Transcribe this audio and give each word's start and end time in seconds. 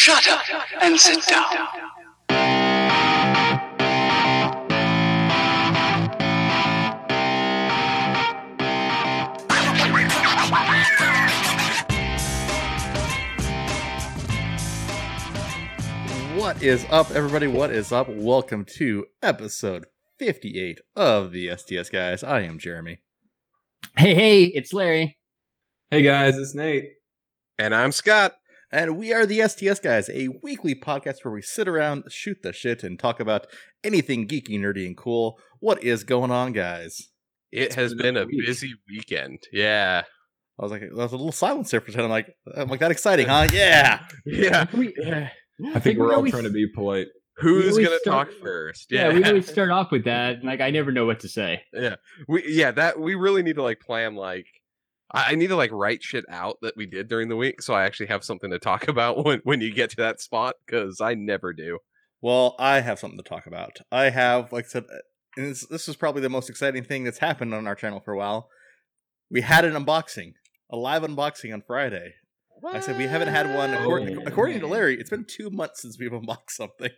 Shut 0.00 0.28
up 0.28 0.44
and 0.80 0.96
sit 0.96 1.26
down. 1.26 1.44
What 16.36 16.62
is 16.62 16.86
up, 16.90 17.10
everybody? 17.10 17.48
What 17.48 17.72
is 17.72 17.90
up? 17.90 18.08
Welcome 18.08 18.66
to 18.76 19.06
episode 19.20 19.86
58 20.20 20.78
of 20.94 21.32
the 21.32 21.50
STS 21.56 21.88
Guys. 21.90 22.22
I 22.22 22.42
am 22.42 22.60
Jeremy. 22.60 23.00
Hey, 23.96 24.14
hey, 24.14 24.44
it's 24.44 24.72
Larry. 24.72 25.18
Hey 25.90 26.02
guys, 26.02 26.38
it's 26.38 26.54
Nate. 26.54 26.84
And 27.58 27.74
I'm 27.74 27.90
Scott. 27.90 28.36
And 28.70 28.98
we 28.98 29.12
are 29.14 29.24
the 29.24 29.40
STS 29.48 29.80
Guys, 29.80 30.10
a 30.10 30.28
weekly 30.42 30.74
podcast 30.74 31.24
where 31.24 31.32
we 31.32 31.40
sit 31.40 31.66
around, 31.68 32.04
shoot 32.10 32.38
the 32.42 32.52
shit, 32.52 32.82
and 32.82 32.98
talk 32.98 33.18
about 33.18 33.46
anything 33.82 34.28
geeky, 34.28 34.58
nerdy, 34.60 34.86
and 34.86 34.96
cool. 34.96 35.38
What 35.60 35.82
is 35.82 36.04
going 36.04 36.30
on, 36.30 36.52
guys? 36.52 37.08
It 37.50 37.74
has 37.74 37.94
been 37.94 38.14
been 38.14 38.16
a 38.18 38.22
a 38.22 38.26
week. 38.26 38.44
busy 38.44 38.74
weekend. 38.90 39.38
Yeah. 39.52 40.02
I 40.60 40.62
was 40.62 40.70
like, 40.70 40.82
there 40.82 40.90
was 40.92 41.12
a 41.12 41.16
little 41.16 41.32
silence 41.32 41.70
there 41.70 41.80
for 41.80 41.88
a 41.88 41.92
second. 41.92 42.04
I'm 42.06 42.10
like, 42.10 42.30
I'm 42.54 42.68
like 42.68 42.80
that 42.80 42.90
exciting, 42.90 43.26
huh? 43.28 43.48
Yeah. 43.52 44.00
Yeah. 44.26 44.66
We, 44.74 44.94
uh, 44.96 45.26
I 45.74 45.80
think 45.80 45.98
we're 45.98 46.06
we 46.06 46.10
all 46.10 46.16
always- 46.16 46.32
trying 46.32 46.44
to 46.44 46.50
be 46.50 46.66
polite. 46.74 47.06
Who's 47.38 47.76
gonna 47.76 47.98
start- 48.00 48.30
talk 48.32 48.40
first? 48.42 48.88
Yeah, 48.90 49.08
Yeah. 49.10 49.14
we 49.14 49.24
always 49.24 49.48
start 49.48 49.70
off 49.70 49.92
with 49.92 50.04
that. 50.06 50.36
and, 50.36 50.44
Like, 50.44 50.60
I 50.60 50.70
never 50.70 50.90
know 50.90 51.06
what 51.06 51.20
to 51.20 51.28
say. 51.28 51.62
yeah. 51.72 51.94
We 52.26 52.42
yeah, 52.48 52.72
that 52.72 52.98
we 53.00 53.14
really 53.14 53.42
need 53.44 53.54
to 53.56 53.62
like 53.62 53.78
plan 53.80 54.16
like 54.16 54.46
I 55.12 55.32
I 55.32 55.34
need 55.34 55.48
to 55.48 55.56
like 55.56 55.72
write 55.72 56.02
shit 56.02 56.24
out 56.30 56.56
that 56.62 56.76
we 56.76 56.86
did 56.86 57.08
during 57.08 57.28
the 57.28 57.36
week 57.36 57.62
so 57.62 57.74
I 57.74 57.84
actually 57.84 58.06
have 58.06 58.24
something 58.24 58.50
to 58.50 58.58
talk 58.58 58.88
about 58.94 59.24
when 59.24 59.40
when 59.44 59.60
you 59.60 59.72
get 59.72 59.90
to 59.90 59.96
that 59.96 60.20
spot 60.20 60.54
because 60.66 61.00
I 61.00 61.14
never 61.14 61.52
do. 61.52 61.78
Well, 62.20 62.56
I 62.58 62.80
have 62.80 62.98
something 62.98 63.18
to 63.18 63.28
talk 63.28 63.46
about. 63.46 63.78
I 63.92 64.10
have, 64.10 64.52
like 64.52 64.64
I 64.64 64.68
said, 64.68 64.84
uh, 64.92 64.96
and 65.36 65.46
this, 65.52 65.64
this 65.68 65.88
is 65.88 65.94
probably 65.94 66.20
the 66.20 66.28
most 66.28 66.50
exciting 66.50 66.82
thing 66.82 67.04
that's 67.04 67.18
happened 67.18 67.54
on 67.54 67.68
our 67.68 67.76
channel 67.76 68.00
for 68.04 68.12
a 68.12 68.18
while. 68.18 68.48
We 69.30 69.42
had 69.42 69.64
an 69.64 69.74
unboxing, 69.74 70.32
a 70.68 70.76
live 70.76 71.02
unboxing 71.02 71.52
on 71.54 71.62
Friday. 71.64 72.14
Like 72.60 72.74
I 72.74 72.80
said 72.80 72.98
we 72.98 73.04
haven't 73.04 73.28
had 73.28 73.54
one. 73.54 73.72
According, 73.72 74.18
Oh. 74.18 74.22
according 74.26 74.58
to 74.60 74.66
Larry, 74.66 74.98
it's 74.98 75.10
been 75.10 75.26
two 75.28 75.48
months 75.50 75.82
since 75.82 75.96
we've 76.00 76.12
unboxed 76.20 76.56
something. 76.56 76.90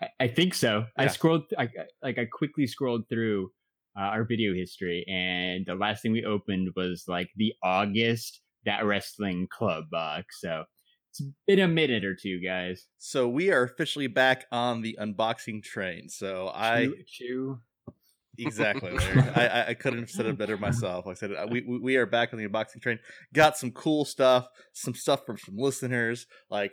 I, 0.00 0.06
I 0.20 0.28
think 0.28 0.54
so. 0.54 0.84
I 0.96 1.08
scrolled, 1.08 1.46
I, 1.58 1.68
like, 2.00 2.18
I 2.18 2.26
quickly 2.26 2.68
scrolled 2.68 3.08
through 3.08 3.50
uh, 3.98 4.02
our 4.02 4.24
video 4.24 4.54
history, 4.54 5.04
and 5.08 5.64
the 5.66 5.74
last 5.74 6.02
thing 6.02 6.12
we 6.12 6.24
opened 6.24 6.70
was 6.76 7.04
like 7.08 7.30
the 7.36 7.52
August 7.62 8.40
That 8.64 8.84
Wrestling 8.84 9.46
Club 9.50 9.84
box. 9.90 10.40
So 10.40 10.64
it's 11.10 11.22
been 11.46 11.60
a 11.60 11.68
minute 11.68 12.04
or 12.04 12.16
two, 12.20 12.40
guys. 12.40 12.86
So 12.98 13.28
we 13.28 13.50
are 13.52 13.62
officially 13.62 14.08
back 14.08 14.46
on 14.50 14.82
the 14.82 14.98
unboxing 15.00 15.62
train. 15.62 16.08
So 16.08 16.50
I 16.52 16.86
Choo, 16.86 16.96
choo. 17.06 17.58
exactly, 18.38 18.90
Larry. 18.98 19.20
I, 19.34 19.68
I 19.68 19.74
couldn't 19.74 20.00
have 20.00 20.10
said 20.10 20.26
it 20.26 20.36
better 20.38 20.56
myself. 20.56 21.06
Like 21.06 21.16
I 21.16 21.20
said 21.20 21.30
uh, 21.32 21.46
we 21.48 21.60
we- 21.62 21.78
we 21.78 21.96
are 21.96 22.06
back 22.06 22.32
on 22.32 22.38
the 22.38 22.48
unboxing 22.48 22.80
train. 22.82 22.98
Got 23.32 23.56
some 23.56 23.70
cool 23.70 24.04
stuff, 24.04 24.48
some 24.72 24.94
stuff 24.94 25.24
from 25.24 25.38
some 25.38 25.56
listeners. 25.56 26.26
Like 26.50 26.72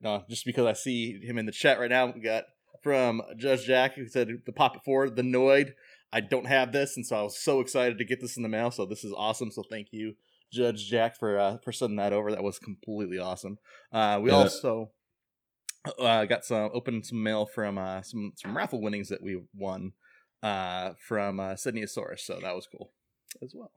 no, 0.00 0.24
just 0.28 0.44
because 0.44 0.66
I 0.66 0.72
see 0.72 1.20
him 1.22 1.38
in 1.38 1.46
the 1.46 1.52
chat 1.52 1.78
right 1.78 1.90
now, 1.90 2.06
we 2.06 2.20
got 2.20 2.44
from 2.82 3.22
Judge 3.36 3.64
Jack 3.66 3.94
who 3.94 4.06
said 4.08 4.28
the 4.46 4.52
pop 4.52 4.74
it 4.76 4.82
forward 4.84 5.14
the 5.16 5.22
Noid. 5.22 5.72
I 6.16 6.20
don't 6.20 6.46
have 6.46 6.72
this, 6.72 6.96
and 6.96 7.04
so 7.04 7.14
I 7.16 7.22
was 7.22 7.38
so 7.38 7.60
excited 7.60 7.98
to 7.98 8.04
get 8.04 8.22
this 8.22 8.38
in 8.38 8.42
the 8.42 8.48
mail. 8.48 8.70
So 8.70 8.86
this 8.86 9.04
is 9.04 9.12
awesome. 9.14 9.50
So 9.50 9.62
thank 9.70 9.88
you, 9.92 10.14
Judge 10.50 10.88
Jack, 10.88 11.18
for 11.18 11.38
uh, 11.38 11.58
for 11.58 11.72
sending 11.72 11.98
that 11.98 12.14
over. 12.14 12.30
That 12.32 12.42
was 12.42 12.58
completely 12.58 13.18
awesome. 13.18 13.58
Uh, 13.92 14.18
we 14.22 14.30
Yeah. 14.30 14.36
also 14.36 14.92
uh, 15.98 16.24
got 16.24 16.42
some 16.46 16.70
opened 16.72 17.04
some 17.04 17.22
mail 17.22 17.44
from 17.44 17.76
uh, 17.76 18.00
some 18.00 18.32
some 18.36 18.56
raffle 18.56 18.80
winnings 18.80 19.10
that 19.10 19.22
we 19.22 19.42
won 19.54 19.92
uh, 20.42 20.92
from 21.06 21.38
uh, 21.38 21.52
Sydneyosaurus. 21.52 22.20
So 22.20 22.40
that 22.42 22.54
was 22.54 22.66
cool 22.66 22.92
as 23.42 23.52
well. 23.54 23.72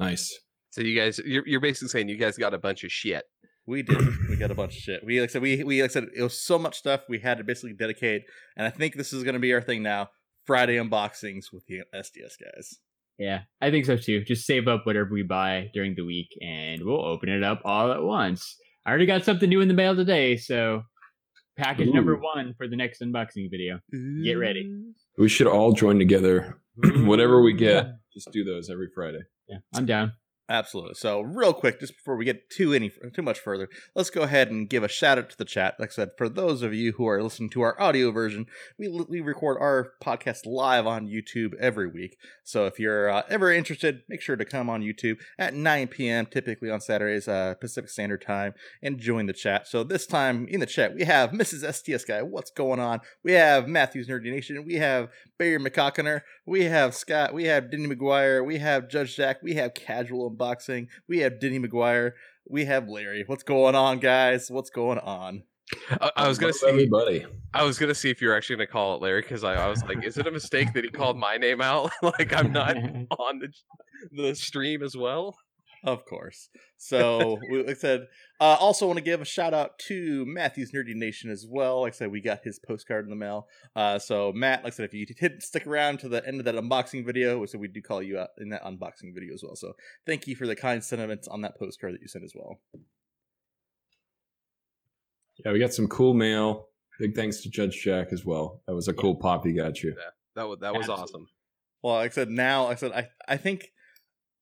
Nice. 0.00 0.32
So 0.70 0.80
you 0.80 0.98
guys 0.98 1.18
you're 1.26 1.46
you're 1.46 1.60
basically 1.60 1.88
saying 1.88 2.08
you 2.08 2.16
guys 2.16 2.38
got 2.38 2.54
a 2.54 2.58
bunch 2.58 2.84
of 2.84 2.90
shit. 2.90 3.24
We 3.66 3.82
did. 3.82 3.98
we 4.30 4.36
got 4.36 4.50
a 4.50 4.54
bunch 4.54 4.76
of 4.76 4.80
shit. 4.82 5.04
We 5.04 5.20
like 5.20 5.28
I 5.28 5.32
said 5.34 5.42
we 5.42 5.62
we 5.62 5.82
like 5.82 5.90
I 5.90 5.92
said 5.92 6.06
it 6.16 6.22
was 6.22 6.40
so 6.40 6.58
much 6.58 6.78
stuff 6.78 7.02
we 7.06 7.18
had 7.18 7.36
to 7.36 7.44
basically 7.44 7.74
dedicate, 7.74 8.22
and 8.56 8.66
I 8.66 8.70
think 8.70 8.94
this 8.94 9.12
is 9.12 9.24
going 9.24 9.34
to 9.34 9.40
be 9.40 9.52
our 9.52 9.60
thing 9.60 9.82
now. 9.82 10.08
Friday 10.48 10.76
unboxings 10.76 11.52
with 11.52 11.62
the 11.66 11.80
STS 11.92 12.38
guys. 12.38 12.78
Yeah, 13.18 13.42
I 13.60 13.70
think 13.70 13.84
so 13.84 13.98
too. 13.98 14.24
Just 14.24 14.46
save 14.46 14.66
up 14.66 14.86
whatever 14.86 15.10
we 15.12 15.22
buy 15.22 15.70
during 15.74 15.94
the 15.94 16.06
week 16.06 16.28
and 16.40 16.82
we'll 16.82 17.04
open 17.04 17.28
it 17.28 17.42
up 17.44 17.60
all 17.66 17.92
at 17.92 18.02
once. 18.02 18.56
I 18.86 18.90
already 18.90 19.04
got 19.04 19.26
something 19.26 19.48
new 19.48 19.60
in 19.60 19.68
the 19.68 19.74
mail 19.74 19.94
today, 19.94 20.36
so 20.38 20.84
package 21.58 21.90
number 21.92 22.16
one 22.16 22.54
for 22.56 22.66
the 22.66 22.76
next 22.76 23.02
unboxing 23.02 23.50
video. 23.50 23.80
Get 24.24 24.34
ready. 24.34 24.72
We 25.18 25.28
should 25.28 25.48
all 25.48 25.72
join 25.72 25.98
together. 25.98 26.58
Whatever 26.96 27.42
we 27.42 27.52
get, 27.52 27.88
just 28.14 28.32
do 28.32 28.42
those 28.42 28.70
every 28.70 28.88
Friday. 28.94 29.20
Yeah, 29.48 29.58
I'm 29.74 29.84
down. 29.84 30.12
Absolutely. 30.50 30.94
So, 30.94 31.20
real 31.20 31.52
quick, 31.52 31.78
just 31.78 31.94
before 31.94 32.16
we 32.16 32.24
get 32.24 32.48
too 32.48 32.72
any 32.72 32.90
too 33.12 33.20
much 33.20 33.38
further, 33.38 33.68
let's 33.94 34.08
go 34.08 34.22
ahead 34.22 34.50
and 34.50 34.68
give 34.68 34.82
a 34.82 34.88
shout 34.88 35.18
out 35.18 35.28
to 35.28 35.36
the 35.36 35.44
chat. 35.44 35.74
Like 35.78 35.90
I 35.90 35.92
said, 35.92 36.10
for 36.16 36.26
those 36.26 36.62
of 36.62 36.72
you 36.72 36.92
who 36.92 37.06
are 37.06 37.22
listening 37.22 37.50
to 37.50 37.60
our 37.60 37.78
audio 37.78 38.10
version, 38.10 38.46
we 38.78 38.88
we 38.88 39.20
record 39.20 39.58
our 39.60 39.92
podcast 40.02 40.46
live 40.46 40.86
on 40.86 41.06
YouTube 41.06 41.52
every 41.60 41.86
week. 41.86 42.16
So, 42.44 42.64
if 42.64 42.80
you're 42.80 43.10
uh, 43.10 43.24
ever 43.28 43.52
interested, 43.52 44.04
make 44.08 44.22
sure 44.22 44.36
to 44.36 44.44
come 44.46 44.70
on 44.70 44.80
YouTube 44.82 45.18
at 45.38 45.52
9 45.52 45.86
p.m. 45.88 46.24
typically 46.24 46.70
on 46.70 46.80
Saturdays 46.80 47.28
uh, 47.28 47.54
Pacific 47.60 47.90
Standard 47.90 48.22
Time 48.22 48.54
and 48.82 48.98
join 48.98 49.26
the 49.26 49.34
chat. 49.34 49.68
So, 49.68 49.84
this 49.84 50.06
time 50.06 50.46
in 50.48 50.60
the 50.60 50.66
chat, 50.66 50.94
we 50.94 51.04
have 51.04 51.30
Mrs. 51.32 51.70
STS 51.74 52.06
guy. 52.06 52.22
What's 52.22 52.50
going 52.50 52.80
on? 52.80 53.00
We 53.22 53.32
have 53.32 53.68
Matthews 53.68 54.08
Nerdy 54.08 54.30
Nation. 54.30 54.64
We 54.64 54.76
have 54.76 55.10
Barry 55.38 55.58
McCockiner. 55.58 56.22
We 56.46 56.64
have 56.64 56.94
Scott. 56.94 57.34
We 57.34 57.44
have 57.44 57.70
Denny 57.70 57.86
McGuire. 57.86 58.42
We 58.42 58.56
have 58.60 58.88
Judge 58.88 59.14
Jack. 59.14 59.42
We 59.42 59.52
have 59.54 59.74
Casual 59.74 60.37
Unboxing. 60.38 60.88
We 61.08 61.18
have 61.20 61.40
Denny 61.40 61.58
McGuire. 61.58 62.12
We 62.48 62.64
have 62.64 62.88
Larry. 62.88 63.24
What's 63.26 63.42
going 63.42 63.74
on, 63.74 63.98
guys? 63.98 64.50
What's 64.50 64.70
going 64.70 64.98
on? 64.98 65.42
I, 65.90 66.10
I 66.16 66.28
was 66.28 66.38
gonna 66.38 66.52
see 66.52 66.68
everybody. 66.68 67.26
I 67.52 67.62
was 67.64 67.78
gonna 67.78 67.94
see 67.94 68.10
if 68.10 68.22
you 68.22 68.28
were 68.28 68.36
actually 68.36 68.56
gonna 68.56 68.68
call 68.68 68.94
it 68.94 69.02
Larry 69.02 69.20
because 69.20 69.44
I, 69.44 69.54
I 69.54 69.68
was 69.68 69.82
like, 69.84 70.02
is 70.02 70.16
it 70.16 70.26
a 70.26 70.30
mistake 70.30 70.72
that 70.72 70.84
he 70.84 70.90
called 70.90 71.18
my 71.18 71.36
name 71.36 71.60
out? 71.60 71.90
like 72.02 72.32
I'm 72.32 72.52
not 72.52 72.76
on 73.18 73.38
the 73.38 73.48
the 74.12 74.34
stream 74.34 74.82
as 74.82 74.96
well. 74.96 75.36
Of 75.84 76.04
course. 76.06 76.48
So, 76.76 77.38
we, 77.50 77.58
like 77.58 77.70
I 77.70 77.74
said, 77.74 78.06
uh, 78.40 78.56
also 78.60 78.86
want 78.86 78.98
to 78.98 79.04
give 79.04 79.20
a 79.20 79.24
shout 79.24 79.52
out 79.52 79.78
to 79.80 80.24
Matthew's 80.26 80.72
Nerdy 80.72 80.94
Nation 80.94 81.30
as 81.30 81.44
well. 81.48 81.82
Like 81.82 81.94
I 81.94 81.96
said, 81.96 82.10
we 82.12 82.20
got 82.20 82.40
his 82.44 82.58
postcard 82.58 83.04
in 83.04 83.10
the 83.10 83.16
mail. 83.16 83.48
Uh, 83.74 83.98
so, 83.98 84.32
Matt, 84.32 84.62
like 84.64 84.72
I 84.72 84.76
said, 84.76 84.84
if 84.84 84.94
you 84.94 85.06
didn't 85.06 85.42
stick 85.42 85.66
around 85.66 85.98
to 86.00 86.08
the 86.08 86.26
end 86.26 86.38
of 86.38 86.44
that 86.44 86.54
unboxing 86.54 87.04
video, 87.04 87.44
so 87.46 87.58
we 87.58 87.68
do 87.68 87.82
call 87.82 88.02
you 88.02 88.18
out 88.18 88.28
in 88.38 88.50
that 88.50 88.62
unboxing 88.64 89.12
video 89.14 89.34
as 89.34 89.42
well. 89.42 89.56
So, 89.56 89.72
thank 90.06 90.26
you 90.26 90.36
for 90.36 90.46
the 90.46 90.54
kind 90.54 90.82
sentiments 90.82 91.26
on 91.26 91.42
that 91.42 91.58
postcard 91.58 91.94
that 91.94 92.00
you 92.00 92.08
sent 92.08 92.24
as 92.24 92.32
well. 92.34 92.60
Yeah, 95.44 95.52
we 95.52 95.58
got 95.58 95.72
some 95.72 95.88
cool 95.88 96.14
mail. 96.14 96.68
Big 96.98 97.14
thanks 97.14 97.42
to 97.42 97.50
Judge 97.50 97.80
Jack 97.82 98.08
as 98.12 98.24
well. 98.24 98.62
That 98.66 98.74
was 98.74 98.88
a 98.88 98.92
cool 98.92 99.14
pop 99.14 99.44
he 99.44 99.52
got 99.52 99.82
you. 99.82 99.94
That 100.34 100.48
was 100.48 100.58
that 100.60 100.72
was 100.72 100.88
Absolutely. 100.88 101.02
awesome. 101.02 101.26
Well, 101.82 101.94
like 101.94 102.10
I 102.10 102.14
said, 102.14 102.30
now, 102.30 102.64
like 102.64 102.76
I 102.76 102.80
said, 102.80 102.92
I, 102.92 103.08
I 103.28 103.36
think 103.36 103.68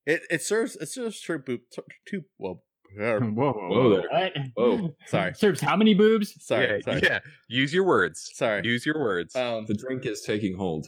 it, 0.07 0.21
it 0.29 0.41
serves 0.41 0.75
it 0.75 0.89
serves 0.89 1.21
tribute 1.21 1.69
to, 1.73 1.83
to 2.07 2.21
well, 2.39 2.63
er, 2.99 3.19
Whoa, 3.21 3.53
Whoa 3.53 3.89
there. 3.89 4.07
What? 4.09 4.33
Whoa. 4.55 4.95
Sorry. 5.07 5.33
Serves 5.33 5.61
how 5.61 5.75
many 5.75 5.93
boobs? 5.93 6.33
sorry, 6.45 6.67
yeah, 6.67 6.79
sorry, 6.83 7.01
yeah. 7.03 7.19
Use 7.47 7.73
your 7.73 7.83
words. 7.85 8.29
sorry. 8.33 8.61
Use 8.65 8.85
your 8.85 8.99
words. 8.99 9.35
Um, 9.35 9.65
The 9.65 9.73
drink 9.73 10.05
is 10.05 10.21
taking 10.21 10.55
hold. 10.57 10.87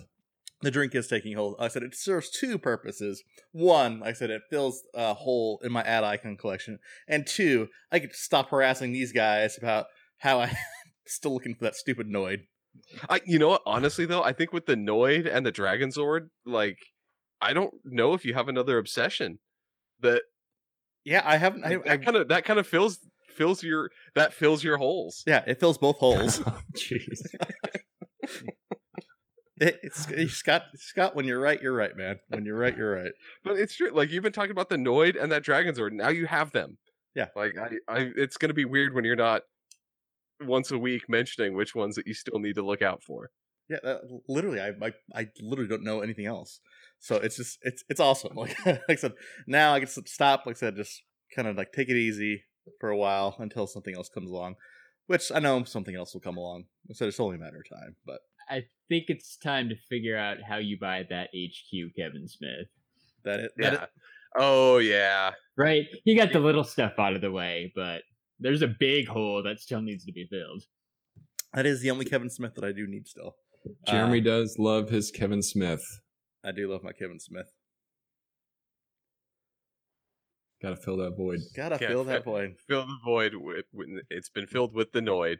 the 0.62 0.72
drink 0.72 0.94
is 0.96 1.08
taking 1.08 1.36
hold. 1.36 1.56
I 1.60 1.68
said 1.70 1.84
it 1.84 1.96
serves 1.96 2.30
two 2.30 2.58
purposes. 2.58 3.24
One, 3.52 4.02
I 4.04 4.12
said, 4.14 4.30
it 4.30 4.42
fills 4.50 4.84
a 4.94 5.14
hole 5.14 5.60
in 5.64 5.72
my 5.72 5.82
ad 5.84 6.04
icon 6.04 6.36
collection, 6.38 6.80
and 7.08 7.26
two, 7.26 7.70
I 7.92 8.00
get 8.00 8.12
to 8.12 8.18
stop 8.18 8.50
harassing 8.50 8.92
these 8.92 9.12
guys 9.14 9.58
about 9.58 9.86
how 10.18 10.42
I'm 10.42 10.56
still 11.08 11.34
looking 11.34 11.56
for 11.56 11.64
that 11.64 11.76
stupid 11.76 12.08
Noid. 12.08 12.42
I, 13.10 13.22
you 13.26 13.40
know 13.40 13.50
what? 13.50 13.62
Honestly, 13.66 14.06
though, 14.06 14.22
I 14.24 14.34
think 14.34 14.52
with 14.54 14.66
the 14.66 14.76
Noid 14.76 15.30
and 15.34 15.46
the 15.46 15.52
Dragon 15.52 15.90
Zord, 15.90 16.30
like, 16.46 16.78
I 17.42 17.54
don't 17.54 17.74
know 17.86 18.14
if 18.14 18.26
you 18.26 18.34
have 18.34 18.48
another 18.50 18.78
obsession 18.78 19.40
that 20.02 20.24
Yeah, 21.10 21.24
I 21.26 21.38
haven't. 21.38 21.66
I, 21.66 21.74
I, 21.74 21.78
that 21.78 22.06
kind 22.06 22.18
of 22.18 22.28
that 22.28 22.46
kind 22.46 22.60
of 22.60 22.68
fills 22.68 23.00
fills 23.36 23.64
your 23.64 23.90
that 24.14 24.32
fills 24.32 24.64
your 24.64 24.78
holes. 24.78 25.24
yeah, 25.26 25.44
it 25.48 25.60
fills 25.60 25.80
both 25.80 25.98
holes. 25.98 26.40
Oh, 26.48 26.62
jeez. 26.76 27.20
it, 29.60 29.80
it's, 29.82 30.08
it's 30.12 30.34
Scott. 30.34 30.66
Scott, 30.76 31.16
when 31.16 31.26
you're 31.26 31.40
right, 31.40 31.60
you're 31.60 31.74
right, 31.76 31.98
man. 31.98 32.20
When 32.28 32.46
you're 32.46 32.60
right, 32.60 32.78
you're 32.78 32.94
right. 32.94 33.12
But 33.44 33.58
it's 33.58 33.76
true. 33.76 33.90
Like 33.90 34.12
you've 34.12 34.22
been 34.22 34.32
talking 34.34 34.52
about 34.52 34.70
the 34.70 34.76
Noid 34.76 35.20
and 35.20 35.32
that 35.32 35.44
Dragon 35.44 35.74
Zord. 35.74 35.94
Now 35.94 36.10
you 36.10 36.28
have 36.28 36.52
them. 36.52 36.78
Yeah. 37.16 37.30
Like 37.36 37.56
I, 37.58 37.70
I, 37.92 38.12
it's 38.16 38.38
gonna 38.38 38.54
be 38.54 38.66
weird 38.66 38.94
when 38.94 39.04
you're 39.04 39.16
not 39.16 39.42
once 40.46 40.70
a 40.70 40.78
week 40.78 41.10
mentioning 41.10 41.56
which 41.56 41.74
ones 41.74 41.96
that 41.96 42.06
you 42.06 42.14
still 42.14 42.38
need 42.38 42.54
to 42.54 42.64
look 42.64 42.84
out 42.84 43.02
for. 43.02 43.32
Yeah, 43.70 43.78
that, 43.84 44.02
literally, 44.28 44.60
I, 44.60 44.70
I 44.82 44.94
I 45.14 45.28
literally 45.42 45.70
don't 45.70 45.84
know 45.84 46.02
anything 46.02 46.26
else. 46.26 46.60
So 47.00 47.16
it's 47.16 47.38
just 47.38 47.60
it's 47.62 47.84
it's 47.90 48.00
awesome. 48.00 48.32
Like, 48.36 48.66
like 48.66 48.82
I 48.90 48.96
said, 48.96 49.14
now 49.48 49.74
I 49.74 49.80
can 49.80 49.88
s- 49.88 50.00
stop. 50.06 50.46
Like 50.46 50.56
I 50.58 50.60
said, 50.60 50.76
just 50.76 51.04
kind 51.36 51.48
of 51.48 51.56
like 51.56 51.72
take 51.72 51.90
it 51.90 51.96
easy, 51.96 52.44
for 52.80 52.90
a 52.90 52.98
while 52.98 53.36
until 53.40 53.68
something 53.68 53.96
else 53.96 54.10
comes 54.10 54.30
along. 54.30 54.56
Which 55.08 55.32
I 55.32 55.40
know 55.40 55.64
something 55.64 55.96
else 55.96 56.14
will 56.14 56.22
come 56.22 56.38
along, 56.38 56.66
so 56.94 57.08
it's 57.08 57.20
only 57.20 57.38
a 57.38 57.40
matter 57.40 57.64
of 57.66 57.78
time. 57.80 57.96
But 58.06 58.20
I 58.48 58.66
think 58.90 59.06
it's 59.08 59.38
time 59.38 59.70
to 59.70 59.76
figure 59.90 60.18
out 60.18 60.38
how 60.48 60.58
you 60.58 60.78
buy 60.80 61.04
that 61.10 61.30
HQ 61.36 61.96
Kevin 61.98 62.28
Smith. 62.28 62.68
that 63.24 63.40
it, 63.40 63.52
that 63.58 63.74
Yeah. 63.74 63.86
Oh 64.38 64.78
yeah. 64.78 65.32
Right? 65.58 65.86
You 66.06 66.16
got 66.16 66.32
the 66.32 66.40
little 66.40 66.64
stuff 66.64 66.94
out 67.00 67.16
of 67.16 67.22
the 67.22 67.32
way, 67.32 67.72
but 67.76 68.02
there's 68.40 68.62
a 68.62 68.68
big 68.68 69.08
hole 69.08 69.42
that 69.44 69.60
still 69.60 69.82
needs 69.82 70.06
to 70.06 70.12
be 70.12 70.28
filled. 70.30 70.64
that 71.54 71.66
is 71.66 71.82
the 71.82 71.90
only 71.90 72.06
Kevin 72.06 72.30
Smith 72.30 72.54
that 72.56 72.64
I 72.64 72.72
do 72.72 72.86
need 72.88 73.08
still. 73.08 73.36
Jeremy 73.88 74.20
Uh, 74.20 74.24
does 74.24 74.56
love 74.60 74.90
his 74.90 75.12
Kevin 75.12 75.42
Smith. 75.42 75.84
I 76.44 76.52
do 76.52 76.72
love 76.72 76.84
my 76.84 76.94
Kevin 76.94 77.20
Smith. 77.20 77.48
Got 80.62 80.72
to 80.72 80.76
fill 80.76 80.98
that 80.98 81.16
void. 81.18 81.40
Gotta 81.56 81.78
Yeah, 81.80 81.88
fill 81.88 82.04
that 82.06 82.26
void. 82.26 82.56
Fill 82.68 82.86
the 82.86 82.98
void 83.06 83.34
with, 83.36 83.66
with 83.74 83.88
it's 84.10 84.30
been 84.30 84.46
filled 84.48 84.74
with 84.74 84.92
the 84.92 85.00
Noid. 85.00 85.38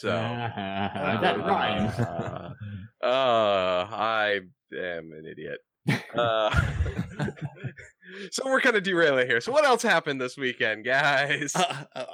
So 0.00 0.08
that 0.54 1.38
rhymes. 1.38 1.94
Uh, 1.98 2.50
uh, 3.02 3.86
I 3.90 4.40
am 4.76 5.12
an 5.12 5.24
idiot. 5.30 5.58
Uh, 6.12 6.50
so 8.32 8.42
we're 8.46 8.60
kind 8.60 8.76
of 8.76 8.82
derailing 8.82 9.28
here. 9.28 9.40
So 9.40 9.52
what 9.52 9.64
else 9.64 9.82
happened 9.82 10.20
this 10.20 10.36
weekend, 10.36 10.84
guys? 10.84 11.54
Uh, 11.54 11.84
uh, 11.94 12.04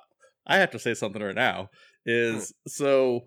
I 0.46 0.58
have 0.58 0.70
to 0.72 0.78
say 0.78 0.92
something 0.92 1.22
right 1.22 1.34
now. 1.34 1.70
Is 2.04 2.52
so 2.68 3.22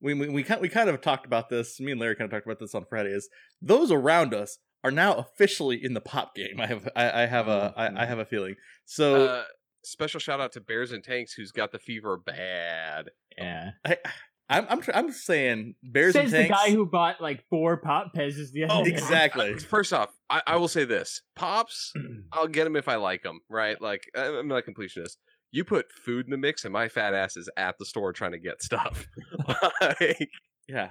we 0.00 0.14
we 0.14 0.28
we 0.28 0.42
kind 0.42 0.60
we 0.60 0.68
kind 0.68 0.88
of 0.88 1.00
talked 1.00 1.26
about 1.26 1.48
this. 1.48 1.78
Me 1.80 1.92
and 1.92 2.00
Larry 2.00 2.14
kind 2.16 2.26
of 2.26 2.30
talked 2.36 2.46
about 2.46 2.58
this 2.60 2.74
on 2.74 2.84
Friday. 2.88 3.10
Is 3.10 3.28
those 3.60 3.90
around 3.90 4.34
us 4.34 4.58
are 4.84 4.90
now 4.90 5.14
officially 5.14 5.82
in 5.82 5.94
the 5.94 6.00
pop 6.00 6.34
game. 6.34 6.60
I 6.60 6.66
have 6.66 6.88
I, 6.94 7.22
I 7.22 7.26
have 7.26 7.48
a 7.48 7.72
I, 7.76 8.02
I 8.02 8.06
have 8.06 8.18
a 8.18 8.24
feeling. 8.24 8.54
So 8.84 9.26
Uh, 9.26 9.44
special 9.84 10.20
shout 10.20 10.40
out 10.40 10.52
to 10.52 10.60
Bears 10.60 10.92
and 10.92 11.02
Tanks, 11.02 11.32
who's 11.32 11.50
got 11.52 11.72
the 11.72 11.78
fever 11.78 12.16
bad. 12.16 13.10
Yeah. 13.36 13.70
I 13.84 13.96
I'm 14.50 14.66
I'm 14.70 14.80
tr- 14.80 14.92
I'm 14.94 15.12
saying 15.12 15.74
Bears 15.82 16.14
Says 16.14 16.32
and 16.32 16.44
the 16.46 16.48
guy 16.48 16.70
who 16.70 16.86
bought 16.86 17.20
like 17.20 17.44
four 17.50 17.76
pop 17.76 18.12
pezzes 18.16 18.50
the 18.52 18.64
other 18.64 18.74
Oh, 18.76 18.84
day. 18.84 18.92
exactly. 18.92 19.54
First 19.58 19.92
off, 19.92 20.08
I, 20.30 20.40
I 20.46 20.56
will 20.56 20.68
say 20.68 20.84
this: 20.86 21.20
pops, 21.36 21.92
I'll 22.32 22.48
get 22.48 22.64
them 22.64 22.74
if 22.74 22.88
I 22.88 22.94
like 22.96 23.22
them. 23.22 23.40
Right? 23.50 23.78
Like 23.78 24.04
I- 24.16 24.38
I'm 24.38 24.48
not 24.48 24.62
a 24.66 24.70
completionist. 24.70 25.16
You 25.50 25.64
put 25.64 25.86
food 26.04 26.26
in 26.26 26.30
the 26.30 26.36
mix, 26.36 26.64
and 26.64 26.72
my 26.72 26.88
fat 26.88 27.14
ass 27.14 27.36
is 27.36 27.48
at 27.56 27.76
the 27.78 27.86
store 27.86 28.12
trying 28.12 28.32
to 28.32 28.38
get 28.38 28.62
stuff. 28.62 29.06
like, 29.80 30.28
yeah, 30.68 30.90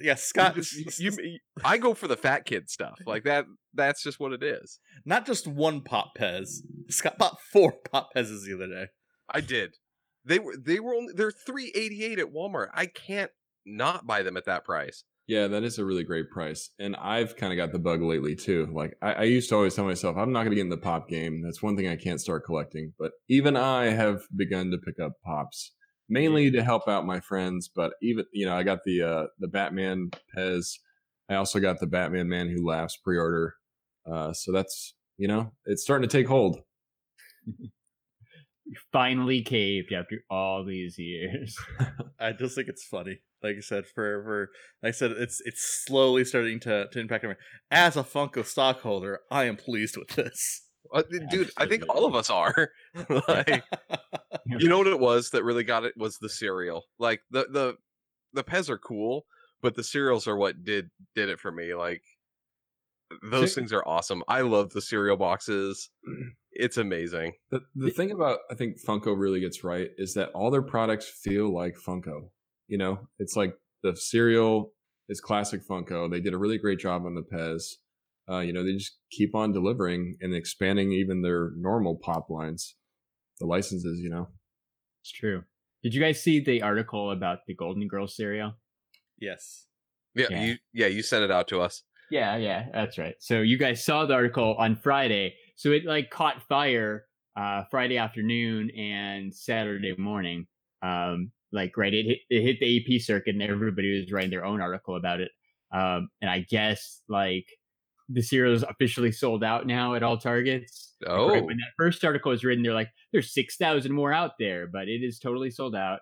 yeah. 0.00 0.14
Scott, 0.14 0.56
you, 0.98 1.12
you- 1.18 1.38
I 1.64 1.78
go 1.78 1.94
for 1.94 2.06
the 2.08 2.16
fat 2.16 2.44
kid 2.44 2.70
stuff. 2.70 2.98
Like 3.06 3.24
that. 3.24 3.46
That's 3.74 4.02
just 4.02 4.20
what 4.20 4.32
it 4.32 4.42
is. 4.42 4.78
not 5.04 5.26
just 5.26 5.46
one 5.46 5.82
pop 5.82 6.12
Pez. 6.18 6.48
Scott 6.88 7.18
bought 7.18 7.38
four 7.52 7.72
pop 7.90 8.10
Pez's 8.14 8.44
the 8.46 8.54
other 8.54 8.68
day. 8.68 8.86
I 9.28 9.40
did. 9.40 9.74
They 10.24 10.38
were. 10.38 10.54
They 10.56 10.78
were 10.80 10.94
only. 10.94 11.12
They're 11.14 11.30
three 11.32 11.72
eighty 11.74 12.04
eight 12.04 12.18
at 12.18 12.32
Walmart. 12.32 12.68
I 12.74 12.86
can't 12.86 13.30
not 13.66 14.06
buy 14.06 14.22
them 14.22 14.36
at 14.36 14.44
that 14.46 14.64
price. 14.64 15.04
Yeah, 15.28 15.46
that 15.48 15.62
is 15.62 15.78
a 15.78 15.84
really 15.84 16.04
great 16.04 16.30
price. 16.30 16.70
And 16.78 16.96
I've 16.96 17.36
kind 17.36 17.52
of 17.52 17.58
got 17.58 17.70
the 17.70 17.78
bug 17.78 18.00
lately 18.00 18.34
too. 18.34 18.66
Like 18.72 18.96
I, 19.02 19.12
I 19.12 19.22
used 19.24 19.50
to 19.50 19.56
always 19.56 19.74
tell 19.74 19.84
myself, 19.84 20.16
I'm 20.16 20.32
not 20.32 20.40
going 20.40 20.52
to 20.52 20.56
get 20.56 20.62
in 20.62 20.70
the 20.70 20.78
pop 20.78 21.06
game. 21.06 21.42
That's 21.42 21.62
one 21.62 21.76
thing 21.76 21.86
I 21.86 21.96
can't 21.96 22.20
start 22.20 22.46
collecting. 22.46 22.94
But 22.98 23.12
even 23.28 23.54
I 23.54 23.90
have 23.90 24.22
begun 24.34 24.70
to 24.70 24.78
pick 24.78 24.98
up 24.98 25.12
pops, 25.22 25.72
mainly 26.08 26.50
to 26.52 26.64
help 26.64 26.88
out 26.88 27.04
my 27.04 27.20
friends. 27.20 27.68
But 27.68 27.92
even 28.00 28.24
you 28.32 28.46
know, 28.46 28.56
I 28.56 28.62
got 28.62 28.78
the 28.86 29.02
uh, 29.02 29.26
the 29.38 29.48
Batman 29.48 30.12
Pez. 30.34 30.78
I 31.28 31.34
also 31.34 31.60
got 31.60 31.78
the 31.78 31.86
Batman 31.86 32.30
Man 32.30 32.48
Who 32.48 32.66
Laughs 32.66 32.96
pre-order. 32.96 33.54
Uh, 34.10 34.32
so 34.32 34.50
that's 34.50 34.94
you 35.18 35.28
know, 35.28 35.52
it's 35.66 35.82
starting 35.82 36.08
to 36.08 36.16
take 36.16 36.26
hold. 36.26 36.60
Finally 38.92 39.42
caved 39.42 39.92
after 39.92 40.24
all 40.30 40.64
these 40.64 40.98
years. 40.98 41.58
I 42.18 42.32
just 42.32 42.54
think 42.54 42.68
it's 42.68 42.86
funny. 42.86 43.18
Like 43.42 43.56
I 43.58 43.60
said, 43.60 43.86
for 43.86 44.22
for 44.24 44.50
like 44.82 44.90
I 44.90 44.92
said, 44.92 45.12
it's 45.12 45.40
it's 45.44 45.84
slowly 45.86 46.24
starting 46.24 46.60
to 46.60 46.88
to 46.88 47.00
impact 47.00 47.24
me. 47.24 47.34
As 47.70 47.96
a 47.96 48.02
Funko 48.02 48.44
stockholder, 48.44 49.20
I 49.30 49.44
am 49.44 49.56
pleased 49.56 49.96
with 49.96 50.08
this. 50.10 50.62
Uh, 50.92 51.02
dude, 51.30 51.50
I 51.56 51.66
think 51.66 51.84
all 51.88 52.06
of 52.06 52.14
us 52.14 52.30
are. 52.30 52.70
like, 53.28 53.62
you 54.46 54.68
know 54.68 54.78
what 54.78 54.86
it 54.86 55.00
was 55.00 55.30
that 55.30 55.44
really 55.44 55.64
got 55.64 55.84
it 55.84 55.94
was 55.96 56.18
the 56.18 56.28
cereal. 56.28 56.84
Like 56.98 57.20
the 57.30 57.46
the 57.50 57.74
the 58.32 58.44
Pez 58.44 58.68
are 58.68 58.78
cool, 58.78 59.26
but 59.62 59.74
the 59.74 59.84
cereals 59.84 60.26
are 60.26 60.36
what 60.36 60.64
did 60.64 60.90
did 61.14 61.28
it 61.28 61.40
for 61.40 61.52
me. 61.52 61.74
Like 61.74 62.02
those 63.22 63.54
See- 63.54 63.60
things 63.60 63.72
are 63.72 63.86
awesome. 63.86 64.22
I 64.28 64.40
love 64.42 64.70
the 64.70 64.82
cereal 64.82 65.16
boxes. 65.16 65.90
It's 66.52 66.76
amazing. 66.76 67.34
The, 67.50 67.60
the 67.74 67.90
thing 67.90 68.10
about 68.10 68.40
I 68.50 68.54
think 68.54 68.82
Funko 68.82 69.16
really 69.16 69.40
gets 69.40 69.62
right 69.62 69.90
is 69.96 70.14
that 70.14 70.30
all 70.30 70.50
their 70.50 70.62
products 70.62 71.08
feel 71.08 71.52
like 71.52 71.76
Funko. 71.76 72.30
You 72.68 72.78
know, 72.78 73.08
it's 73.18 73.34
like 73.36 73.54
the 73.82 73.96
cereal 73.96 74.72
is 75.08 75.20
classic 75.20 75.66
Funko. 75.66 76.10
They 76.10 76.20
did 76.20 76.34
a 76.34 76.38
really 76.38 76.58
great 76.58 76.78
job 76.78 77.04
on 77.06 77.14
the 77.14 77.22
Pez. 77.22 77.74
Uh, 78.30 78.40
you 78.40 78.52
know, 78.52 78.62
they 78.62 78.74
just 78.74 78.98
keep 79.10 79.34
on 79.34 79.52
delivering 79.52 80.16
and 80.20 80.34
expanding 80.34 80.92
even 80.92 81.22
their 81.22 81.50
normal 81.56 81.98
pop 82.02 82.28
lines, 82.28 82.76
the 83.40 83.46
licenses. 83.46 84.00
You 84.00 84.10
know, 84.10 84.28
It's 85.02 85.10
true. 85.12 85.44
Did 85.82 85.94
you 85.94 86.00
guys 86.02 86.22
see 86.22 86.40
the 86.40 86.60
article 86.62 87.10
about 87.10 87.38
the 87.46 87.54
Golden 87.54 87.88
Girls 87.88 88.14
cereal? 88.16 88.54
yes. 89.18 89.66
Yeah, 90.14 90.26
Yeah. 90.30 90.44
you 90.44 90.54
yeah, 90.72 90.86
you 90.88 91.02
sent 91.02 91.24
it 91.24 91.30
out 91.30 91.48
to 91.48 91.60
us. 91.60 91.84
Yeah, 92.10 92.36
yeah, 92.36 92.66
that's 92.72 92.98
right. 92.98 93.14
So 93.20 93.40
you 93.42 93.56
guys 93.58 93.84
saw 93.84 94.06
the 94.06 94.14
article 94.14 94.56
on 94.58 94.76
Friday. 94.76 95.34
So 95.56 95.70
it 95.72 95.84
like 95.84 96.10
caught 96.10 96.42
fire 96.48 97.04
uh 97.36 97.62
Friday 97.70 97.98
afternoon 97.98 98.70
and 98.76 99.32
Saturday 99.34 99.94
morning. 99.96 100.46
Um 100.82 101.30
like 101.52 101.76
right 101.76 101.94
it 101.94 102.06
hit, 102.06 102.18
it 102.30 102.42
hit 102.42 102.60
the 102.60 102.96
AP 102.96 103.00
circuit 103.00 103.34
and 103.34 103.42
everybody 103.42 104.00
was 104.00 104.12
writing 104.12 104.30
their 104.30 104.44
own 104.44 104.60
article 104.60 104.96
about 104.96 105.20
it. 105.20 105.30
Um 105.72 106.08
and 106.20 106.30
I 106.30 106.46
guess 106.48 107.02
like 107.08 107.46
the 108.08 108.22
cereal 108.22 108.54
is 108.54 108.62
officially 108.62 109.12
sold 109.12 109.44
out 109.44 109.66
now 109.66 109.94
at 109.94 110.02
all 110.02 110.16
targets. 110.16 110.94
Oh, 111.06 111.28
right 111.28 111.44
when 111.44 111.56
that 111.58 111.72
first 111.76 112.04
article 112.04 112.30
was 112.30 112.44
written, 112.44 112.62
they're 112.62 112.72
like, 112.72 112.88
there's 113.12 113.34
6,000 113.34 113.92
more 113.92 114.12
out 114.12 114.32
there, 114.38 114.66
but 114.66 114.88
it 114.88 115.02
is 115.02 115.18
totally 115.18 115.50
sold 115.50 115.76
out. 115.76 116.00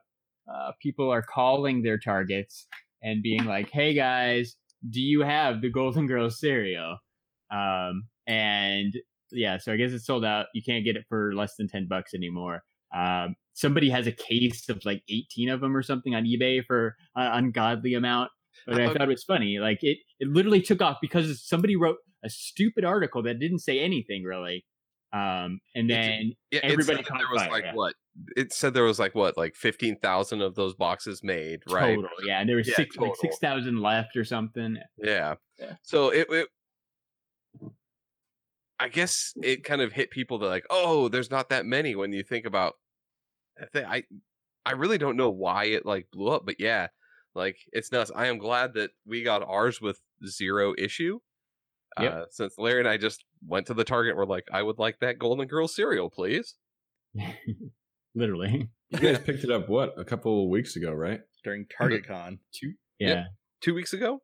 Uh, 0.48 0.70
people 0.80 1.10
are 1.10 1.22
calling 1.22 1.82
their 1.82 1.98
targets 1.98 2.68
and 3.02 3.22
being 3.22 3.44
like, 3.44 3.70
hey 3.72 3.92
guys, 3.92 4.56
do 4.88 5.00
you 5.00 5.22
have 5.22 5.60
the 5.60 5.70
Golden 5.70 6.06
Girls 6.06 6.38
cereal? 6.38 6.98
Um, 7.50 8.04
and 8.26 8.94
yeah, 9.32 9.58
so 9.58 9.72
I 9.72 9.76
guess 9.76 9.92
it's 9.92 10.06
sold 10.06 10.24
out. 10.24 10.46
You 10.54 10.62
can't 10.62 10.84
get 10.84 10.96
it 10.96 11.04
for 11.08 11.34
less 11.34 11.56
than 11.56 11.68
10 11.68 11.88
bucks 11.88 12.14
anymore. 12.14 12.62
Um, 12.96 13.34
somebody 13.56 13.88
has 13.88 14.06
a 14.06 14.12
case 14.12 14.68
of 14.68 14.84
like 14.84 15.02
18 15.08 15.48
of 15.48 15.60
them 15.60 15.74
or 15.74 15.82
something 15.82 16.14
on 16.14 16.24
eBay 16.24 16.64
for 16.64 16.94
an 17.16 17.44
ungodly 17.44 17.94
amount. 17.94 18.30
But 18.66 18.80
I 18.80 18.88
thought 18.88 19.02
it 19.02 19.08
was 19.08 19.24
funny. 19.24 19.58
Like 19.58 19.82
it, 19.82 19.98
it 20.20 20.28
literally 20.28 20.60
took 20.60 20.82
off 20.82 20.98
because 21.00 21.42
somebody 21.42 21.74
wrote 21.74 21.96
a 22.24 22.28
stupid 22.28 22.84
article 22.84 23.22
that 23.22 23.38
didn't 23.38 23.60
say 23.60 23.80
anything 23.80 24.24
really. 24.24 24.64
Um, 25.12 25.60
and 25.74 25.88
then 25.88 26.32
yeah, 26.50 26.60
it 26.62 26.72
everybody 26.72 27.02
that 27.02 27.08
there 27.08 27.28
was 27.32 27.42
fire, 27.42 27.50
like 27.50 27.64
yeah. 27.64 27.74
what? 27.74 27.94
It 28.36 28.52
said 28.52 28.74
there 28.74 28.84
was 28.84 28.98
like 28.98 29.14
what, 29.14 29.36
like 29.38 29.54
fifteen 29.54 29.96
thousand 30.00 30.42
of 30.42 30.54
those 30.54 30.74
boxes 30.74 31.22
made, 31.22 31.60
right? 31.70 31.94
total, 31.94 32.10
yeah, 32.26 32.40
and 32.40 32.48
there 32.48 32.56
was 32.56 32.68
Yeah, 32.68 32.74
six 32.74 32.96
like 32.96 33.16
six 33.16 33.38
thousand 33.38 33.80
left 33.80 34.16
or 34.16 34.24
something. 34.24 34.76
Yeah. 34.98 35.36
Yeah. 35.58 35.74
So 35.82 36.10
it, 36.10 36.26
it 36.30 36.48
I 38.78 38.88
guess 38.88 39.32
it 39.42 39.64
kind 39.64 39.80
of 39.80 39.92
hit 39.92 40.10
people 40.10 40.38
that 40.40 40.48
like, 40.48 40.66
oh, 40.68 41.08
there's 41.08 41.30
not 41.30 41.48
that 41.48 41.64
many 41.64 41.94
when 41.94 42.12
you 42.12 42.22
think 42.22 42.44
about 42.44 42.74
I 43.74 43.80
I 43.96 44.02
I 44.64 44.72
really 44.72 44.98
don't 44.98 45.16
know 45.16 45.30
why 45.30 45.64
it 45.66 45.86
like 45.86 46.08
blew 46.12 46.28
up, 46.28 46.44
but 46.46 46.56
yeah, 46.58 46.88
like 47.34 47.58
it's 47.72 47.92
nuts. 47.92 48.10
I 48.14 48.26
am 48.26 48.38
glad 48.38 48.74
that 48.74 48.90
we 49.06 49.22
got 49.22 49.42
ours 49.46 49.80
with 49.80 50.00
zero 50.26 50.74
issue. 50.76 51.20
Yep. 52.00 52.12
Uh, 52.12 52.24
since 52.30 52.54
Larry 52.58 52.80
and 52.80 52.88
I 52.88 52.98
just 52.98 53.24
went 53.46 53.66
to 53.68 53.74
the 53.74 53.84
Target, 53.84 54.16
we're 54.16 54.26
like, 54.26 54.44
I 54.52 54.62
would 54.62 54.78
like 54.78 54.98
that 55.00 55.18
Golden 55.18 55.46
Girl 55.46 55.66
cereal, 55.66 56.10
please. 56.10 56.56
Literally, 58.14 58.68
you 58.90 58.98
guys 58.98 59.18
picked 59.18 59.44
it 59.44 59.50
up 59.50 59.68
what 59.68 59.94
a 59.98 60.04
couple 60.04 60.44
of 60.44 60.48
weeks 60.50 60.76
ago, 60.76 60.92
right? 60.92 61.20
During 61.44 61.66
Target 61.66 62.06
Con. 62.08 62.38
Two 62.52 62.72
yeah, 62.98 63.08
Yep. 63.08 63.24
two 63.62 63.74
weeks 63.74 63.92
ago. 63.92 64.20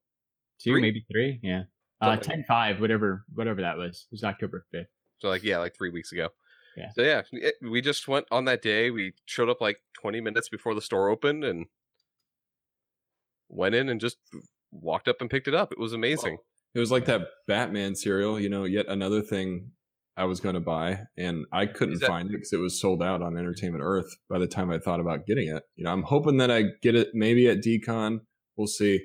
two 0.60 0.72
Three? 0.72 0.80
maybe 0.80 1.04
three, 1.10 1.40
yeah. 1.42 1.62
Uh, 2.00 2.14
Something. 2.16 2.30
10 2.38 2.44
5, 2.48 2.80
whatever, 2.80 3.24
whatever 3.34 3.60
that 3.62 3.76
was. 3.76 4.06
It 4.10 4.14
was 4.14 4.24
October 4.24 4.66
5th. 4.74 4.86
So 5.20 5.28
like 5.28 5.44
yeah, 5.44 5.58
like 5.58 5.76
three 5.76 5.90
weeks 5.90 6.10
ago. 6.12 6.28
Yeah. 6.76 6.90
So 6.94 7.02
yeah, 7.02 7.22
it- 7.32 7.54
we 7.62 7.80
just 7.80 8.08
went 8.08 8.26
on 8.30 8.44
that 8.46 8.62
day. 8.62 8.90
We 8.90 9.12
showed 9.26 9.48
up 9.48 9.60
like 9.60 9.78
20 10.00 10.20
minutes 10.20 10.48
before 10.48 10.74
the 10.74 10.80
store 10.80 11.08
opened 11.08 11.44
and 11.44 11.66
went 13.48 13.74
in 13.74 13.88
and 13.88 14.00
just 14.00 14.16
walked 14.70 15.08
up 15.08 15.20
and 15.20 15.28
picked 15.30 15.48
it 15.48 15.54
up. 15.54 15.72
It 15.72 15.78
was 15.78 15.92
amazing. 15.92 16.38
It 16.74 16.78
was 16.78 16.90
like 16.90 17.04
that 17.06 17.22
Batman 17.46 17.94
cereal, 17.94 18.40
you 18.40 18.48
know, 18.48 18.64
yet 18.64 18.86
another 18.88 19.20
thing 19.20 19.72
I 20.16 20.24
was 20.24 20.40
going 20.40 20.54
to 20.54 20.60
buy, 20.60 21.00
and 21.16 21.44
I 21.52 21.66
couldn't 21.66 22.00
that- 22.00 22.06
find 22.06 22.28
it 22.28 22.32
because 22.32 22.52
it 22.52 22.58
was 22.58 22.80
sold 22.80 23.02
out 23.02 23.22
on 23.22 23.36
Entertainment 23.36 23.82
Earth 23.84 24.10
by 24.28 24.38
the 24.38 24.46
time 24.46 24.70
I 24.70 24.78
thought 24.78 25.00
about 25.00 25.26
getting 25.26 25.48
it. 25.54 25.62
You 25.76 25.84
know, 25.84 25.92
I'm 25.92 26.02
hoping 26.02 26.38
that 26.38 26.50
I 26.50 26.64
get 26.82 26.94
it 26.94 27.08
maybe 27.14 27.48
at 27.48 27.58
Decon. 27.58 28.20
We'll 28.56 28.66
see. 28.66 29.00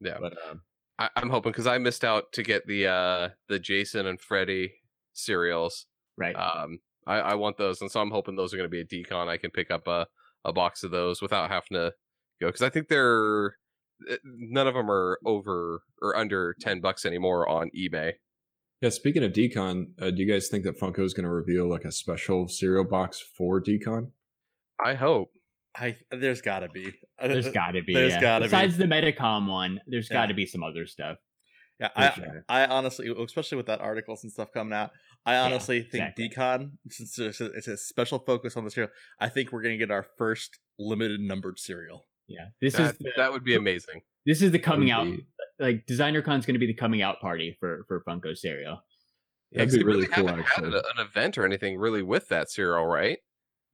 Yeah. 0.00 0.18
But 0.20 0.34
um, 0.48 0.62
I, 0.98 1.08
I'm 1.16 1.30
hoping 1.30 1.52
because 1.52 1.66
I 1.66 1.78
missed 1.78 2.04
out 2.04 2.32
to 2.32 2.42
get 2.42 2.66
the 2.66 2.86
uh 2.86 3.28
the 3.48 3.58
Jason 3.58 4.06
and 4.06 4.20
Freddy 4.20 4.72
cereals. 5.12 5.86
Right. 6.16 6.34
Um, 6.34 6.78
I, 7.06 7.16
I 7.16 7.34
want 7.34 7.56
those, 7.56 7.80
and 7.80 7.90
so 7.90 8.00
I'm 8.00 8.10
hoping 8.10 8.36
those 8.36 8.52
are 8.54 8.56
going 8.56 8.70
to 8.70 8.70
be 8.70 8.80
a 8.80 8.84
decon. 8.84 9.28
I 9.28 9.36
can 9.36 9.50
pick 9.50 9.70
up 9.70 9.86
a 9.86 10.06
a 10.44 10.52
box 10.52 10.82
of 10.82 10.90
those 10.90 11.22
without 11.22 11.50
having 11.50 11.74
to 11.74 11.92
go 12.40 12.48
because 12.48 12.62
I 12.62 12.68
think 12.68 12.88
they're 12.88 13.54
eh, 14.10 14.16
none 14.24 14.66
of 14.66 14.74
them 14.74 14.90
are 14.90 15.18
over 15.24 15.82
or 16.00 16.16
under 16.16 16.54
ten 16.60 16.80
bucks 16.80 17.04
anymore 17.04 17.48
on 17.48 17.70
eBay. 17.76 18.12
Yeah, 18.80 18.88
speaking 18.90 19.22
of 19.22 19.32
Decon, 19.32 19.86
uh, 20.00 20.10
do 20.10 20.22
you 20.22 20.30
guys 20.32 20.48
think 20.48 20.64
that 20.64 20.78
Funko 20.80 21.04
is 21.04 21.14
going 21.14 21.22
to 21.24 21.30
reveal 21.30 21.70
like 21.70 21.84
a 21.84 21.92
special 21.92 22.48
cereal 22.48 22.84
box 22.84 23.22
for 23.38 23.62
Decon? 23.62 24.10
I 24.84 24.94
hope. 24.94 25.30
I 25.76 25.96
there's 26.10 26.42
got 26.42 26.60
to 26.60 26.68
be. 26.68 26.92
Uh, 27.18 27.28
There's 27.28 27.46
uh, 27.46 27.52
got 27.52 27.70
to 27.70 27.82
be. 27.82 27.94
there's 27.94 28.12
yeah. 28.14 28.20
gotta 28.20 28.44
be. 28.44 28.48
Besides 28.48 28.76
the 28.76 28.84
Metacom 28.84 29.48
one, 29.48 29.80
there's 29.86 30.08
Yeah. 30.10 30.16
got 30.22 30.26
to 30.26 30.34
be 30.34 30.44
some 30.44 30.62
other 30.62 30.86
stuff. 30.86 31.18
Yeah, 31.80 31.88
I, 31.96 32.10
sure. 32.10 32.44
I 32.48 32.66
honestly, 32.66 33.08
especially 33.08 33.56
with 33.56 33.66
that 33.66 33.80
articles 33.80 34.22
and 34.22 34.30
stuff 34.32 34.48
coming 34.52 34.72
out, 34.74 34.90
I 35.24 35.36
honestly 35.36 35.82
think 35.82 36.14
exactly. 36.18 36.28
Decon, 36.30 36.70
since 36.88 37.18
it's 37.18 37.40
a, 37.40 37.46
it's 37.52 37.68
a 37.68 37.76
special 37.76 38.18
focus 38.18 38.56
on 38.56 38.64
the 38.64 38.70
cereal, 38.70 38.90
I 39.20 39.28
think 39.28 39.52
we're 39.52 39.62
gonna 39.62 39.76
get 39.76 39.90
our 39.90 40.06
first 40.18 40.58
limited 40.78 41.20
numbered 41.20 41.58
cereal. 41.58 42.06
Yeah, 42.28 42.46
this 42.60 42.74
That, 42.74 42.92
is 42.92 42.98
the, 42.98 43.12
that 43.16 43.32
would 43.32 43.44
be 43.44 43.54
amazing. 43.54 44.00
this 44.26 44.42
is 44.42 44.50
the 44.52 44.58
coming 44.58 44.90
out. 44.90 45.04
Be- 45.04 45.26
Like 45.60 45.86
Designer 45.86 46.22
Con's 46.22 46.46
going 46.46 46.54
to 46.54 46.58
be 46.58 46.66
the 46.66 46.74
coming 46.74 47.02
out 47.02 47.20
party 47.20 47.56
for 47.60 47.84
for 47.88 48.02
Funko 48.08 48.36
cereal. 48.36 48.82
Yeah, 49.50 49.58
That'd 49.58 49.68
'cause 49.68 49.72
be 49.74 49.78
they 49.82 49.84
really 49.84 50.06
cool, 50.06 50.26
haven't 50.28 50.46
had 50.46 50.64
an 50.64 50.82
event 50.98 51.36
or 51.38 51.44
anything 51.44 51.78
really 51.78 52.02
with 52.02 52.28
that 52.28 52.50
cereal, 52.50 52.86
right? 52.86 53.18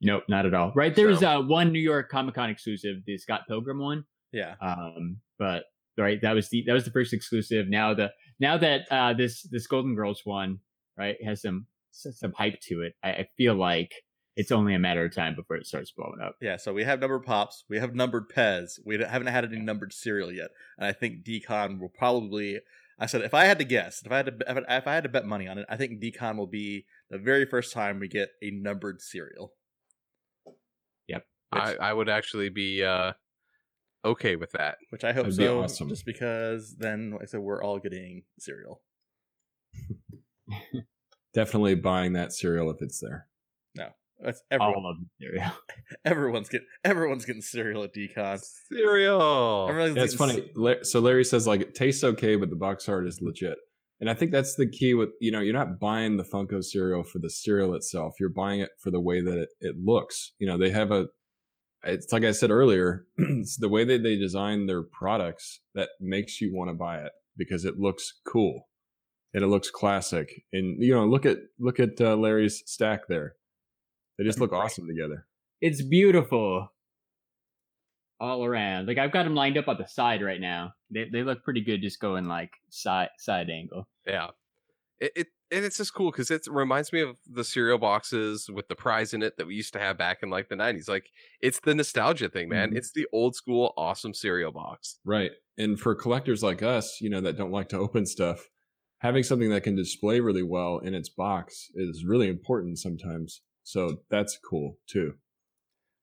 Nope, 0.01 0.25
not 0.29 0.45
at 0.45 0.55
all. 0.55 0.73
Right, 0.75 0.95
there's 0.95 1.21
So- 1.21 1.39
uh, 1.41 1.43
one 1.47 1.73
New 1.73 1.79
York 1.81 2.09
Comic 2.11 2.35
Con 2.35 2.51
exclusive, 2.51 2.97
the 3.07 3.17
Scott 3.17 3.43
Pilgrim 3.49 3.79
one. 3.79 4.05
Yeah, 4.33 4.57
Um, 4.61 5.21
but 5.39 5.65
right, 5.97 6.21
that 6.21 6.35
was 6.35 6.49
the 6.51 6.63
that 6.67 6.73
was 6.75 6.85
the 6.85 6.91
first 6.91 7.13
exclusive. 7.15 7.69
Now 7.69 7.95
the 7.95 8.13
now 8.41 8.59
that 8.59 8.87
uh, 8.91 9.13
this 9.15 9.43
this 9.43 9.67
Golden 9.67 9.95
Girls 9.95 10.23
one 10.25 10.59
right 10.99 11.17
has 11.25 11.43
some 11.43 11.67
some 11.93 12.33
hype 12.33 12.61
to 12.63 12.83
it, 12.83 12.95
I, 13.03 13.11
I 13.11 13.29
feel 13.37 13.55
like 13.55 13.93
it's 14.37 14.53
only 14.53 14.73
a 14.75 14.79
matter 14.79 15.05
of 15.05 15.13
time 15.15 15.35
before 15.35 15.57
it 15.57 15.67
starts 15.67 15.91
blowing 15.91 16.21
up. 16.23 16.37
yeah. 16.41 16.57
So 16.57 16.73
we 16.73 16.85
have 16.85 17.01
numbered 17.01 17.25
pops, 17.25 17.65
we 17.69 17.79
have 17.79 17.95
numbered 17.95 18.29
Pez, 18.35 18.79
we 18.85 18.97
haven't 18.99 19.27
had 19.27 19.45
any 19.45 19.59
numbered 19.59 19.93
cereal 19.93 20.31
yet, 20.33 20.51
and 20.77 20.87
I 20.87 20.93
think 20.93 21.25
Decon 21.25 21.81
will 21.81 21.89
probably. 21.89 22.61
I 23.01 23.07
said 23.07 23.23
if 23.23 23.33
I 23.33 23.45
had 23.45 23.59
to 23.61 23.65
guess, 23.65 24.03
if 24.05 24.11
I 24.11 24.17
had 24.17 24.27
to, 24.27 24.67
if 24.69 24.87
I- 24.89 24.95
had 24.95 25.05
to 25.05 25.09
bet 25.09 25.25
money 25.25 25.47
on 25.47 25.57
it, 25.59 25.67
I 25.69 25.77
think 25.77 26.01
Decon 26.03 26.37
will 26.37 26.49
be 26.49 26.85
the 27.11 27.19
very 27.19 27.47
first 27.47 27.73
time 27.73 28.01
we 28.01 28.09
get 28.09 28.31
a 28.43 28.51
numbered 28.51 29.01
cereal. 29.01 29.53
Yep. 31.07 31.25
Which, 31.53 31.63
I, 31.63 31.75
I 31.81 31.93
would 31.93 32.09
actually 32.09 32.49
be 32.49 32.83
uh, 32.83 33.13
okay 34.05 34.35
with 34.35 34.51
that. 34.53 34.79
which 34.91 35.05
I 35.05 35.13
hope 35.13 35.27
That'd 35.27 35.39
be 35.39 35.45
so, 35.45 35.63
awesome. 35.63 35.89
just 35.89 36.05
because 36.05 36.75
then, 36.77 37.13
like 37.13 37.23
I 37.23 37.27
said, 37.27 37.41
we're 37.41 37.63
all 37.63 37.79
getting 37.79 38.25
cereal. 38.39 38.83
Definitely 41.35 41.75
buying 41.77 42.15
that 42.15 42.33
cereal 42.33 42.71
if 42.71 42.81
it's 42.81 43.01
there. 43.01 43.27
No, 43.77 43.89
that's 44.21 44.43
everyone. 44.51 44.75
All 44.77 44.91
of 44.91 44.97
cereal. 45.21 45.53
Everyone's 46.05 46.49
getting 46.49 46.67
everyone's 46.85 47.25
getting 47.25 47.43
cereal 47.43 47.83
at 47.85 47.95
Decon. 47.95 48.41
Cereal. 48.73 49.67
Yeah, 49.95 50.03
it's 50.05 50.15
funny. 50.15 50.51
La- 50.57 50.83
So 50.83 51.01
Larry 51.01 51.25
says 51.25 51.47
like 51.47 51.61
it 51.61 51.75
tastes 51.75 52.03
okay, 52.03 52.37
but 52.37 52.51
the 52.51 52.57
box 52.57 52.89
art 52.89 53.07
is 53.07 53.21
legit. 53.21 53.59
And 54.01 54.09
I 54.09 54.15
think 54.15 54.31
that's 54.31 54.55
the 54.55 54.69
key 54.69 54.95
with 54.95 55.11
you 55.21 55.31
know, 55.31 55.41
you're 55.41 55.53
not 55.53 55.79
buying 55.79 56.17
the 56.17 56.25
Funko 56.25 56.63
cereal 56.65 57.03
for 57.05 57.19
the 57.19 57.31
cereal 57.31 57.75
itself. 57.75 58.15
You're 58.19 58.29
buying 58.31 58.61
it 58.61 58.71
for 58.81 58.91
the 58.91 59.01
way 59.01 59.21
that 59.21 59.39
it, 59.39 59.49
it 59.61 59.77
looks. 59.83 60.33
You 60.39 60.47
know, 60.47 60.57
they 60.57 60.71
have 60.71 60.91
a 60.91 61.07
it's 61.85 62.13
like 62.13 62.25
I 62.25 62.33
said 62.33 62.51
earlier, 62.51 63.05
it's 63.19 63.57
the 63.59 63.69
way 63.69 63.85
that 63.85 64.03
they 64.03 64.17
design 64.17 64.67
their 64.67 64.83
products 64.83 65.61
that 65.75 65.91
makes 66.01 66.41
you 66.41 66.55
want 66.55 66.71
to 66.71 66.75
buy 66.75 66.99
it 66.99 67.13
because 67.37 67.65
it 67.65 67.79
looks 67.79 68.21
cool. 68.27 68.68
And 69.35 69.43
it 69.43 69.49
looks 69.49 69.71
classic. 69.71 70.45
And 70.53 70.83
you 70.83 70.95
know, 70.95 71.07
look 71.07 71.27
at 71.27 71.39
look 71.59 71.81
at 71.81 72.01
uh, 72.01 72.17
Larry's 72.17 72.63
stack 72.67 73.09
there. 73.09 73.35
They 74.17 74.25
just 74.25 74.41
look 74.41 74.53
awesome 74.53 74.87
together. 74.87 75.27
It's 75.61 75.83
beautiful 75.83 76.69
all 78.21 78.45
around. 78.45 78.87
Like 78.87 78.99
I've 78.99 79.13
got 79.13 79.25
them 79.25 79.35
lined 79.35 79.59
up 79.59 79.69
on 79.69 79.77
the 79.79 79.87
side 79.87 80.23
right 80.23 80.41
now. 80.41 80.73
They 80.91 81.09
they 81.11 81.23
look 81.23 81.45
pretty 81.45 81.61
good, 81.63 81.83
just 81.83 82.01
going 82.01 82.27
like 82.27 82.51
side 82.71 83.11
side 83.19 83.51
angle. 83.51 83.89
Yeah. 84.07 84.29
It, 85.01 85.13
it 85.15 85.27
and 85.51 85.65
it's 85.65 85.79
just 85.79 85.95
cool 85.95 86.11
because 86.11 86.31
it 86.31 86.47
reminds 86.51 86.93
me 86.93 87.01
of 87.01 87.17
the 87.27 87.45
cereal 87.45 87.79
boxes 87.79 88.51
with 88.53 88.69
the 88.69 88.75
prize 88.75 89.15
in 89.15 89.23
it 89.23 89.39
that 89.39 89.47
we 89.47 89.55
used 89.55 89.73
to 89.73 89.79
have 89.79 89.97
back 89.97 90.19
in 90.23 90.29
like 90.29 90.49
the 90.49 90.57
90s. 90.57 90.89
Like 90.89 91.11
it's 91.41 91.61
the 91.61 91.75
nostalgia 91.75 92.29
thing, 92.29 92.49
man. 92.49 92.73
Mhm. 92.73 92.77
It's 92.77 92.93
the 92.93 93.07
old 93.13 93.35
school 93.35 93.73
awesome 93.77 94.13
cereal 94.13 94.53
box. 94.53 94.99
Right. 95.05 95.31
And 95.57 95.79
for 95.81 95.95
collectors 95.95 96.43
like 96.43 96.63
us, 96.63 97.01
you 97.01 97.09
know, 97.09 97.21
that 97.23 97.37
don't 97.37 97.53
like 97.53 97.69
to 97.71 97.79
open 97.79 98.05
stuff, 98.05 98.49
having 98.99 99.23
something 99.23 99.51
that 99.51 99.63
can 99.63 99.77
display 99.77 100.21
really 100.21 100.43
well 100.43 100.79
in 100.79 100.95
its 100.95 101.09
box 101.09 101.69
is 101.75 102.05
really 102.05 102.29
important 102.29 102.79
sometimes. 102.79 103.43
So 103.63 103.99
that's 104.11 104.39
cool 104.49 104.79
too. 104.89 105.15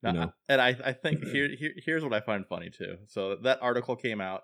No, 0.04 0.10
you 0.12 0.20
know? 0.20 0.34
and 0.50 0.62
I, 0.62 0.76
I 0.84 0.94
think 0.94 1.24
here, 1.32 1.50
here 1.58 1.72
here's 1.86 2.04
what 2.04 2.14
I 2.14 2.22
find 2.22 2.46
funny 2.48 2.70
too. 2.70 2.98
So 3.08 3.36
that 3.44 3.60
article 3.62 3.96
came 3.96 4.22
out. 4.22 4.42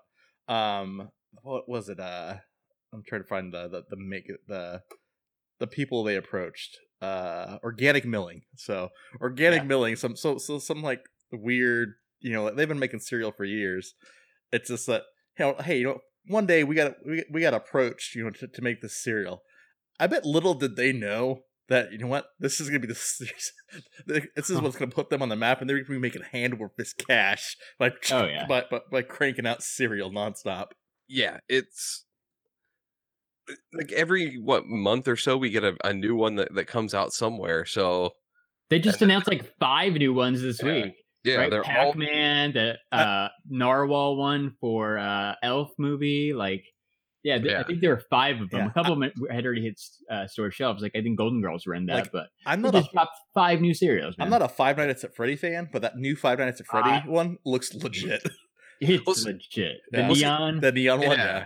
Um, 0.48 1.08
what 1.42 1.68
was 1.68 1.88
it? 1.88 2.00
Uh, 2.00 2.34
I'm 2.92 3.02
trying 3.06 3.22
to 3.22 3.28
find 3.28 3.52
the 3.54 3.68
the, 3.68 3.82
the 3.90 3.96
make 3.96 4.26
the 4.48 4.82
the 5.60 5.66
people 5.66 6.02
they 6.04 6.16
approached. 6.16 6.78
Uh, 7.00 7.58
organic 7.64 8.04
milling. 8.04 8.42
So 8.56 8.90
organic 9.20 9.62
Yeah. 9.62 9.66
milling. 9.68 9.96
Some 9.96 10.14
so 10.16 10.38
so 10.38 10.58
some 10.58 10.82
like 10.82 11.04
weird. 11.32 11.94
You 12.20 12.32
know, 12.32 12.50
they've 12.54 12.68
been 12.68 12.78
making 12.78 13.00
cereal 13.00 13.32
for 13.32 13.44
years. 13.44 13.94
It's 14.52 14.68
just 14.68 14.86
that 14.86 15.02
you 15.38 15.46
know, 15.46 15.54
hey, 15.62 15.78
you 15.78 15.84
know, 15.84 15.98
one 16.26 16.46
day 16.46 16.64
we 16.64 16.74
got 16.74 16.94
we, 17.06 17.24
we 17.30 17.40
got 17.40 17.54
approached, 17.54 18.14
you 18.14 18.24
know, 18.24 18.30
to, 18.30 18.46
to 18.48 18.62
make 18.62 18.80
this 18.80 18.96
cereal. 19.02 19.42
I 20.00 20.06
bet 20.06 20.24
little 20.24 20.54
did 20.54 20.76
they 20.76 20.92
know 20.92 21.40
that 21.68 21.92
you 21.92 21.98
know 21.98 22.06
what 22.08 22.26
this 22.38 22.60
is 22.60 22.68
gonna 22.68 22.80
be 22.80 22.88
the 22.88 23.30
this 24.36 24.50
is 24.50 24.60
what's 24.60 24.76
gonna 24.76 24.90
put 24.90 25.10
them 25.10 25.22
on 25.22 25.28
the 25.28 25.36
map, 25.36 25.60
and 25.60 25.68
they're 25.70 25.78
gonna 25.82 25.98
be 25.98 25.98
making 25.98 26.22
hand 26.32 26.54
over 26.54 26.68
fist 26.76 27.02
cash 27.06 27.56
by 27.78 27.92
Oh, 28.10 28.26
yeah. 28.26 28.46
by, 28.46 28.64
by 28.70 28.80
by 28.90 29.02
cranking 29.02 29.46
out 29.46 29.62
cereal 29.62 30.10
nonstop. 30.10 30.68
Yeah, 31.08 31.38
it's 31.48 32.04
like 33.72 33.92
every 33.92 34.36
what 34.36 34.66
month 34.66 35.08
or 35.08 35.16
so 35.16 35.36
we 35.36 35.50
get 35.50 35.64
a, 35.64 35.76
a 35.84 35.92
new 35.92 36.14
one 36.14 36.36
that, 36.36 36.54
that 36.54 36.66
comes 36.66 36.94
out 36.94 37.12
somewhere. 37.12 37.64
So 37.64 38.12
They 38.70 38.78
just 38.78 39.02
announced 39.02 39.28
like 39.28 39.44
five 39.58 39.94
new 39.94 40.14
ones 40.14 40.40
this 40.42 40.62
Yeah. 40.62 40.72
week. 40.84 40.94
Yeah, 41.24 41.36
right? 41.36 41.50
they're 41.50 41.62
Pac-Man, 41.62 42.52
the 42.52 42.78
uh, 42.90 43.28
Narwhal 43.48 44.16
one 44.16 44.54
for 44.60 44.98
uh, 44.98 45.34
Elf 45.42 45.70
movie. 45.78 46.32
Like, 46.34 46.64
yeah, 47.22 47.38
th- 47.38 47.54
I 47.54 47.62
think 47.62 47.80
there 47.80 47.90
were 47.90 48.02
five 48.10 48.40
of 48.40 48.50
them. 48.50 48.60
Yeah. 48.60 48.66
A 48.66 48.72
couple 48.72 48.92
of 48.94 48.98
them 49.00 49.12
had 49.30 49.44
already 49.46 49.62
hit 49.62 49.80
uh, 50.10 50.26
store 50.26 50.50
shelves. 50.50 50.82
Like, 50.82 50.92
I 50.96 51.02
think 51.02 51.16
Golden 51.18 51.40
Girls 51.40 51.64
were 51.66 51.74
in 51.74 51.86
that, 51.86 51.94
Like, 51.94 52.12
but 52.12 52.26
I'm 52.46 52.62
they 52.62 52.68
not 52.70 52.74
a 52.74 52.80
just 52.80 52.92
dropped 52.92 53.16
five 53.34 53.60
new 53.60 53.74
cereals. 53.74 54.18
Man. 54.18 54.26
I'm 54.26 54.30
not 54.30 54.42
a 54.42 54.48
Five 54.48 54.76
Nights 54.78 55.04
at 55.04 55.14
Freddy 55.14 55.36
fan, 55.36 55.68
but 55.72 55.82
that 55.82 55.96
new 55.96 56.16
Five 56.16 56.38
Nights 56.40 56.60
at 56.60 56.66
Freddy 56.66 56.90
Uh, 56.90 57.00
one 57.06 57.38
looks 57.44 57.72
legit. 57.74 58.22
It's 58.84 59.06
Well, 59.06 59.14
legit. 59.34 59.76
The 59.92 59.98
Yeah. 60.00 60.08
Neon. 60.08 60.60
the 60.60 60.72
neon 60.72 60.98
one, 60.98 61.16
Yeah. 61.16 61.24
yeah. 61.24 61.44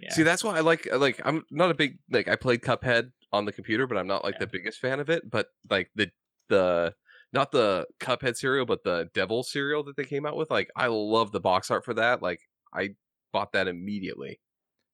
yeah. 0.00 0.12
See, 0.14 0.22
that's 0.22 0.42
why 0.42 0.56
I 0.56 0.60
like 0.60 0.88
like 0.90 1.20
I'm 1.22 1.44
not 1.50 1.70
a 1.70 1.74
big 1.74 1.98
like 2.10 2.28
I 2.28 2.36
played 2.36 2.62
Cuphead 2.62 3.10
on 3.30 3.44
the 3.44 3.52
computer, 3.52 3.86
but 3.86 3.98
I'm 3.98 4.06
not 4.06 4.24
like 4.24 4.36
Yeah. 4.36 4.38
the 4.40 4.46
biggest 4.46 4.78
fan 4.80 4.98
of 4.98 5.10
it. 5.10 5.30
But 5.30 5.48
like 5.68 5.90
the 5.96 6.10
the 6.48 6.94
not 7.32 7.52
the 7.52 7.86
Cuphead 8.00 8.36
cereal, 8.36 8.64
but 8.66 8.84
the 8.84 9.08
Devil 9.14 9.42
cereal 9.42 9.82
that 9.84 9.96
they 9.96 10.04
came 10.04 10.24
out 10.26 10.36
with. 10.36 10.50
Like 10.50 10.68
I 10.76 10.86
love 10.86 11.32
the 11.32 11.40
box 11.40 11.70
art 11.70 11.84
for 11.84 11.94
that. 11.94 12.22
Like 12.22 12.40
I 12.72 12.90
bought 13.32 13.52
that 13.52 13.68
immediately. 13.68 14.40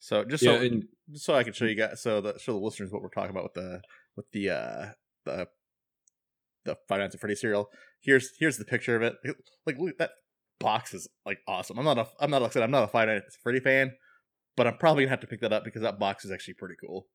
So 0.01 0.25
just 0.25 0.43
yeah, 0.43 0.59
so 0.59 0.63
and 0.65 0.85
just 1.11 1.25
so 1.25 1.35
I 1.35 1.45
can 1.45 1.53
show 1.53 1.65
you 1.65 1.75
guys, 1.77 2.03
so 2.03 2.21
the 2.21 2.39
show 2.39 2.53
the 2.53 2.59
listeners 2.59 2.91
what 2.91 3.03
we're 3.03 3.09
talking 3.09 3.31
about 3.31 3.45
with 3.45 3.55
the 3.55 3.81
with 4.17 4.27
the 4.33 4.51
uh 4.51 4.87
the 5.25 5.49
the 6.65 6.77
Five 6.89 6.99
Nights 7.01 7.15
at 7.15 7.21
Freddy 7.21 7.35
cereal. 7.37 7.69
Here's 8.01 8.31
here's 8.39 8.59
the 8.59 8.65
picture 8.65 8.97
of 8.97 9.03
it. 9.03 9.15
Like 9.67 9.77
look, 9.79 9.97
that 9.99 10.11
box 10.61 10.93
is 10.95 11.09
like 11.25 11.39
awesome. 11.49 11.79
I'm 11.79 11.85
not 11.85 11.99
a 11.99 12.07
I'm 12.21 12.31
not 12.31 12.43
like 12.43 12.51
I 12.51 12.55
said 12.55 12.63
I'm 12.63 12.71
not 12.71 12.85
a 12.85 12.89
Five 12.89 13.09
Nights 13.09 13.25
at 13.37 13.43
Freddy 13.43 13.61
fan, 13.61 13.93
but 14.57 14.67
I'm 14.67 14.77
probably 14.77 15.05
gonna 15.05 15.11
have 15.11 15.21
to 15.21 15.27
pick 15.27 15.41
that 15.41 15.53
up 15.53 15.65
because 15.65 15.83
that 15.83 15.99
box 15.99 16.25
is 16.25 16.31
actually 16.33 16.55
pretty 16.55 16.75
cool. 16.85 17.07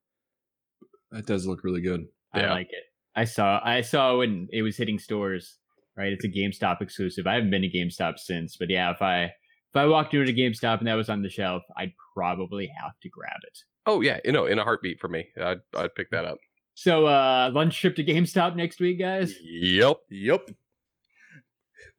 that 1.12 1.26
does 1.26 1.46
look 1.46 1.64
really 1.64 1.82
good. 1.82 2.06
I 2.34 2.42
Yeah. 2.42 2.52
like 2.54 2.68
it. 2.72 2.84
I 3.16 3.26
saw 3.26 3.60
I 3.64 3.82
saw 3.82 4.18
when 4.18 4.48
it 4.52 4.62
was 4.62 4.78
hitting 4.78 5.00
stores. 5.00 5.58
Right, 5.98 6.14
it's 6.14 6.24
a 6.24 6.30
GameStop 6.30 6.82
exclusive. 6.82 7.28
I 7.28 7.34
haven't 7.34 7.52
been 7.52 7.64
to 7.64 7.70
GameStop 7.70 8.20
since, 8.20 8.56
but 8.56 8.70
yeah, 8.70 8.92
if 8.92 9.02
I 9.02 9.24
if 9.24 9.76
I 9.76 9.86
walked 9.86 10.14
into 10.14 10.32
a 10.32 10.34
GameStop 10.34 10.80
and 10.80 10.88
that 10.88 10.94
was 10.94 11.10
on 11.10 11.22
the 11.22 11.30
shelf, 11.30 11.64
I'd 11.76 11.92
probably 12.16 12.72
have 12.82 12.94
to 13.02 13.10
grab 13.10 13.40
it. 13.44 13.60
Oh 13.86 14.02
yeah, 14.02 14.20
you 14.24 14.32
know, 14.32 14.46
in 14.46 14.60
a 14.60 14.64
heartbeat 14.64 15.00
for 15.00 15.10
me, 15.10 15.28
I'd 15.42 15.60
I'd 15.76 15.96
pick 15.96 16.12
that 16.12 16.26
up. 16.26 16.38
So, 16.76 17.08
uh, 17.08 17.52
lunch 17.54 17.78
trip 17.82 17.98
to 17.98 18.06
GameStop 18.06 18.56
next 18.56 18.80
week, 18.80 19.00
guys. 19.00 19.36
Yep. 19.44 19.98
Yep. 20.10 20.52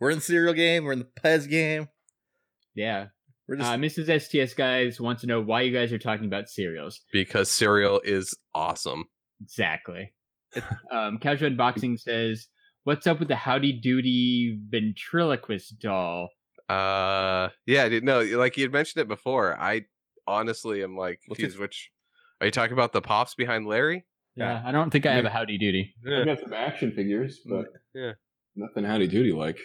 We're 0.01 0.09
in 0.09 0.19
the 0.19 0.25
cereal 0.25 0.55
game. 0.55 0.85
We're 0.85 0.93
in 0.93 1.01
the 1.01 1.21
Pez 1.23 1.47
game. 1.47 1.89
Yeah, 2.75 3.09
We're 3.47 3.57
just 3.57 3.71
uh, 3.71 3.77
Mrs. 3.77 4.23
STS 4.23 4.55
guys 4.55 4.99
wants 4.99 5.21
to 5.21 5.27
know 5.27 5.43
why 5.43 5.63
you 5.63 5.73
guys 5.73 5.93
are 5.93 5.99
talking 5.99 6.25
about 6.25 6.49
cereals. 6.49 7.01
Because 7.13 7.51
cereal 7.51 8.01
is 8.03 8.35
awesome. 8.55 9.05
Exactly. 9.43 10.15
um, 10.91 11.19
Casual 11.19 11.51
Unboxing 11.51 11.99
says, 11.99 12.49
"What's 12.85 13.07
up 13.07 13.19
with 13.19 13.29
the 13.29 13.37
Howdy 13.37 13.73
Doody 13.81 14.59
ventriloquist 14.69 15.79
doll?" 15.79 16.29
Uh, 16.69 17.49
yeah, 17.67 17.85
I 17.85 17.89
didn't. 17.89 18.39
Like 18.39 18.57
you 18.57 18.65
had 18.65 18.73
mentioned 18.73 19.03
it 19.03 19.09
before. 19.09 19.57
I 19.59 19.87
honestly 20.27 20.83
am 20.83 20.97
like 20.97 21.21
What's 21.27 21.41
confused. 21.41 21.59
Which 21.61 21.91
are 22.41 22.47
you 22.47 22.51
talking 22.53 22.73
about? 22.73 22.93
The 22.93 23.03
pops 23.03 23.35
behind 23.35 23.67
Larry? 23.67 24.05
Yeah, 24.37 24.63
I 24.65 24.71
don't 24.73 24.91
think 24.91 25.05
I 25.07 25.13
have 25.15 25.25
a 25.25 25.31
howdy 25.31 25.59
doody. 25.59 25.93
I've 26.07 26.25
got 26.25 26.41
some 26.41 26.53
action 26.53 26.93
figures, 26.93 27.41
but 27.45 27.67
Yeah. 27.95 28.13
nothing 28.57 28.85
howdy 28.85 29.09
doody 29.09 29.33
like. 29.33 29.59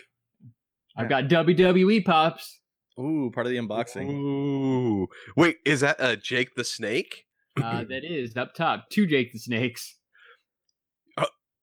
I've 0.98 1.10
got 1.10 1.26
WWE 1.26 2.04
pops. 2.04 2.60
Ooh, 3.00 3.30
part 3.34 3.46
of 3.46 3.52
the 3.52 3.58
unboxing. 3.58 4.10
Ooh, 4.10 5.08
wait, 5.36 5.58
is 5.66 5.82
that 5.82 6.00
uh 6.00 6.16
Jake 6.16 6.56
the 6.56 6.64
Snake? 6.64 7.26
Uh, 7.62 7.84
that 7.86 8.04
is 8.04 8.36
up 8.36 8.54
top. 8.56 8.90
Two 8.90 9.06
Jake 9.06 9.32
the 9.34 9.40
Snakes. 9.40 9.98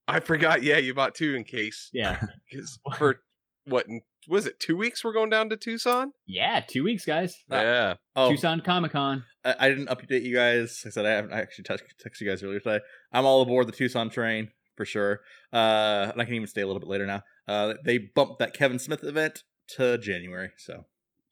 I 0.08 0.20
forgot. 0.20 0.62
Yeah, 0.62 0.78
you 0.78 0.94
bought 0.94 1.14
two 1.14 1.34
in 1.34 1.44
case. 1.44 1.90
Yeah, 1.92 2.20
because 2.50 2.78
for 2.98 3.20
what 3.66 3.86
was 4.28 4.46
it? 4.46 4.58
Two 4.60 4.76
weeks 4.76 5.04
we're 5.04 5.12
going 5.12 5.30
down 5.30 5.48
to 5.50 5.56
Tucson. 5.56 6.12
yeah. 6.26 6.60
Two 6.66 6.84
weeks, 6.84 7.04
guys. 7.04 7.36
Ah. 7.50 7.60
Yeah. 7.62 7.94
Oh, 8.16 8.30
Tucson 8.30 8.60
Comic 8.60 8.92
Con. 8.92 9.24
I, 9.44 9.54
I 9.60 9.68
didn't 9.68 9.88
update 9.88 10.22
you 10.22 10.34
guys. 10.34 10.82
I 10.86 10.90
said 10.90 11.06
I 11.06 11.10
haven't 11.10 11.32
I 11.32 11.40
actually 11.40 11.64
text, 11.64 11.84
text 12.00 12.20
you 12.20 12.28
guys 12.28 12.42
earlier 12.42 12.60
today. 12.60 12.80
I'm 13.12 13.24
all 13.24 13.42
aboard 13.42 13.68
the 13.68 13.72
Tucson 13.72 14.10
train 14.10 14.50
for 14.76 14.84
sure. 14.84 15.20
Uh, 15.52 16.08
and 16.12 16.20
I 16.20 16.24
can 16.24 16.34
even 16.34 16.46
stay 16.48 16.62
a 16.62 16.66
little 16.66 16.80
bit 16.80 16.88
later 16.88 17.06
now. 17.06 17.22
Uh, 17.46 17.74
they 17.84 17.98
bumped 17.98 18.38
that 18.40 18.54
Kevin 18.54 18.78
Smith 18.78 19.04
event 19.04 19.42
to 19.76 19.98
January. 19.98 20.50
So 20.58 20.84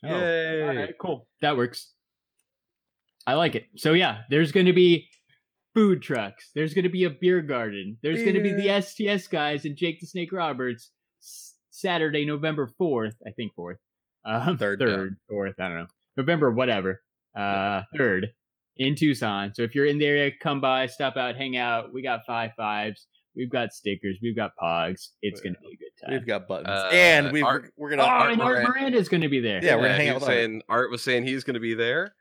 Oh, 0.03 0.09
Yay. 0.09 0.63
all 0.63 0.75
right, 0.75 0.95
cool. 0.99 1.29
That 1.43 1.57
works. 1.57 1.93
I 3.27 3.35
like 3.35 3.55
it. 3.55 3.67
So 3.77 3.93
yeah, 3.93 4.23
there's 4.31 4.51
going 4.53 4.67
to 4.67 4.73
be 4.73 5.09
food 5.75 6.03
trucks. 6.03 6.51
There's 6.55 6.75
going 6.75 6.85
to 6.85 6.89
be 6.91 7.05
a 7.05 7.11
beer 7.11 7.41
garden. 7.43 7.97
There's 8.03 8.23
going 8.23 8.35
to 8.35 8.43
be 8.43 8.53
the 8.53 8.81
STS 8.83 9.29
guys 9.29 9.65
and 9.65 9.77
Jake 9.77 10.01
the 10.01 10.07
Snake 10.07 10.33
Roberts. 10.33 10.91
S- 11.23 11.55
Saturday, 11.71 12.25
November 12.27 12.69
fourth, 12.79 13.15
I 13.27 13.31
think 13.31 13.55
fourth, 13.55 13.79
um, 14.25 14.59
Third, 14.59 14.81
yeah. 14.81 14.87
third, 14.87 15.17
fourth. 15.29 15.55
I 15.59 15.69
don't 15.69 15.79
know. 15.79 15.87
November, 16.17 16.51
whatever. 16.51 17.01
Uh, 17.35 17.83
third 17.97 18.27
in 18.77 18.95
Tucson. 18.97 19.53
So 19.55 19.63
if 19.63 19.75
you're 19.75 19.87
in 19.87 19.99
the 19.99 20.05
area, 20.07 20.31
come 20.43 20.61
by, 20.61 20.87
stop 20.87 21.17
out, 21.17 21.37
hang 21.37 21.57
out. 21.57 21.93
We 21.93 22.03
got 22.03 22.21
five 22.27 22.51
fives. 22.57 23.07
We've 23.37 23.49
got 23.51 23.73
stickers. 23.73 24.19
We've 24.21 24.35
got 24.37 24.51
pogs. 24.61 25.11
It's 25.23 25.41
going 25.41 25.55
to 25.55 25.61
be 25.61 25.69
a 25.69 25.77
good 25.77 26.05
time. 26.05 26.11
we've 26.19 26.27
got 26.27 26.49
buttons, 26.49 26.69
Uh, 26.69 26.91
and 26.93 27.31
we 27.33 27.43
Art- 27.43 27.73
we're 27.77 27.91
gonna. 27.91 28.03
Oh, 28.03 28.07
Art 28.07 28.33
and 28.33 28.43
Art 28.43 28.65
Miranda's 28.69 29.09
going 29.09 29.21
to 29.23 29.29
be 29.29 29.39
there. 29.41 29.65
Yeah, 29.65 29.77
we're 29.77 29.83
gonna 29.83 29.95
hang 29.95 30.09
out 30.09 30.15
was 30.17 30.25
Art. 30.25 30.33
saying 30.33 30.63
Art 30.69 30.91
was 30.91 31.03
saying 31.03 31.27
he's 31.27 31.45
going 31.45 31.55
to 31.55 31.61
be 31.61 31.75
there, 31.75 32.15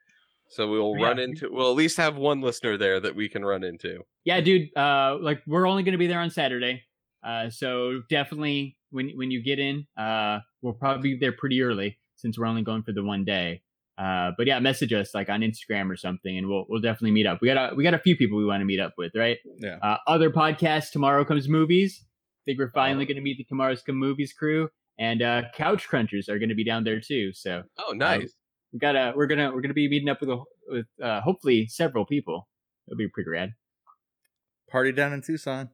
so 0.50 0.70
we'll 0.70 0.96
Yeah. 0.98 1.06
run 1.08 1.20
into. 1.20 1.50
We'll 1.52 1.70
at 1.70 1.76
least 1.78 1.98
have 1.98 2.16
one 2.18 2.42
listener 2.42 2.78
there 2.78 3.00
that 3.00 3.16
we 3.16 3.30
can 3.30 3.44
run 3.46 3.64
into. 3.64 4.02
yeah 4.26 4.42
dude 4.42 4.76
uh 4.78 5.18
like 5.22 5.42
we're 5.48 5.68
only 5.68 5.84
going 5.84 5.94
to 5.94 5.98
be 5.98 6.08
there 6.08 6.20
on 6.20 6.30
saturday 6.30 6.84
uh 7.24 7.50
so 7.50 8.02
definitely 8.10 8.78
when 8.92 9.10
when 9.12 9.32
you 9.32 9.42
get 9.44 9.60
in 9.60 9.86
uh 9.98 10.40
we'll 10.62 10.74
probably 10.74 11.14
be 11.14 11.20
there 11.20 11.32
pretty 11.32 11.62
early 11.62 11.98
since 12.16 12.38
we're 12.38 12.46
only 12.46 12.62
going 12.64 12.84
for 12.84 12.92
the 12.94 13.04
one 13.04 13.24
day 13.26 13.62
uh 13.98 14.32
but 14.38 14.46
yeah 14.48 14.60
message 14.60 14.94
us 14.94 15.14
like 15.14 15.30
on 15.30 15.42
instagram 15.42 15.90
or 15.90 15.96
something 15.98 16.38
and 16.38 16.48
we'll 16.48 16.66
we'll 16.70 16.82
definitely 16.82 17.12
meet 17.12 17.26
up 17.28 17.40
we 17.42 17.48
got 17.48 17.72
a 17.72 17.76
we 17.76 17.84
got 17.84 17.94
a 17.94 18.00
few 18.00 18.16
people 18.16 18.38
we 18.38 18.46
want 18.46 18.62
to 18.62 18.66
meet 18.66 18.80
up 18.80 18.94
with 18.98 19.12
right 19.16 19.38
Yeah. 19.58 19.78
uh 19.82 19.98
other 20.08 20.30
podcasts 20.30 20.92
tomorrow 20.92 21.24
comes 21.26 21.48
movies 21.50 22.04
I 22.04 22.44
think 22.46 22.60
we're 22.60 22.72
finally 22.72 23.04
Oh. 23.04 23.08
going 23.08 23.18
to 23.18 23.22
meet 23.22 23.38
the 23.38 23.44
tomorrow's 23.46 23.82
come 23.82 23.96
movies 23.98 24.32
crew 24.34 24.70
and 24.98 25.22
uh 25.22 25.44
couch 25.56 25.88
crunchers 25.90 26.30
are 26.30 26.40
going 26.40 26.50
to 26.50 26.56
be 26.56 26.64
down 26.64 26.84
there 26.84 27.00
too 27.02 27.32
so 27.34 27.64
Oh, 27.78 27.92
nice. 27.94 28.34
We 28.74 28.80
gotta 28.80 29.14
we're 29.16 29.28
gonna 29.28 29.52
we're 29.54 29.62
gonna 29.62 29.74
be 29.74 29.90
meeting 29.90 30.10
up 30.10 30.20
with 30.22 30.30
a, 30.30 30.38
with 30.68 30.86
uh 31.04 31.22
hopefully 31.22 31.68
several 31.68 32.06
people 32.06 32.48
it'll 32.88 32.98
be 32.98 33.08
pretty 33.08 33.30
rad 33.30 33.52
Party 34.70 34.92
down 34.92 35.14
in 35.14 35.22
Tucson. 35.22 35.70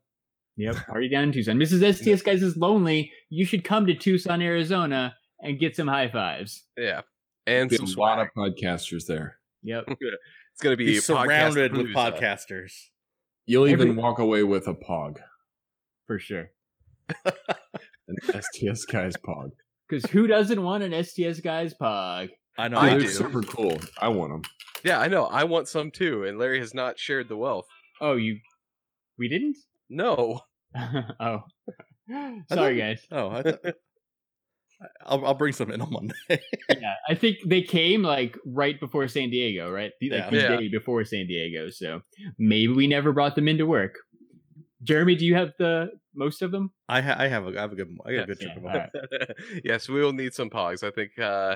Yep, 0.55 0.75
party 0.87 1.09
down 1.09 1.23
in 1.23 1.31
Tucson. 1.33 1.57
Mrs. 1.57 1.95
STS 1.95 2.21
guys 2.21 2.41
is 2.41 2.55
lonely. 2.55 3.11
You 3.29 3.43
should 3.45 3.65
come 3.65 3.85
to 3.87 3.93
Tucson, 3.93 4.41
Arizona, 4.41 5.15
and 5.41 5.59
get 5.59 5.75
some 5.75 5.87
high 5.89 6.07
fives. 6.07 6.63
yeah, 6.77 7.01
and 7.45 7.69
some 7.69 7.85
a 7.85 7.89
lot 7.99 8.15
swag. 8.15 8.29
of 8.29 8.33
podcasters 8.55 9.05
there. 9.07 9.37
Yep. 9.63 9.85
It's 10.53 10.61
going 10.63 10.71
to 10.71 10.77
be 10.77 10.85
Be 10.85 10.97
podcast 10.99 11.01
surrounded 11.03 11.73
with 11.75 11.87
Palooza. 11.87 12.17
podcasters. 12.17 12.71
You'll 13.45 13.67
even 13.67 13.89
Every- 13.89 14.01
walk 14.01 14.19
away 14.19 14.43
with 14.43 14.69
a 14.69 14.73
pog, 14.73 15.17
For 16.07 16.17
sure. 16.17 16.51
an 17.25 18.15
STS 18.41 18.85
guys 18.85 19.15
pog. 19.17 19.49
Because 19.89 20.09
who 20.11 20.27
doesn't 20.27 20.63
want 20.63 20.83
an 20.83 21.03
STS 21.03 21.41
guys 21.41 21.73
pog? 21.73 22.29
I 22.57 22.67
know. 22.67 22.77
I 22.77 22.85
I 22.87 22.89
They're 22.91 23.01
do. 23.01 23.07
super 23.07 23.41
cool. 23.43 23.77
I 23.99 24.07
want 24.07 24.31
them. 24.31 24.41
Yeah, 24.83 24.99
I 24.99 25.07
know. 25.07 25.25
I 25.25 25.43
want 25.43 25.67
some 25.67 25.91
too, 25.91 26.23
and 26.25 26.37
Larry 26.37 26.59
has 26.59 26.73
not 26.73 26.99
shared 26.99 27.27
the 27.27 27.37
wealth. 27.37 27.65
Oh, 28.01 28.13
you. 28.15 28.39
We 29.17 29.27
didn't? 29.29 29.57
No. 29.89 30.41
oh. 31.19 31.41
Sorry, 32.51 32.77
guys. 32.77 33.01
Oh, 33.11 33.29
I 33.29 33.41
thought, 33.43 33.59
I'll, 35.05 35.25
I'll 35.25 35.33
bring 35.33 35.53
some 35.53 35.71
in 35.71 35.81
on 35.81 35.89
Monday. 35.91 36.13
Yeah, 36.69 36.93
I 37.07 37.15
think 37.15 37.37
they 37.45 37.61
came 37.61 38.01
like 38.03 38.37
right 38.45 38.79
before 38.79 39.07
San 39.07 39.29
Diego, 39.29 39.71
right? 39.71 39.91
The, 40.01 40.09
like 40.11 40.19
Yeah. 40.25 40.29
the 40.29 40.37
Yeah. 40.37 40.55
day 40.57 40.67
before 40.69 41.03
San 41.05 41.27
Diego. 41.27 41.69
So 41.69 42.01
maybe 42.37 42.73
we 42.73 42.85
never 42.87 43.11
brought 43.13 43.35
them 43.35 43.47
into 43.47 43.65
work. 43.65 43.95
Jeremy, 44.83 45.15
do 45.15 45.25
you 45.25 45.35
have 45.35 45.53
the 45.57 45.91
most 46.13 46.41
of 46.41 46.51
them? 46.51 46.71
I, 46.89 47.01
ha- 47.01 47.15
I 47.17 47.27
have 47.27 47.47
a 47.47 47.57
I 47.57 47.61
have 47.61 47.71
a 47.71 47.75
good 47.75 47.95
I 48.05 48.13
got 48.13 48.23
a 48.23 48.25
good 48.27 48.37
Yeah, 48.41 48.53
trip 48.53 48.57
of 48.57 48.63
them. 48.63 48.89
right. 49.11 49.29
yes, 49.63 49.87
we 49.89 50.01
will 50.01 50.13
need 50.13 50.33
some 50.33 50.49
pogs. 50.49 50.83
I 50.85 50.91
think 50.91 51.17
uh, 51.17 51.55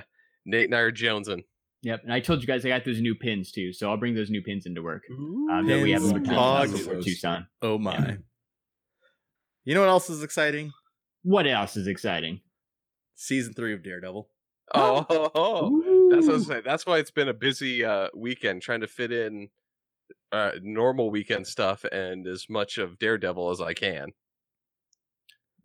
Nate 0.50 0.66
and 0.66 0.76
I 0.76 0.80
are 0.80 0.92
jonesing. 0.92 1.44
Yep. 1.84 2.04
And 2.04 2.14
I 2.14 2.20
told 2.20 2.42
you 2.42 2.48
guys 2.48 2.66
I 2.66 2.70
got 2.70 2.84
those 2.84 3.00
new 3.00 3.16
pins 3.16 3.52
too, 3.52 3.72
so 3.72 3.90
I'll 3.90 3.98
bring 3.98 4.14
those 4.14 4.30
new 4.30 4.42
pins 4.42 4.66
into 4.66 4.82
work. 4.82 5.04
Um, 5.10 5.66
that 5.68 5.82
we 5.82 5.92
Pins, 5.94 6.06
haven't 6.06 6.24
been 6.24 6.34
pogs. 6.34 7.04
Tucson. 7.04 7.48
Oh 7.62 7.78
my! 7.78 8.18
You 9.64 9.76
know 9.76 9.82
what 9.82 9.90
else 9.90 10.10
is 10.10 10.24
exciting? 10.24 10.72
What 11.24 11.48
else 11.48 11.78
is 11.78 11.88
exciting? 11.88 12.42
Season 13.16 13.54
three 13.54 13.74
of 13.74 13.84
Daredevil. 13.84 14.30
Oh, 14.74 16.10
that's 16.12 16.28
what 16.28 16.34
I 16.34 16.38
was 16.38 16.48
saying. 16.48 16.62
That's 16.66 16.86
why 16.86 17.00
it's 17.00 17.12
been 17.12 17.30
a 17.30 17.34
busy 17.34 17.84
uh, 17.86 18.08
weekend 18.16 18.62
trying 18.62 18.82
to 18.82 18.88
fit 18.88 19.12
in 19.12 19.50
uh, 20.32 20.52
normal 20.62 21.10
weekend 21.10 21.48
stuff 21.48 21.84
and 21.86 22.28
as 22.28 22.48
much 22.50 22.78
of 22.78 23.00
Daredevil 23.00 23.50
as 23.50 23.62
I 23.62 23.74
can. 23.74 24.12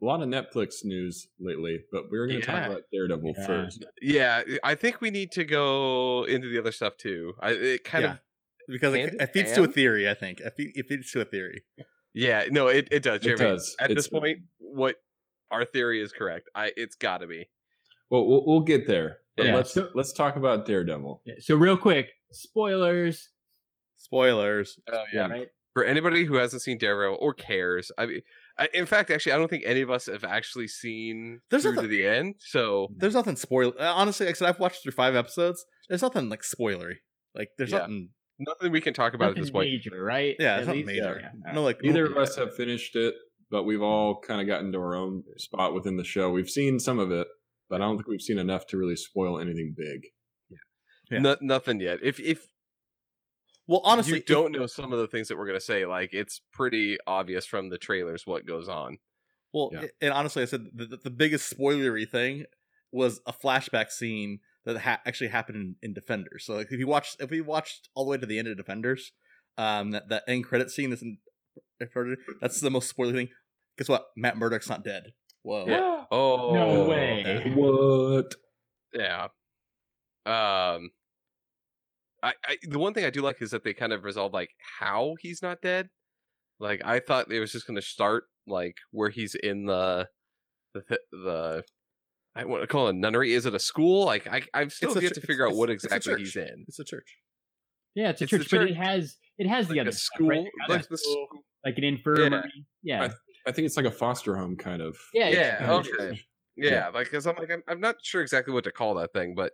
A 0.02 0.04
lot 0.04 0.22
of 0.22 0.28
Netflix 0.28 0.84
news 0.84 1.28
lately, 1.40 1.80
but 1.92 2.04
we're 2.10 2.26
going 2.26 2.40
to 2.40 2.46
Yeah. 2.46 2.52
talk 2.60 2.70
about 2.70 2.82
Daredevil 2.92 3.34
Yeah. 3.38 3.46
first. 3.46 3.84
Yeah, 4.02 4.42
I 4.62 4.74
think 4.74 5.00
we 5.00 5.10
need 5.10 5.32
to 5.32 5.44
go 5.44 6.24
into 6.24 6.48
the 6.48 6.58
other 6.58 6.72
stuff 6.72 6.96
too. 6.96 7.34
I 7.40 7.50
it 7.52 7.84
kind 7.84 8.04
Yeah. 8.04 8.12
of 8.12 8.18
Because 8.68 8.94
it, 8.94 9.14
it 9.20 9.32
feeds 9.32 9.52
to 9.52 9.62
a 9.64 9.66
theory, 9.68 10.08
I 10.08 10.14
think. 10.14 10.40
It, 10.40 10.52
fe- 10.56 10.72
it 10.74 10.86
feeds 10.88 11.10
to 11.12 11.20
a 11.20 11.24
theory. 11.24 11.64
yeah, 12.12 12.44
no, 12.50 12.68
it, 12.68 12.88
it 12.90 13.02
does. 13.02 13.24
It 13.24 13.36
does. 13.38 13.76
At 13.78 13.94
this 13.94 14.08
point, 14.08 14.38
what 14.58 14.96
our 15.50 15.64
theory 15.64 16.00
is 16.02 16.12
correct. 16.12 16.48
I 16.54 16.72
it's 16.76 16.96
got 16.96 17.18
to 17.18 17.26
be. 17.26 17.48
Well, 18.10 18.26
we'll, 18.26 18.44
we'll 18.46 18.60
get 18.60 18.86
there. 18.86 19.18
But 19.36 19.46
Yeah. 19.46 19.54
let's 19.56 19.72
So- 19.74 19.90
let's 19.94 20.12
talk 20.12 20.36
about 20.36 20.66
Daredevil. 20.66 21.22
Yeah, 21.24 21.34
So 21.40 21.56
real 21.56 21.76
quick, 21.76 22.10
spoilers. 22.32 23.30
Spoilers. 23.96 24.78
Oh 24.92 25.04
yeah. 25.12 25.28
Right? 25.28 25.48
For 25.72 25.84
anybody 25.84 26.24
who 26.24 26.34
hasn't 26.36 26.62
seen 26.62 26.78
Daredevil 26.78 27.18
or 27.20 27.34
cares, 27.34 27.90
I 27.98 28.06
mean, 28.06 28.16
I, 28.18 28.22
in 28.72 28.86
fact, 28.86 29.10
actually, 29.10 29.32
I 29.32 29.36
don't 29.38 29.48
think 29.48 29.64
any 29.66 29.80
of 29.80 29.90
us 29.90 30.06
have 30.06 30.24
actually 30.24 30.68
seen 30.68 31.40
There's 31.50 31.62
through 31.64 31.76
to 31.76 31.86
the 31.88 32.06
end. 32.06 32.36
So 32.38 32.88
There's 32.96 33.14
nothing 33.14 33.36
spoil. 33.36 33.74
uh, 33.78 33.92
Honestly, 33.94 34.26
like 34.26 34.36
I 34.36 34.38
said, 34.38 34.48
I've 34.48 34.60
watched 34.60 34.82
through 34.82 34.92
five 34.92 35.14
episodes. 35.16 35.64
There's 35.88 36.02
nothing 36.02 36.28
like 36.28 36.42
spoilery. 36.42 36.96
Like 37.34 37.48
there's 37.58 37.72
Yeah. 37.72 37.78
nothing. 37.78 38.10
nothing 38.38 38.72
we 38.72 38.80
can 38.80 38.94
talk 38.94 39.14
about 39.14 39.30
at 39.30 39.36
this 39.36 39.50
point. 39.50 39.70
major, 39.70 40.02
right? 40.02 40.36
Yeah, 40.38 40.54
At 40.54 40.58
it's 40.60 40.66
not 40.68 40.76
least? 40.76 40.86
major. 40.86 41.20
Yeah. 41.46 41.52
No, 41.52 41.62
like 41.62 41.82
Neither 41.82 42.06
of 42.06 42.16
us 42.16 42.36
have 42.36 42.54
finished 42.54 42.94
it, 42.96 43.14
but 43.50 43.64
we've 43.64 43.82
all 43.82 44.20
kind 44.20 44.40
of 44.40 44.46
gotten 44.46 44.72
to 44.72 44.78
our 44.78 44.94
own 44.94 45.22
spot 45.36 45.74
within 45.74 45.96
the 45.96 46.04
show. 46.04 46.30
We've 46.30 46.48
seen 46.50 46.78
some 46.80 46.98
of 46.98 47.10
it, 47.10 47.26
but 47.68 47.80
I 47.82 47.84
don't 47.86 47.96
think 47.96 48.08
we've 48.08 48.20
seen 48.22 48.38
enough 48.38 48.66
to 48.68 48.76
really 48.76 48.96
spoil 48.96 49.38
anything 49.40 49.74
big. 49.76 50.06
Yeah. 51.10 51.18
No, 51.18 51.36
nothing 51.40 51.80
yet. 51.80 51.98
If 52.02 52.18
if 52.18 52.46
Well, 53.66 53.80
honestly, 53.84 54.18
you 54.18 54.22
don't 54.24 54.52
know 54.52 54.66
some 54.66 54.92
of 54.92 54.98
the 54.98 55.06
things 55.06 55.28
that 55.28 55.38
we're 55.38 55.46
gonna 55.46 55.60
say, 55.60 55.86
like 55.86 56.10
it's 56.12 56.40
pretty 56.52 56.98
obvious 57.06 57.46
from 57.46 57.70
the 57.70 57.78
trailers 57.78 58.26
what 58.26 58.46
goes 58.46 58.68
on. 58.68 58.98
Well, 59.52 59.70
Yeah. 59.72 59.86
and 60.00 60.12
honestly, 60.12 60.42
I 60.42 60.46
said 60.46 60.66
the, 60.74 60.86
the, 60.86 60.96
the 61.04 61.10
biggest 61.10 61.52
spoilery 61.56 62.08
thing 62.08 62.44
was 62.92 63.20
a 63.26 63.32
flashback 63.32 63.90
scene 63.90 64.40
that 64.64 64.78
ha- 64.78 65.00
actually 65.06 65.28
happened 65.28 65.56
in, 65.56 65.76
in 65.90 65.94
Defenders. 65.94 66.44
So, 66.44 66.54
like, 66.54 66.72
if 66.72 66.78
you 66.78 66.86
watched, 66.86 67.20
if 67.20 67.30
we 67.30 67.40
watched 67.40 67.88
all 67.94 68.04
the 68.04 68.10
way 68.12 68.18
to 68.18 68.26
the 68.26 68.38
end 68.38 68.48
of 68.48 68.56
Defenders, 68.56 69.12
um, 69.56 69.92
that 69.92 70.08
that 70.08 70.24
end 70.28 70.44
credit 70.44 70.70
scene 70.70 70.92
is 70.92 71.02
in 71.02 71.18
Defenders, 71.78 72.18
that's 72.40 72.60
the 72.60 72.70
most 72.70 72.94
spoilery 72.94 73.12
thing. 73.14 73.28
Guess 73.78 73.88
what? 73.88 74.06
Matt 74.16 74.36
Murdock's 74.36 74.68
not 74.68 74.84
dead. 74.84 75.12
Whoa. 75.42 75.66
Yeah. 75.66 75.90
Oh 76.10 76.52
No 76.54 76.84
way. 76.88 77.52
What? 77.54 78.34
Yeah. 78.92 79.28
Um. 80.26 80.90
I, 82.24 82.32
I 82.46 82.56
the 82.62 82.78
one 82.78 82.94
thing 82.94 83.04
I 83.04 83.10
do 83.10 83.20
like 83.20 83.40
is 83.42 83.50
that 83.50 83.64
they 83.64 83.74
kind 83.74 83.92
of 83.92 84.02
resolve 84.04 84.32
like 84.32 84.50
how 84.80 85.14
he's 85.20 85.42
not 85.42 85.60
dead. 85.60 85.88
Like 86.58 86.80
I 86.84 87.00
thought 87.00 87.30
it 87.30 87.40
was 87.40 87.52
just 87.52 87.66
going 87.66 87.76
to 87.76 87.82
start 87.82 88.24
like 88.46 88.76
where 88.90 89.10
he's 89.10 89.34
in 89.34 89.66
the 89.66 90.08
the 90.74 90.82
the 91.12 91.62
I 92.34 92.44
want 92.46 92.62
to 92.62 92.66
call 92.66 92.88
it 92.88 92.94
a 92.94 92.98
nunnery. 92.98 93.32
Is 93.34 93.46
it 93.46 93.54
a 93.54 93.58
school? 93.58 94.04
Like 94.06 94.26
I 94.26 94.42
I've 94.54 94.72
still 94.72 94.92
It's 94.92 95.02
yet 95.02 95.12
ch- 95.12 95.14
to 95.16 95.20
figure 95.20 95.46
out 95.46 95.54
what 95.54 95.70
exactly 95.70 96.16
he's 96.16 96.34
in. 96.36 96.64
It's 96.66 96.78
a 96.78 96.84
church. 96.84 97.16
Yeah, 97.94 98.10
it's 98.10 98.20
a 98.22 98.24
It's 98.24 98.32
the 98.32 98.38
church, 98.38 98.50
but 98.50 98.70
it 98.70 98.76
has 98.76 99.16
it 99.38 99.46
has 99.48 99.68
the 99.68 99.80
other 99.80 99.90
a 99.90 99.92
stuff, 99.92 100.16
school, 100.16 100.28
right? 100.28 100.46
Like 100.68 100.88
the 100.88 100.98
school, 100.98 101.26
school. 101.28 101.40
like 101.64 101.78
an 101.78 101.84
infirmary. 101.84 102.50
Yeah, 102.82 103.08
I 103.46 103.52
think 103.52 103.66
it's 103.66 103.76
like 103.76 103.86
a 103.86 103.90
foster 103.90 104.36
home 104.36 104.56
kind 104.56 104.80
of. 104.80 104.96
yeah, 105.12 105.28
Yeah, 105.28 105.62
yeah. 105.62 105.72
okay. 105.74 106.20
Yeah, 106.56 106.88
like 106.88 107.06
because 107.06 107.26
I'm 107.26 107.36
like 107.36 107.50
I'm, 107.50 107.62
I'm 107.68 107.80
not 107.80 107.96
sure 108.02 108.22
exactly 108.22 108.54
what 108.54 108.64
to 108.64 108.72
call 108.72 108.94
that 108.94 109.12
thing, 109.12 109.34
but 109.34 109.52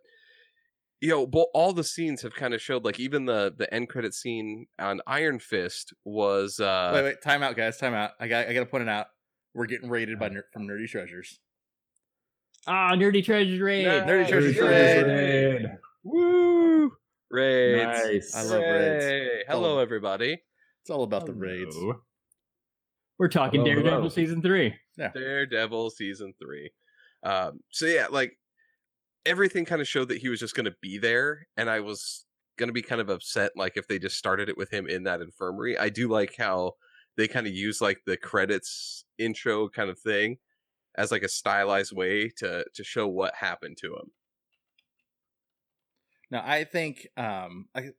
you 1.00 1.08
know, 1.08 1.26
but 1.26 1.46
all 1.54 1.72
the 1.72 1.84
scenes 1.84 2.22
have 2.22 2.34
kind 2.34 2.52
of 2.54 2.60
showed 2.60 2.84
like 2.84 3.00
even 3.00 3.24
the 3.24 3.54
the 3.56 3.72
end 3.72 3.88
credit 3.88 4.14
scene 4.14 4.66
on 4.78 5.00
Iron 5.06 5.38
Fist 5.38 5.94
was 6.04 6.60
uh 6.60 6.90
wait, 6.94 7.02
wait, 7.04 7.22
time 7.22 7.42
out, 7.42 7.56
guys, 7.56 7.78
time 7.78 7.94
out. 7.94 8.12
I 8.20 8.28
got, 8.28 8.48
I 8.48 8.52
got 8.52 8.60
to 8.60 8.66
point 8.66 8.82
it 8.82 8.88
out. 8.88 9.06
We're 9.54 9.66
getting 9.66 9.88
rated 9.90 10.18
by 10.18 10.28
ner- 10.28 10.44
from 10.52 10.68
Nerdy 10.68 10.88
Treasures. 10.88 11.40
Ah, 12.66 12.92
Nerdy 12.94 13.24
Treasures 13.24 13.58
Raid. 13.60 13.86
Nerdy 13.86 14.28
Treasures 14.28 14.56
Treasures 14.56 15.04
Raid. 15.04 15.62
Raid. 15.62 15.70
Woo! 16.04 16.92
Raids. 17.30 18.04
Nice. 18.04 18.34
I 18.34 18.42
love 18.42 18.60
raids. 18.60 19.04
Hey, 19.04 19.42
hello 19.48 19.78
everybody. 19.78 20.42
It's 20.82 20.90
all 20.90 21.02
about 21.02 21.26
the 21.26 21.32
raids. 21.34 21.76
We're 23.18 23.28
talking 23.28 23.60
Hello, 23.60 23.72
Daredevil 23.74 23.98
hello. 23.98 24.08
season 24.08 24.42
three. 24.42 24.74
Daredevil 24.98 25.90
season 25.90 26.34
three. 26.40 26.70
Um, 27.22 27.60
so 27.70 27.86
yeah, 27.86 28.06
like 28.10 28.38
everything 29.26 29.64
kind 29.64 29.80
of 29.80 29.88
showed 29.88 30.08
that 30.08 30.18
he 30.18 30.28
was 30.28 30.40
just 30.40 30.54
going 30.54 30.66
to 30.66 30.74
be 30.80 30.98
there, 30.98 31.46
and 31.56 31.70
I 31.70 31.80
was 31.80 32.24
going 32.58 32.68
to 32.68 32.72
be 32.74 32.82
kind 32.82 33.00
of 33.00 33.08
upset, 33.08 33.52
like 33.56 33.76
if 33.76 33.88
they 33.88 33.98
just 33.98 34.16
started 34.16 34.48
it 34.48 34.56
with 34.56 34.70
him 34.70 34.86
in 34.86 35.04
that 35.04 35.20
infirmary. 35.20 35.78
I 35.78 35.88
do 35.88 36.08
like 36.08 36.34
how 36.38 36.74
they 37.16 37.26
kind 37.28 37.46
of 37.46 37.52
use 37.52 37.80
like 37.80 38.02
the 38.06 38.16
credits 38.16 39.04
intro 39.18 39.68
kind 39.68 39.90
of 39.90 39.98
thing 39.98 40.38
as 40.96 41.10
like 41.10 41.22
a 41.22 41.28
stylized 41.28 41.92
way 41.94 42.30
to 42.38 42.64
to 42.74 42.84
show 42.84 43.06
what 43.06 43.34
happened 43.36 43.78
to 43.78 43.88
him. 43.88 44.10
Now, 46.30 46.42
I 46.46 46.64
think 46.64 47.08
um, 47.16 47.66
I, 47.74 47.90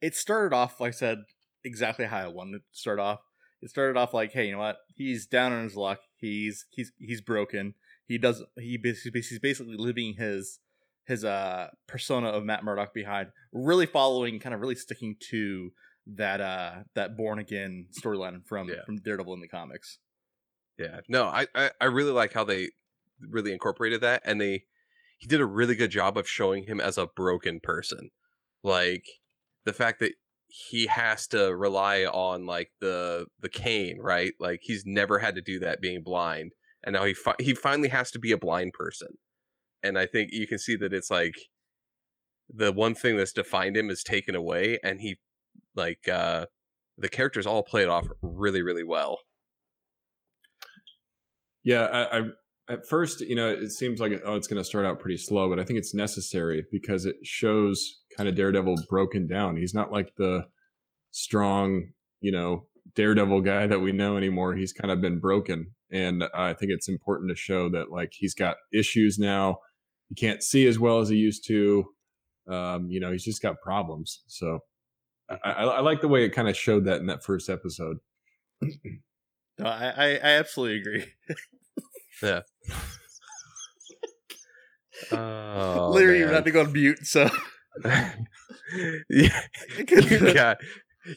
it 0.00 0.14
started 0.14 0.54
off, 0.54 0.80
like 0.80 0.94
I 0.94 0.96
said, 0.96 1.18
exactly 1.64 2.06
how 2.06 2.18
I 2.18 2.28
wanted 2.28 2.58
to 2.58 2.64
start 2.70 3.00
off. 3.00 3.20
It 3.60 3.70
started 3.70 3.98
off 3.98 4.14
like, 4.14 4.32
hey, 4.32 4.46
you 4.46 4.52
know 4.52 4.58
what? 4.58 4.78
He's 4.94 5.26
down 5.26 5.52
on 5.52 5.64
his 5.64 5.76
luck. 5.76 6.00
He's 6.16 6.64
he's 6.70 6.92
he's 6.98 7.20
broken. 7.20 7.74
He 8.10 8.18
does 8.18 8.42
he 8.58 8.76
basically 8.76 9.20
he's 9.20 9.38
basically 9.38 9.76
living 9.76 10.14
his 10.14 10.58
his 11.06 11.24
uh 11.24 11.68
persona 11.86 12.26
of 12.30 12.42
Matt 12.44 12.64
Murdock 12.64 12.92
behind, 12.92 13.28
really 13.52 13.86
following, 13.86 14.40
kind 14.40 14.52
of 14.52 14.60
really 14.60 14.74
sticking 14.74 15.14
to 15.30 15.70
that 16.08 16.40
uh 16.40 16.72
that 16.96 17.16
born 17.16 17.38
again 17.38 17.86
storyline 18.02 18.44
from 18.44 18.68
Yeah. 18.68 18.82
from 18.84 18.96
Daredevil 18.96 19.32
in 19.34 19.40
the 19.40 19.46
comics. 19.46 19.98
Yeah, 20.76 21.02
no, 21.08 21.26
I, 21.26 21.46
I 21.54 21.70
I 21.80 21.84
really 21.84 22.10
like 22.10 22.32
how 22.32 22.42
they 22.42 22.70
really 23.20 23.52
incorporated 23.52 24.00
that, 24.00 24.22
and 24.24 24.40
they 24.40 24.64
he 25.20 25.28
did 25.28 25.40
a 25.40 25.46
really 25.46 25.76
good 25.76 25.92
job 25.92 26.18
of 26.18 26.28
showing 26.28 26.64
him 26.64 26.80
as 26.80 26.98
a 26.98 27.06
broken 27.06 27.60
person, 27.60 28.10
like 28.64 29.04
the 29.64 29.72
fact 29.72 30.00
that 30.00 30.14
he 30.48 30.88
has 30.88 31.28
to 31.28 31.54
rely 31.54 32.06
on 32.06 32.44
like 32.44 32.72
the 32.80 33.26
the 33.38 33.48
cane, 33.48 33.98
right? 34.00 34.32
Like 34.40 34.62
he's 34.64 34.82
never 34.84 35.20
had 35.20 35.36
to 35.36 35.40
do 35.42 35.60
that 35.60 35.80
being 35.80 36.02
blind, 36.02 36.54
and 36.84 36.94
now 36.94 37.04
he 37.04 37.14
fi- 37.14 37.36
he 37.38 37.54
finally 37.54 37.88
has 37.88 38.10
to 38.12 38.18
be 38.18 38.32
a 38.32 38.38
blind 38.38 38.72
person, 38.72 39.18
and 39.82 39.98
I 39.98 40.06
think 40.06 40.30
you 40.32 40.46
can 40.46 40.58
see 40.58 40.76
that 40.76 40.92
it's 40.92 41.10
like 41.10 41.34
the 42.52 42.72
one 42.72 42.94
thing 42.94 43.16
that's 43.16 43.32
defined 43.32 43.76
him 43.76 43.90
is 43.90 44.02
taken 44.02 44.34
away, 44.34 44.78
and 44.82 45.00
he 45.00 45.18
like 45.74 46.08
uh 46.08 46.46
the 46.98 47.08
characters 47.08 47.46
all 47.46 47.62
play 47.62 47.82
it 47.82 47.88
off 47.88 48.06
really 48.22 48.62
really 48.62 48.84
well. 48.84 49.20
Yeah, 51.62 51.84
I, 51.84 52.18
I 52.18 52.22
at 52.70 52.86
first, 52.86 53.20
you 53.20 53.34
know, 53.34 53.48
it 53.48 53.70
seems 53.72 54.00
like 54.00 54.12
oh, 54.24 54.36
it's 54.36 54.46
going 54.46 54.60
to 54.60 54.64
start 54.64 54.86
out 54.86 55.00
pretty 55.00 55.16
slow, 55.16 55.48
but 55.48 55.58
I 55.58 55.64
think 55.64 55.78
it's 55.78 55.92
necessary 55.92 56.64
because 56.70 57.04
it 57.04 57.16
shows 57.24 58.00
kind 58.16 58.28
of 58.28 58.36
Daredevil 58.36 58.76
broken 58.88 59.26
down. 59.26 59.56
He's 59.56 59.74
not 59.74 59.90
like 59.90 60.14
the 60.16 60.46
strong, 61.10 61.90
you 62.20 62.30
know, 62.30 62.66
Daredevil 62.94 63.40
guy 63.42 63.66
that 63.66 63.80
we 63.80 63.92
know 63.92 64.16
anymore. 64.16 64.54
He's 64.54 64.72
kind 64.72 64.90
of 64.92 65.00
been 65.00 65.18
broken, 65.18 65.72
and 65.92 66.24
I 66.34 66.52
think 66.54 66.72
it's 66.72 66.88
important 66.88 67.30
to 67.30 67.36
show 67.36 67.68
that 67.70 67.90
like 67.90 68.12
he's 68.12 68.34
got 68.34 68.56
issues 68.72 69.18
now. 69.18 69.58
He 70.08 70.14
can't 70.14 70.42
see 70.42 70.66
as 70.66 70.78
well 70.78 71.00
as 71.00 71.08
he 71.08 71.16
used 71.16 71.46
to. 71.48 71.84
Um, 72.48 72.88
you 72.90 73.00
know, 73.00 73.12
he's 73.12 73.24
just 73.24 73.42
got 73.42 73.60
problems. 73.60 74.22
So 74.26 74.60
I, 75.28 75.36
I, 75.44 75.64
I 75.64 75.80
like 75.80 76.00
the 76.00 76.08
way 76.08 76.24
it 76.24 76.30
kind 76.30 76.48
of 76.48 76.56
showed 76.56 76.84
that 76.86 77.00
in 77.00 77.06
that 77.06 77.22
first 77.24 77.48
episode. 77.48 77.98
No, 78.60 79.66
I, 79.66 79.92
I, 79.96 80.06
I 80.14 80.30
absolutely 80.38 80.80
agree. 80.80 81.04
Yeah. 82.22 82.40
Oh, 85.12 85.90
Literally, 85.94 86.18
you 86.18 86.26
man. 86.26 86.34
had 86.34 86.44
to 86.44 86.50
go 86.50 86.60
on 86.60 86.72
mute. 86.72 87.06
So 87.06 87.30
yeah, 87.84 88.12
you, 89.78 90.34
guys, 90.34 90.56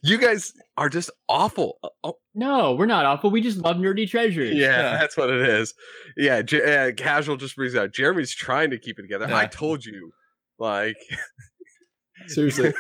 you 0.04 0.18
guys 0.18 0.54
are 0.78 0.90
just 0.90 1.10
awful. 1.30 1.78
Oh, 2.04 2.16
No, 2.34 2.74
we're 2.76 2.86
not 2.86 3.06
awful. 3.06 3.30
We 3.32 3.42
just 3.42 3.58
love 3.58 3.78
Nerdy 3.78 4.10
Treasures. 4.10 4.56
yeah, 4.56 4.98
that's 5.00 5.18
what 5.18 5.30
it 5.30 5.48
is. 5.48 5.74
Yeah, 6.18 6.42
J- 6.42 6.62
yeah, 6.66 6.92
casual 6.92 7.38
just 7.38 7.56
brings 7.56 7.76
out. 7.76 7.92
Jeremy's 7.94 8.34
trying 8.34 8.70
to 8.72 8.78
keep 8.78 8.98
it 9.00 9.04
together. 9.04 9.26
I 9.34 9.46
told 9.48 9.86
you, 9.86 10.12
like, 10.60 10.96
Seriously, 12.28 12.74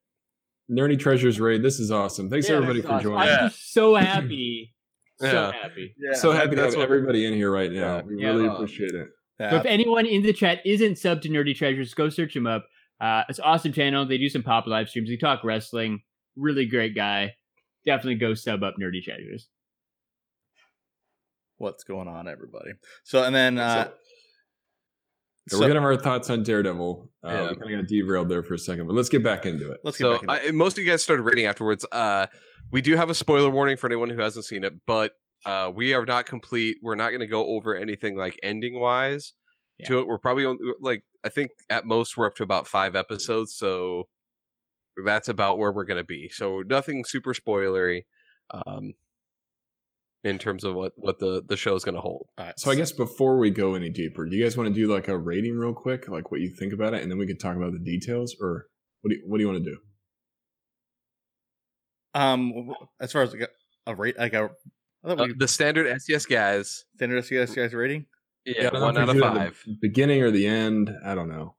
Nerdy 0.70 0.98
Treasures 0.98 1.38
Raid. 1.40 1.62
This 1.62 1.78
is 1.78 1.90
awesome. 1.90 2.30
Thanks 2.30 2.48
Yeah, 2.48 2.56
everybody 2.56 2.82
for 2.82 2.92
awesome. 2.92 3.02
joining. 3.10 3.18
I'm 3.20 3.26
Yeah. 3.28 3.48
just 3.48 3.72
so 3.72 3.94
happy. 3.94 4.74
So 5.20 5.26
Yeah. 5.26 5.52
happy. 5.52 5.94
so 6.14 6.32
happy 6.32 6.50
to 6.50 6.56
that's 6.56 6.74
have 6.74 6.82
everybody 6.84 7.26
in 7.26 7.34
here 7.34 7.50
right 7.50 7.70
now. 7.70 7.96
Yeah. 7.96 8.02
We 8.02 8.14
really 8.24 8.48
Uh, 8.48 8.54
appreciate 8.54 8.94
it. 8.94 9.08
So 9.38 9.56
if 9.56 9.66
anyone 9.66 10.06
in 10.06 10.22
the 10.22 10.32
chat 10.32 10.60
isn't 10.64 10.94
subbed 10.94 11.20
to 11.22 11.28
Nerdy 11.28 11.54
Treasures, 11.54 11.92
go 11.92 12.08
search 12.08 12.32
them 12.32 12.46
up. 12.46 12.66
Uh, 13.00 13.22
it's 13.28 13.38
an 13.38 13.44
awesome 13.44 13.72
channel. 13.72 14.06
They 14.06 14.16
do 14.16 14.30
some 14.30 14.42
pop 14.42 14.66
live 14.66 14.88
streams. 14.88 15.10
They 15.10 15.16
talk 15.18 15.44
wrestling. 15.44 16.00
Really 16.36 16.66
great 16.66 16.94
guy. 16.94 17.34
Definitely 17.84 18.16
go 18.16 18.34
sub 18.34 18.62
up 18.62 18.74
Nerdy 18.80 19.02
Treasures. 19.02 19.48
what's 21.58 21.84
going 21.84 22.08
on, 22.08 22.28
everybody? 22.28 22.72
So 23.04 23.22
and 23.24 23.34
then 23.34 23.58
uh, 23.58 23.84
So, 23.84 23.92
so- 25.48 25.58
we're 25.60 25.68
gonna 25.68 25.80
have 25.80 25.84
our 25.84 25.96
thoughts 25.96 26.28
on 26.30 26.42
Daredevil. 26.42 27.10
Uh, 27.24 27.28
Yeah. 27.28 27.40
We 27.50 27.56
kind 27.56 27.74
of 27.74 27.80
got 27.80 27.88
derailed 27.88 28.28
there 28.28 28.42
for 28.42 28.54
a 28.54 28.58
second, 28.58 28.86
but 28.86 28.94
let's 28.94 29.08
get 29.08 29.22
back 29.24 29.46
into 29.46 29.70
it. 29.70 29.80
let's 29.84 29.96
get 29.96 30.04
so 30.04 30.12
back 30.14 30.22
into 30.22 30.34
it. 30.34 30.48
I, 30.48 30.52
most 30.52 30.76
of 30.78 30.84
you 30.84 30.90
guys 30.90 31.02
started 31.02 31.22
reading 31.22 31.46
afterwards. 31.46 31.86
Uh, 31.90 32.26
we 32.72 32.82
do 32.82 32.96
have 32.96 33.10
a 33.10 33.14
spoiler 33.14 33.48
warning 33.50 33.76
for 33.76 33.86
anyone 33.86 34.10
who 34.10 34.20
hasn't 34.20 34.44
seen 34.44 34.64
it, 34.64 34.74
but 34.86 35.12
uh, 35.44 35.70
we 35.74 35.94
are 35.94 36.04
not 36.04 36.26
complete. 36.26 36.78
We're 36.82 36.96
not 36.96 37.10
going 37.10 37.20
to 37.20 37.26
go 37.26 37.46
over 37.46 37.76
anything 37.76 38.16
like 38.16 38.38
ending 38.42 38.78
wise 38.80 39.32
to 39.84 40.00
it. 40.00 40.06
We're 40.08 40.18
probably 40.18 40.44
on, 40.44 40.58
like 40.80 41.04
I 41.24 41.28
think 41.28 41.52
at 41.70 41.84
most 41.86 42.16
we're 42.16 42.26
up 42.26 42.34
to 42.36 42.42
about 42.42 42.66
five 42.66 42.96
episodes, 42.96 43.54
so 43.54 44.08
that's 45.04 45.28
about 45.28 45.58
where 45.58 45.72
we're 45.72 45.84
going 45.84 45.98
to 46.00 46.04
be. 46.04 46.28
So 46.30 46.62
nothing 46.66 47.04
super 47.04 47.34
spoilery 47.34 48.02
um, 48.50 48.94
in 50.24 50.38
terms 50.38 50.64
of 50.64 50.74
what 50.74 50.92
what 50.96 51.18
the 51.18 51.42
the 51.46 51.56
show 51.56 51.74
is 51.74 51.84
going 51.84 51.94
to 51.94 52.00
hold. 52.00 52.26
All 52.38 52.46
right, 52.46 52.58
So 52.58 52.70
I 52.70 52.74
guess 52.74 52.92
before 52.92 53.38
we 53.38 53.50
go 53.50 53.74
any 53.74 53.90
deeper, 53.90 54.26
do 54.26 54.36
you 54.36 54.42
guys 54.44 54.56
want 54.56 54.72
to 54.72 54.74
do 54.74 54.92
like 54.92 55.08
a 55.08 55.16
rating 55.18 55.56
real 55.56 55.74
quick, 55.74 56.08
like 56.08 56.30
what 56.30 56.40
you 56.40 56.50
think 56.58 56.72
about 56.72 56.94
it, 56.94 57.02
and 57.02 57.10
then 57.10 57.18
we 57.18 57.26
can 57.26 57.38
talk 57.38 57.56
about 57.56 57.72
the 57.72 57.78
details, 57.78 58.34
or 58.40 58.66
what 59.02 59.10
do 59.10 59.16
you, 59.16 59.22
what 59.26 59.38
do 59.38 59.42
you 59.44 59.48
want 59.50 59.62
to 59.64 59.70
do? 59.70 59.76
um, 62.14 62.72
as 63.00 63.12
far 63.12 63.22
as 63.22 63.32
like 63.32 63.42
a, 63.42 63.90
a 63.90 63.94
rate, 63.94 64.18
like 64.18 64.32
a 64.32 64.50
I 65.04 65.08
thought 65.08 65.20
Uh, 65.20 65.34
the 65.36 65.48
standard 65.48 65.86
STS 66.00 66.26
guys, 66.26 66.84
standard 66.96 67.24
STS 67.24 67.54
guys 67.54 67.74
rating. 67.74 68.06
yeah, 68.44 68.70
I 68.72 68.80
one 68.80 68.96
out 68.98 69.08
of 69.10 69.14
do 69.14 69.20
the 69.20 69.26
five. 69.26 69.62
beginning 69.80 70.22
or 70.22 70.30
the 70.30 70.46
end. 70.46 70.90
I 71.04 71.14
don't 71.14 71.28
know. 71.28 71.54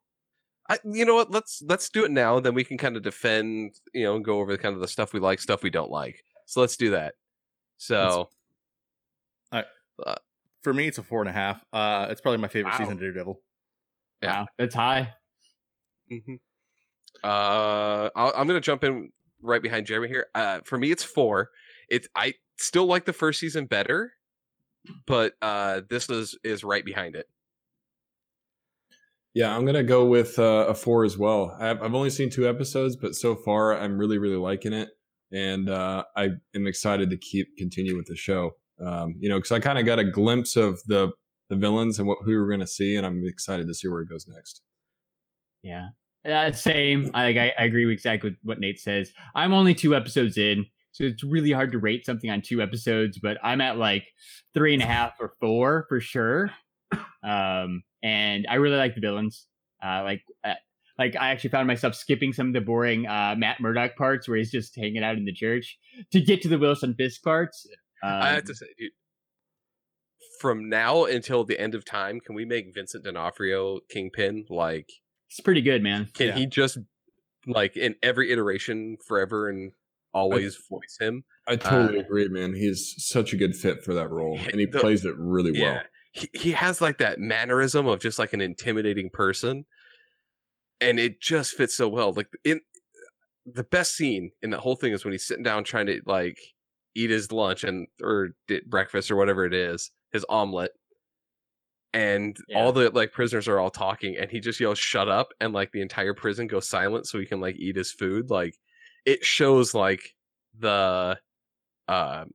I, 0.69 0.77
you 0.83 1.05
know 1.05 1.15
what? 1.15 1.31
Let's 1.31 1.61
let's 1.65 1.89
do 1.89 2.03
it 2.05 2.11
now. 2.11 2.39
Then 2.39 2.53
we 2.53 2.63
can 2.63 2.77
kind 2.77 2.97
of 2.97 3.03
defend, 3.03 3.75
you 3.93 4.03
know, 4.03 4.15
and 4.15 4.25
go 4.25 4.39
over 4.39 4.51
the 4.51 4.57
kind 4.57 4.75
of 4.75 4.81
the 4.81 4.87
stuff 4.87 5.13
we 5.13 5.19
like, 5.19 5.39
stuff 5.39 5.63
we 5.63 5.69
don't 5.69 5.91
like. 5.91 6.23
So 6.45 6.59
let's 6.61 6.75
do 6.77 6.91
that. 6.91 7.15
So 7.77 8.29
i 9.51 9.63
For 10.63 10.73
me, 10.73 10.87
it's 10.87 10.97
a 10.97 11.03
four 11.03 11.21
and 11.21 11.29
a 11.29 11.33
half. 11.33 11.63
Uh, 11.71 12.07
it's 12.09 12.19
probably 12.21 12.39
my 12.39 12.47
favorite 12.47 12.71
Wow. 12.71 12.77
season 12.79 12.93
of 12.93 12.99
Daredevil. 12.99 13.39
Yeah. 14.21 14.39
Wow, 14.41 14.47
that's 14.57 14.75
high. 14.75 15.13
Mm-hmm. 16.11 16.35
uh, 17.23 18.09
I'll, 18.15 18.33
I'm 18.35 18.47
gonna 18.47 18.59
jump 18.59 18.83
in 18.83 19.11
right 19.41 19.61
behind 19.61 19.85
Jeremy 19.85 20.07
here. 20.07 20.27
Uh, 20.35 20.59
for 20.65 20.77
me, 20.77 20.91
it's 20.91 21.03
four. 21.03 21.49
It's 21.89 22.07
I 22.15 22.33
still 22.57 22.85
like 22.85 23.05
the 23.05 23.13
first 23.13 23.39
season 23.39 23.65
better, 23.65 24.11
but 25.05 25.33
uh, 25.41 25.81
this 25.89 26.09
is 26.09 26.37
is 26.43 26.63
right 26.63 26.83
behind 26.83 27.15
it. 27.15 27.27
Yeah, 29.33 29.55
I'm 29.55 29.65
gonna 29.65 29.83
go 29.83 30.05
with 30.05 30.39
uh, 30.39 30.65
a 30.67 30.73
four 30.73 31.05
as 31.05 31.17
well. 31.17 31.55
I've, 31.59 31.81
I've 31.81 31.93
only 31.93 32.09
seen 32.09 32.29
two 32.29 32.49
episodes, 32.49 32.95
but 32.95 33.15
so 33.15 33.35
far 33.35 33.77
I'm 33.77 33.97
really, 33.97 34.17
really 34.17 34.37
liking 34.37 34.73
it, 34.73 34.89
and 35.31 35.69
uh, 35.69 36.03
I 36.15 36.29
am 36.55 36.65
excited 36.65 37.09
to 37.11 37.17
keep 37.17 37.55
continue 37.57 37.95
with 37.95 38.07
the 38.07 38.15
show. 38.15 38.51
Um, 38.83 39.15
you 39.19 39.29
know, 39.29 39.37
because 39.37 39.51
I 39.51 39.59
kind 39.59 39.77
of 39.77 39.85
got 39.85 39.99
a 39.99 40.03
glimpse 40.03 40.55
of 40.55 40.79
the 40.87 41.11
the 41.49 41.55
villains 41.55 41.99
and 41.99 42.07
what 42.07 42.19
who 42.23 42.31
we're 42.31 42.49
gonna 42.49 42.67
see, 42.67 42.95
and 42.95 43.05
I'm 43.05 43.23
excited 43.25 43.67
to 43.67 43.73
see 43.73 43.87
where 43.87 44.01
it 44.01 44.09
goes 44.09 44.27
next. 44.27 44.61
Yeah. 45.63 45.89
Uh, 46.27 46.51
same. 46.51 47.11
I, 47.13 47.27
I 47.27 47.53
I 47.57 47.63
agree 47.65 47.85
with 47.85 47.93
exactly 47.93 48.31
with 48.31 48.39
what 48.43 48.59
Nate 48.59 48.79
says. 48.79 49.11
I'm 49.35 49.53
only 49.53 49.73
two 49.73 49.95
episodes 49.95 50.37
in, 50.37 50.65
so 50.91 51.05
it's 51.05 51.23
really 51.23 51.51
hard 51.51 51.71
to 51.71 51.79
rate 51.79 52.05
something 52.05 52.29
on 52.29 52.41
two 52.41 52.61
episodes. 52.61 53.17
But 53.17 53.37
I'm 53.43 53.61
at 53.61 53.77
like 53.77 54.05
three 54.53 54.73
and 54.73 54.83
a 54.83 54.85
half 54.85 55.13
or 55.19 55.33
four 55.39 55.85
for 55.87 55.99
sure. 55.99 56.51
Um, 57.23 57.83
and 58.07 58.45
I 58.49 58.55
really 58.55 58.77
like 58.77 58.95
the 58.95 59.01
villains. 59.01 59.47
Uh, 59.83 60.01
like 60.03 60.23
uh, 60.43 60.53
like 60.97 61.15
I 61.15 61.29
actually 61.29 61.51
found 61.51 61.67
myself 61.67 61.93
skipping 61.95 62.33
some 62.33 62.47
of 62.47 62.53
the 62.53 62.61
boring 62.61 63.05
uh, 63.05 63.35
Matt 63.37 63.59
Murdock 63.59 63.95
parts 63.95 64.27
where 64.27 64.37
he's 64.37 64.51
just 64.51 64.75
hanging 64.75 65.03
out 65.03 65.15
in 65.17 65.25
the 65.25 65.33
church 65.33 65.77
to 66.11 66.19
get 66.21 66.41
to 66.43 66.47
the 66.47 66.57
Wilson 66.57 66.95
Fisk 66.95 67.21
parts. 67.23 67.65
Um, 68.03 68.11
I 68.11 68.29
have 68.29 68.45
to 68.45 68.55
say, 68.55 68.67
dude, 68.77 68.91
from 70.39 70.69
now 70.69 71.05
until 71.05 71.43
the 71.43 71.59
end 71.59 71.75
of 71.75 71.83
time, 71.85 72.19
can 72.19 72.35
we 72.35 72.45
make 72.45 72.73
Vincent 72.73 73.03
D'Onofrio 73.03 73.79
Kingpin 73.89 74.45
like 74.49 74.89
It's 75.29 75.39
pretty 75.39 75.61
good, 75.61 75.83
man. 75.83 76.07
Can 76.13 76.27
Yeah. 76.27 76.35
he 76.35 76.45
just 76.45 76.77
like 77.45 77.75
in 77.77 77.95
every 78.03 78.31
iteration 78.31 78.97
forever 79.07 79.49
and 79.49 79.71
always 80.13 80.57
voice 80.69 80.97
him? 80.99 81.23
I 81.47 81.55
totally 81.55 81.99
Uh, 81.99 82.01
agree, 82.01 82.27
man. 82.29 82.53
He's 82.55 82.93
such 82.97 83.33
a 83.33 83.37
good 83.37 83.55
fit 83.55 83.83
for 83.83 83.93
that 83.93 84.09
role, 84.09 84.37
and 84.51 84.59
he 84.59 84.65
The- 84.65 84.79
plays 84.79 85.05
it 85.05 85.15
really 85.17 85.51
well. 85.51 85.61
Yeah. 85.75 85.83
He, 86.11 86.29
he 86.33 86.51
has 86.53 86.81
like 86.81 86.97
that 86.99 87.19
mannerism 87.19 87.87
of 87.87 87.99
just 87.99 88.19
like 88.19 88.33
an 88.33 88.41
intimidating 88.41 89.09
person. 89.09 89.65
And 90.79 90.99
it 90.99 91.21
just 91.21 91.53
fits 91.55 91.75
so 91.75 91.87
well. 91.89 92.13
Like 92.13 92.27
in 92.43 92.61
the 93.45 93.63
best 93.63 93.95
scene 93.95 94.31
in 94.41 94.49
the 94.49 94.59
whole 94.59 94.75
thing 94.75 94.93
is 94.93 95.03
when 95.05 95.11
he's 95.13 95.25
sitting 95.25 95.43
down 95.43 95.63
trying 95.63 95.87
to 95.87 96.01
like 96.05 96.37
eat 96.95 97.09
his 97.09 97.31
lunch 97.31 97.63
and 97.63 97.87
or 98.01 98.29
breakfast 98.67 99.09
or 99.11 99.15
whatever 99.15 99.45
it 99.45 99.53
is, 99.53 99.91
his 100.11 100.25
omelet. 100.29 100.71
And 101.93 102.37
Yeah. 102.47 102.57
all 102.59 102.71
the 102.73 102.89
like 102.91 103.11
prisoners 103.11 103.47
are 103.47 103.59
all 103.59 103.71
talking 103.71 104.17
and 104.17 104.29
he 104.29 104.39
just 104.39 104.59
yells 104.59 104.77
shut 104.77 105.07
up 105.07 105.29
and 105.39 105.53
like 105.53 105.71
the 105.71 105.81
entire 105.81 106.13
prison 106.13 106.47
goes 106.47 106.67
silent 106.67 107.07
so 107.07 107.17
he 107.19 107.25
can 107.25 107.39
like 107.39 107.55
eat 107.57 107.75
his 107.75 107.91
food. 107.91 108.29
Like 108.29 108.55
it 109.05 109.23
shows 109.25 109.73
like 109.73 110.01
the 110.59 111.19
um 111.87 112.31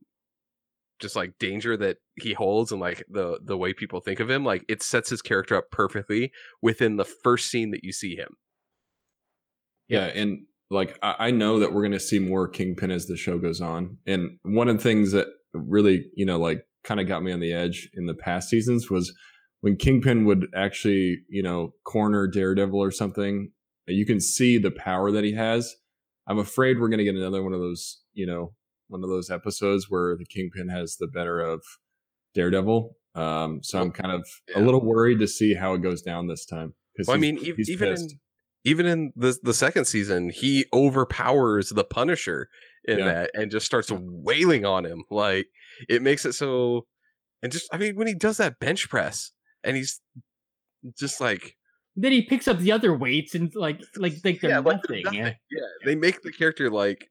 just 0.99 1.15
like 1.15 1.37
danger 1.39 1.75
that 1.75 1.97
he 2.15 2.33
holds 2.33 2.71
and 2.71 2.79
like 2.79 3.03
the 3.09 3.39
the 3.43 3.57
way 3.57 3.73
people 3.73 3.99
think 3.99 4.19
of 4.19 4.29
him 4.29 4.45
like 4.45 4.63
it 4.69 4.81
sets 4.81 5.09
his 5.09 5.21
character 5.21 5.55
up 5.55 5.71
perfectly 5.71 6.31
within 6.61 6.97
the 6.97 7.05
first 7.05 7.49
scene 7.49 7.71
that 7.71 7.83
you 7.83 7.91
see 7.91 8.15
him 8.15 8.37
Yeah, 9.87 10.05
and 10.05 10.45
like 10.69 10.97
I, 11.03 11.15
I 11.19 11.31
know 11.31 11.59
that 11.59 11.73
we're 11.73 11.81
going 11.81 11.91
to 11.91 11.99
see 11.99 12.19
more 12.19 12.47
Kingpin 12.47 12.91
as 12.91 13.05
the 13.05 13.17
show 13.17 13.37
goes 13.37 13.61
on, 13.61 13.97
and 14.05 14.37
one 14.43 14.69
of 14.69 14.77
the 14.77 14.83
things 14.83 15.11
that 15.11 15.27
really 15.53 16.05
you 16.15 16.25
know 16.25 16.39
like 16.39 16.65
kind 16.83 16.99
of 16.99 17.07
got 17.07 17.23
me 17.23 17.31
on 17.31 17.39
the 17.39 17.53
edge 17.53 17.89
in 17.93 18.05
the 18.05 18.13
past 18.13 18.49
seasons 18.49 18.89
was 18.89 19.13
when 19.61 19.75
Kingpin 19.75 20.25
would 20.25 20.47
actually 20.55 21.19
you 21.29 21.43
know 21.43 21.73
corner 21.85 22.27
Daredevil 22.27 22.81
or 22.81 22.91
something. 22.91 23.51
You 23.85 24.05
can 24.05 24.21
see 24.21 24.57
the 24.57 24.71
power 24.71 25.11
that 25.11 25.25
he 25.25 25.33
has. 25.33 25.75
I'm 26.25 26.39
afraid 26.39 26.79
we're 26.79 26.87
going 26.87 26.99
to 26.99 27.03
get 27.03 27.15
another 27.15 27.43
one 27.43 27.53
of 27.53 27.59
those 27.59 28.01
you 28.13 28.25
know 28.25 28.53
one 28.93 29.03
of 29.03 29.09
those 29.09 29.29
episodes 29.29 29.87
where 29.89 30.15
the 30.15 30.25
Kingpin 30.25 30.69
has 30.69 30.95
the 30.99 31.07
better 31.07 31.39
of 31.41 31.61
Daredevil. 32.35 32.95
Um, 33.15 33.59
so 33.61 33.79
I'm 33.81 33.91
kind 33.91 34.11
of 34.11 34.25
a 34.55 34.61
little 34.61 34.83
worried 34.83 35.19
to 35.19 35.27
see 35.27 35.53
how 35.55 35.73
it 35.73 35.81
goes 35.81 36.01
down 36.01 36.27
this 36.27 36.45
time. 36.45 36.73
Because 36.95 37.07
well, 37.07 37.17
i 37.17 37.19
mean 37.19 37.37
ev- 37.45 37.55
even 37.67 37.89
in 37.93 38.07
even 38.65 38.85
in 38.85 39.11
the 39.15 39.35
the 39.43 39.53
second 39.53 39.85
season 39.85 40.29
he 40.29 40.65
overpowers 40.71 41.69
the 41.69 41.83
punisher 41.83 42.49
in 42.85 42.99
Yeah. 42.99 43.05
that 43.05 43.31
and 43.33 43.49
just 43.49 43.65
starts 43.65 43.91
wailing 43.91 44.63
on 44.63 44.85
him 44.85 45.03
like 45.09 45.47
it 45.89 46.03
makes 46.03 46.23
it 46.23 46.33
so 46.33 46.85
and 47.41 47.51
just 47.51 47.67
i 47.73 47.77
mean 47.79 47.95
when 47.95 48.05
he 48.05 48.13
does 48.13 48.37
that 48.37 48.59
bench 48.59 48.89
press 48.89 49.31
and 49.63 49.75
he's 49.75 50.01
just 50.99 51.19
like 51.19 51.55
Then 51.95 52.11
he 52.11 52.21
picks 52.21 52.47
up 52.47 52.59
the 52.59 52.71
other 52.71 52.95
weights 52.95 53.33
and 53.33 53.51
like 53.55 53.81
like 53.97 54.13
like 54.23 54.39
they're 54.41 54.51
yeah, 54.51 54.59
nothing. 54.59 54.71
like 54.71 54.81
they're 54.87 54.97
yeah. 55.13 55.21
nothing. 55.23 55.35
yeah 55.51 55.67
they 55.85 55.95
make 55.95 56.21
the 56.21 56.31
character 56.31 56.69
like 56.69 57.09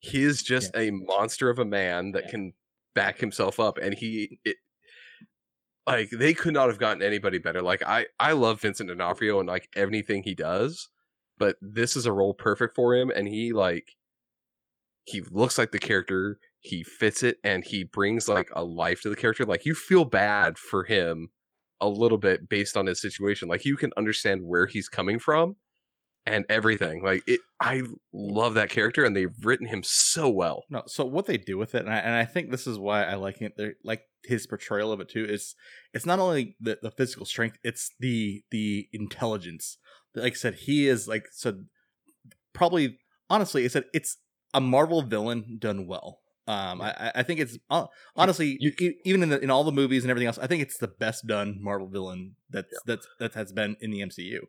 he 0.00 0.22
is 0.22 0.42
just 0.42 0.70
a 0.76 0.90
monster 0.90 1.50
of 1.50 1.58
a 1.58 1.64
man 1.64 2.12
that 2.12 2.24
Yeah. 2.24 2.30
can 2.30 2.52
back 2.94 3.18
himself 3.18 3.60
up 3.60 3.78
and 3.78 3.94
he 3.94 4.40
it 4.44 4.56
like 5.86 6.10
they 6.10 6.34
could 6.34 6.52
not 6.54 6.68
have 6.68 6.78
gotten 6.78 7.02
anybody 7.02 7.38
better 7.38 7.62
like 7.62 7.82
i 7.84 8.06
i 8.18 8.32
love 8.32 8.60
vincent 8.60 8.88
d'onofrio 8.88 9.38
and 9.40 9.48
like 9.48 9.68
anything 9.76 10.22
he 10.22 10.34
does 10.34 10.88
but 11.38 11.56
this 11.60 11.96
is 11.96 12.06
a 12.06 12.12
role 12.12 12.34
perfect 12.34 12.74
for 12.74 12.94
him 12.94 13.10
and 13.10 13.28
he 13.28 13.52
like 13.52 13.96
he 15.04 15.22
looks 15.30 15.56
like 15.56 15.72
the 15.72 15.78
character 15.78 16.38
he 16.60 16.82
fits 16.82 17.22
it 17.22 17.38
and 17.44 17.64
he 17.64 17.84
brings 17.84 18.28
like 18.28 18.48
a 18.52 18.64
life 18.64 19.00
to 19.00 19.08
the 19.08 19.16
character 19.16 19.44
like 19.44 19.64
you 19.64 19.74
feel 19.74 20.04
bad 20.04 20.58
for 20.58 20.84
him 20.84 21.30
a 21.80 21.88
little 21.88 22.18
bit 22.18 22.48
based 22.48 22.76
on 22.76 22.86
his 22.86 23.00
situation 23.00 23.48
like 23.48 23.64
you 23.64 23.76
can 23.76 23.92
understand 23.96 24.42
where 24.42 24.66
he's 24.66 24.88
coming 24.88 25.18
from 25.18 25.56
and 26.28 26.44
everything 26.48 27.02
like 27.02 27.22
it 27.26 27.40
i 27.60 27.82
love 28.12 28.54
that 28.54 28.70
character 28.70 29.04
and 29.04 29.16
they've 29.16 29.34
written 29.44 29.66
him 29.66 29.82
so 29.82 30.28
well 30.28 30.64
No, 30.70 30.82
so 30.86 31.04
what 31.04 31.26
they 31.26 31.36
do 31.36 31.56
with 31.58 31.74
it, 31.74 31.84
and 31.84 31.92
I, 31.92 31.98
and 31.98 32.14
I 32.14 32.24
think 32.24 32.50
this 32.50 32.66
is 32.66 32.78
why 32.78 33.04
I 33.04 33.14
like 33.14 33.40
it. 33.42 33.54
They're 33.56 33.74
like 33.84 34.02
his 34.24 34.46
portrayal 34.46 34.92
of 34.92 35.00
it 35.00 35.08
too. 35.08 35.24
Is 35.24 35.54
it's 35.94 36.06
not 36.06 36.18
only 36.18 36.56
the, 36.60 36.78
the 36.82 36.90
physical 36.90 37.24
strength, 37.26 37.56
it's 37.64 37.90
the 37.98 38.42
the 38.50 38.88
intelligence. 38.92 39.78
Like 40.14 40.32
I 40.32 40.36
said, 40.36 40.54
he 40.54 40.86
is 40.88 41.08
like 41.08 41.26
so. 41.32 41.60
Probably, 42.52 42.98
honestly, 43.30 43.64
I 43.64 43.68
said 43.68 43.84
it's 43.94 44.16
a 44.54 44.60
Marvel 44.60 45.02
villain 45.02 45.56
done 45.60 45.86
well. 45.86 46.20
Um, 46.46 46.80
I 46.80 47.12
I- 47.14 47.22
think 47.22 47.40
it's 47.40 47.58
uh, 47.70 47.86
honestly 48.16 48.56
You- 48.58 48.72
e- 48.80 48.94
even 49.04 49.22
in 49.22 49.28
the, 49.28 49.38
in 49.38 49.50
all 49.50 49.64
the 49.64 49.72
movies 49.72 50.02
and 50.02 50.10
everything 50.10 50.26
else, 50.28 50.38
I 50.38 50.46
think 50.46 50.62
it's 50.62 50.78
the 50.78 50.88
best 50.88 51.26
done 51.26 51.58
Marvel 51.60 51.88
villain 51.88 52.36
that's 52.50 52.72
that's 52.86 53.06
that 53.20 53.34
has 53.34 53.52
been 53.52 53.76
in 53.80 53.90
the 53.90 54.00
MCU. 54.00 54.40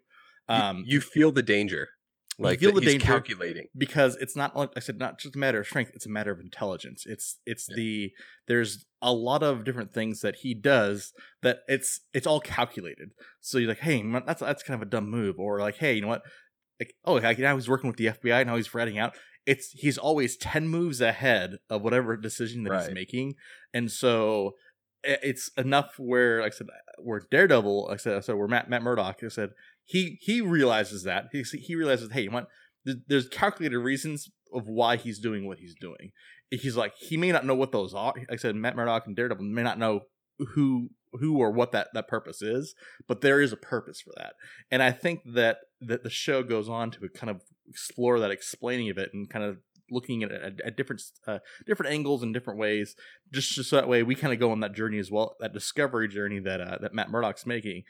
You- 0.50 0.56
Um, 0.56 0.84
you, 0.86 1.00
feel 1.02 1.32
the 1.32 1.44
danger 1.44 1.90
like 2.42 2.62
you 2.62 2.70
feel 2.72 2.80
the 2.80 2.86
danger. 2.86 3.06
calculating 3.06 3.68
because 3.78 4.16
it's 4.16 4.36
not 4.36 4.56
like 4.56 4.72
I 4.76 4.80
said, 4.80 4.98
not 4.98 5.20
just 5.20 5.36
a 5.36 5.40
matter 5.40 5.60
of 5.60 5.68
strength; 5.68 5.92
it's 5.94 6.06
a 6.06 6.10
matter 6.10 6.32
of 6.32 6.40
intelligence. 6.40 7.04
It's 7.06 7.40
it's 7.46 7.68
Yeah. 7.70 7.76
the 7.76 8.12
there's 8.48 8.86
a 9.02 9.12
lot 9.14 9.44
of 9.44 9.64
different 9.66 9.92
things 9.94 10.22
that 10.22 10.38
he 10.38 10.54
does 10.54 11.12
that 11.42 11.60
it's 11.68 12.00
it's 12.14 12.26
all 12.26 12.40
calculated. 12.40 13.10
So 13.42 13.58
you're 13.58 13.68
like, 13.70 13.80
hey, 13.80 14.02
that's 14.26 14.40
that's 14.42 14.64
kind 14.64 14.82
of 14.82 14.88
a 14.88 14.90
dumb 14.90 15.10
move, 15.10 15.36
or 15.38 15.60
like, 15.60 15.78
hey, 15.78 15.94
you 15.96 16.02
know 16.02 16.08
what? 16.08 16.22
Like, 16.80 16.94
oh, 17.04 17.20
now 17.20 17.56
he's 17.56 17.68
working 17.70 17.90
with 17.90 17.98
the 17.98 18.06
FBI, 18.08 18.40
and 18.42 18.48
now 18.48 18.56
he's 18.56 18.74
ratting 18.74 18.98
out. 18.98 19.14
It's 19.46 19.72
he's 19.72 19.98
always 19.98 20.38
ten 20.38 20.68
moves 20.70 21.02
ahead 21.02 21.58
of 21.70 21.82
whatever 21.82 22.16
decision 22.16 22.64
that 22.64 22.86
he's 22.86 22.94
making, 22.94 23.36
and 23.74 23.92
so 23.92 24.54
it's 25.04 25.50
enough 25.58 25.96
where, 25.98 26.42
like 26.42 26.54
I 26.54 26.56
said, 26.58 26.68
where 27.02 27.22
Daredevil, 27.32 27.86
like 27.88 27.94
I 27.94 27.98
said, 27.98 28.24
so 28.24 28.36
where 28.38 28.48
Matt 28.48 28.70
Matt 28.70 28.82
Murdock, 28.84 29.18
I 29.24 29.28
said 29.30 29.50
he 29.90 30.20
he 30.22 30.40
realizes 30.40 31.04
that 31.04 31.26
he 31.32 31.42
he 31.42 31.76
realizes, 31.76 32.12
hey, 32.12 32.22
you? 32.22 32.46
Th- 32.86 32.98
There's 33.08 33.28
calculated 33.28 33.80
reasons 33.80 34.30
of 34.54 34.68
why 34.68 34.98
he's 34.98 35.20
doing 35.20 35.48
what 35.48 35.58
he's 35.58 35.74
doing. 35.82 36.12
He's 36.52 36.78
like 36.78 36.94
he 37.00 37.18
may 37.18 37.32
not 37.32 37.46
know 37.46 37.56
what 37.56 37.72
those 37.72 37.94
are. 37.96 38.14
Like 38.16 38.28
I 38.32 38.36
said, 38.36 38.56
Matt 38.56 38.76
Murdock 38.76 39.08
and 39.08 39.16
Daredevil 39.16 39.44
may 39.44 39.64
not 39.64 39.80
know 39.80 40.02
who 40.54 40.90
who 41.14 41.40
or 41.40 41.52
what 41.52 41.72
that 41.72 41.88
that 41.96 42.08
purpose 42.08 42.44
is, 42.44 42.76
but 43.08 43.22
there 43.22 43.42
is 43.42 43.52
a 43.52 43.58
purpose 43.58 44.00
for 44.00 44.14
that. 44.18 44.34
And 44.70 44.84
I 44.84 44.92
think 44.92 45.22
that 45.34 45.58
that 45.82 46.04
the 46.04 46.10
show 46.12 46.44
goes 46.44 46.70
on 46.70 46.92
to 46.92 47.10
kind 47.10 47.32
of 47.32 47.42
explore 47.68 48.20
that 48.20 48.30
explaining 48.32 48.92
of 48.92 49.00
it 49.00 49.10
and 49.12 49.28
kind 49.28 49.44
of 49.44 49.58
looking 49.92 50.22
at 50.22 50.32
it 50.32 50.42
at, 50.44 50.62
at 50.64 50.78
different 50.78 51.02
uh, 51.28 51.40
different 51.66 51.92
angles 51.92 52.22
and 52.22 52.32
different 52.32 52.60
ways 52.60 52.96
just 53.34 53.54
just 53.54 53.72
so 53.72 53.76
that 53.76 53.88
way 53.88 54.04
we 54.04 54.14
kind 54.14 54.32
of 54.32 54.40
go 54.40 54.52
on 54.52 54.60
that 54.60 54.76
journey 54.76 55.00
as 55.00 55.10
well 55.10 55.36
that 55.40 55.52
discovery 55.52 56.08
journey 56.08 56.40
that 56.40 56.62
uh, 56.62 56.78
that 56.80 56.94
Matt 56.94 57.10
Murdock's 57.10 57.48
making 57.48 57.82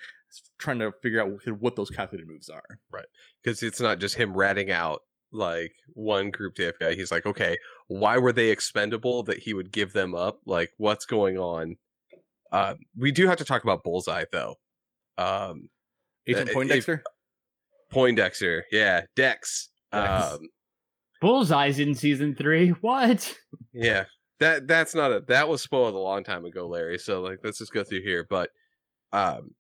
trying 0.57 0.79
to 0.79 0.91
figure 1.01 1.21
out 1.21 1.29
what- 1.31 1.61
what 1.61 1.75
those 1.75 1.89
calculated 1.89 2.27
moves 2.29 2.49
are 2.49 2.79
Right. 2.91 3.05
because 3.41 3.63
it's 3.63 3.79
not 3.79 3.99
just 3.99 4.15
him 4.15 4.35
ratting 4.35 4.71
out 4.71 5.01
like 5.31 5.73
one 5.93 6.31
group 6.31 6.55
to 6.55 6.73
FBI. 6.73 6.95
He's 6.95 7.11
like, 7.11 7.25
okay, 7.25 7.57
why 7.87 8.17
were 8.17 8.33
they 8.33 8.49
expendable 8.49 9.21
that 9.23 9.39
he 9.39 9.53
would 9.53 9.71
give 9.71 9.93
them 9.93 10.15
up? 10.15 10.39
Like, 10.45 10.71
what's 10.77 11.05
going 11.05 11.37
on? 11.37 11.77
Uh, 12.51 12.75
we 12.97 13.11
do 13.11 13.27
have 13.27 13.37
to 13.37 13.45
talk 13.45 13.63
about 13.63 13.83
Bullseye 13.83 14.25
though. 14.31 14.55
Um, 15.17 15.69
Agent 16.27 16.49
if- 16.49 16.53
Poindexter 16.55 17.03
Poindexter, 17.91 18.65
yeah, 18.71 19.01
Dex. 19.15 19.69
Dex. 19.91 20.31
Um, 20.33 20.49
Bullseye's 21.21 21.79
in 21.79 21.95
season 21.95 22.35
three. 22.35 22.69
What? 22.69 23.35
yeah, 23.73 24.05
that 24.39 24.67
that's 24.67 24.93
not 24.95 25.11
a 25.11 25.21
that 25.27 25.49
was 25.49 25.61
spoiled 25.61 25.95
a 25.95 25.99
long 25.99 26.23
time 26.23 26.45
ago, 26.45 26.67
Larry. 26.67 26.97
So 26.99 27.21
like, 27.21 27.39
let's 27.43 27.57
just 27.57 27.73
go 27.73 27.83
through 27.83 28.01
here. 28.03 28.25
But 28.29 28.51
um, 29.11 29.51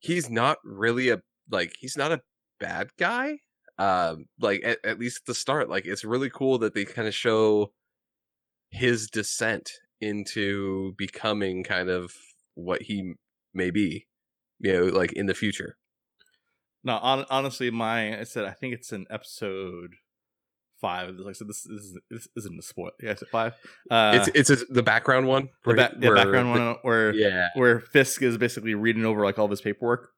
he's 0.00 0.28
not 0.30 0.58
really 0.64 1.10
a 1.10 1.20
like 1.50 1.74
he's 1.78 1.96
not 1.96 2.12
a 2.12 2.20
bad 2.58 2.90
guy. 2.98 3.38
Um, 3.78 4.26
like 4.38 4.62
at, 4.64 4.78
at 4.84 4.98
least 4.98 5.22
at 5.22 5.26
the 5.26 5.34
start, 5.34 5.70
like 5.70 5.86
it's 5.86 6.04
really 6.04 6.30
cool 6.30 6.58
that 6.58 6.74
they 6.74 6.84
kind 6.84 7.08
of 7.08 7.14
show 7.14 7.72
his 8.70 9.08
descent 9.08 9.70
into 10.00 10.92
becoming 10.98 11.64
kind 11.64 11.88
of 11.88 12.12
what 12.54 12.82
he 12.82 13.14
may 13.54 13.70
be, 13.70 14.06
you 14.58 14.72
know, 14.72 14.84
like 14.86 15.12
in 15.12 15.26
the 15.26 15.34
future. 15.34 15.76
no 16.84 16.96
on, 16.98 17.24
honestly 17.30 17.70
my 17.70 18.20
I 18.20 18.24
said 18.24 18.44
I 18.44 18.52
think 18.52 18.74
it's 18.74 18.92
an 18.92 19.06
episode 19.10 19.94
five. 20.80 21.16
Like 21.16 21.30
I 21.30 21.32
said 21.32 21.48
this, 21.48 21.62
this, 21.62 21.82
is, 21.82 21.98
this 22.10 22.28
isn't 22.36 22.58
a 22.58 22.62
spoil 22.62 22.90
yeah 23.00 23.12
it's 23.12 23.22
five? 23.30 23.54
Uh 23.90 24.12
it's 24.14 24.50
it's 24.50 24.62
a, 24.62 24.64
the 24.66 24.82
background 24.82 25.26
one, 25.26 25.48
the, 25.64 25.74
ba- 25.74 25.96
where 25.98 26.14
background 26.14 26.50
one 26.50 26.76
where 26.82 27.14
yeah, 27.14 27.48
where 27.54 27.80
Fisk 27.80 28.22
is 28.22 28.38
basically 28.38 28.74
reading 28.74 29.04
over 29.04 29.24
like 29.24 29.38
all 29.38 29.44
of 29.46 29.50
his 29.50 29.60
paperwork. 29.60 30.10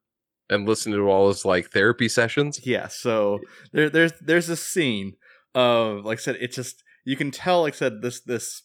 And 0.51 0.69
listening 0.69 0.97
to 0.97 1.09
all 1.09 1.29
his 1.29 1.47
like 1.47 1.71
therapy 1.71 2.09
sessions. 2.09 2.61
Yeah, 2.67 2.89
so 2.89 3.39
there, 3.73 3.89
there's 3.89 4.13
there's 4.21 4.51
a 4.51 4.57
scene 4.57 5.15
of 5.55 6.05
like 6.05 6.19
I 6.19 6.21
said, 6.21 6.37
it's 6.41 6.57
just 6.57 6.83
you 7.05 7.17
can 7.17 7.31
tell 7.31 7.63
like 7.63 7.75
I 7.75 7.77
said 7.77 8.03
this 8.03 8.21
this 8.21 8.63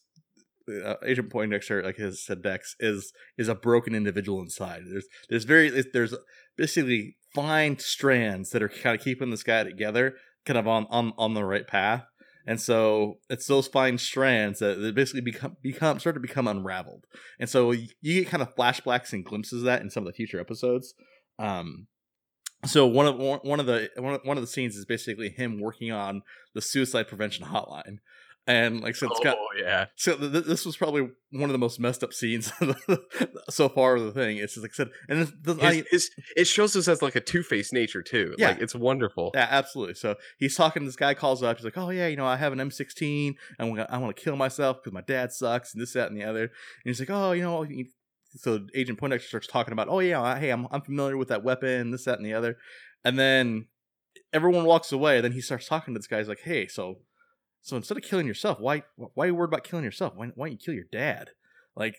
uh, 0.69 0.95
Agent 1.05 1.29
Poindexter 1.29 1.83
like 1.83 1.95
his 1.95 2.25
said 2.25 2.41
Dex 2.41 2.75
is 2.81 3.13
is 3.37 3.47
a 3.47 3.55
broken 3.55 3.95
individual 3.95 4.41
inside. 4.41 4.81
There's 4.89 5.07
there's 5.29 5.45
very 5.45 5.69
there's 5.93 6.13
basically 6.57 7.15
fine 7.33 7.79
strands 7.79 8.49
that 8.49 8.63
are 8.63 8.69
kind 8.69 8.97
of 8.97 9.01
keeping 9.01 9.29
this 9.29 9.43
guy 9.43 9.63
together, 9.63 10.15
kind 10.47 10.57
of 10.57 10.67
on 10.67 10.87
on 10.89 11.13
on 11.17 11.33
the 11.33 11.45
right 11.45 11.67
path. 11.67 12.05
And 12.49 12.61
so 12.61 13.19
it's 13.29 13.45
those 13.45 13.67
fine 13.67 13.97
strands 13.97 14.59
that, 14.59 14.95
basically 14.95 15.19
become 15.19 15.57
become 15.61 15.99
start 15.99 16.15
to 16.15 16.21
become 16.21 16.47
unraveled. 16.47 17.05
And 17.39 17.49
so 17.49 17.71
you, 17.71 17.89
get 18.01 18.27
kind 18.27 18.41
of 18.41 18.55
flashbacks 18.55 19.11
and 19.11 19.25
glimpses 19.25 19.59
of 19.59 19.65
that 19.65 19.81
in 19.81 19.89
some 19.89 20.07
of 20.07 20.07
the 20.07 20.15
future 20.15 20.39
episodes. 20.39 20.93
Um, 21.37 21.87
so 22.65 22.87
one 22.87 23.05
of 23.05 23.17
one 23.17 23.39
one 23.43 23.59
of 23.59 23.65
the 23.65 23.89
one 23.97 24.13
of, 24.13 24.21
one 24.23 24.37
of 24.37 24.43
the 24.43 24.47
scenes 24.47 24.77
is 24.77 24.85
basically 24.85 25.29
him 25.29 25.59
working 25.59 25.91
on 25.91 26.21
the 26.55 26.61
suicide 26.61 27.09
prevention 27.09 27.45
hotline, 27.45 27.97
and 28.47 28.81
like 28.81 28.95
so 28.95 29.07
it's 29.11 29.19
got 29.19 29.37
oh 29.37 29.47
yeah, 29.59 29.85
so 29.95 30.15
th- 30.15 30.31
th- 30.31 30.45
this 30.45 30.65
was 30.65 30.77
probably 30.77 31.09
one 31.31 31.49
of 31.49 31.51
the 31.51 31.57
most 31.57 31.79
messed 31.79 32.01
up 32.03 32.13
scenes 32.13 32.51
so 33.49 33.67
far 33.67 33.95
of 33.97 34.03
the 34.03 34.11
thing. 34.11 34.37
It's 34.37 34.53
just 34.53 34.63
like 34.63 34.71
I 34.71 34.75
said, 34.75 34.89
and 35.09 35.19
it's, 35.19 35.31
the, 35.41 35.57
I, 35.61 35.73
his, 35.75 35.85
his, 35.91 36.11
it 36.37 36.45
shows 36.45 36.75
us 36.75 36.87
as 36.87 37.01
like 37.01 37.17
a 37.17 37.19
two 37.19 37.43
faced 37.43 37.73
nature 37.73 38.01
too. 38.01 38.35
Yeah. 38.37 38.49
like 38.49 38.61
it's 38.61 38.73
wonderful. 38.73 39.31
yeah, 39.33 39.47
absolutely. 39.49 39.95
So 39.95 40.15
he's 40.37 40.55
talking. 40.55 40.85
This 40.85 40.95
guy 40.95 41.13
calls 41.13 41.43
up. 41.43 41.57
He's 41.57 41.65
like, 41.65 41.77
"Oh 41.77 41.89
yeah, 41.89 42.07
you 42.07 42.15
know, 42.15 42.25
I 42.25 42.37
have 42.37 42.53
an 42.53 42.59
M16. 42.59 43.27
and 43.27 43.35
I 43.59 43.65
want 43.65 43.89
I 43.89 43.97
want 43.97 44.15
to 44.15 44.23
kill 44.23 44.37
myself 44.37 44.77
because 44.77 44.93
my 44.93 45.01
dad 45.01 45.33
sucks 45.33 45.73
and 45.73 45.81
this, 45.81 45.93
that, 45.93 46.09
and 46.09 46.17
the 46.19 46.23
other." 46.23 46.43
And 46.43 46.51
he's 46.85 46.99
like, 46.99 47.09
"Oh, 47.09 47.33
you 47.33 47.43
know." 47.43 47.67
So 48.35 48.67
Agent 48.75 48.99
Poindexter 48.99 49.27
starts 49.27 49.47
talking 49.47 49.73
about, 49.73 49.89
"Oh 49.89 49.99
yeah, 49.99 50.39
hey, 50.39 50.51
I'm 50.51 50.67
I'm 50.71 50.81
familiar 50.81 51.17
with 51.17 51.27
that 51.27 51.43
weapon, 51.43 51.91
this, 51.91 52.05
that, 52.05 52.17
and 52.17 52.25
the 52.25 52.33
other," 52.33 52.57
and 53.03 53.19
then 53.19 53.67
everyone 54.31 54.63
walks 54.65 54.91
away. 54.91 55.19
Then 55.21 55.31
he 55.33 55.41
starts 55.41 55.67
talking 55.67 55.93
to 55.93 55.99
this 55.99 56.07
guy. 56.07 56.19
He's 56.19 56.27
like, 56.27 56.41
"Hey, 56.43 56.67
so 56.67 56.99
so 57.67 57.75
instead 57.75 57.97
of 57.97 58.03
killing 58.03 58.25
yourself, 58.27 58.59
why 58.59 58.83
why 58.95 59.25
are 59.25 59.27
you 59.27 59.35
worried 59.35 59.49
about 59.49 59.63
killing 59.63 59.85
yourself? 59.85 60.15
Why 60.15 60.27
why 60.35 60.47
don't 60.47 60.53
you 60.53 60.57
kill 60.57 60.73
your 60.73 60.85
dad?" 60.91 61.31
Like, 61.75 61.95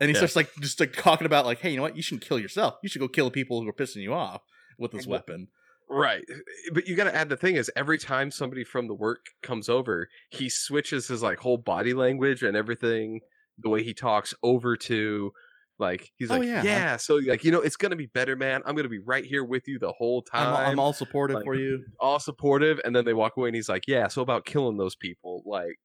and 0.00 0.08
he 0.08 0.14
Yeah. 0.14 0.20
starts 0.20 0.36
like 0.36 0.50
just 0.60 0.80
like 0.80 0.92
talking 0.92 1.26
about 1.26 1.44
like, 1.44 1.58
"Hey, 1.60 1.70
you 1.70 1.76
know 1.76 1.82
what? 1.82 1.96
You 1.96 2.02
shouldn't 2.02 2.22
kill 2.22 2.38
yourself. 2.38 2.74
You 2.82 2.88
should 2.88 3.00
go 3.00 3.08
kill 3.08 3.26
the 3.26 3.30
people 3.32 3.60
who 3.60 3.68
are 3.68 3.72
pissing 3.72 4.02
you 4.02 4.14
off 4.14 4.42
with 4.78 4.92
this 4.92 5.06
weapon." 5.06 5.48
Right. 5.90 6.24
But 6.72 6.86
you 6.86 6.94
got 6.96 7.04
to 7.04 7.14
add 7.14 7.30
the 7.30 7.36
thing 7.36 7.56
is 7.56 7.70
every 7.74 7.98
time 7.98 8.30
somebody 8.30 8.62
from 8.62 8.88
the 8.88 8.94
work 8.94 9.26
comes 9.42 9.68
over, 9.68 10.08
he 10.30 10.48
switches 10.48 11.08
his 11.08 11.22
like 11.22 11.38
whole 11.38 11.56
body 11.56 11.94
language 11.94 12.42
and 12.42 12.56
everything, 12.56 13.20
the 13.58 13.70
way 13.70 13.82
he 13.82 13.94
talks 13.94 14.34
over 14.42 14.76
to 14.76 15.32
like 15.78 16.10
he's 16.16 16.30
Oh, 16.30 16.38
like, 16.38 16.48
yeah. 16.48 16.62
yeah. 16.62 16.96
So 16.96 17.16
like, 17.16 17.44
you 17.44 17.50
know, 17.52 17.60
it's 17.60 17.76
going 17.76 17.90
to 17.90 17.96
be 17.96 18.06
better, 18.06 18.34
man. 18.36 18.62
I'm 18.66 18.74
going 18.74 18.84
to 18.84 18.88
be 18.90 18.98
right 18.98 19.24
here 19.24 19.44
with 19.44 19.68
you 19.68 19.78
the 19.78 19.92
whole 19.92 20.24
I'm, 20.32 20.46
time. 20.54 20.66
I'm 20.72 20.78
all 20.78 20.92
supportive 20.92 21.36
like- 21.36 21.44
for 21.44 21.54
you. 21.54 21.84
all 22.00 22.18
supportive 22.18 22.80
and 22.84 22.94
then 22.96 23.04
they 23.04 23.14
walk 23.14 23.36
away 23.36 23.48
and 23.48 23.54
he's 23.56 23.68
like, 23.68 23.84
"Yeah, 23.86 24.08
so 24.08 24.22
about 24.22 24.44
killing 24.44 24.76
those 24.76 24.96
people." 24.96 25.42
Like 25.46 25.76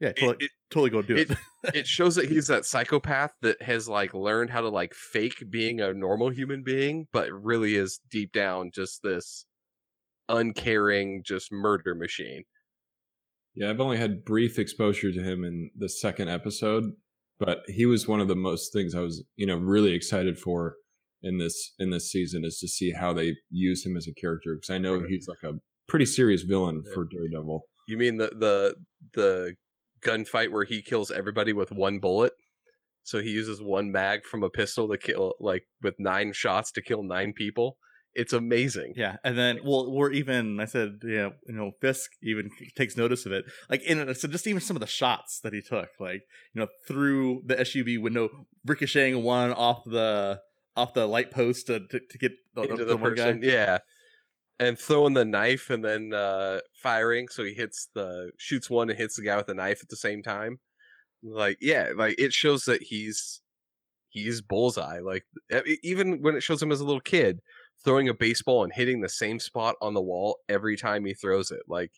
Yeah, 0.00 0.12
totally, 0.12 0.36
it, 0.46 0.50
totally 0.70 0.90
go 0.90 1.02
do 1.02 1.16
it. 1.16 1.30
it- 1.30 1.38
it 1.74 1.86
shows 1.96 2.14
that 2.16 2.28
he's 2.28 2.46
that 2.48 2.64
psychopath 2.64 3.32
that 3.42 3.60
has 3.62 3.88
like 3.88 4.14
learned 4.14 4.50
how 4.50 4.62
to 4.62 4.68
like 4.70 4.94
fake 4.94 5.44
being 5.50 5.80
a 5.80 5.92
normal 5.92 6.30
human 6.30 6.62
being, 6.64 7.06
but 7.12 7.30
really 7.30 7.74
is 7.76 8.00
deep 8.10 8.32
down 8.32 8.70
just 8.74 9.02
this 9.02 9.44
uncaring 10.28 11.22
just 11.24 11.52
murder 11.52 11.94
machine. 11.94 12.44
Yeah, 13.54 13.70
I've 13.70 13.80
only 13.80 13.96
had 13.98 14.24
brief 14.24 14.58
exposure 14.58 15.12
to 15.12 15.22
him 15.22 15.44
in 15.44 15.70
the 15.76 15.88
second 15.88 16.28
episode, 16.28 16.84
but 17.40 17.62
he 17.66 17.86
was 17.86 18.06
one 18.06 18.20
of 18.20 18.28
the 18.28 18.36
most 18.36 18.72
things 18.72 18.94
I 18.94 19.00
was, 19.00 19.24
you 19.36 19.46
know, 19.46 19.56
really 19.56 19.92
excited 19.92 20.38
for 20.38 20.76
in 21.22 21.38
this 21.38 21.74
in 21.78 21.90
this 21.90 22.10
season 22.10 22.44
is 22.44 22.58
to 22.60 22.68
see 22.68 22.92
how 22.92 23.12
they 23.12 23.34
use 23.50 23.84
him 23.84 23.96
as 23.96 24.06
a 24.06 24.14
character 24.14 24.54
because 24.54 24.70
I 24.72 24.78
know 24.78 24.96
Right. 24.98 25.08
he's 25.08 25.26
like 25.26 25.42
a 25.42 25.58
pretty 25.88 26.06
serious 26.06 26.42
villain 26.42 26.82
Yeah. 26.86 26.92
for 26.94 27.04
Daredevil. 27.04 27.62
You 27.88 27.96
mean 27.98 28.18
the 28.18 28.28
the 28.28 28.76
the 29.14 29.54
gunfight 30.02 30.50
where 30.52 30.64
he 30.64 30.80
kills 30.82 31.10
everybody 31.10 31.52
with 31.52 31.72
one 31.72 31.98
bullet? 31.98 32.32
So 33.02 33.20
he 33.20 33.30
uses 33.30 33.60
one 33.62 33.90
mag 33.90 34.24
from 34.24 34.42
a 34.42 34.50
pistol 34.50 34.88
to 34.88 34.96
kill 34.98 35.34
like 35.40 35.64
with 35.82 35.94
nine 35.98 36.32
shots 36.32 36.70
to 36.72 36.82
kill 36.82 37.02
nine 37.02 37.32
people. 37.32 37.76
It's 38.14 38.32
amazing. 38.32 38.94
Yeah, 38.96 39.16
and 39.22 39.38
then 39.38 39.60
well, 39.64 39.86
or 39.88 40.10
even 40.10 40.58
I 40.58 40.64
said, 40.64 41.00
yeah, 41.04 41.30
you 41.46 41.54
know, 41.54 41.70
Fisk 41.80 42.10
even 42.22 42.50
takes 42.76 42.96
notice 42.96 43.24
of 43.24 43.32
it. 43.32 43.44
Like 43.68 43.82
in 43.82 44.00
it, 44.00 44.18
so 44.18 44.26
just 44.26 44.46
even 44.48 44.60
some 44.60 44.76
of 44.76 44.80
the 44.80 44.86
shots 44.86 45.40
that 45.44 45.52
he 45.52 45.62
took, 45.62 45.90
like 46.00 46.22
you 46.52 46.60
know, 46.60 46.66
through 46.88 47.42
the 47.46 47.56
SUV 47.56 48.02
window, 48.02 48.28
ricocheting 48.66 49.22
one 49.22 49.52
off 49.52 49.84
the 49.84 50.40
off 50.76 50.94
the 50.94 51.06
light 51.06 51.30
post 51.30 51.68
to 51.68 51.80
to, 51.80 52.00
to 52.10 52.18
get 52.18 52.32
the, 52.54 52.62
into 52.62 52.84
the 52.84 52.96
the 52.96 52.98
person. 52.98 53.40
guy. 53.40 53.46
Yeah. 53.46 53.78
And 54.58 54.78
throwing 54.78 55.14
the 55.14 55.24
knife 55.24 55.70
and 55.70 55.82
then 55.82 56.12
uh 56.12 56.60
firing 56.82 57.28
so 57.28 57.44
he 57.44 57.54
hits 57.54 57.88
the 57.94 58.32
shoots 58.36 58.68
one 58.68 58.90
and 58.90 58.98
hits 58.98 59.16
the 59.16 59.22
guy 59.22 59.36
with 59.36 59.46
the 59.46 59.54
knife 59.54 59.80
at 59.82 59.88
the 59.88 59.96
same 59.96 60.22
time. 60.22 60.58
Like 61.22 61.58
yeah, 61.60 61.90
like 61.96 62.16
it 62.18 62.32
shows 62.32 62.64
that 62.64 62.82
he's 62.82 63.40
he's 64.08 64.42
bullseye. 64.42 64.98
Like 65.00 65.24
even 65.82 66.20
when 66.20 66.34
it 66.34 66.42
shows 66.42 66.62
him 66.62 66.72
as 66.72 66.80
a 66.80 66.84
little 66.84 67.00
kid 67.00 67.40
throwing 67.84 68.08
a 68.08 68.14
baseball 68.14 68.64
and 68.64 68.72
hitting 68.72 69.00
the 69.00 69.08
same 69.08 69.38
spot 69.38 69.76
on 69.80 69.94
the 69.94 70.02
wall 70.02 70.38
every 70.48 70.76
time 70.76 71.04
he 71.04 71.14
throws 71.14 71.50
it. 71.50 71.62
Like 71.68 71.92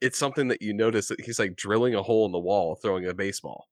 it's 0.00 0.18
something 0.18 0.48
that 0.48 0.62
you 0.62 0.72
notice 0.72 1.08
that 1.08 1.20
he's 1.20 1.38
like 1.38 1.56
drilling 1.56 1.94
a 1.94 2.02
hole 2.02 2.26
in 2.26 2.32
the 2.32 2.38
wall 2.38 2.74
throwing 2.74 3.06
a 3.06 3.14
baseball. 3.14 3.68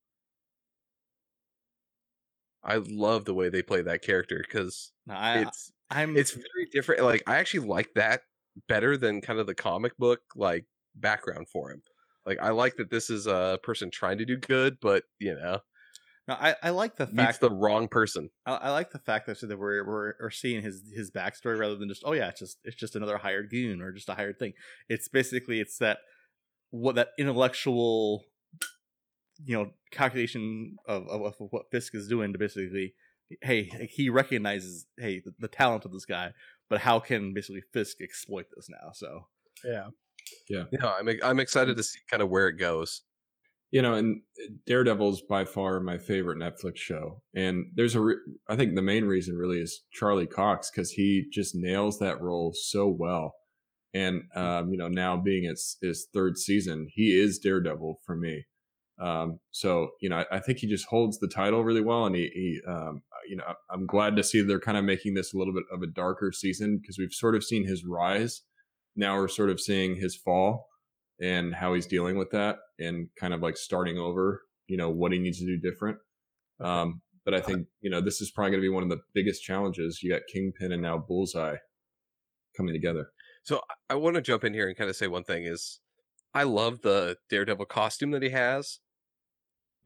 I 2.63 2.77
love 2.77 3.25
the 3.25 3.35
way 3.35 3.49
they 3.49 3.63
play 3.63 3.83
that 3.83 4.03
character 4.03 4.39
because 4.39 4.93
No, 5.07 5.15
it's 5.19 5.73
I'm 5.91 6.17
it's 6.17 6.31
very 6.33 6.67
different. 6.73 7.03
Like 7.03 7.23
I 7.27 7.37
actually 7.37 7.67
like 7.67 7.93
that 7.95 8.23
better 8.69 8.97
than 8.97 9.21
kind 9.21 9.39
of 9.39 9.47
the 9.47 9.55
comic 9.55 9.97
book 9.99 10.21
like 10.35 10.67
background 10.95 11.49
for 11.49 11.71
him. 11.71 11.83
Like 12.25 12.39
I 12.41 12.51
like 12.51 12.77
that 12.77 12.91
this 12.91 13.11
is 13.11 13.27
a 13.27 13.59
person 13.63 13.91
trying 13.91 14.19
to 14.19 14.25
do 14.25 14.37
good, 14.37 14.79
but 14.81 15.05
you 15.19 15.35
know, 15.35 15.61
no, 16.27 16.35
I, 16.35 16.55
I 16.63 16.71
like 16.71 16.97
the 16.97 17.07
meets 17.07 17.17
fact 17.17 17.41
the 17.41 17.51
wrong 17.51 17.89
person. 17.89 18.31
I, 18.47 18.55
I 18.55 18.71
like 18.71 18.91
the 18.91 18.99
fact 18.99 19.27
that, 19.27 19.41
that 19.41 19.59
we're, 19.59 19.85
we're 19.87 20.15
we're 20.21 20.31
seeing 20.31 20.63
his 20.63 20.83
his 20.95 21.11
backstory 21.11 21.59
rather 21.59 21.77
than 21.77 21.89
just 21.89 22.03
oh 22.05 22.13
yeah 22.13 22.29
it's 22.29 22.41
just 22.41 22.59
it's 22.65 22.77
just 22.77 22.97
another 22.97 23.19
hired 23.19 23.51
goon 23.51 23.81
or 23.81 23.93
just 23.93 24.09
a 24.09 24.15
hired 24.15 24.39
thing. 24.39 24.55
It's 24.89 25.09
basically 25.09 25.61
it's 25.61 25.79
that 25.79 25.99
what 26.71 26.95
that 26.95 27.09
intellectual 27.19 28.25
you 29.45 29.57
know 29.57 29.71
calculation 29.91 30.77
of, 30.87 31.07
of, 31.09 31.23
of 31.23 31.35
what 31.51 31.71
Fisk 31.71 31.95
is 31.95 32.09
doing 32.09 32.33
to 32.33 32.39
basically 32.39 32.95
hey 33.43 33.89
he 33.91 34.09
recognizes 34.09 34.87
hey 34.99 35.21
the, 35.25 35.33
the 35.39 35.49
talent 35.49 35.85
of 35.85 35.93
this 35.93 36.05
guy 36.05 36.33
but 36.69 36.81
how 36.81 37.01
can 37.01 37.35
basically 37.35 37.63
Fisk 37.73 38.01
exploit 38.01 38.47
this 38.55 38.69
now 38.69 38.93
so 38.93 39.27
Yeah, 39.65 39.89
Yeah. 40.49 40.65
no, 40.73 40.93
I'm 40.93 41.09
I'm 41.23 41.41
excited 41.41 41.75
mm. 41.75 41.79
to 41.79 41.83
see 41.83 42.01
kind 42.11 42.23
of 42.23 42.29
where 42.29 42.49
it 42.49 42.55
goes. 42.59 43.03
You 43.75 43.83
know, 43.83 43.95
and 43.95 44.23
Daredevil's 44.69 45.21
by 45.21 45.45
far 45.45 45.81
my 45.81 45.99
favorite 45.99 46.39
Netflix 46.39 46.77
show. 46.77 47.23
And 47.35 47.73
there's 47.75 47.97
a, 47.97 48.01
re- 48.01 48.21
I 48.49 48.55
think 48.55 48.77
the 48.77 48.83
main 48.83 49.05
reason 49.05 49.35
really 49.37 49.59
is 49.59 49.83
Charlie 49.93 50.29
Cox 50.29 50.71
because 50.71 50.93
he 50.93 51.27
just 51.33 51.57
nails 51.57 51.99
that 51.99 52.21
role 52.21 52.53
so 52.55 52.87
well. 52.87 53.35
And, 53.93 54.23
um, 54.37 54.71
you 54.71 54.79
know, 54.79 54.87
now 54.87 55.17
being 55.17 55.45
its 55.45 55.77
his 55.83 56.07
third 56.15 56.39
season, 56.39 56.87
he 56.89 57.21
is 57.21 57.41
Daredevil 57.41 57.99
for 58.07 58.15
me. 58.15 58.45
Um, 59.03 59.41
so, 59.51 59.89
you 60.01 60.09
know, 60.09 60.19
I, 60.19 60.37
I 60.37 60.39
think 60.39 60.59
he 60.59 60.69
just 60.69 60.87
holds 60.87 61.19
the 61.19 61.27
title 61.27 61.65
really 61.65 61.81
well. 61.81 62.07
And 62.07 62.15
he, 62.15 62.31
he 62.33 62.61
um, 62.69 63.03
you 63.29 63.35
know, 63.35 63.45
I'm 63.73 63.87
glad 63.87 64.15
to 64.15 64.23
see 64.23 64.41
they're 64.41 64.61
kind 64.61 64.79
of 64.79 64.85
making 64.85 65.15
this 65.15 65.35
a 65.35 65.37
little 65.37 65.53
bit 65.53 65.65
of 65.73 65.83
a 65.83 65.93
darker 65.93 66.31
season 66.31 66.79
because 66.81 66.97
we've 66.97 67.13
sort 67.13 67.35
of 67.35 67.43
seen 67.43 67.67
his 67.67 67.85
rise. 67.85 68.43
Now 68.95 69.17
we're 69.17 69.27
sort 69.27 69.51
of 69.51 69.61
seeing 69.61 69.97
his 69.97 70.15
fall 70.15 70.69
and 71.21 71.55
how 71.55 71.75
he's 71.75 71.87
dealing 71.87 72.19
with 72.19 72.31
that 72.31 72.57
and 72.79 73.09
kind 73.19 73.33
of 73.35 73.41
like 73.41 73.57
starting 73.57 73.99
over, 73.99 74.43
you 74.67 74.77
know, 74.77 74.91
what 74.91 75.13
he 75.13 75.19
needs 75.19 75.39
to 75.39 75.47
do 75.47 75.59
different. 75.59 75.99
Um, 76.61 77.01
but 77.25 77.35
I 77.35 77.41
think, 77.41 77.67
you 77.81 77.91
know, 77.91 78.01
this 78.01 78.21
is 78.21 78.31
probably 78.31 78.51
going 78.51 78.61
to 78.63 78.69
be 78.69 78.75
one 78.75 78.83
of 78.83 78.91
the 78.91 79.01
biggest 79.15 79.43
challenges. 79.43 80.03
You 80.03 80.11
got 80.11 80.23
Kingpin 80.33 80.73
and 80.73 80.83
now 80.83 80.99
Bullseye 80.99 81.57
coming 82.57 82.75
together. 82.75 83.09
So 83.45 83.61
I- 83.89 83.95
want 83.95 84.17
to 84.17 84.23
jump 84.23 84.45
in 84.45 84.55
here 84.55 84.69
and 84.69 84.77
kind 84.77 84.91
of 84.91 84.97
say 84.97 85.07
one 85.07 85.25
thing 85.25 85.45
is 85.45 85.81
I 86.35 86.43
love 86.43 86.83
the 86.83 87.17
Daredevil 87.31 87.67
costume 87.67 88.11
that 88.11 88.23
he 88.23 88.31
has, 88.31 88.81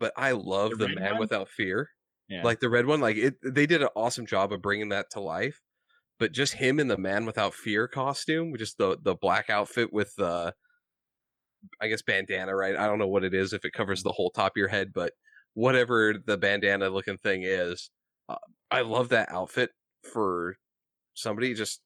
but 0.01 0.13
I 0.17 0.33
love 0.33 0.71
The 0.71 0.89
the, 0.89 0.95
Man 0.95 1.13
one? 1.13 1.21
Without 1.21 1.49
Fear. 1.49 1.91
Yeah. 2.29 2.43
Like 2.43 2.61
the 2.61 2.69
red 2.69 2.87
one, 2.87 3.01
like 3.01 3.17
it 3.17 3.35
they 3.43 3.67
did 3.67 3.83
an 3.83 3.89
awesome 3.97 4.27
job 4.27 4.53
of 4.53 4.61
bringing 4.63 4.91
that 4.91 5.11
to 5.13 5.21
life. 5.21 5.61
But 6.19 6.33
just 6.33 6.55
him 6.55 6.81
in 6.81 6.89
the 6.89 6.99
Man 6.99 7.25
Without 7.27 7.55
Fear 7.55 7.89
costume, 7.89 8.55
just 8.59 8.79
the 8.79 8.99
the 9.01 9.15
black 9.15 9.49
outfit 9.51 9.93
with 9.93 10.15
the 10.17 10.55
I 11.81 11.89
guess 11.89 12.03
bandana, 12.03 12.55
right? 12.55 12.77
I 12.77 12.87
don't 12.87 12.99
know 12.99 13.09
what 13.09 13.25
it 13.25 13.35
is 13.35 13.53
if 13.53 13.65
it 13.65 13.73
covers 13.73 14.03
the 14.03 14.13
whole 14.13 14.31
top 14.31 14.53
of 14.53 14.57
your 14.57 14.69
head, 14.69 14.93
but 14.95 15.13
whatever 15.55 16.15
the 16.25 16.37
bandana 16.37 16.89
looking 16.91 17.19
thing 17.19 17.43
is, 17.45 17.91
uh, 18.29 18.37
I 18.71 18.83
love 18.83 19.09
that 19.11 19.31
outfit 19.31 19.71
for 20.13 20.57
somebody 21.15 21.55
just 21.55 21.81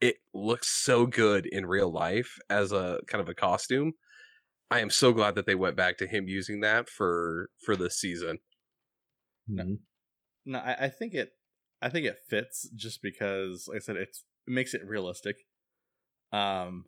it 0.00 0.16
looks 0.34 0.68
so 0.68 1.06
good 1.06 1.46
in 1.46 1.66
real 1.66 1.90
life 1.90 2.38
as 2.50 2.72
a 2.72 3.00
kind 3.06 3.22
of 3.22 3.28
a 3.28 3.34
costume. 3.34 3.92
I 4.70 4.80
am 4.80 4.90
so 4.90 5.12
glad 5.12 5.34
that 5.36 5.46
they 5.46 5.54
went 5.54 5.76
back 5.76 5.98
to 5.98 6.06
him 6.06 6.28
using 6.28 6.60
that 6.60 6.88
for 6.88 7.48
for 7.64 7.76
this 7.76 7.96
season. 7.98 8.38
No, 10.44 10.58
I, 10.58 10.76
I 10.80 10.88
think 10.88 11.14
it 11.14 11.30
I 11.80 11.88
think 11.88 12.06
it 12.06 12.18
fits 12.28 12.68
just 12.74 13.02
because 13.02 13.66
like 13.68 13.76
I 13.76 13.80
said 13.80 13.96
it's 13.96 14.24
it 14.46 14.52
makes 14.52 14.74
it 14.74 14.86
realistic. 14.86 15.36
Um 16.32 16.84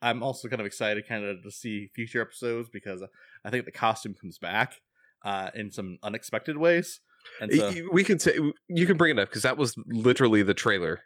I'm 0.00 0.22
also 0.22 0.48
kind 0.48 0.60
of 0.60 0.66
excited 0.66 1.06
kind 1.08 1.24
of 1.24 1.42
to 1.42 1.50
see 1.50 1.88
future 1.94 2.20
episodes 2.20 2.68
because 2.68 3.02
I 3.44 3.50
think 3.50 3.64
the 3.64 3.72
costume 3.72 4.14
comes 4.14 4.38
back 4.38 4.80
uh 5.24 5.50
in 5.54 5.70
some 5.70 5.98
unexpected 6.02 6.56
ways. 6.56 7.00
And 7.40 7.52
so 7.52 7.72
we 7.92 8.04
can 8.04 8.18
say 8.18 8.38
you 8.68 8.86
can 8.86 8.96
bring 8.96 9.16
it 9.16 9.20
up 9.20 9.28
because 9.28 9.42
that 9.42 9.56
was 9.56 9.74
literally 9.86 10.42
the 10.42 10.54
trailer 10.54 11.00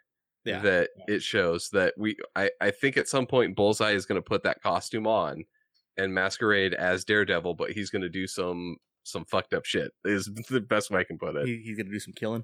yeah. 0.45 0.59
that 0.59 0.89
it 1.07 1.23
shows 1.23 1.69
that 1.71 1.95
we 1.97 2.15
I, 2.35 2.51
I 2.61 2.71
think 2.71 2.97
at 2.97 3.07
some 3.07 3.25
point 3.25 3.55
bullseye 3.55 3.91
is 3.91 4.05
going 4.05 4.21
to 4.21 4.27
put 4.27 4.43
that 4.43 4.61
costume 4.61 5.07
on 5.07 5.45
and 5.97 6.13
masquerade 6.13 6.73
as 6.73 7.03
daredevil 7.03 7.55
but 7.55 7.71
he's 7.71 7.89
going 7.89 8.01
to 8.03 8.09
do 8.09 8.27
some 8.27 8.77
some 9.03 9.25
fucked 9.25 9.53
up 9.53 9.65
shit 9.65 9.91
is 10.05 10.29
the 10.49 10.61
best 10.61 10.91
way 10.91 11.01
i 11.01 11.03
can 11.03 11.17
put 11.17 11.35
it 11.35 11.47
he, 11.47 11.61
he's 11.63 11.77
gonna 11.77 11.89
do 11.89 11.99
some 11.99 12.13
killing. 12.13 12.43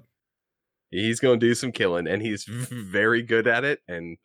He's 0.90 1.20
going 1.20 1.38
to 1.38 1.46
do 1.46 1.54
some 1.54 1.70
killing, 1.70 2.08
and 2.08 2.20
he's 2.20 2.44
very 2.44 3.22
good 3.22 3.46
at 3.46 3.64
it, 3.64 3.80
and 3.86 4.18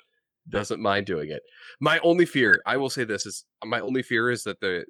doesn't 0.50 0.82
mind 0.82 1.06
doing 1.06 1.30
it. 1.30 1.42
My 1.80 2.00
only 2.00 2.26
fear, 2.26 2.62
I 2.66 2.78
will 2.78 2.90
say 2.90 3.04
this 3.04 3.26
is 3.26 3.46
my 3.64 3.80
only 3.80 4.04
fear 4.04 4.30
is 4.30 4.44
that 4.44 4.60
the 4.62 4.86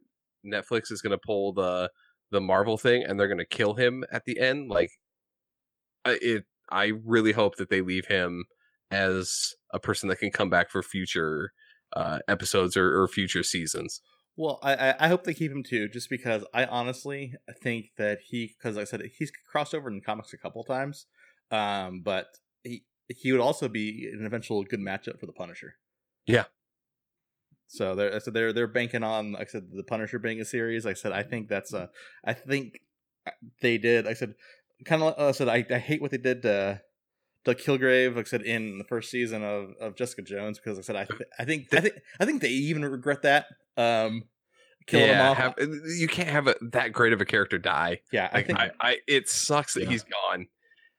Netflix 0.46 0.92
is 0.92 1.02
going 1.02 1.12
to 1.12 1.22
pull 1.26 1.54
the 1.54 1.90
the 2.32 2.42
Marvel 2.42 2.78
thing, 2.78 3.04
and 3.04 3.20
they're 3.20 3.28
going 3.28 3.38
to 3.38 3.46
kill 3.46 3.76
him 3.76 4.04
at 4.12 4.26
the 4.26 4.40
end. 4.40 4.70
Like, 4.70 4.92
I- 6.04 6.20
it. 6.22 6.46
I 6.72 6.94
really 7.06 7.32
hope 7.32 7.58
that 7.58 7.70
they 7.70 7.82
leave 7.82 8.08
him 8.08 8.46
as 8.90 9.54
a 9.72 9.80
person 9.80 10.10
that 10.10 10.18
can 10.18 10.32
come 10.32 10.50
back 10.50 10.72
for 10.72 10.82
future 10.82 11.52
uh, 11.96 12.20
episodes 12.28 12.76
or, 12.76 13.00
or 13.00 13.08
future 13.08 13.44
seasons. 13.44 14.02
Well, 14.36 14.60
I, 14.64 14.76
I 14.76 14.96
I 15.02 15.08
hope 15.08 15.24
they 15.24 15.34
keep 15.36 15.52
him 15.52 15.64
too, 15.64 15.88
just 15.88 16.10
because 16.10 16.44
I 16.56 16.66
honestly 16.66 17.36
think 17.62 17.92
that 17.98 18.18
he, 18.30 18.54
because 18.58 18.76
like 18.78 18.82
I 18.82 18.86
said, 18.86 19.02
he's 19.18 19.32
crossed 19.50 19.76
over 19.76 19.90
in 19.90 20.02
comics 20.02 20.34
a 20.34 20.38
couple 20.38 20.64
times, 20.64 21.06
um, 21.52 22.02
but 22.04 22.28
he 23.08 23.32
would 23.32 23.42
also 23.42 23.68
be 23.68 24.10
an 24.12 24.26
eventual 24.26 24.64
good 24.64 24.80
matchup 24.80 25.20
for 25.20 25.26
the 25.26 25.34
Punisher. 25.34 25.76
Yeah. 26.26 26.46
So 27.68 27.96
they're 27.96 28.20
so 28.20 28.32
they're 28.32 28.54
they're 28.54 28.68
banking 28.68 29.04
on, 29.04 29.34
like 29.34 29.48
I 29.50 29.52
said, 29.52 29.68
the 29.74 29.84
Punisher 29.84 30.20
being 30.20 30.40
a 30.40 30.46
series. 30.46 30.86
Like 30.86 30.98
I 30.98 31.00
said, 31.00 31.12
I 31.12 31.24
think 31.24 31.50
that's 31.50 31.74
a, 31.74 31.90
I 32.24 32.34
think 32.34 32.80
they 33.62 33.78
did. 33.78 34.06
Like 34.06 34.12
I 34.12 34.20
said, 34.20 34.36
kind 34.86 35.02
of. 35.04 35.16
I 35.20 35.32
said 35.32 35.50
I, 35.50 35.66
I 35.74 35.80
hate 35.80 36.02
what 36.02 36.12
they 36.12 36.18
did 36.18 36.44
to 36.44 36.82
to 37.46 37.56
Kilgrave. 37.56 38.16
Like 38.16 38.28
I 38.28 38.30
said 38.30 38.44
in 38.44 38.78
the 38.78 38.84
first 38.84 39.10
season 39.10 39.44
of, 39.44 39.72
of 39.82 39.96
Jessica 39.96 40.22
Jones 40.22 40.60
because 40.60 40.78
like 40.78 40.84
I 40.84 40.88
said 40.88 40.96
I 40.96 41.06
th- 41.06 41.30
I 41.40 41.46
think 41.46 41.74
I 41.74 41.82
think 41.82 41.96
I 42.20 42.26
think 42.26 42.42
they 42.42 42.50
even 42.50 42.86
regret 42.86 43.24
that. 43.24 43.48
Um, 43.78 44.24
killing 44.88 45.08
him 45.10 45.20
off. 45.22 45.38
have- 45.38 45.56
you 45.98 46.08
can't 46.08 46.30
have 46.30 46.48
a, 46.48 46.56
that 46.72 46.94
great 46.94 47.14
of 47.14 47.20
a 47.20 47.26
character 47.26 47.58
die. 47.58 48.02
yeah, 48.12 48.30
I 48.32 48.36
Like, 48.38 48.46
think 48.48 48.60
I, 48.60 48.72
I, 48.80 48.98
it 49.08 49.28
sucks 49.28 49.74
that 49.74 49.84
Yeah. 49.86 49.90
he's 49.90 50.04
gone. 50.04 50.48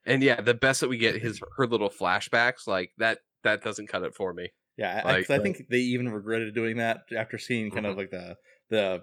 And 0.06 0.22
yeah, 0.22 0.40
the 0.40 0.54
best 0.54 0.80
that 0.80 0.88
we 0.88 0.98
get 0.98 1.16
his 1.22 1.40
her 1.56 1.66
little 1.66 1.90
flashbacks, 1.90 2.66
like 2.66 2.92
that, 2.98 3.18
that 3.44 3.62
doesn't 3.62 3.88
cut 3.88 4.02
it 4.02 4.14
for 4.14 4.32
me. 4.32 4.48
Yeah, 4.78 5.02
I, 5.04 5.10
I- 5.10 5.22
'cause 5.22 5.30
I 5.30 5.38
think 5.38 5.64
they 5.68 5.78
even 5.78 6.08
regretted 6.08 6.54
doing 6.54 6.76
that 6.78 7.02
after 7.16 7.38
seeing 7.38 7.70
kind 7.70 7.86
Mhm. 7.86 7.90
of 7.90 7.96
like 7.96 8.10
the 8.10 8.36
the 8.70 9.02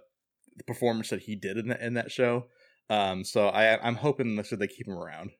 the 0.56 0.64
performance 0.66 1.10
that 1.10 1.22
he 1.22 1.36
did 1.36 1.58
in 1.58 1.68
that, 1.70 1.82
in 1.82 1.93
that 1.95 2.12
show. 2.12 2.47
Um, 2.89 3.24
so 3.24 3.47
I 3.47 3.80
I'm 3.86 3.95
hoping 3.95 4.36
that 4.36 4.47
they 4.51 4.68
keep 4.68 4.88
him 4.88 4.93
around. 4.97 5.32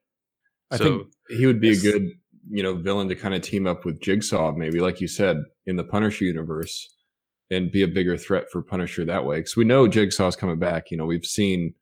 I 0.72 0.76
So, 0.76 0.84
think 0.84 1.12
he 1.38 1.46
would 1.46 1.60
be 1.60 1.70
a 1.70 1.76
good, 1.76 2.08
you 2.50 2.62
know, 2.64 2.74
villain 2.74 3.08
to 3.08 3.14
kind 3.14 3.32
of 3.34 3.42
team 3.42 3.66
up 3.66 3.84
with 3.84 4.00
Jigsaw, 4.00 4.52
maybe, 4.56 4.80
like 4.80 5.00
you 5.00 5.06
said, 5.06 5.36
in 5.66 5.76
the 5.76 5.84
Punisher 5.84 6.24
universe, 6.24 6.96
and 7.50 7.70
be 7.70 7.82
a 7.82 7.88
bigger 7.88 8.16
threat 8.16 8.50
for 8.50 8.60
Punisher 8.62 9.04
that 9.04 9.24
way. 9.24 9.36
Because 9.36 9.56
we 9.56 9.64
know 9.64 9.86
Jigsaw's 9.86 10.34
coming 10.36 10.58
back. 10.58 10.90
You 10.90 10.96
know, 10.96 11.06
we've 11.06 11.24
seen 11.26 11.74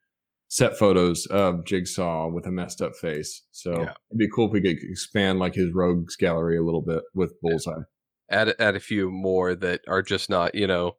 set 0.53 0.77
photos 0.77 1.25
of 1.31 1.65
Jigsaw 1.65 2.27
with 2.29 2.45
a 2.45 2.51
messed 2.51 2.79
up 2.79 2.95
face. 2.95 3.41
So 3.51 3.71
Yeah. 3.71 3.93
it'd 4.11 4.17
be 4.19 4.29
cool 4.29 4.45
if 4.45 4.51
we 4.53 4.61
could 4.61 4.77
expand 4.83 5.39
like 5.39 5.55
his 5.55 5.73
rogues 5.73 6.15
gallery 6.15 6.57
a 6.59 6.61
little 6.61 6.83
bit 6.83 7.01
with 7.15 7.33
Bullseye. 7.41 7.81
add 8.29 8.53
add 8.59 8.75
a 8.75 8.79
few 8.79 9.09
more 9.09 9.55
that 9.55 9.81
are 9.87 10.03
just 10.03 10.29
not, 10.29 10.53
you 10.53 10.67
know, 10.67 10.95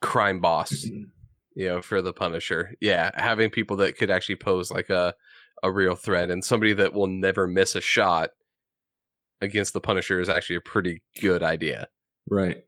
crime 0.00 0.40
boss, 0.40 0.72
you 1.54 1.68
know, 1.68 1.82
for 1.82 2.00
the 2.00 2.14
Punisher. 2.14 2.74
Yeah, 2.80 3.10
having 3.14 3.50
people 3.50 3.76
that 3.76 3.98
could 3.98 4.10
actually 4.10 4.36
pose 4.36 4.70
like 4.70 4.88
a 4.88 5.14
a 5.62 5.70
real 5.70 5.94
threat 5.94 6.30
and 6.30 6.42
somebody 6.42 6.72
that 6.72 6.94
will 6.94 7.06
never 7.06 7.46
miss 7.46 7.74
a 7.76 7.82
shot 7.82 8.30
against 9.42 9.74
the 9.74 9.80
Punisher 9.82 10.20
is 10.22 10.30
actually 10.30 10.56
a 10.56 10.60
pretty 10.62 11.02
good 11.20 11.42
idea. 11.42 11.88
Right. 12.30 12.64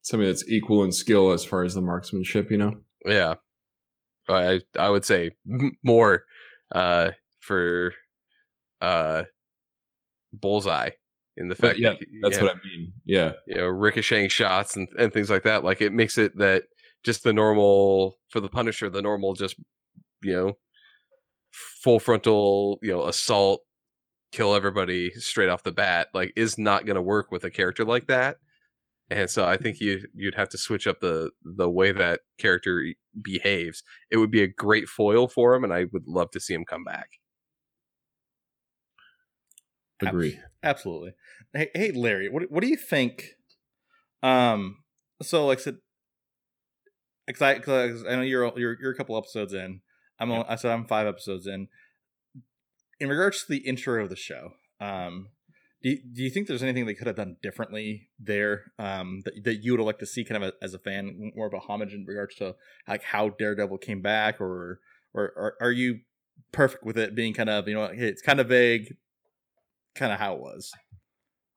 Somebody 0.00 0.30
that's 0.30 0.48
equal 0.48 0.84
in 0.84 0.92
skill 0.92 1.32
as 1.32 1.44
far 1.44 1.64
as 1.64 1.74
the 1.74 1.82
marksmanship, 1.82 2.50
you 2.50 2.56
know? 2.56 2.76
Yeah, 3.04 3.34
I 4.34 4.60
I 4.78 4.88
would 4.88 5.04
say 5.04 5.32
more 5.82 6.24
uh, 6.72 7.10
for 7.40 7.92
uh, 8.80 9.24
Bullseye 10.32 10.90
in 11.36 11.48
the 11.48 11.54
fact 11.54 11.78
yeah, 11.78 11.90
that 11.90 11.98
that's 12.22 12.36
have, 12.36 12.46
what 12.46 12.56
I 12.56 12.58
mean. 12.64 12.92
Yeah. 13.04 13.32
you 13.46 13.56
know 13.56 13.66
ricocheting 13.66 14.28
shots 14.28 14.76
and, 14.76 14.88
and 14.98 15.12
things 15.12 15.30
like 15.30 15.42
that. 15.44 15.64
Like 15.64 15.80
it 15.80 15.92
makes 15.92 16.18
it 16.18 16.36
that 16.38 16.64
just 17.02 17.24
the 17.24 17.32
normal 17.32 18.18
for 18.28 18.40
the 18.40 18.48
Punisher, 18.48 18.90
the 18.90 19.02
normal 19.02 19.34
just 19.34 19.56
you 20.22 20.34
know 20.34 20.52
full 21.50 21.98
frontal 21.98 22.78
you 22.82 22.90
know 22.90 23.06
assault, 23.06 23.62
kill 24.32 24.54
everybody 24.54 25.10
straight 25.12 25.48
off 25.48 25.62
the 25.62 25.72
bat. 25.72 26.08
Like 26.14 26.32
is 26.36 26.58
not 26.58 26.84
going 26.84 26.96
to 26.96 27.02
work 27.02 27.30
with 27.30 27.44
a 27.44 27.50
character 27.50 27.84
like 27.84 28.06
that. 28.08 28.36
And 29.10 29.28
so 29.28 29.44
I 29.44 29.56
think 29.56 29.80
you 29.80 30.06
you'd 30.14 30.36
have 30.36 30.48
to 30.50 30.58
switch 30.58 30.86
up 30.86 31.00
the 31.00 31.30
the 31.42 31.68
way 31.68 31.90
that 31.90 32.20
character 32.38 32.84
behaves. 33.20 33.82
It 34.10 34.18
would 34.18 34.30
be 34.30 34.42
a 34.42 34.48
great 34.48 34.88
foil 34.88 35.26
for 35.26 35.54
him, 35.54 35.64
and 35.64 35.72
I 35.72 35.86
would 35.92 36.06
love 36.06 36.30
to 36.32 36.40
see 36.40 36.54
him 36.54 36.64
come 36.64 36.84
back. 36.84 37.08
Agree. 40.00 40.38
Absolutely. 40.62 41.12
Hey, 41.52 41.70
hey 41.74 41.92
Larry, 41.92 42.28
what 42.28 42.50
what 42.50 42.62
do 42.62 42.68
you 42.68 42.76
think? 42.76 43.30
Um, 44.22 44.78
so 45.22 45.46
like 45.46 45.58
I 45.58 45.62
said, 45.62 45.76
cause 47.28 47.42
I, 47.42 47.58
cause 47.58 48.04
I 48.08 48.16
know 48.16 48.22
you're 48.22 48.52
you're 48.56 48.76
you're 48.80 48.92
a 48.92 48.96
couple 48.96 49.16
episodes 49.16 49.52
in. 49.52 49.80
I'm 50.18 50.30
on, 50.30 50.44
I 50.48 50.56
said 50.56 50.70
I'm 50.70 50.86
five 50.86 51.06
episodes 51.06 51.46
in. 51.46 51.68
In 53.00 53.08
regards 53.08 53.40
to 53.40 53.46
the 53.48 53.58
intro 53.58 54.02
of 54.02 54.10
the 54.10 54.16
show, 54.16 54.52
um, 54.80 55.28
do 55.82 55.90
you, 55.90 55.98
do 56.12 56.22
you 56.22 56.30
think 56.30 56.46
there's 56.46 56.62
anything 56.62 56.86
they 56.86 56.94
could 56.94 57.06
have 57.06 57.16
done 57.16 57.36
differently 57.42 58.08
there? 58.18 58.72
Um, 58.78 59.20
that 59.24 59.44
that 59.44 59.64
you 59.64 59.72
would 59.72 59.80
have 59.80 59.86
liked 59.86 60.00
to 60.00 60.06
see, 60.06 60.24
kind 60.24 60.42
of 60.42 60.50
a, 60.50 60.64
as 60.64 60.74
a 60.74 60.78
fan, 60.78 61.32
more 61.34 61.46
of 61.46 61.54
a 61.54 61.58
homage 61.58 61.94
in 61.94 62.04
regards 62.06 62.34
to 62.36 62.54
like 62.86 63.02
how 63.02 63.30
Daredevil 63.30 63.78
came 63.78 64.02
back, 64.02 64.40
or 64.40 64.80
or, 65.14 65.32
or 65.36 65.54
are 65.60 65.72
you 65.72 66.00
perfect 66.52 66.84
with 66.84 66.98
it 66.98 67.14
being 67.14 67.32
kind 67.32 67.48
of 67.48 67.66
you 67.68 67.74
know 67.74 67.84
it's 67.84 68.22
kind 68.22 68.40
of 68.40 68.48
vague, 68.48 68.96
kind 69.94 70.12
of 70.12 70.18
how 70.18 70.34
it 70.34 70.40
was? 70.40 70.72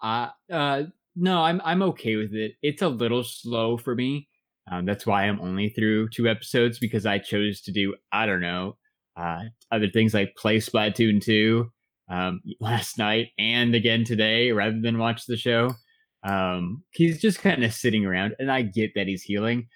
Uh, 0.02 0.30
uh, 0.52 0.84
no, 1.16 1.42
I'm 1.42 1.62
I'm 1.64 1.84
okay 1.84 2.16
with 2.16 2.34
it. 2.34 2.54
It's 2.62 2.82
a 2.82 2.90
little 2.90 3.24
slow 3.24 3.78
for 3.78 3.96
me. 3.96 4.30
Um, 4.72 4.86
that's 4.86 5.06
why 5.06 5.24
I'm 5.24 5.42
only 5.42 5.70
through 5.70 6.10
two 6.10 6.28
episodes 6.28 6.80
because 6.80 7.06
I 7.06 7.20
chose 7.20 7.62
to 7.62 7.72
do 7.72 7.96
I 8.14 8.26
don't 8.26 8.42
know 8.42 8.78
uh, 9.16 9.42
other 9.72 9.90
things 9.90 10.14
like 10.14 10.36
play 10.36 10.58
Splatoon 10.58 11.22
2 11.22 11.72
um, 12.14 12.42
last 12.60 12.98
night 12.98 13.30
and 13.38 13.76
again 13.76 14.04
today 14.04 14.52
rather 14.52 14.80
than 14.80 14.98
watch 14.98 15.26
the 15.26 15.38
show. 15.38 15.72
Um, 16.24 16.84
he's 16.92 17.20
just 17.20 17.40
kind 17.40 17.64
of 17.64 17.74
sitting 17.74 18.06
around, 18.06 18.36
and 18.40 18.50
I 18.50 18.62
get 18.62 18.92
that 18.96 19.08
he's 19.08 19.24
healing, 19.24 19.68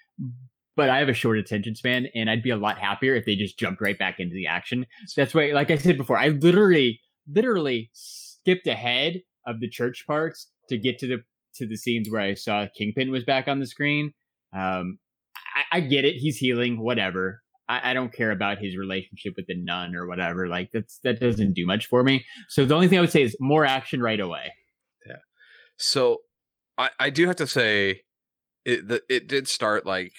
but 0.76 0.88
I 0.88 0.98
have 0.98 1.10
a 1.10 1.14
short 1.14 1.36
attention 1.36 1.74
span, 1.74 2.06
and 2.14 2.30
I'd 2.30 2.42
be 2.42 2.50
a 2.50 2.56
lot 2.56 2.78
happier 2.78 3.14
if 3.14 3.26
they 3.26 3.36
just 3.36 3.58
jumped 3.58 3.82
right 3.82 3.98
back 3.98 4.18
into 4.18 4.34
the 4.34 4.46
action. 4.46 4.86
That's 5.14 5.34
why, 5.34 5.52
like 5.52 5.70
I 5.70 5.76
said 5.76 5.98
before, 5.98 6.16
I 6.16 6.28
literally, 6.28 7.00
literally 7.30 7.90
skipped 7.92 8.66
ahead 8.66 9.20
of 9.46 9.60
the 9.60 9.68
church 9.68 10.04
parts 10.06 10.50
to 10.70 10.78
get 10.78 10.98
to 11.00 11.06
the 11.06 11.18
to 11.56 11.66
the 11.66 11.76
scenes 11.76 12.08
where 12.08 12.22
I 12.22 12.34
saw 12.34 12.66
Kingpin 12.74 13.10
was 13.10 13.24
back 13.24 13.46
on 13.48 13.58
the 13.58 13.66
screen. 13.66 14.12
Um, 14.56 14.98
I, 15.54 15.78
I 15.78 15.80
get 15.80 16.06
it; 16.06 16.14
he's 16.14 16.38
healing, 16.38 16.80
whatever. 16.80 17.42
I, 17.68 17.90
I 17.90 17.94
don't 17.94 18.12
care 18.12 18.30
about 18.30 18.58
his 18.58 18.76
relationship 18.76 19.34
with 19.36 19.46
the 19.46 19.56
nun 19.56 19.94
or 19.94 20.06
whatever. 20.06 20.48
Like 20.48 20.70
that's 20.72 20.98
that 21.04 21.20
doesn't 21.20 21.54
do 21.54 21.66
much 21.66 21.86
for 21.86 22.02
me. 22.02 22.24
So 22.48 22.64
the 22.64 22.74
only 22.74 22.88
thing 22.88 22.98
I 22.98 23.02
would 23.02 23.12
say 23.12 23.22
is 23.22 23.36
more 23.40 23.64
action 23.64 24.00
right 24.00 24.20
away. 24.20 24.52
Yeah. 25.06 25.16
So 25.76 26.18
I, 26.76 26.90
I 26.98 27.10
do 27.10 27.26
have 27.26 27.36
to 27.36 27.46
say 27.46 28.02
it 28.64 28.88
the, 28.88 29.02
it 29.08 29.28
did 29.28 29.48
start 29.48 29.86
like 29.86 30.12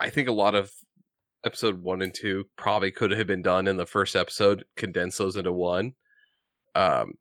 I 0.00 0.10
think 0.10 0.28
a 0.28 0.32
lot 0.32 0.54
of 0.54 0.72
episode 1.44 1.82
one 1.82 2.02
and 2.02 2.12
two 2.12 2.46
probably 2.56 2.90
could 2.90 3.12
have 3.12 3.26
been 3.26 3.42
done 3.42 3.68
in 3.68 3.76
the 3.76 3.86
first 3.86 4.16
episode, 4.16 4.64
condense 4.76 5.16
those 5.18 5.36
into 5.36 5.52
one. 5.52 5.92
Um 6.74 7.14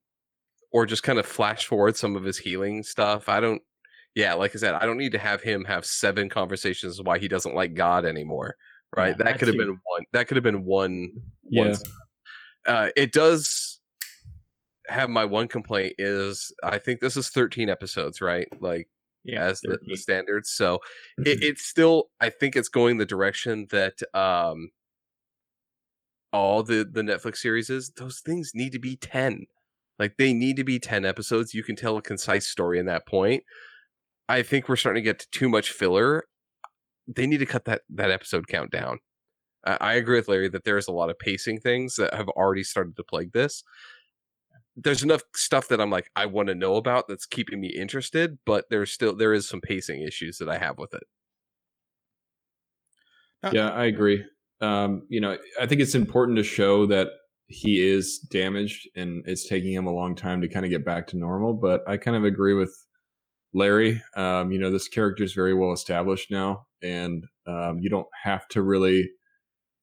or 0.71 0.85
just 0.85 1.03
kind 1.03 1.19
of 1.19 1.25
flash 1.25 1.65
forward 1.65 1.95
some 1.95 2.17
of 2.17 2.25
his 2.25 2.39
healing 2.39 2.83
stuff. 2.83 3.29
I 3.29 3.39
don't 3.39 3.61
yeah, 4.15 4.33
like 4.33 4.55
I 4.55 4.59
said, 4.59 4.73
I 4.75 4.85
don't 4.85 4.97
need 4.97 5.11
to 5.11 5.19
have 5.19 5.41
him 5.41 5.65
have 5.65 5.85
seven 5.85 6.29
conversations 6.29 7.01
why 7.01 7.19
he 7.19 7.27
doesn't 7.27 7.53
like 7.53 7.73
God 7.73 8.05
anymore. 8.05 8.55
Right. 8.95 9.15
Yeah, 9.17 9.25
that 9.25 9.39
could 9.39 9.47
have 9.47 9.57
been 9.57 9.79
one 9.83 10.05
that 10.13 10.27
could 10.27 10.37
have 10.37 10.43
been 10.43 10.65
one 10.65 11.11
Yeah. 11.49 11.63
one 11.63 11.77
uh, 12.65 12.89
it 12.95 13.11
does 13.11 13.79
have 14.87 15.09
my 15.09 15.25
one 15.25 15.47
complaint 15.47 15.95
is 15.97 16.53
I 16.63 16.77
think 16.77 16.99
this 16.99 17.17
is 17.17 17.29
13 17.29 17.69
episodes, 17.69 18.21
right? 18.21 18.47
Like 18.59 18.87
yeah, 19.23 19.43
as 19.43 19.61
the, 19.61 19.79
the 19.87 19.97
standards. 19.97 20.51
So 20.51 20.79
it, 21.17 21.41
it's 21.41 21.65
still 21.65 22.09
I 22.21 22.29
think 22.29 22.55
it's 22.55 22.69
going 22.69 22.97
the 22.97 23.05
direction 23.05 23.67
that 23.71 23.99
um 24.13 24.69
all 26.31 26.63
the 26.63 26.87
the 26.89 27.01
Netflix 27.01 27.37
series 27.37 27.69
is. 27.69 27.91
Those 27.95 28.19
things 28.19 28.51
need 28.53 28.71
to 28.73 28.79
be 28.79 28.97
10. 28.97 29.45
Like 29.97 30.17
they 30.17 30.33
need 30.33 30.57
to 30.57 30.63
be 30.63 30.79
10 30.79 31.05
episodes. 31.05 31.53
You 31.53 31.63
can 31.63 31.75
tell 31.75 31.97
a 31.97 32.01
concise 32.01 32.47
story 32.47 32.79
in 32.79 32.85
that 32.87 33.07
point. 33.07 33.43
I 34.27 34.41
think 34.43 34.67
we're 34.67 34.75
starting 34.75 35.01
to 35.03 35.09
get 35.09 35.19
to 35.19 35.27
too 35.31 35.49
much 35.49 35.71
filler. 35.71 36.25
They 37.07 37.27
need 37.27 37.39
to 37.39 37.45
cut 37.45 37.65
that 37.65 37.81
that 37.89 38.11
episode 38.11 38.47
count 38.47 38.71
down. 38.71 38.99
I 39.65 39.77
I 39.79 39.93
agree 39.95 40.17
with 40.17 40.27
Larry 40.27 40.49
that 40.49 40.63
there's 40.63 40.87
a 40.87 40.91
lot 40.91 41.09
of 41.09 41.19
pacing 41.19 41.59
things 41.59 41.95
that 41.95 42.13
have 42.13 42.29
already 42.29 42.63
started 42.63 42.95
to 42.97 43.03
plague 43.03 43.33
this. 43.33 43.63
There's 44.77 45.03
enough 45.03 45.21
stuff 45.35 45.67
that 45.69 45.79
I'm 45.79 45.89
like 45.89 46.09
I 46.15 46.25
want 46.25 46.49
to 46.49 46.55
know 46.55 46.75
about 46.75 47.07
that's 47.07 47.25
keeping 47.25 47.61
me 47.61 47.69
interested, 47.69 48.37
but 48.45 48.65
there's 48.69 48.91
still 48.91 49.15
there 49.15 49.33
is 49.33 49.47
some 49.47 49.61
pacing 49.61 50.01
issues 50.01 50.37
that 50.39 50.49
I 50.49 50.57
have 50.57 50.77
with 50.77 50.93
it. 50.93 51.03
Yeah, 53.51 53.69
I 53.69 53.85
agree. 53.85 54.23
Um, 54.61 55.03
you 55.09 55.21
know, 55.21 55.37
I 55.61 55.65
think 55.67 55.81
it's 55.81 55.95
important 55.95 56.37
to 56.37 56.43
show 56.43 56.85
that 56.87 57.09
he 57.47 57.87
is 57.87 58.19
damaged 58.19 58.89
and 58.95 59.23
it's 59.27 59.47
taking 59.47 59.73
him 59.73 59.85
a 59.85 59.93
long 59.93 60.15
time 60.15 60.41
to 60.41 60.47
kind 60.47 60.65
of 60.65 60.71
get 60.71 60.85
back 60.85 61.07
to 61.07 61.17
normal. 61.17 61.53
But 61.53 61.83
I 61.87 61.97
kind 61.97 62.17
of 62.17 62.23
agree 62.23 62.53
with 62.53 62.75
Larry. 63.55 64.03
Um, 64.15 64.51
you 64.51 64.59
know, 64.59 64.69
this 64.69 64.87
character 64.87 65.23
is 65.23 65.33
very 65.33 65.53
well 65.55 65.71
established 65.73 66.29
now, 66.29 66.67
and 66.83 67.23
um, 67.47 67.79
you 67.79 67.89
don't 67.89 68.07
have 68.23 68.47
to 68.49 68.61
really 68.61 69.09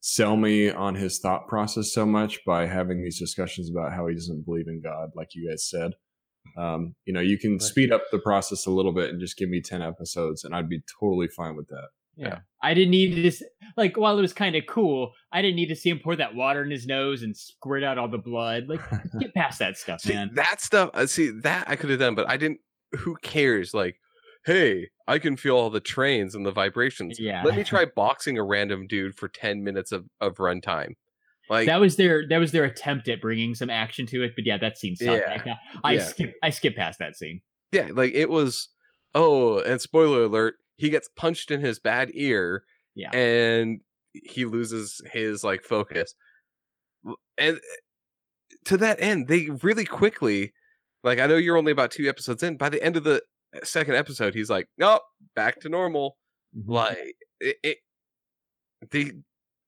sell 0.00 0.36
me 0.36 0.68
on 0.70 0.94
his 0.96 1.18
thought 1.20 1.46
process 1.48 1.92
so 1.92 2.04
much 2.04 2.40
by 2.44 2.66
having 2.66 3.02
these 3.02 3.18
discussions 3.18 3.70
about 3.70 3.92
how 3.92 4.06
he 4.08 4.14
doesn't 4.14 4.44
believe 4.44 4.66
in 4.68 4.80
God, 4.82 5.10
like 5.16 5.28
you 5.34 5.48
guys 5.48 5.68
said. 5.68 5.92
Um, 6.58 6.94
you 7.06 7.12
know, 7.12 7.20
you 7.20 7.38
can 7.38 7.60
speed 7.60 7.92
up 7.92 8.02
the 8.10 8.18
process 8.18 8.66
a 8.66 8.70
little 8.70 8.92
bit 8.92 9.10
and 9.10 9.20
just 9.20 9.36
give 9.36 9.48
me 9.48 9.62
10 9.62 9.80
episodes, 9.80 10.44
and 10.44 10.54
I'd 10.54 10.68
be 10.68 10.82
totally 11.00 11.28
fine 11.28 11.54
with 11.56 11.68
that. 11.68 11.88
Yeah. 12.16 12.40
I 12.62 12.74
didn't 12.74 12.90
need 12.90 13.14
to 13.14 13.28
s- 13.28 13.42
like 13.76 13.96
while 13.96 14.18
it 14.18 14.22
was 14.22 14.34
kind 14.34 14.54
of 14.54 14.64
cool, 14.68 15.12
I 15.32 15.40
didn't 15.40 15.56
need 15.56 15.68
to 15.68 15.76
see 15.76 15.88
him 15.88 15.98
pour 16.02 16.14
that 16.16 16.34
water 16.34 16.62
in 16.62 16.70
his 16.70 16.86
nose 16.86 17.22
and 17.22 17.34
squirt 17.34 17.82
out 17.82 17.96
all 17.96 18.08
the 18.08 18.18
blood. 18.18 18.64
Like 18.68 18.80
get 19.20 19.32
past 19.34 19.60
that 19.60 19.78
stuff, 19.78 20.00
See, 20.02 20.12
man. 20.12 20.30
that 20.34 20.60
stuff. 20.60 20.90
uh, 20.92 21.06
See 21.06 21.30
that 21.42 21.70
I 21.70 21.76
could 21.76 21.88
have 21.90 22.00
done, 22.00 22.14
but 22.14 22.28
I 22.28 22.36
didn't. 22.36 22.58
Who 22.99 23.16
cares? 23.22 23.74
Like, 23.74 23.97
hey, 24.45 24.88
I 25.09 25.18
can 25.18 25.36
feel 25.36 25.57
all 25.57 25.70
the 25.70 25.80
trains 25.80 26.34
and 26.34 26.45
the 26.47 26.53
vibrations. 26.53 27.18
Yeah. 27.20 27.43
Let 27.45 27.57
me 27.57 27.64
try 27.64 27.84
boxing 27.97 28.38
a 28.38 28.43
random 28.45 28.86
dude 28.86 29.14
for 29.16 29.28
ten 29.28 29.62
minutes 29.64 29.93
of 29.93 30.07
of 30.20 30.36
runtime. 30.36 30.95
Like 31.51 31.66
that 31.66 31.80
was 31.80 31.97
their 31.97 32.26
that 32.28 32.38
was 32.38 32.53
their 32.53 32.64
attempt 32.64 33.09
at 33.09 33.20
bringing 33.20 33.55
some 33.55 33.68
action 33.70 34.07
to 34.07 34.22
it, 34.22 34.32
but 34.36 34.47
yeah, 34.47 34.59
that 34.59 34.78
scene 34.78 34.97
sucked. 34.97 35.24
Yeah. 35.47 35.57
I, 35.84 35.90
I 35.90 35.93
Yeah. 35.95 36.05
skip 36.05 36.34
I 36.43 36.51
skip 36.51 36.76
past 36.76 36.99
that 37.01 37.16
scene. 37.16 37.40
yeah, 37.72 37.88
like 37.93 38.12
it 38.14 38.30
was. 38.30 38.68
Oh, 39.14 39.59
and 39.61 39.80
spoiler 39.80 40.22
alert: 40.24 40.55
he 40.76 40.88
gets 40.88 41.09
punched 41.16 41.51
in 41.51 41.61
his 41.61 41.78
bad 41.78 42.11
ear. 42.14 42.64
Yeah. 42.95 43.11
and 43.16 43.80
he 44.12 44.45
loses 44.45 45.01
his 45.12 45.43
like 45.43 45.64
focus. 45.64 46.14
And 47.38 47.57
eh, 47.57 47.61
to 48.66 48.76
that 48.76 49.01
end, 49.01 49.28
they 49.28 49.49
really 49.62 49.84
quickly, 49.86 50.53
like 51.03 51.18
I 51.18 51.26
know 51.26 51.36
you're 51.36 51.57
only 51.57 51.72
about 51.72 51.90
two 51.90 52.09
episodes 52.09 52.42
in. 52.42 52.57
By 52.57 52.68
the 52.68 52.82
end 52.82 52.96
of 52.96 53.05
the 53.05 53.22
eh, 53.55 53.61
second 53.64 53.94
episode, 53.96 54.34
he's 54.34 54.50
like, 54.50 54.68
"Nope, 54.78 55.03
back 55.34 55.61
to 55.61 55.68
normal." 55.68 56.16
Like 56.66 56.98
it, 57.40 57.57
it 57.62 57.78
they 58.90 59.12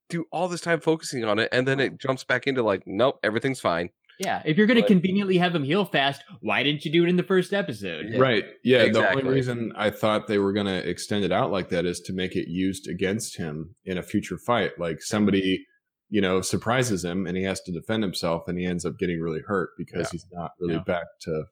do 0.08 0.24
all 0.32 0.48
this 0.48 0.60
time 0.60 0.80
focusing 0.80 1.24
on 1.24 1.38
it, 1.38 1.48
and 1.52 1.66
then 1.66 1.80
it 1.80 1.98
jumps 1.98 2.24
back 2.24 2.46
into 2.46 2.62
like, 2.62 2.82
"Nope, 2.86 3.18
everything's 3.22 3.60
fine." 3.60 3.90
Yeah, 4.20 4.42
if 4.44 4.56
you're 4.56 4.66
gonna 4.66 4.82
But- 4.82 4.88
conveniently 4.88 5.38
have 5.38 5.54
him 5.54 5.64
heal 5.64 5.84
fast, 5.84 6.22
why 6.40 6.62
didn't 6.62 6.84
you 6.84 6.92
do 6.92 7.04
it 7.04 7.08
in 7.08 7.16
the 7.16 7.24
first 7.24 7.52
episode? 7.52 8.14
Right. 8.16 8.44
Yeah. 8.62 8.88
The 8.88 9.10
only 9.10 9.24
reason 9.24 9.72
I 9.76 9.90
thought 9.90 10.28
they 10.28 10.38
were 10.38 10.52
going 10.52 10.66
to 10.66 10.88
extend 10.88 11.24
it 11.24 11.32
out 11.32 11.50
like 11.50 11.68
that 11.70 11.84
is 11.84 11.98
to 12.02 12.12
make 12.12 12.36
it 12.36 12.48
used 12.48 12.86
against 12.88 13.36
him 13.38 13.74
in 13.84 13.98
a 13.98 14.02
future 14.04 14.38
fight. 14.38 14.78
Like 14.78 15.02
somebody, 15.02 15.66
you 16.14 16.20
know, 16.20 16.40
surprises 16.40 17.04
him 17.04 17.26
and 17.26 17.36
he 17.36 17.42
has 17.42 17.60
to 17.62 17.72
defend 17.72 18.04
himself 18.04 18.46
and 18.46 18.56
he 18.56 18.64
ends 18.64 18.84
up 18.86 18.96
getting 19.00 19.20
really 19.20 19.40
hurt 19.44 19.70
because 19.76 20.02
Yeah. 20.06 20.08
he's 20.12 20.26
not 20.30 20.52
really 20.60 20.74
Yeah. 20.74 20.84
back 20.86 21.06
to. 21.22 21.44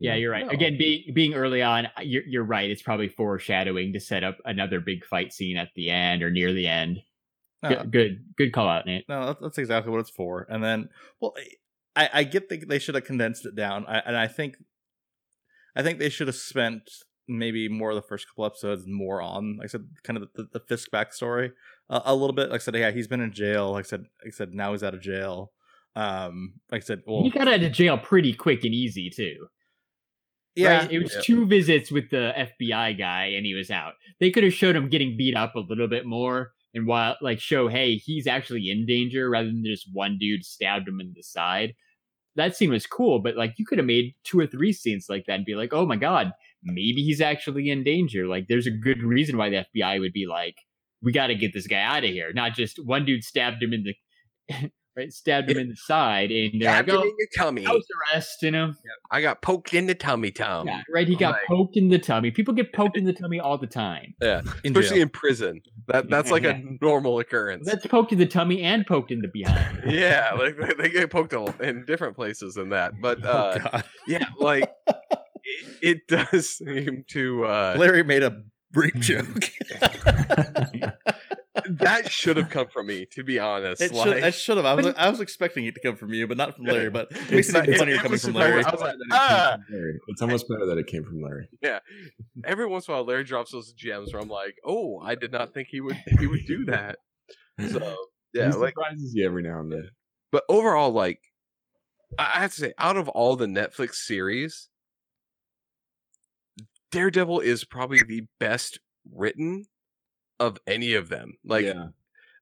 Yeah, 0.00 0.16
you're 0.16 0.32
right. 0.32 0.44
No. 0.46 0.50
Again, 0.50 0.76
being 0.76 1.14
being 1.14 1.34
early 1.34 1.62
on, 1.62 1.86
uh, 1.86 2.00
you're 2.02 2.24
you're 2.26 2.44
right. 2.44 2.68
It's 2.68 2.82
probably 2.82 3.08
foreshadowing 3.08 3.92
to 3.92 4.00
set 4.00 4.24
up 4.24 4.38
another 4.44 4.80
big 4.80 5.04
fight 5.04 5.32
scene 5.32 5.56
at 5.56 5.68
the 5.76 5.90
end 5.90 6.24
or 6.24 6.30
near 6.30 6.52
the 6.52 6.66
end. 6.66 6.98
No, 7.62 7.68
Good, 7.68 7.78
ah. 7.78 7.84
good, 7.84 8.24
good 8.36 8.52
call 8.52 8.68
out, 8.68 8.86
Nate. 8.86 9.08
no, 9.08 9.26
that's, 9.26 9.40
that's 9.40 9.58
exactly 9.58 9.92
what 9.92 10.00
it's 10.00 10.10
for. 10.10 10.46
And 10.50 10.64
then, 10.64 10.88
well, 11.20 11.34
I, 11.94 12.10
I 12.12 12.24
get 12.24 12.48
that 12.48 12.68
they 12.68 12.78
should 12.80 12.96
have 12.96 13.04
condensed 13.04 13.46
it 13.46 13.54
down, 13.54 13.84
I, 13.86 13.98
and 14.00 14.16
I 14.16 14.26
think, 14.26 14.56
I 15.76 15.82
think 15.84 15.98
they 16.00 16.08
should 16.08 16.26
have 16.26 16.36
spent 16.36 16.82
maybe 17.28 17.68
more 17.68 17.90
of 17.90 17.96
the 17.96 18.02
first 18.02 18.26
couple 18.28 18.46
episodes 18.46 18.84
more 18.86 19.20
on, 19.22 19.56
like 19.58 19.66
I 19.66 19.68
said, 19.68 19.88
kind 20.02 20.16
of 20.16 20.28
the, 20.34 20.48
the 20.52 20.60
Fisk 20.60 20.88
backstory 20.90 21.52
uh, 21.90 22.00
a 22.04 22.14
little 22.14 22.34
bit. 22.34 22.50
Like 22.50 22.60
I 22.60 22.64
said, 22.64 22.74
yeah, 22.76 22.90
he's 22.90 23.08
been 23.08 23.20
in 23.20 23.32
jail. 23.32 23.72
Like 23.72 23.84
I 23.86 23.88
said, 23.88 24.00
like 24.24 24.28
I 24.28 24.30
said, 24.30 24.54
now 24.54 24.72
he's 24.72 24.82
out 24.82 24.94
of 24.94 25.00
jail. 25.00 25.52
Um, 25.96 26.54
like 26.70 26.82
I 26.82 26.84
said, 26.84 27.02
well, 27.06 27.22
he 27.22 27.30
got 27.30 27.48
out 27.48 27.62
of 27.62 27.72
jail 27.72 27.98
pretty 27.98 28.32
quick 28.32 28.64
and 28.64 28.74
easy 28.74 29.10
too. 29.10 29.48
yeah, 30.54 30.78
right? 30.82 30.92
It 30.92 30.98
was 31.02 31.14
Yeah. 31.14 31.20
two 31.22 31.46
visits 31.46 31.90
with 31.92 32.10
the 32.10 32.32
FBI 32.36 32.92
guy 32.98 33.26
and 33.26 33.44
he 33.46 33.54
was 33.54 33.70
out. 33.70 33.94
They 34.20 34.30
could 34.30 34.44
have 34.44 34.52
showed 34.54 34.76
him 34.76 34.88
getting 34.88 35.16
beat 35.16 35.36
up 35.36 35.54
a 35.54 35.60
little 35.60 35.88
bit 35.88 36.04
more 36.06 36.52
and 36.74 36.86
while 36.86 37.16
like 37.20 37.40
show, 37.40 37.68
hey, 37.68 37.94
he's 37.96 38.26
actually 38.26 38.70
in 38.70 38.84
danger 38.86 39.30
rather 39.30 39.46
than 39.48 39.64
just 39.64 39.88
one 39.92 40.18
dude 40.18 40.44
stabbed 40.44 40.88
him 40.88 41.00
in 41.00 41.12
the 41.16 41.22
side. 41.22 41.74
That 42.36 42.54
scene 42.56 42.70
was 42.70 42.86
cool, 42.86 43.18
but 43.20 43.36
like 43.36 43.54
you 43.56 43.64
could 43.66 43.78
have 43.78 43.86
made 43.86 44.14
two 44.24 44.38
or 44.38 44.46
three 44.46 44.72
scenes 44.72 45.06
like 45.08 45.26
that 45.26 45.34
and 45.34 45.44
be 45.44 45.54
like, 45.56 45.72
oh 45.72 45.86
my 45.86 45.96
god, 45.96 46.32
maybe 46.62 47.02
he's 47.02 47.20
actually 47.20 47.70
in 47.70 47.82
danger. 47.84 48.26
Like 48.28 48.46
there's 48.48 48.66
a 48.66 48.70
good 48.72 49.02
reason 49.02 49.36
why 49.36 49.50
the 49.50 49.64
FBI 49.74 49.98
would 50.00 50.12
be 50.12 50.26
like, 50.26 50.56
we 51.02 51.12
got 51.12 51.28
to 51.28 51.34
get 51.34 51.52
this 51.52 51.66
guy 51.66 51.80
out 51.82 52.04
of 52.04 52.10
here. 52.10 52.32
Not 52.32 52.54
just 52.54 52.78
one 52.84 53.04
dude 53.04 53.24
stabbed 53.24 53.62
him 53.62 53.72
in 53.72 53.84
the 53.84 54.70
right, 54.98 55.12
stabbed 55.12 55.50
him 55.50 55.58
in 55.58 55.68
the 55.68 55.76
side, 55.76 56.30
and 56.30 56.60
they're 56.60 56.68
like, 56.70 56.84
Stabbed 56.84 56.88
him 56.88 56.96
oh, 56.96 57.02
in 57.02 57.14
your 57.18 57.28
tummy. 57.36 57.64
house 57.64 57.84
arrest, 58.12 58.42
you 58.42 58.50
know. 58.50 58.72
I 59.10 59.22
got 59.22 59.40
poked 59.42 59.72
in 59.72 59.86
the 59.86 59.94
tummy, 59.94 60.30
Tom. 60.30 60.66
Yeah, 60.66 60.82
right. 60.92 61.06
He 61.06 61.14
got 61.16 61.32
Like- 61.32 61.46
poked 61.46 61.76
in 61.76 61.88
the 61.88 61.98
tummy. 61.98 62.30
People 62.30 62.52
get 62.52 62.72
poked 62.72 62.96
in 62.96 63.04
the 63.04 63.12
tummy 63.12 63.38
all 63.38 63.56
the 63.56 63.66
time. 63.66 64.14
in 64.20 64.42
especially 64.64 64.96
jail. 64.96 65.02
in 65.02 65.08
prison. 65.08 65.60
That 65.86 66.10
that's 66.10 66.30
like 66.30 66.44
a 66.44 66.60
normal 66.82 67.18
occurrence. 67.20 67.66
That's 67.66 67.86
poked 67.86 68.12
in 68.12 68.18
the 68.18 68.26
tummy 68.26 68.62
and 68.62 68.86
poked 68.86 69.10
in 69.10 69.20
the 69.20 69.28
behind. 69.28 69.82
yeah, 69.86 70.32
like 70.34 70.56
they, 70.58 70.74
they 70.74 70.88
get 70.90 71.10
poked 71.10 71.32
in 71.60 71.84
different 71.86 72.16
places 72.16 72.54
than 72.54 72.70
that. 72.70 73.00
But 73.00 73.24
uh, 73.24 73.58
oh 73.72 73.80
yeah, 74.06 74.26
like 74.38 74.70
it, 75.44 75.78
it 75.80 75.98
does 76.08 76.50
seem 76.58 77.04
to 77.10 77.44
uh, 77.44 77.76
Larry 77.78 78.02
made 78.02 78.22
a 78.22 78.42
brief 78.72 78.94
joke. 78.96 79.50
that 81.70 82.10
should 82.10 82.36
have 82.36 82.50
come 82.50 82.68
from 82.68 82.86
me, 82.86 83.06
to 83.12 83.24
be 83.24 83.38
honest. 83.38 83.82
It 83.82 83.92
like, 83.92 84.06
should, 84.06 84.24
I 84.24 84.30
should 84.30 84.56
have. 84.56 84.66
I 84.66 84.74
was, 84.74 84.86
But- 84.86 84.98
I 84.98 85.10
was 85.10 85.20
expecting 85.20 85.64
it 85.66 85.74
to 85.74 85.80
come 85.80 85.96
from 85.96 86.12
you, 86.12 86.26
but 86.26 86.36
not 86.36 86.54
from 86.56 86.64
Larry. 86.66 86.90
But 86.90 87.08
it 87.10 87.30
makes 87.30 87.48
It's 87.48 87.48
it 87.50 87.52
not- 87.54 87.64
even 87.68 87.78
funnier 87.78 87.94
it 87.94 87.98
coming 87.98 88.12
was 88.12 88.24
from. 88.24 88.34
Larry. 88.34 88.62
Like, 88.62 88.74
It 88.74 88.98
ah! 89.12 89.56
from 89.66 89.74
Larry. 89.74 89.98
It's 90.08 90.22
almost 90.22 90.48
better 90.48 90.66
that 90.66 90.78
it 90.78 90.86
came 90.86 91.04
from 91.04 91.20
Larry. 91.22 91.48
Yeah. 91.62 91.80
Every 92.44 92.66
once 92.66 92.86
in 92.88 92.94
a 92.94 92.96
while, 92.96 93.04
Larry 93.06 93.24
drops 93.24 93.52
those 93.52 93.72
gems 93.72 94.12
where 94.12 94.22
I'm 94.22 94.28
like, 94.28 94.54
oh, 94.64 95.00
I 95.00 95.14
did 95.14 95.32
not 95.32 95.52
think 95.54 95.68
he 95.70 95.80
would 95.80 95.96
he 96.18 96.26
would 96.26 96.46
do 96.46 96.64
that. 96.66 96.98
So 97.70 97.96
yeah, 98.34 98.50
he 98.50 98.56
like 98.56 98.74
surprises 98.74 99.12
you 99.14 99.26
every 99.26 99.42
now 99.42 99.60
and 99.60 99.72
then. 99.72 99.88
but 100.30 100.44
overall, 100.48 100.90
like 100.92 101.20
I 102.18 102.24
I 102.36 102.40
have 102.40 102.54
to 102.54 102.60
say, 102.60 102.72
out 102.78 102.96
of 102.96 103.08
all 103.08 103.36
the 103.36 103.46
Netflix 103.46 103.94
series, 103.96 104.68
Daredevil 106.90 107.40
is 107.40 107.64
probably 107.64 108.02
the 108.02 108.24
best 108.40 108.80
written 109.12 109.66
of 110.40 110.58
any 110.66 110.94
of 110.94 111.08
them. 111.08 111.34
Like, 111.44 111.66
yeah. 111.66 111.88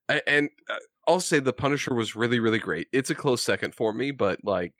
a- 0.09 0.29
and 0.29 0.49
uh, 0.69 0.75
I'll 1.07 1.19
say 1.19 1.39
the 1.39 1.53
Punisher 1.53 1.93
was 1.93 2.15
really, 2.15 2.39
really 2.39 2.59
great. 2.59 2.87
It's 2.91 3.09
a 3.09 3.15
close 3.15 3.41
second 3.41 3.73
for 3.75 3.93
me, 3.93 4.11
but 4.11 4.39
like 4.43 4.73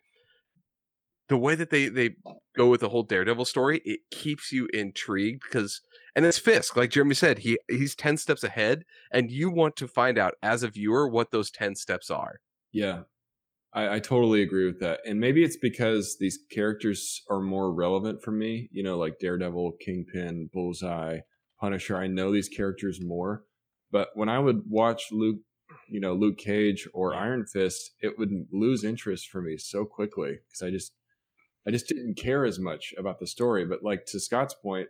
the 1.29 1.37
way 1.37 1.55
that 1.55 1.69
they 1.69 1.89
they 1.89 2.15
go 2.55 2.69
with 2.69 2.81
the 2.81 2.89
whole 2.89 3.03
Daredevil 3.03 3.45
story, 3.45 3.81
it 3.85 3.99
keeps 4.11 4.51
you 4.51 4.67
intrigued 4.73 5.43
because, 5.43 5.81
and 6.15 6.25
it's 6.25 6.39
Fisk, 6.39 6.75
like 6.75 6.89
Jeremy 6.89 7.15
said, 7.15 7.39
he 7.39 7.57
he's 7.69 7.95
ten 7.95 8.17
steps 8.17 8.43
ahead, 8.43 8.85
and 9.11 9.31
you 9.31 9.49
want 9.49 9.75
to 9.77 9.87
find 9.87 10.17
out 10.17 10.35
as 10.41 10.63
a 10.63 10.69
viewer 10.69 11.07
what 11.07 11.31
those 11.31 11.51
ten 11.51 11.75
steps 11.75 12.09
are. 12.09 12.39
Yeah, 12.71 13.01
I, 13.77 13.95
I 13.95 13.99
totally 13.99 14.41
agree 14.41 14.65
with 14.65 14.79
that. 14.79 15.01
And 15.05 15.19
maybe 15.19 15.43
it's 15.43 15.57
because 15.57 16.17
these 16.19 16.39
characters 16.51 17.21
are 17.29 17.39
more 17.39 17.71
relevant 17.71 18.23
for 18.23 18.31
me. 18.31 18.69
You 18.71 18.81
know, 18.81 18.97
like 18.97 19.19
Daredevil, 19.19 19.73
Kingpin, 19.79 20.49
Bullseye, 20.51 21.19
Punisher. 21.59 21.95
I 21.95 22.07
know 22.07 22.31
these 22.31 22.49
characters 22.49 22.99
more. 22.99 23.43
But 23.91 24.09
when 24.15 24.29
I 24.29 24.39
would 24.39 24.63
watch 24.67 25.11
Luke, 25.11 25.41
you 25.87 25.99
know, 25.99 26.15
Luke 26.15 26.39
Cage 26.39 26.87
or 26.91 27.13
Iron 27.13 27.45
Fist, 27.45 27.91
it 28.01 28.17
would 28.17 28.31
lose 28.51 28.83
interest 28.83 29.29
for 29.29 29.41
me 29.41 29.57
so 29.57 29.85
quickly 29.85 30.39
because 30.47 30.63
I 30.63 30.71
just, 30.71 30.93
I 31.67 31.71
just 31.71 31.87
didn't 31.87 32.17
care 32.17 32.45
as 32.45 32.59
much 32.59 32.95
about 32.97 33.19
the 33.19 33.27
story. 33.27 33.63
But 33.63 33.83
like 33.83 34.05
to 34.07 34.19
Scott's 34.19 34.55
point, 34.55 34.87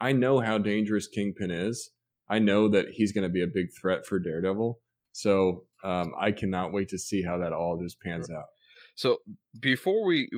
I 0.00 0.12
know 0.12 0.40
how 0.40 0.56
dangerous 0.56 1.06
Kingpin 1.06 1.50
is. 1.50 1.90
I 2.26 2.38
know 2.38 2.68
that 2.68 2.86
he's 2.92 3.12
going 3.12 3.28
to 3.28 3.32
be 3.32 3.42
a 3.42 3.46
big 3.46 3.66
threat 3.78 4.06
for 4.06 4.18
Daredevil. 4.18 4.80
So 5.12 5.64
um, 5.84 6.12
I 6.18 6.32
cannot 6.32 6.72
wait 6.72 6.88
to 6.90 6.98
see 6.98 7.22
how 7.22 7.38
that 7.38 7.52
all 7.52 7.78
just 7.80 8.00
pans 8.00 8.30
out. 8.30 8.46
So 8.94 9.18
before 9.60 10.04
we 10.04 10.28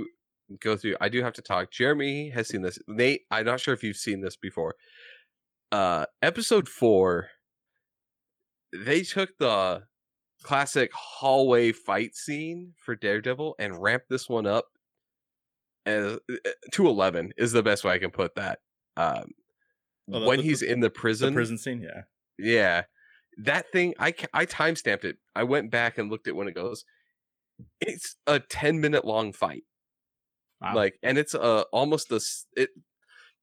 go 0.61 0.77
through, 0.77 0.97
I 1.01 1.09
do 1.09 1.23
have 1.23 1.33
to 1.35 1.43
talk. 1.43 1.71
Jeremy 1.71 2.31
has 2.31 2.49
seen 2.49 2.63
this. 2.63 2.79
Nate, 2.87 3.23
I'm 3.31 3.47
not 3.47 3.61
sure 3.61 3.75
if 3.75 3.83
you've 3.83 3.97
seen 3.97 4.21
this 4.21 4.37
before. 4.37 4.75
Uh, 5.73 6.07
episode 6.21 6.69
four, 6.69 7.29
they 8.73 9.03
took 9.03 9.37
the 9.39 9.83
classic 10.43 10.91
hallway 10.93 11.73
fight 11.73 12.15
scene 12.15 12.73
for 12.85 12.95
Daredevil 12.97 13.55
and 13.59 13.81
ramped 13.81 14.09
this 14.11 14.29
one 14.29 14.47
up 14.47 14.67
as 15.87 16.19
to 16.73 16.87
eleven 16.89 17.33
is 17.37 17.53
the 17.53 17.63
best 17.63 17.85
way 17.85 17.93
I 17.93 17.99
can 17.99 18.11
put 18.11 18.35
that. 18.37 18.61
Um, 18.97 19.33
Oh, 20.13 20.27
when 20.27 20.39
the- 20.39 20.43
he's 20.45 20.63
in 20.63 20.81
the 20.81 20.89
The 20.89 20.91
prison, 20.91 21.33
prison 21.33 21.57
scene, 21.57 21.81
yeah. 21.81 22.03
yeah, 22.37 22.83
that 23.39 23.71
thing 23.73 23.95
I 23.99 24.15
I 24.33 24.45
time 24.45 24.77
stamped 24.77 25.05
it. 25.05 25.17
I 25.35 25.45
went 25.45 25.71
back 25.71 25.99
and 25.99 26.11
looked 26.11 26.29
at 26.29 26.37
when 26.37 26.49
it 26.49 26.55
goes. 26.55 26.85
It's 27.81 28.17
a 28.27 28.41
ten 28.41 28.81
minute 28.81 29.05
long 29.05 29.33
fight, 29.33 29.65
Wow. 30.61 30.75
like, 30.75 30.99
and 31.03 31.19
it's 31.19 31.35
uh 31.35 31.63
almost 31.73 32.09
the 32.09 32.21
it. 32.57 32.71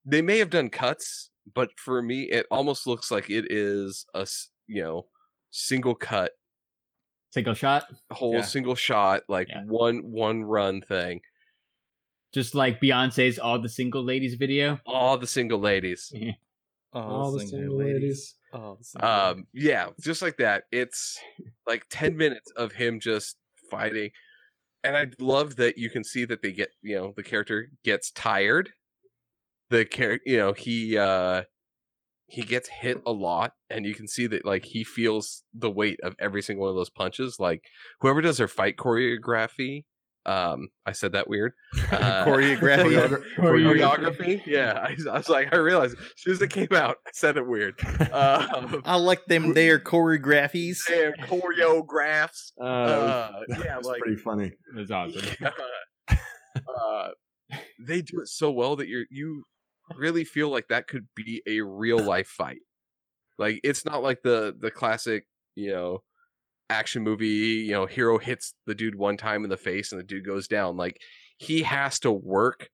They 0.05 0.21
may 0.21 0.39
have 0.39 0.49
done 0.49 0.69
cuts, 0.69 1.29
but 1.53 1.69
for 1.77 2.01
me, 2.01 2.23
it 2.23 2.45
almost 2.51 2.87
looks 2.87 3.11
like 3.11 3.29
it 3.29 3.45
is 3.49 4.05
a 4.13 4.27
you 4.67 4.81
know 4.83 5.07
single 5.51 5.95
cut 5.95 6.31
Single 7.31 7.53
shot, 7.53 7.85
whole 8.11 8.33
Yeah. 8.35 8.41
single 8.41 8.73
shot, 8.75 9.21
like 9.29 9.49
Yeah. 9.49 9.63
one 9.65 9.99
one 10.11 10.43
run 10.43 10.81
thing. 10.81 11.21
just 12.33 12.53
like 12.55 12.79
Beyonce's 12.81 13.39
"All 13.39 13.59
the 13.61 13.69
Single 13.69 14.03
Ladies" 14.03 14.35
video. 14.35 14.79
All 14.85 15.17
the 15.17 15.27
single 15.27 15.59
ladies. 15.59 16.11
Oh, 16.91 16.99
All 17.01 17.31
the 17.31 17.45
single 17.45 17.77
ladies. 17.77 18.33
Oh, 18.51 18.79
Um, 18.99 19.47
yeah, 19.53 19.89
just 20.01 20.21
like 20.21 20.37
that. 20.37 20.65
It's 20.71 21.19
like 21.67 21.85
ten 21.89 22.17
minutes 22.17 22.51
of 22.51 22.71
him 22.73 22.99
just 22.99 23.37
fighting, 23.69 24.11
and 24.83 24.97
I 24.97 25.07
love 25.19 25.57
that 25.57 25.77
you 25.77 25.89
can 25.89 26.03
see 26.03 26.25
that 26.25 26.41
they 26.43 26.53
get 26.53 26.71
you 26.83 26.95
know 26.97 27.13
the 27.15 27.23
character 27.23 27.69
gets 27.83 28.11
tired. 28.11 28.71
The 29.69 29.85
character, 29.85 30.23
you 30.29 30.37
know, 30.37 30.53
he 30.53 30.97
uh 30.97 31.43
he 32.27 32.43
gets 32.43 32.69
hit 32.69 33.01
a 33.05 33.11
lot, 33.13 33.53
and 33.69 33.85
you 33.85 33.95
can 33.95 34.07
see 34.07 34.27
that 34.27 34.45
like 34.45 34.65
he 34.65 34.83
feels 34.83 35.43
the 35.53 35.71
weight 35.71 35.99
of 36.03 36.15
every 36.19 36.41
single 36.43 36.63
one 36.65 36.71
of 36.71 36.77
those 36.77 36.89
punches. 36.91 37.39
Like 37.39 37.65
whoever 38.01 38.21
does 38.21 38.37
their 38.39 38.47
fight 38.49 38.77
choreography, 38.77 39.85
um, 40.25 40.67
I 40.85 40.91
said 40.91 41.13
that 41.13 41.27
weird. 41.29 41.53
Uh, 41.91 42.23
choreography. 42.25 43.23
choreography. 43.35 44.41
Yeah, 44.45 44.73
I, 44.73 44.95
I 45.09 45.17
was 45.17 45.27
like, 45.29 45.53
I 45.53 45.57
realized 45.57 45.97
as 45.97 46.05
soon 46.17 46.33
as 46.33 46.41
it 46.41 46.49
came 46.51 46.67
out, 46.73 46.97
I 47.07 47.09
said 47.13 47.37
it 47.37 47.47
weird. 47.47 47.75
Um, 48.11 48.81
I 48.85 48.95
like 48.95 49.25
them 49.25 49.53
their 49.53 49.79
choreographies. 49.79 50.79
and 50.91 51.15
choreographs. 51.27 52.51
Uh, 52.59 52.63
Uh, 52.63 53.41
yeah, 53.63 53.77
was 53.77 53.87
like 53.87 54.01
pretty 54.01 54.17
funny. 54.21 54.51
That's 54.75 54.91
awesome. 54.91 55.23
uh, 56.55 57.09
they 57.79 58.01
do 58.01 58.19
it 58.21 58.27
so 58.27 58.51
well 58.51 58.75
that 58.75 58.87
you 58.87 59.05
you 59.09 59.43
really 59.95 60.23
feel 60.23 60.49
like 60.49 60.67
that 60.69 60.87
could 60.87 61.07
be 61.15 61.41
a 61.47 61.61
real 61.61 61.99
life 61.99 62.27
fight. 62.27 62.59
Like 63.37 63.59
it's 63.63 63.85
not 63.85 64.03
like 64.03 64.21
the 64.23 64.55
the 64.59 64.69
classic, 64.71 65.25
you 65.55 65.71
know, 65.71 66.03
action 66.69 67.03
movie. 67.03 67.27
You 67.27 67.71
know, 67.71 67.85
hero 67.85 68.17
hits 68.17 68.53
the 68.65 68.75
dude 68.75 68.95
one 68.95 69.17
time 69.17 69.43
in 69.43 69.49
the 69.49 69.57
face 69.57 69.91
and 69.91 69.99
the 69.99 70.05
dude 70.05 70.25
goes 70.25 70.47
down. 70.47 70.77
Like 70.77 71.01
he 71.37 71.63
has 71.63 71.99
to 72.01 72.11
work 72.11 72.69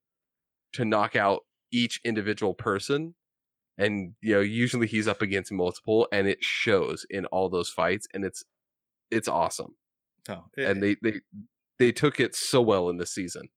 to 0.74 0.86
knock 0.86 1.16
out 1.16 1.42
each 1.72 2.00
individual 2.04 2.54
person. 2.54 3.16
And 3.78 4.14
you 4.22 4.36
know, 4.36 4.40
usually 4.42 4.88
he's 4.88 5.08
up 5.08 5.22
against 5.22 5.52
multiple, 5.52 6.08
and 6.12 6.28
it 6.28 6.42
shows 6.42 7.06
in 7.10 7.26
all 7.26 7.50
those 7.50 7.70
fights, 7.70 8.08
and 8.14 8.24
it's 8.24 8.42
it's 9.12 9.28
awesome 9.28 9.76
Oh, 10.30 10.46
and 10.58 10.82
they 10.82 10.96
they 11.04 11.20
they 11.78 11.92
took 11.92 12.20
it 12.22 12.36
so 12.36 12.62
well 12.62 12.90
in 12.90 12.96
this 12.98 13.14
season. 13.14 13.50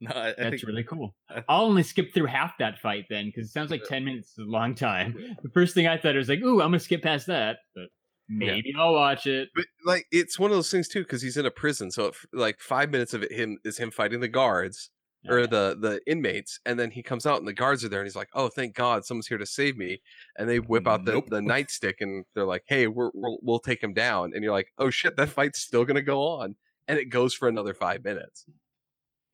no, 0.00 0.10
I, 0.12 0.28
I 0.28 0.32
That's 0.38 0.50
think 0.50 0.62
really 0.62 0.84
cool. 0.84 1.14
I- 1.28 1.42
I'll 1.48 1.64
only 1.64 1.82
skip 1.82 2.14
through 2.14 2.26
half 2.26 2.56
that 2.58 2.78
fight 2.78 3.04
then, 3.10 3.26
because 3.26 3.48
it 3.48 3.52
sounds 3.52 3.70
like 3.70 3.82
ten 3.84 4.04
minutes 4.04 4.30
is 4.30 4.38
a 4.38 4.50
long 4.50 4.74
time. 4.74 5.14
The 5.42 5.50
first 5.50 5.74
thing 5.74 5.86
I 5.86 5.98
thought 5.98 6.14
was 6.14 6.28
like, 6.28 6.40
"Ooh, 6.40 6.62
I'm 6.62 6.68
gonna 6.68 6.78
skip 6.80 7.02
past 7.02 7.26
that," 7.26 7.58
but 7.74 7.88
maybe 8.28 8.74
I'll 8.78 8.92
watch 8.92 9.26
it. 9.26 9.48
But 9.54 9.66
like, 9.84 10.06
it's 10.10 10.38
one 10.38 10.50
of 10.50 10.56
those 10.56 10.70
things 10.70 10.88
too 10.88 11.02
because 11.02 11.22
he's 11.22 11.36
in 11.36 11.46
a 11.46 11.50
prison. 11.50 11.90
So 11.90 12.06
it, 12.06 12.16
like 12.32 12.60
five 12.60 12.90
minutes 12.90 13.14
of 13.14 13.22
it 13.22 13.32
him 13.32 13.58
is 13.64 13.78
him 13.78 13.90
fighting 13.90 14.20
the 14.20 14.28
guards 14.28 14.90
oh, 15.28 15.34
or 15.34 15.46
the 15.46 15.76
the 15.80 16.00
inmates, 16.06 16.60
and 16.66 16.78
then 16.78 16.90
he 16.90 17.02
comes 17.02 17.26
out 17.26 17.38
and 17.38 17.48
the 17.48 17.52
guards 17.52 17.84
are 17.84 17.88
there, 17.88 18.00
and 18.00 18.06
he's 18.06 18.16
like, 18.16 18.30
"Oh, 18.34 18.48
thank 18.48 18.74
God, 18.74 19.04
someone's 19.04 19.28
here 19.28 19.38
to 19.38 19.46
save 19.46 19.76
me!" 19.76 20.00
And 20.36 20.48
they 20.48 20.58
whip 20.58 20.86
out 20.86 21.04
the 21.04 21.12
Nope. 21.12 21.28
the 21.28 21.40
nightstick, 21.40 21.94
and 22.00 22.24
they're 22.34 22.44
like, 22.44 22.64
"Hey, 22.66 22.86
we're, 22.86 23.10
we'll 23.14 23.38
we'll 23.42 23.60
take 23.60 23.82
him 23.82 23.94
down." 23.94 24.32
And 24.34 24.42
you're 24.42 24.52
like, 24.52 24.72
"Oh 24.78 24.90
shit, 24.90 25.16
that 25.16 25.30
fight's 25.30 25.60
still 25.60 25.84
gonna 25.84 26.02
go 26.02 26.22
on," 26.22 26.56
and 26.86 26.98
it 26.98 27.06
goes 27.06 27.34
for 27.34 27.48
another 27.48 27.74
five 27.74 28.04
minutes. 28.04 28.44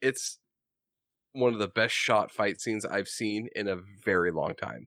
It's 0.00 0.38
one 1.32 1.52
of 1.52 1.58
the 1.58 1.68
best 1.68 1.94
shot 1.94 2.30
fight 2.30 2.60
scenes 2.60 2.84
I've 2.84 3.08
seen 3.08 3.48
in 3.56 3.66
a 3.68 3.78
very 4.04 4.30
long 4.30 4.54
time. 4.54 4.86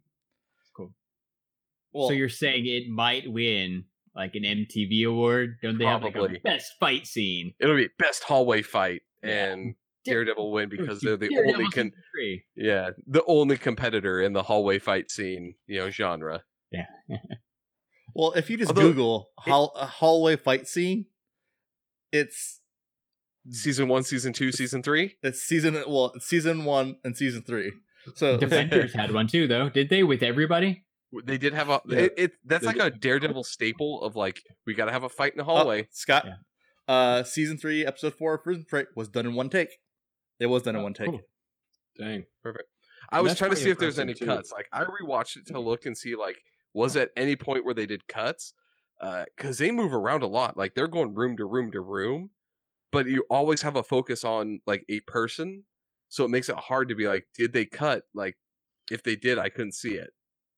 well, 1.91 2.07
so 2.07 2.13
you're 2.13 2.29
saying 2.29 2.65
it 2.67 2.87
might 2.89 3.29
win 3.31 3.85
like 4.17 4.35
an 4.35 4.43
MTV 4.43 5.07
award? 5.07 5.57
Don't 5.61 5.77
they 5.77 5.85
have 5.85 6.03
like 6.03 6.15
a 6.15 6.27
best 6.43 6.73
fight 6.79 7.07
scene? 7.07 7.53
It'll 7.61 7.75
be 7.77 7.87
best 7.99 8.23
hallway 8.23 8.61
fight, 8.63 9.03
Yeah. 9.23 9.51
and 9.53 9.75
Daredevil 10.03 10.51
win 10.51 10.67
because 10.69 10.99
they're 11.01 11.15
the 11.17 11.29
Daredevil 11.29 11.53
only 11.61 11.71
con- 11.71 11.91
yeah 12.55 12.89
the 13.05 13.23
only 13.27 13.57
competitor 13.57 14.19
in 14.21 14.33
the 14.33 14.43
hallway 14.43 14.79
fight 14.79 15.09
scene 15.11 15.53
you 15.67 15.79
know 15.79 15.89
genre. 15.89 16.43
Yeah. 16.71 16.85
well, 18.15 18.31
if 18.33 18.49
you 18.49 18.57
just 18.57 18.69
Although- 18.71 18.81
Google 18.89 19.29
hall, 19.37 19.73
a 19.77 19.85
hallway 19.85 20.35
fight 20.35 20.67
scene, 20.67 21.05
it's 22.11 22.59
Season 23.49 23.87
one, 23.87 24.03
season 24.03 24.33
two, 24.33 24.51
season 24.51 24.83
three. 24.83 25.15
it's 25.23 25.41
season 25.41 25.73
well, 25.87 26.11
it's 26.15 26.25
season 26.25 26.65
one 26.65 26.97
and 27.05 27.15
season 27.15 27.43
three. 27.43 27.71
So 28.15 28.35
Defenders 28.37 28.93
had 28.95 29.13
one 29.13 29.27
too, 29.27 29.47
though. 29.47 29.69
Did 29.69 29.89
they 29.89 30.03
with 30.03 30.21
everybody? 30.21 30.83
They 31.23 31.37
did 31.37 31.53
have 31.53 31.69
a 31.69 31.81
Yeah. 31.87 31.99
it, 31.99 32.13
it. 32.17 32.31
That's 32.43 32.65
They 32.65 32.73
like 32.73 32.93
a 32.93 32.95
Daredevil 32.95 33.43
staple 33.45 34.01
of 34.03 34.15
like 34.15 34.41
we 34.65 34.73
got 34.73 34.85
to 34.85 34.91
have 34.91 35.03
a 35.03 35.09
fight 35.09 35.31
in 35.33 35.37
the 35.37 35.43
Oh, 35.43 35.55
hallway. 35.55 35.87
Scott, 35.91 36.25
Yeah. 36.25 36.35
uh, 36.93 37.23
season 37.23 37.57
three, 37.57 37.85
episode 37.85 38.13
four, 38.15 38.33
of 38.35 38.43
Prison 38.43 38.65
Break 38.69 38.87
was 38.95 39.07
done 39.07 39.25
in 39.25 39.33
one 39.33 39.49
take. 39.49 39.69
It 40.39 40.47
was 40.47 40.63
done 40.63 40.75
in 40.75 40.81
Oh, 40.81 40.83
one 40.83 40.93
take. 40.93 41.07
cool. 41.07 41.21
Dang. 41.97 42.25
Perfect. 42.43 42.69
I 43.09 43.21
was 43.21 43.37
trying 43.37 43.51
to 43.51 43.55
see 43.57 43.69
if 43.69 43.77
there's 43.79 43.99
any 43.99 44.13
too. 44.13 44.25
cuts. 44.25 44.51
Like 44.51 44.67
I 44.73 44.83
rewatched 44.83 45.37
it 45.37 45.47
to 45.47 45.59
look 45.59 45.85
and 45.85 45.97
see 45.97 46.15
like 46.15 46.37
was 46.73 46.95
at 46.97 47.09
any 47.15 47.35
point 47.37 47.63
where 47.63 47.73
they 47.73 47.85
did 47.85 48.07
cuts 48.07 48.53
because 48.99 49.57
they 49.59 49.71
move 49.71 49.93
around 49.93 50.23
a 50.23 50.27
lot. 50.27 50.57
Like 50.57 50.75
they're 50.75 50.87
going 50.89 51.13
room 51.15 51.37
to 51.37 51.45
room 51.45 51.71
to 51.71 51.79
room, 51.79 52.31
but 52.91 53.05
you 53.07 53.23
always 53.29 53.61
have 53.61 53.75
a 53.77 53.83
focus 53.83 54.25
on 54.25 54.59
like 54.67 54.83
a 54.89 54.99
person, 55.01 55.63
so 56.09 56.25
it 56.25 56.29
makes 56.29 56.49
it 56.49 56.55
hard 56.57 56.89
to 56.89 56.95
be 56.95 57.07
like, 57.07 57.27
did 57.33 57.53
they 57.53 57.65
cut? 57.65 58.03
Like 58.13 58.35
if 58.91 59.03
they 59.03 59.15
did, 59.15 59.39
I 59.39 59.49
couldn't 59.49 59.73
see 59.73 59.93
it. 59.95 60.09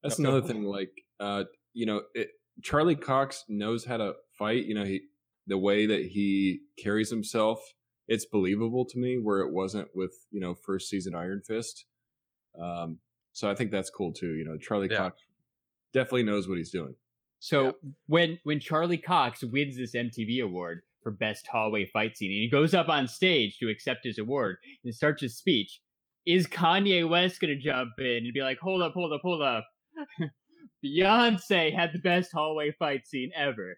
That's 0.04 0.16
Okay. 0.20 0.24
another 0.24 0.48
thing. 0.48 0.64
Like, 0.64 0.92
uh, 1.20 1.46
you 1.74 1.86
know, 1.86 2.04
it, 2.14 2.30
Charlie 2.64 2.96
Cox 2.96 3.44
knows 3.48 3.86
how 3.86 3.98
to 3.98 4.14
fight. 4.38 4.66
You 4.66 4.76
know, 4.76 4.86
he 4.86 5.02
the 5.48 5.58
way 5.58 5.86
that 5.88 6.06
he 6.06 6.60
carries 6.78 7.10
himself, 7.10 7.60
it's 8.08 8.26
believable 8.26 8.86
to 8.86 8.98
me. 9.00 9.18
Where 9.18 9.40
it 9.42 9.52
wasn't 9.52 9.90
with 9.96 10.14
you 10.32 10.40
know 10.40 10.54
first 10.56 10.90
season 10.90 11.16
Iron 11.16 11.42
Fist. 11.46 11.86
Um, 12.60 13.00
so 13.34 13.50
I 13.50 13.56
think 13.56 13.72
that's 13.72 13.90
cool 13.90 14.12
too. 14.14 14.34
You 14.36 14.46
know, 14.46 14.58
Charlie 14.58 14.90
Yeah. 14.92 14.98
Cox 14.98 15.22
definitely 15.94 16.24
knows 16.24 16.48
what 16.48 16.58
he's 16.58 16.72
doing. 16.72 16.96
So 17.40 17.66
Yeah. 17.66 17.72
when 18.08 18.40
when 18.44 18.60
Charlie 18.60 18.98
Cox 18.98 19.44
wins 19.44 19.78
this 19.78 19.96
MTV 19.96 20.40
award 20.44 20.82
for 21.02 21.12
best 21.12 21.48
hallway 21.48 21.86
fight 21.86 22.18
scene, 22.18 22.32
and 22.32 22.42
he 22.42 22.50
goes 22.50 22.74
up 22.74 22.90
on 22.90 23.08
stage 23.08 23.58
to 23.60 23.70
accept 23.70 24.04
his 24.04 24.18
award 24.18 24.58
and 24.84 24.94
starts 24.94 25.22
his 25.22 25.38
speech, 25.38 25.82
is 26.26 26.48
Kanye 26.48 27.08
West 27.08 27.40
gonna 27.40 27.56
jump 27.56 27.92
in 28.00 28.26
and 28.26 28.34
be 28.34 28.42
like, 28.42 28.60
"Hold 28.60 28.82
up, 28.82 28.94
hold 28.94 29.14
up, 29.14 29.22
hold 29.22 29.42
up"? 29.42 29.66
Beyonce 30.86 31.74
had 31.74 31.92
the 31.94 32.00
best 32.00 32.32
hallway 32.32 32.72
fight 32.72 33.06
scene 33.08 33.32
ever. 33.36 33.78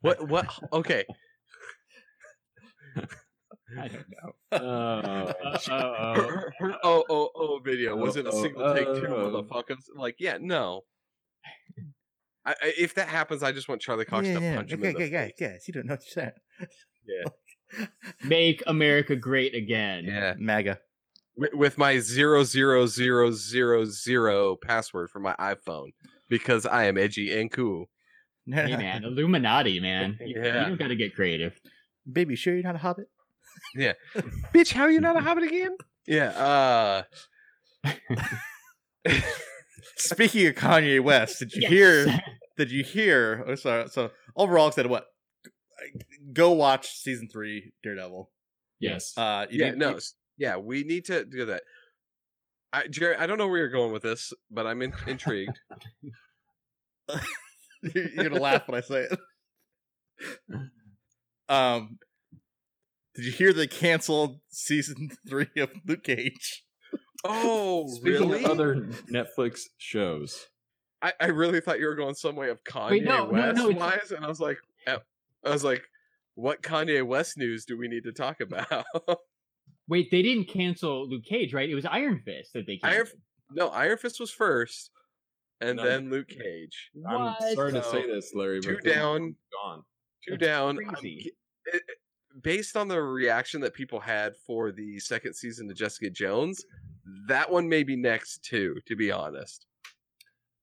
What? 0.00 0.28
What? 0.28 0.46
Okay. 0.72 1.04
I 3.78 3.88
don't 3.88 4.04
know. 4.10 4.32
Uh, 4.58 5.32
Uh, 5.42 5.72
uh, 5.72 6.14
Her, 6.20 6.52
her 6.58 6.74
oh 6.82 7.04
oh 7.08 7.30
oh 7.34 7.60
video 7.64 7.96
was 7.96 8.16
it 8.16 8.26
a 8.26 8.30
Oh, 8.30 8.42
single 8.42 8.74
take 8.74 8.84
two 8.84 9.06
oh. 9.06 9.30
motherfuckers? 9.30 9.84
Like 9.96 10.16
yeah, 10.18 10.38
no. 10.40 10.82
I, 12.44 12.50
I, 12.60 12.72
if 12.76 12.94
that 12.94 13.08
happens, 13.08 13.42
I 13.42 13.52
just 13.52 13.68
want 13.68 13.80
Charlie 13.80 14.04
Cox 14.04 14.26
to 14.26 14.34
punch 14.34 14.72
him 14.72 14.84
in 14.84 14.94
the 14.94 15.08
yeah, 15.08 15.26
face. 15.26 15.32
guys, 15.38 15.64
you 15.68 15.74
don't 15.74 15.86
know 15.86 15.94
what 15.94 16.02
you're 16.04 16.24
saying. 16.24 17.88
Make 18.24 18.62
America 18.66 19.16
great 19.16 19.54
again. 19.54 20.04
Yeah, 20.04 20.34
MAGA. 20.38 20.78
With, 21.36 21.54
with 21.54 21.78
my 21.78 21.98
zero 21.98 22.44
zero 22.44 22.86
zero 22.86 23.30
zero 23.32 23.84
zero 23.84 24.56
password 24.56 25.10
for 25.10 25.20
my 25.20 25.34
iPhone 25.38 25.92
because 26.28 26.66
I 26.66 26.84
am 26.84 26.96
edgy 26.98 27.38
and 27.38 27.50
cool. 27.50 27.86
Hey 28.46 28.76
man, 28.76 29.04
Illuminati, 29.04 29.80
man. 29.80 30.18
You, 30.20 30.36
you 30.36 30.42
Yeah. 30.44 30.64
don't 30.64 30.78
gotta 30.78 30.96
get 30.96 31.14
creative. 31.14 31.58
Baby, 32.10 32.34
sure 32.36 32.54
you're 32.54 32.62
not 32.64 32.74
a 32.74 32.78
hobbit? 32.78 33.06
Yeah, 33.76 33.92
bitch, 34.54 34.72
how 34.72 34.86
you 34.86 35.00
not 35.00 35.16
a 35.16 35.20
hobbit 35.20 35.44
again? 35.44 35.76
Yeah. 36.06 37.04
Uh. 37.84 37.92
Speaking 39.96 40.46
of 40.48 40.54
Kanye 40.54 41.00
West, 41.02 41.38
did 41.38 41.52
you 41.54 41.62
Yes. 41.62 41.70
hear? 41.70 42.20
Did 42.56 42.70
you 42.70 42.84
hear? 42.84 43.44
Oh, 43.46 43.54
sorry. 43.54 43.88
So 43.88 44.10
overall, 44.36 44.70
said 44.72 44.86
what? 44.86 45.06
Go 46.32 46.52
watch 46.52 46.96
season 46.98 47.28
three, 47.28 47.72
Daredevil. 47.82 48.30
yes. 48.78 49.16
Uh, 49.16 49.46
you 49.50 49.60
yeah, 49.64 49.70
need- 49.70 49.78
no, 49.78 49.90
you- 49.90 49.96
s- 49.96 50.14
yeah, 50.42 50.56
we 50.56 50.82
need 50.82 51.04
to 51.04 51.24
do 51.24 51.46
that. 51.46 51.62
I, 52.72 52.88
Jerry, 52.88 53.14
I 53.14 53.26
don't 53.26 53.38
know 53.38 53.46
where 53.46 53.58
you're 53.58 53.68
going 53.68 53.92
with 53.92 54.02
this, 54.02 54.32
but 54.50 54.66
I'm 54.66 54.82
in, 54.82 54.92
intrigued. 55.06 55.60
you're, 57.08 58.08
you're 58.10 58.28
gonna 58.28 58.40
laugh 58.42 58.66
when 58.66 58.76
I 58.76 58.80
say 58.82 59.06
it. 59.08 59.18
Um, 61.48 61.98
did 63.14 63.24
you 63.24 63.30
hear 63.30 63.52
they 63.52 63.68
canceled 63.68 64.40
season 64.50 65.10
three 65.28 65.46
of 65.58 65.70
Luke 65.86 66.02
Cage? 66.02 66.64
Oh, 67.24 67.86
Speaking 67.88 68.30
really? 68.30 68.44
of 68.44 68.50
other 68.50 68.74
Netflix 69.08 69.60
shows, 69.78 70.48
I, 71.00 71.12
I 71.20 71.26
really 71.26 71.60
thought 71.60 71.78
you 71.78 71.86
were 71.86 71.94
going 71.94 72.14
some 72.16 72.34
way 72.34 72.48
of 72.50 72.64
Kanye 72.64 72.90
Wait, 72.90 73.04
no, 73.04 73.26
no, 73.26 73.32
West 73.32 73.56
no, 73.56 73.70
it's- 73.70 73.78
wise, 73.80 74.10
and 74.10 74.24
I 74.24 74.28
was 74.28 74.40
like, 74.40 74.58
eh, 74.88 74.96
I 75.44 75.50
was 75.50 75.62
like, 75.62 75.84
what 76.34 76.62
Kanye 76.62 77.06
West 77.06 77.38
news 77.38 77.64
do 77.64 77.78
we 77.78 77.86
need 77.86 78.02
to 78.04 78.12
talk 78.12 78.40
about? 78.40 78.66
Wait, 79.88 80.10
they 80.10 80.22
didn't 80.22 80.46
cancel 80.48 81.08
Luke 81.08 81.24
Cage, 81.24 81.52
right? 81.52 81.68
It 81.68 81.74
was 81.74 81.84
Iron 81.86 82.20
Fist 82.24 82.52
that 82.54 82.66
they 82.66 82.78
Iron 82.82 82.96
canceled. 82.98 83.20
no, 83.52 83.68
Iron 83.68 83.98
Fist 83.98 84.20
was 84.20 84.30
first, 84.30 84.90
and 85.60 85.76
None. 85.76 85.86
then 85.86 86.10
Luke 86.10 86.28
Cage. 86.28 86.90
I'm 87.08 87.20
What? 87.22 87.54
sorry 87.54 87.72
to 87.72 87.82
say 87.84 88.06
this, 88.06 88.32
Larry. 88.34 88.60
two 88.60 88.74
but 88.74 88.84
they're 88.84 88.94
down. 88.94 89.36
gone. 89.62 89.82
Two 90.26 90.36
That's 90.36 90.42
down. 90.46 90.78
I'm 90.78 90.84
crazy. 90.94 91.16
g- 91.24 91.32
it- 91.66 91.74
it- 91.88 92.42
based 92.42 92.76
on 92.76 92.88
the 92.88 93.02
reaction 93.02 93.60
that 93.60 93.74
people 93.74 94.00
had 94.00 94.34
for 94.46 94.72
the 94.72 94.98
second 95.00 95.34
season 95.34 95.68
of 95.70 95.76
Jessica 95.76 96.08
Jones, 96.08 96.64
that 97.26 97.50
one 97.50 97.68
may 97.68 97.82
be 97.82 97.96
next 97.96 98.42
too. 98.44 98.80
To 98.86 98.96
be 98.96 99.10
honest, 99.10 99.66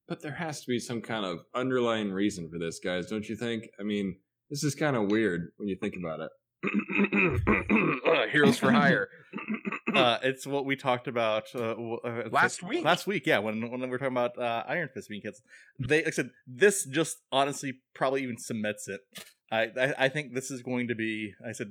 But 0.08 0.20
there 0.22 0.32
has 0.32 0.60
to 0.62 0.66
be 0.66 0.80
some 0.80 1.00
kind 1.00 1.24
of 1.24 1.44
underlying 1.54 2.10
reason 2.10 2.50
for 2.50 2.58
this, 2.58 2.80
guys, 2.80 3.06
don't 3.06 3.28
you 3.28 3.36
think? 3.36 3.70
I 3.78 3.84
mean, 3.84 4.18
this 4.48 4.64
is 4.64 4.74
kind 4.74 4.96
of 4.96 5.08
weird 5.12 5.52
when 5.58 5.68
you 5.68 5.76
think 5.76 5.94
about 5.96 6.18
it. 6.18 6.30
Uh, 6.62 8.26
Heroes 8.30 8.58
for 8.58 8.70
Hire. 8.72 9.08
uh, 9.94 10.18
it's 10.22 10.46
what 10.46 10.64
we 10.64 10.76
talked 10.76 11.08
about 11.08 11.44
uh, 11.54 11.72
uh, 11.72 12.28
Last 12.30 12.62
week. 12.62 12.84
Last 12.84 13.06
week, 13.06 13.26
yeah, 13.26 13.38
when 13.38 13.70
when 13.70 13.80
we 13.80 13.86
were 13.88 13.98
talking 13.98 14.12
about 14.12 14.36
uh, 14.38 14.64
Iron 14.68 14.88
Fist 14.92 15.08
being 15.08 15.22
canceled, 15.22 15.44
they 15.78 15.98
like 15.98 16.08
I 16.08 16.10
said 16.10 16.30
this 16.46 16.84
just 16.86 17.18
honestly 17.32 17.74
probably 17.94 18.22
even 18.22 18.36
cements 18.38 18.88
it. 18.88 19.00
I 19.50 19.68
I, 19.80 19.94
I 20.06 20.08
think 20.08 20.34
this 20.34 20.50
is 20.50 20.62
going 20.62 20.88
to 20.88 20.94
be 20.94 21.32
I 21.46 21.52
said 21.52 21.68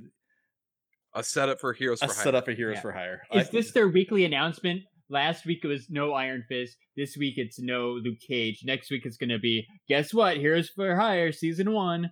a 1.14 1.24
setup 1.24 1.60
for 1.60 1.74
Heroes 1.74 2.02
a 2.02 2.08
for 2.08 2.14
Hire. 2.14 2.24
setup 2.24 2.46
for 2.46 2.52
Heroes 2.52 2.76
Yeah. 2.78 2.82
for 2.82 2.92
Hire. 2.94 3.22
Is 3.34 3.48
I- 3.48 3.52
this 3.52 3.72
their 3.72 3.88
weekly 3.88 4.26
announcement? 4.26 4.82
Last 5.12 5.44
week 5.46 5.60
it 5.64 5.68
was 5.68 5.88
no 5.90 6.14
Iron 6.14 6.44
Fist. 6.48 6.78
This 6.96 7.16
week 7.18 7.34
it's 7.38 7.60
no 7.60 7.94
Luke 8.04 8.20
Cage. 8.28 8.62
Next 8.64 8.92
week 8.92 9.02
it's 9.06 9.18
going 9.18 9.30
to 9.32 9.40
be 9.40 9.66
guess 9.88 10.14
what? 10.14 10.38
Heroes 10.38 10.70
for 10.70 10.96
Hire 10.96 11.32
season 11.32 11.72
one. 11.74 12.12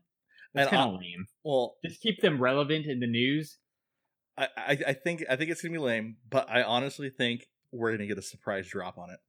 That's 0.54 0.70
kind 0.70 0.94
of 0.96 1.00
lame. 1.00 1.28
well? 1.44 1.76
Just 1.86 2.02
keep 2.02 2.22
them 2.22 2.42
relevant 2.42 2.86
in 2.86 3.00
the 3.00 3.08
news. 3.08 3.58
I, 4.38 4.48
I 4.58 4.78
I 4.88 4.94
think 4.94 5.24
I 5.30 5.36
think 5.36 5.52
it's 5.52 5.62
gonna 5.62 5.72
be 5.74 5.78
lame, 5.80 6.18
but 6.30 6.50
I 6.50 6.64
honestly 6.64 7.10
think 7.10 7.48
we're 7.72 7.92
gonna 7.92 8.08
get 8.08 8.18
a 8.18 8.22
surprise 8.22 8.68
drop 8.68 8.98
on 8.98 9.10
it. 9.10 9.20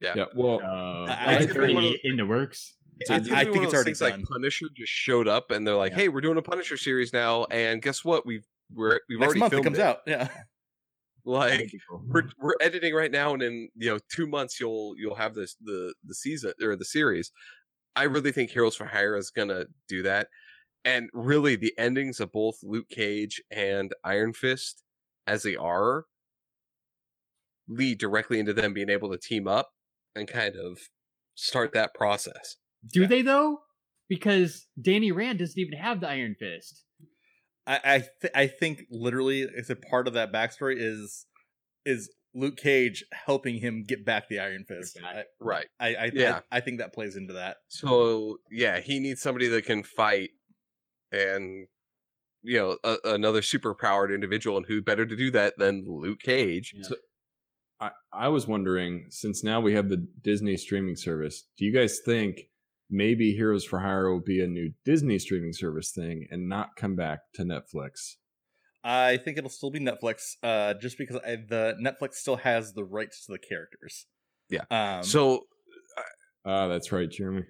Yeah, 0.00 0.14
yeah 0.16 0.24
well, 0.34 0.60
Uh, 0.62 1.06
I- 1.12 1.34
it's 1.40 1.52
I- 1.54 1.58
already 1.58 2.00
in 2.04 2.16
the 2.16 2.26
works. 2.26 2.76
I- 3.10 3.16
It's 3.16 3.28
gonna 3.28 3.40
I 3.40 3.44
think 3.44 3.64
it's 3.64 3.72
already 3.74 3.90
things 3.94 4.00
like. 4.00 4.22
Punisher 4.24 4.66
just 4.76 4.92
showed 4.92 5.26
up 5.28 5.50
and 5.50 5.66
they're 5.66 5.76
like, 5.76 5.92
Yeah. 5.92 5.98
"Hey, 5.98 6.08
we're 6.08 6.20
doing 6.20 6.38
a 6.38 6.42
Punisher 6.42 6.76
series 6.76 7.12
now, 7.12 7.44
and 7.50 7.80
guess 7.82 8.04
what? 8.04 8.26
We've 8.26 8.46
we're 8.72 9.00
we've 9.08 9.18
Next 9.18 9.26
already 9.28 9.40
month 9.40 9.52
it 9.52 9.56
filmed 9.56 9.64
comes 9.66 9.78
out. 9.78 9.98
Yeah, 10.06 10.28
Like 11.24 11.72
we're 12.08 12.24
we're 12.38 12.54
editing 12.60 12.94
right 12.94 13.10
now, 13.10 13.32
and 13.34 13.42
in 13.42 13.68
you 13.76 13.90
know 13.90 13.98
two 14.12 14.26
months 14.26 14.58
you'll 14.58 14.94
you'll 14.98 15.14
have 15.14 15.34
this 15.34 15.54
the 15.60 15.94
the 16.04 16.14
season 16.14 16.52
or 16.60 16.74
the 16.74 16.84
series. 16.84 17.30
I 17.94 18.04
really 18.04 18.32
think 18.32 18.50
Heroes 18.50 18.74
for 18.74 18.86
Hire 18.86 19.16
is 19.16 19.30
gonna 19.30 19.66
do 19.88 20.02
that, 20.02 20.28
and 20.84 21.08
really 21.12 21.56
the 21.56 21.74
endings 21.78 22.20
of 22.20 22.32
both 22.32 22.56
Luke 22.62 22.88
Cage 22.88 23.42
and 23.50 23.92
Iron 24.04 24.32
Fist, 24.32 24.82
as 25.26 25.42
they 25.42 25.56
are, 25.56 26.04
lead 27.68 27.98
directly 27.98 28.38
into 28.38 28.52
them 28.52 28.72
being 28.72 28.90
able 28.90 29.10
to 29.10 29.18
team 29.18 29.46
up 29.46 29.70
and 30.14 30.28
kind 30.28 30.56
of 30.56 30.78
start 31.34 31.72
that 31.72 31.94
process. 31.94 32.56
Do 32.92 33.06
they 33.06 33.22
though? 33.22 33.60
Because 34.08 34.66
Danny 34.80 35.12
Rand 35.12 35.38
doesn't 35.38 35.58
even 35.58 35.78
have 35.78 36.00
the 36.00 36.08
Iron 36.08 36.34
Fist. 36.38 36.84
I 37.66 37.80
I, 37.84 37.98
th- 37.98 38.32
I 38.34 38.46
think 38.46 38.82
literally 38.90 39.42
it's 39.42 39.70
a 39.70 39.76
part 39.76 40.08
of 40.08 40.14
that 40.14 40.32
backstory 40.32 40.76
is 40.76 41.26
is 41.84 42.10
Luke 42.34 42.56
Cage 42.56 43.04
helping 43.12 43.58
him 43.58 43.84
get 43.86 44.04
back 44.04 44.28
the 44.28 44.40
Iron 44.40 44.64
Fist. 44.66 44.98
I, 45.04 45.24
Right. 45.40 45.66
I 45.78 45.94
I, 45.94 46.10
Yeah. 46.12 46.40
I 46.50 46.58
I 46.58 46.60
think 46.60 46.78
that 46.78 46.92
plays 46.92 47.16
into 47.16 47.34
that. 47.34 47.58
So 47.68 48.38
yeah, 48.50 48.80
he 48.80 48.98
needs 48.98 49.22
somebody 49.22 49.48
that 49.48 49.64
can 49.64 49.82
fight, 49.82 50.30
and 51.12 51.66
you 52.42 52.58
know 52.58 52.76
a, 52.82 52.96
another 53.04 53.42
super 53.42 53.74
powered 53.74 54.10
individual, 54.12 54.56
and 54.56 54.66
who 54.66 54.82
better 54.82 55.06
to 55.06 55.16
do 55.16 55.30
that 55.32 55.54
than 55.58 55.84
Luke 55.86 56.20
Cage? 56.20 56.72
Yeah. 56.76 56.82
So- 56.88 56.96
I, 57.80 57.90
I 58.12 58.28
was 58.28 58.46
wondering, 58.46 59.06
since 59.10 59.42
now 59.42 59.60
we 59.60 59.74
have 59.74 59.88
the 59.88 60.06
Disney 60.22 60.56
streaming 60.56 60.94
service, 60.94 61.48
do 61.58 61.64
you 61.64 61.72
guys 61.72 61.98
think 62.04 62.42
maybe 62.88 63.32
Heroes 63.32 63.64
for 63.64 63.80
Hire 63.80 64.08
will 64.08 64.20
be 64.20 64.40
a 64.40 64.46
new 64.46 64.72
Disney 64.84 65.18
streaming 65.18 65.52
service 65.52 65.90
thing 65.90 66.28
and 66.30 66.48
not 66.48 66.76
come 66.76 66.94
back 66.94 67.18
to 67.34 67.42
Netflix? 67.42 68.12
I 68.84 69.16
think 69.16 69.36
it'll 69.36 69.50
still 69.50 69.72
be 69.72 69.80
Netflix, 69.80 70.34
uh, 70.44 70.74
just 70.74 70.96
because 70.96 71.16
I, 71.26 71.36
the 71.48 71.74
Netflix 71.82 72.14
still 72.14 72.36
has 72.36 72.72
the 72.72 72.84
rights 72.84 73.26
to 73.26 73.32
the 73.32 73.38
characters. 73.38 74.06
Yeah. 74.48 74.62
Um, 74.70 75.02
so 75.02 75.40
Ah, 76.44 76.68
that's 76.68 76.92
right, 76.92 77.10
Jeremy. 77.10 77.44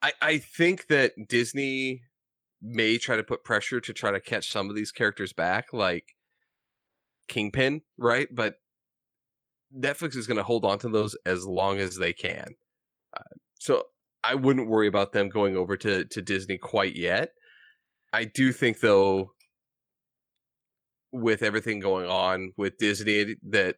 I 0.00 0.12
I 0.22 0.38
think 0.38 0.86
that 0.88 1.12
Disney 1.28 2.02
may 2.62 2.98
try 2.98 3.16
to 3.16 3.22
put 3.22 3.44
pressure 3.44 3.80
to 3.80 3.92
try 3.92 4.10
to 4.10 4.20
catch 4.20 4.50
some 4.50 4.68
of 4.68 4.76
these 4.76 4.92
characters 4.92 5.32
back, 5.32 5.72
like 5.72 6.16
Kingpin, 7.28 7.82
right? 7.96 8.28
But 8.32 8.56
Netflix 9.76 10.16
is 10.16 10.26
going 10.26 10.38
to 10.38 10.42
hold 10.42 10.64
on 10.64 10.78
to 10.80 10.88
those 10.88 11.16
as 11.26 11.46
long 11.46 11.78
as 11.78 11.96
they 11.96 12.12
can. 12.12 12.54
Uh, 13.16 13.36
so 13.58 13.84
I 14.24 14.34
wouldn't 14.34 14.68
worry 14.68 14.88
about 14.88 15.12
them 15.12 15.28
going 15.28 15.56
over 15.56 15.76
to 15.76 16.04
to 16.04 16.22
Disney 16.22 16.58
quite 16.58 16.96
yet. 16.96 17.30
I 18.12 18.24
do 18.24 18.52
think 18.52 18.80
though 18.80 19.32
with 21.12 21.42
everything 21.42 21.80
going 21.80 22.08
on 22.08 22.52
with 22.56 22.78
Disney 22.78 23.36
that 23.48 23.76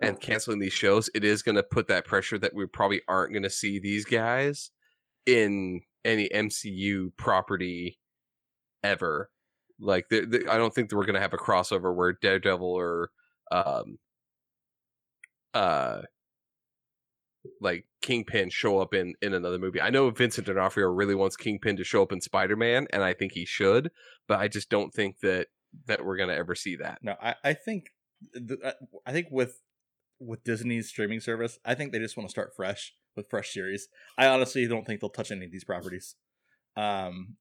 and 0.00 0.20
canceling 0.20 0.58
these 0.58 0.72
shows, 0.72 1.08
it 1.14 1.24
is 1.24 1.42
going 1.42 1.56
to 1.56 1.62
put 1.62 1.88
that 1.88 2.04
pressure 2.04 2.38
that 2.38 2.54
we 2.54 2.66
probably 2.66 3.00
aren't 3.08 3.32
going 3.32 3.42
to 3.42 3.50
see 3.50 3.78
these 3.78 4.04
guys 4.04 4.70
in 5.24 5.80
any 6.04 6.28
MCU 6.28 7.16
property 7.16 7.98
ever. 8.86 9.30
Like, 9.78 10.08
the, 10.08 10.24
the, 10.24 10.48
I 10.50 10.56
don't 10.56 10.74
think 10.74 10.88
that 10.88 10.96
we're 10.96 11.04
going 11.04 11.14
to 11.14 11.20
have 11.20 11.34
a 11.34 11.38
crossover 11.38 11.94
where 11.94 12.12
Daredevil 12.12 12.66
or, 12.66 13.10
um, 13.50 13.98
uh, 15.52 16.02
like 17.60 17.86
Kingpin 18.02 18.50
show 18.50 18.80
up 18.80 18.94
in 18.94 19.14
in 19.22 19.34
another 19.34 19.58
movie. 19.58 19.80
I 19.80 19.90
know 19.90 20.10
Vincent 20.10 20.46
D'Onofrio 20.46 20.88
really 20.88 21.14
wants 21.14 21.36
Kingpin 21.36 21.76
to 21.76 21.84
show 21.84 22.02
up 22.02 22.12
in 22.12 22.20
Spider 22.20 22.56
Man, 22.56 22.86
and 22.92 23.02
I 23.02 23.14
think 23.14 23.32
he 23.32 23.44
should, 23.44 23.90
but 24.28 24.40
I 24.40 24.48
just 24.48 24.70
don't 24.70 24.92
think 24.92 25.20
that 25.20 25.48
that 25.86 26.04
we're 26.04 26.16
to 26.16 26.34
ever 26.34 26.54
see 26.54 26.76
that. 26.76 26.98
no, 27.02 27.14
I, 27.20 27.34
I 27.44 27.52
think 27.52 27.90
the, 28.32 28.58
uh, 28.64 28.72
I 29.04 29.12
think 29.12 29.28
with 29.30 29.60
with 30.18 30.44
Disney's 30.44 30.88
streaming 30.88 31.20
service, 31.20 31.58
I 31.64 31.74
think 31.74 31.92
they 31.92 31.98
just 31.98 32.16
want 32.16 32.28
to 32.28 32.30
start 32.30 32.54
fresh 32.56 32.94
with 33.14 33.28
fresh 33.28 33.52
series. 33.52 33.88
I 34.16 34.26
honestly 34.26 34.66
don't 34.66 34.86
think 34.86 35.00
they'll 35.00 35.10
touch 35.10 35.30
any 35.30 35.46
of 35.46 35.52
these 35.52 35.64
properties. 35.64 36.16
Um, 36.76 37.36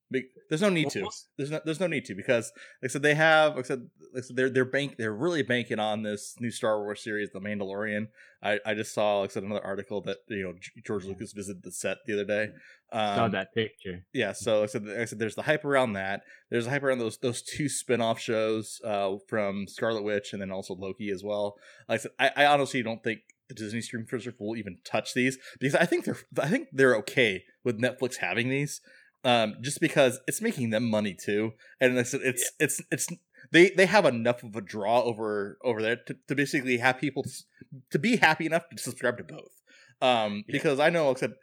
there's 0.50 0.62
no 0.62 0.70
need 0.70 0.90
to. 0.92 1.10
There's 1.38 1.52
no 1.52 1.60
there's 1.66 1.80
no 1.80 1.88
need 1.88 2.06
to 2.06 2.16
because 2.16 2.52
like 2.82 2.90
I 2.90 2.94
said 2.94 3.02
they 3.02 3.16
have 3.16 3.56
like 3.56 3.66
I 3.66 3.68
said, 3.68 3.80
like 4.14 4.24
I 4.24 4.28
said 4.28 4.36
they're 4.38 4.50
they're 4.50 4.64
bank 4.64 4.96
they're 4.98 5.14
really 5.14 5.44
banking 5.44 5.80
on 5.80 6.04
this 6.04 6.36
new 6.40 6.52
Star 6.52 6.82
Wars 6.82 7.04
series, 7.04 7.32
The 7.34 7.40
Mandalorian. 7.40 8.08
I, 8.42 8.60
I 8.66 8.76
just 8.76 8.94
saw 8.94 9.20
like 9.22 9.32
I 9.32 9.34
said 9.34 9.44
another 9.44 9.66
article 9.66 10.02
that 10.04 10.18
you 10.30 10.44
know 10.44 10.54
George 10.86 11.06
Lucas 11.06 11.34
visited 11.34 11.64
the 11.64 11.72
set 11.72 11.98
the 12.06 12.14
other 12.14 12.26
day. 12.26 12.50
Um, 12.94 13.16
Saw 13.18 13.28
that 13.30 13.54
picture. 13.54 14.06
yeah 14.14 14.32
so 14.32 14.62
like 14.62 14.70
I 14.70 14.72
said, 14.72 14.86
like 14.86 14.98
I 15.00 15.06
said 15.06 15.20
there's 15.20 15.36
the 15.36 15.42
hype 15.42 15.66
around 15.66 15.94
that 15.94 16.22
there's 16.50 16.68
a 16.68 16.70
hype 16.70 16.84
around 16.84 17.00
those 17.00 17.18
those 17.18 17.42
two 17.42 17.68
spin-off 17.68 18.20
shows 18.20 18.80
uh 18.86 19.16
from 19.28 19.68
scarlet 19.68 20.04
witch 20.04 20.32
and 20.32 20.42
then 20.42 20.52
also 20.52 20.76
loki 20.76 21.10
as 21.10 21.24
well 21.24 21.56
like 21.90 22.00
i 22.00 22.02
said 22.04 22.12
i, 22.20 22.32
I 22.38 22.46
honestly 22.46 22.84
don't 22.84 23.04
think 23.04 23.22
the 23.50 23.56
disney 23.56 23.82
streaming 23.82 24.08
service 24.08 24.28
will 24.40 24.56
even 24.56 24.78
touch 24.86 25.16
these 25.16 25.38
because 25.60 25.76
i 25.76 25.86
think 25.86 26.06
they're 26.06 26.18
i 26.40 26.48
think 26.48 26.68
they're 26.72 26.96
okay 26.98 27.44
with 27.64 27.82
netflix 27.82 28.18
having 28.18 28.50
these 28.50 28.82
um 29.26 29.56
just 29.62 29.82
because 29.82 30.20
it's 30.28 30.42
making 30.42 30.70
them 30.70 30.90
money 30.90 31.14
too 31.14 31.52
and 31.82 31.96
like 31.98 32.06
I 32.06 32.10
said, 32.10 32.22
it's 32.24 32.50
it's 32.60 32.82
it's 32.92 33.08
they 33.52 33.72
they 33.72 33.86
have 33.88 34.06
enough 34.06 34.44
of 34.44 34.56
a 34.56 34.62
draw 34.62 35.02
over 35.02 35.58
over 35.64 35.82
there 35.82 35.98
to, 36.08 36.16
to 36.30 36.36
basically 36.36 36.78
have 36.78 36.98
people 37.00 37.24
s- 37.26 37.44
to 37.92 38.00
be 38.00 38.16
happy 38.18 38.46
enough 38.46 38.64
to 38.70 38.78
subscribe 38.82 39.18
to 39.18 39.24
both 39.24 39.62
um 40.02 40.44
Yeah. 40.48 40.54
because 40.58 40.80
i 40.80 40.90
know 40.90 41.08
like 41.10 41.18
I 41.18 41.20
said 41.22 41.34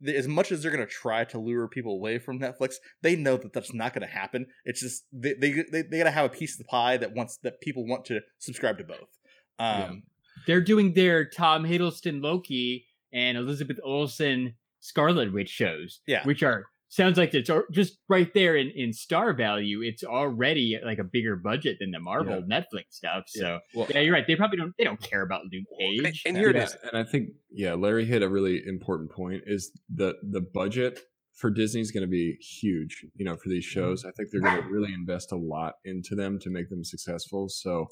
the- 0.00 0.16
as 0.16 0.26
much 0.26 0.50
as 0.50 0.62
they're 0.62 0.72
going 0.72 0.86
to 0.86 0.90
try 0.92 1.24
to 1.24 1.38
lure 1.38 1.68
people 1.68 1.92
away 1.92 2.18
from 2.18 2.38
Netflix, 2.40 2.76
they 3.02 3.16
know 3.16 3.36
that 3.36 3.52
that's 3.52 3.74
not 3.74 3.92
going 3.92 4.06
to 4.08 4.14
happen. 4.20 4.46
It's 4.64 4.80
just 4.80 5.04
they 5.12 5.34
they 5.34 5.50
they, 5.70 5.82
they 5.82 5.98
got 5.98 6.04
to 6.04 6.10
have 6.10 6.24
a 6.24 6.30
piece 6.40 6.54
of 6.54 6.58
the 6.58 6.64
pie 6.64 6.96
that 6.96 7.12
wants 7.14 7.36
that 7.42 7.60
people 7.60 7.86
want 7.86 8.06
to 8.06 8.20
subscribe 8.38 8.78
to 8.78 8.84
both. 8.84 9.10
Um, 9.58 10.04
They're 10.46 10.62
doing 10.62 10.94
their 10.94 11.26
Tom 11.28 11.64
Hiddleston 11.64 12.22
Loki 12.22 12.86
and 13.12 13.36
Elizabeth 13.36 13.78
Olsen 13.84 14.54
Scarlet 14.80 15.34
Witch 15.34 15.50
shows. 15.50 16.00
Yeah. 16.06 16.24
Which 16.24 16.42
are 16.42 16.64
sounds 16.90 17.16
like 17.16 17.32
it's 17.32 17.50
just 17.72 17.98
right 18.08 18.32
there 18.34 18.56
in, 18.56 18.70
in 18.74 18.92
star 18.92 19.32
value. 19.32 19.80
It's 19.80 20.04
already 20.04 20.78
like 20.84 20.98
a 20.98 21.04
bigger 21.04 21.36
budget 21.36 21.78
than 21.80 21.92
the 21.92 22.00
Marvel 22.00 22.42
Netflix 22.42 22.90
stuff. 22.90 23.24
So 23.28 23.60
Well, 23.74 23.86
yeah, 23.90 24.00
you're 24.00 24.12
right. 24.12 24.26
They 24.26 24.36
probably 24.36 24.58
don't 24.58 24.74
they 24.76 24.84
don't 24.84 25.00
care 25.00 25.22
about 25.22 25.42
Luke 25.50 25.64
Cage. 25.78 26.22
and 26.26 26.36
here 26.36 26.50
it 26.50 26.56
yeah, 26.56 26.64
is. 26.64 26.76
and 26.82 26.98
I 26.98 27.04
think 27.04 27.30
yeah, 27.50 27.74
Larry 27.74 28.04
hit 28.04 28.22
a 28.22 28.28
really 28.28 28.62
important 28.66 29.10
point. 29.10 29.44
Is 29.46 29.72
the 29.88 30.14
the 30.22 30.40
budget 30.40 31.00
for 31.34 31.50
Disney 31.50 31.80
is 31.80 31.90
going 31.90 32.02
to 32.02 32.10
be 32.10 32.36
huge? 32.60 33.06
You 33.14 33.24
know, 33.24 33.36
for 33.36 33.48
these 33.48 33.64
mm-hmm. 33.64 33.80
shows, 33.80 34.04
I 34.04 34.10
think 34.10 34.30
they're 34.30 34.42
going 34.42 34.62
to 34.62 34.68
really 34.68 34.92
invest 34.92 35.32
a 35.32 35.36
lot 35.36 35.74
into 35.84 36.14
them 36.14 36.38
to 36.40 36.50
make 36.50 36.68
them 36.68 36.84
successful. 36.84 37.48
So 37.48 37.86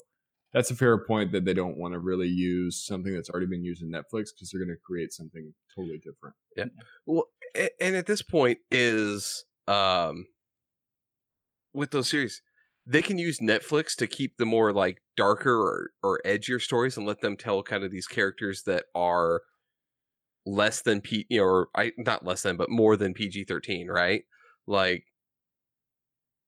that's 0.53 0.71
a 0.71 0.75
fair 0.75 0.97
point 1.05 1.31
that 1.31 1.45
they 1.45 1.53
don't 1.53 1.77
want 1.77 1.93
to 1.93 1.99
really 1.99 2.27
use 2.27 2.83
something 2.85 3.13
that's 3.13 3.29
already 3.29 3.45
been 3.45 3.63
used 3.63 3.83
in 3.83 3.91
Netflix 3.91 4.29
because 4.33 4.49
they're 4.51 4.63
going 4.63 4.75
to 4.75 4.81
create 4.83 5.13
something 5.13 5.53
totally 5.75 5.99
different. 5.99 6.35
Yeah. 6.55 6.65
Well, 7.05 7.25
a- 7.38 7.38
and 7.79 7.95
at 7.95 8.05
this 8.05 8.21
point 8.21 8.59
is 8.71 9.45
um 9.67 10.25
with 11.73 11.91
those 11.91 12.09
series, 12.09 12.41
they 12.85 13.01
can 13.01 13.17
use 13.17 13.39
Netflix 13.39 13.95
to 13.97 14.07
keep 14.07 14.37
the 14.37 14.45
more 14.45 14.73
like 14.73 15.01
darker 15.15 15.55
or, 15.55 15.91
or 16.01 16.19
edgier 16.25 16.61
stories 16.61 16.97
and 16.97 17.05
let 17.05 17.21
them 17.21 17.37
tell 17.37 17.61
kind 17.63 17.83
of 17.83 17.91
these 17.91 18.07
characters 18.07 18.63
that 18.63 18.85
are 18.95 19.41
less 20.45 20.81
than 20.81 21.01
P 21.01 21.25
you 21.29 21.39
know, 21.39 21.45
or 21.45 21.67
I 21.75 21.91
not 21.97 22.25
less 22.25 22.41
than, 22.43 22.57
but 22.57 22.69
more 22.69 22.95
than 22.97 23.13
PG 23.13 23.45
thirteen, 23.45 23.87
right? 23.87 24.23
Like 24.67 25.05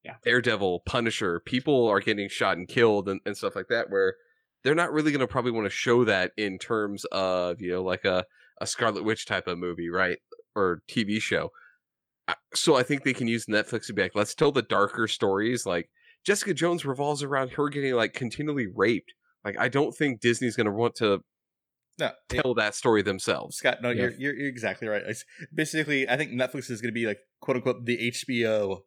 Yeah. 0.03 0.15
Daredevil, 0.23 0.81
Punisher, 0.85 1.39
people 1.39 1.87
are 1.87 1.99
getting 1.99 2.27
shot 2.29 2.57
and 2.57 2.67
killed 2.67 3.07
and, 3.07 3.21
and 3.25 3.37
stuff 3.37 3.55
like 3.55 3.67
that 3.69 3.89
where 3.89 4.15
they're 4.63 4.75
not 4.75 4.91
really 4.91 5.11
gonna 5.11 5.27
probably 5.27 5.51
want 5.51 5.65
to 5.65 5.69
show 5.69 6.03
that 6.05 6.31
in 6.37 6.57
terms 6.57 7.05
of, 7.05 7.61
you 7.61 7.71
know, 7.71 7.83
like 7.83 8.05
a, 8.05 8.25
a 8.59 8.65
Scarlet 8.67 9.03
Witch 9.03 9.25
type 9.25 9.47
of 9.47 9.57
movie, 9.59 9.89
right? 9.89 10.17
Or 10.55 10.81
TV 10.89 11.21
show. 11.21 11.51
So 12.53 12.75
I 12.75 12.83
think 12.83 13.03
they 13.03 13.13
can 13.13 13.27
use 13.27 13.45
Netflix 13.45 13.87
to 13.87 13.93
be 13.93 14.01
like, 14.01 14.15
let's 14.15 14.35
tell 14.35 14.51
the 14.51 14.61
darker 14.61 15.07
stories. 15.07 15.65
Like 15.65 15.89
Jessica 16.25 16.53
Jones 16.53 16.85
revolves 16.85 17.23
around 17.23 17.51
her 17.51 17.69
getting 17.69 17.93
like 17.95 18.13
continually 18.13 18.67
raped. 18.73 19.13
Like 19.43 19.57
I 19.59 19.69
don't 19.69 19.95
think 19.95 20.21
Disney's 20.21 20.55
gonna 20.55 20.71
want 20.71 20.95
to 20.95 21.21
No, 21.99 22.07
it- 22.07 22.13
tell 22.41 22.53
that 22.55 22.75
story 22.75 23.01
themselves. 23.01 23.57
Scott, 23.57 23.77
no, 23.81 23.89
Yeah. 23.89 24.03
you're, 24.03 24.11
you're 24.11 24.35
you're 24.35 24.47
exactly 24.49 24.87
right. 24.87 25.01
It's 25.05 25.25
basically, 25.53 26.07
I 26.07 26.15
think 26.17 26.31
Netflix 26.31 26.69
is 26.69 26.81
going 26.81 26.89
to 26.93 26.99
be 26.99 27.05
like 27.07 27.19
quote 27.41 27.57
unquote 27.57 27.85
the 27.85 28.11
HBO 28.11 28.81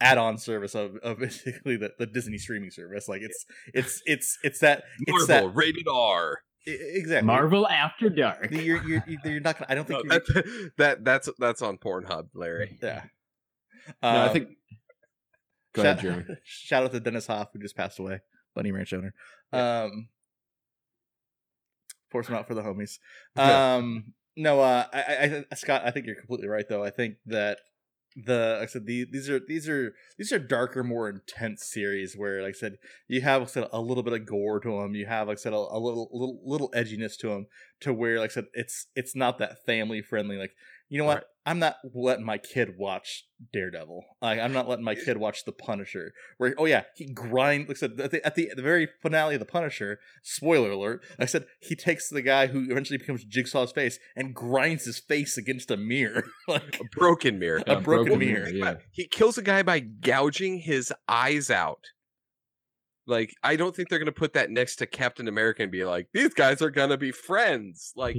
add-on 0.00 0.36
service 0.38 0.74
of, 0.74 0.96
of 1.02 1.18
basically 1.20 1.76
the, 1.76 1.92
the 1.98 2.06
Disney 2.06 2.38
streaming 2.38 2.70
service. 2.70 3.08
Like 3.08 3.22
it's 3.22 3.44
it's 3.74 4.02
it's 4.06 4.38
it's 4.42 4.58
that 4.60 4.84
it's 5.06 5.28
Marvel, 5.28 5.48
that 5.48 5.56
rated 5.56 5.86
R. 5.90 6.38
i- 6.66 6.70
exactly. 6.70 7.26
Marvel 7.26 7.66
After 7.68 8.08
Dark. 8.10 8.50
You're, 8.50 8.82
you're, 8.86 9.04
you're, 9.06 9.18
you're 9.24 9.40
not 9.40 9.58
gonna. 9.58 9.66
I 9.70 9.74
don't 9.74 9.88
No, 9.88 10.00
think. 10.02 10.12
you're, 10.28 10.42
that, 10.42 10.70
that 10.78 11.04
that's 11.04 11.28
that's 11.38 11.62
on 11.62 11.78
Pornhub, 11.78 12.28
Larry. 12.34 12.78
yeah. 12.82 13.04
No, 14.02 14.08
I 14.08 14.26
Um, 14.26 14.32
think. 14.32 14.48
Go 15.74 15.82
shout, 15.82 15.98
ahead, 15.98 16.02
Jeremy. 16.02 16.24
shout 16.44 16.84
out 16.84 16.92
to 16.92 17.00
Dennis 17.00 17.26
Hof 17.26 17.48
who 17.52 17.58
just 17.60 17.76
passed 17.76 17.98
away, 17.98 18.20
Bunny 18.54 18.72
Ranch 18.72 18.92
owner. 18.94 19.12
Um, 19.52 20.08
pour 22.10 22.22
some 22.22 22.34
out 22.34 22.48
for 22.48 22.54
the 22.54 22.62
homies. 22.62 22.98
Um, 23.36 24.12
no, 24.36 24.60
uh, 24.60 24.86
I, 24.92 24.98
I, 25.00 25.44
I, 25.50 25.54
Scott, 25.54 25.82
I 25.84 25.90
think 25.90 26.06
you're 26.06 26.14
completely 26.14 26.48
right 26.48 26.64
though. 26.68 26.82
I 26.84 26.90
think 26.90 27.16
that 27.26 27.58
the, 28.16 28.56
like 28.60 28.70
I 28.70 28.72
said, 28.72 28.86
the, 28.86 29.04
these 29.04 29.28
are 29.28 29.40
these 29.46 29.68
are 29.68 29.94
these 30.16 30.32
are 30.32 30.38
darker, 30.38 30.82
more 30.82 31.08
intense 31.08 31.64
series 31.64 32.16
where, 32.16 32.42
like 32.42 32.54
I 32.56 32.58
said, 32.58 32.76
you 33.08 33.20
have 33.20 33.42
like 33.42 33.50
I 33.50 33.52
said 33.52 33.68
a 33.72 33.80
little 33.80 34.02
bit 34.02 34.14
of 34.14 34.26
gore 34.26 34.58
to 34.60 34.80
them. 34.80 34.94
You 34.94 35.06
have 35.06 35.28
like 35.28 35.38
I 35.38 35.40
said 35.40 35.52
a, 35.52 35.56
a 35.56 35.78
little 35.78 36.08
little 36.12 36.40
little 36.44 36.70
edginess 36.70 37.16
to 37.18 37.28
them, 37.28 37.46
to 37.80 37.92
where 37.92 38.18
like 38.18 38.30
I 38.30 38.34
said 38.34 38.46
it's 38.54 38.86
it's 38.96 39.14
not 39.14 39.38
that 39.38 39.64
family 39.66 40.00
friendly. 40.00 40.36
Like 40.36 40.52
you 40.88 40.98
know 40.98 41.04
what? 41.04 41.16
Right. 41.16 41.24
I'm 41.46 41.60
not 41.60 41.76
letting 41.94 42.26
my 42.26 42.38
kid 42.38 42.74
watch 42.76 43.24
Daredevil. 43.52 44.04
Like, 44.20 44.40
I'm 44.40 44.52
not 44.52 44.68
letting 44.68 44.84
my 44.84 44.96
kid 44.96 45.16
watch 45.16 45.44
The 45.44 45.52
Punisher. 45.52 46.12
Where 46.38 46.56
oh 46.58 46.64
yeah, 46.64 46.82
he 46.96 47.06
grind. 47.06 47.68
Like 47.68 47.76
I 47.76 47.78
said 47.78 48.00
at 48.00 48.10
the, 48.10 48.26
at 48.26 48.34
the 48.34 48.50
the 48.56 48.62
very 48.62 48.88
finale 49.00 49.36
of 49.36 49.40
The 49.40 49.46
Punisher. 49.46 50.00
Spoiler 50.24 50.72
alert! 50.72 51.04
I 51.20 51.24
said 51.26 51.46
he 51.60 51.76
takes 51.76 52.08
the 52.08 52.20
guy 52.20 52.48
who 52.48 52.66
eventually 52.68 52.98
becomes 52.98 53.24
Jigsaw's 53.24 53.70
face 53.70 54.00
and 54.16 54.34
grinds 54.34 54.86
his 54.86 54.98
face 54.98 55.38
against 55.38 55.70
a 55.70 55.76
mirror. 55.76 56.24
like 56.48 56.80
A 56.80 56.84
broken 56.98 57.38
mirror. 57.38 57.62
A 57.68 57.80
broken 57.80 58.18
mirror. 58.18 58.48
Yeah. 58.48 58.74
He 58.90 59.06
kills 59.06 59.38
a 59.38 59.42
guy 59.42 59.62
by 59.62 59.78
gouging 59.78 60.58
his 60.58 60.92
eyes 61.08 61.48
out. 61.48 61.84
Like, 63.06 63.32
I 63.44 63.54
don't 63.54 63.74
think 63.74 63.88
they're 63.88 64.00
gonna 64.00 64.10
put 64.10 64.32
that 64.32 64.50
next 64.50 64.76
to 64.76 64.86
Captain 64.86 65.28
America 65.28 65.62
and 65.62 65.70
be 65.70 65.84
like, 65.84 66.08
"These 66.12 66.34
guys 66.34 66.60
are 66.60 66.70
gonna 66.70 66.98
be 66.98 67.12
friends." 67.12 67.92
Like, 67.94 68.16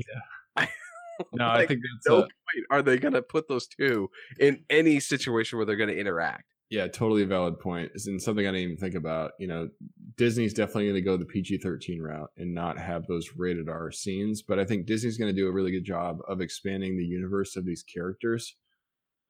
No, 1.34 1.47
I 1.49 1.65
think 1.65 1.82
that's 1.82 2.07
no 2.07 2.18
uh, 2.18 2.22
point 2.22 2.65
are 2.70 2.82
they 2.82 2.97
gonna 2.97 3.22
put 3.22 3.47
those 3.47 3.68
two 3.68 4.09
in 4.39 4.63
any 4.70 4.99
situation 4.99 5.57
where 5.57 5.65
they're 5.65 5.76
gonna 5.76 5.93
interact. 5.93 6.45
yeah, 6.70 6.88
totally 6.88 7.24
valid 7.24 7.59
point. 7.59 7.91
It's 7.95 8.07
in 8.07 8.20
something 8.20 8.45
I 8.45 8.51
didn't 8.51 8.63
even 8.63 8.78
think 8.78 8.95
about. 8.95 9.32
You 9.39 9.47
know, 9.47 9.70
Disney's 10.18 10.53
definitely 10.53 10.86
going 10.86 10.95
to 10.95 11.01
go 11.01 11.18
the 11.18 11.26
PG 11.26 11.59
thirteen 11.59 12.01
route 12.01 12.30
and 12.38 12.53
not 12.53 12.78
have 12.78 13.07
those 13.07 13.32
rated 13.38 13.70
R 13.70 13.91
scenes. 13.91 14.41
But 14.41 14.59
I 14.59 14.65
think 14.65 14.86
Disney's 14.86 15.18
going 15.18 15.34
to 15.34 15.41
do 15.41 15.47
a 15.47 15.51
really 15.51 15.72
good 15.72 15.86
job 15.86 16.20
of 16.28 16.41
expanding 16.41 16.97
the 16.97 17.05
universe 17.05 17.55
of 17.55 17.65
these 17.65 17.84
characters, 17.84 18.55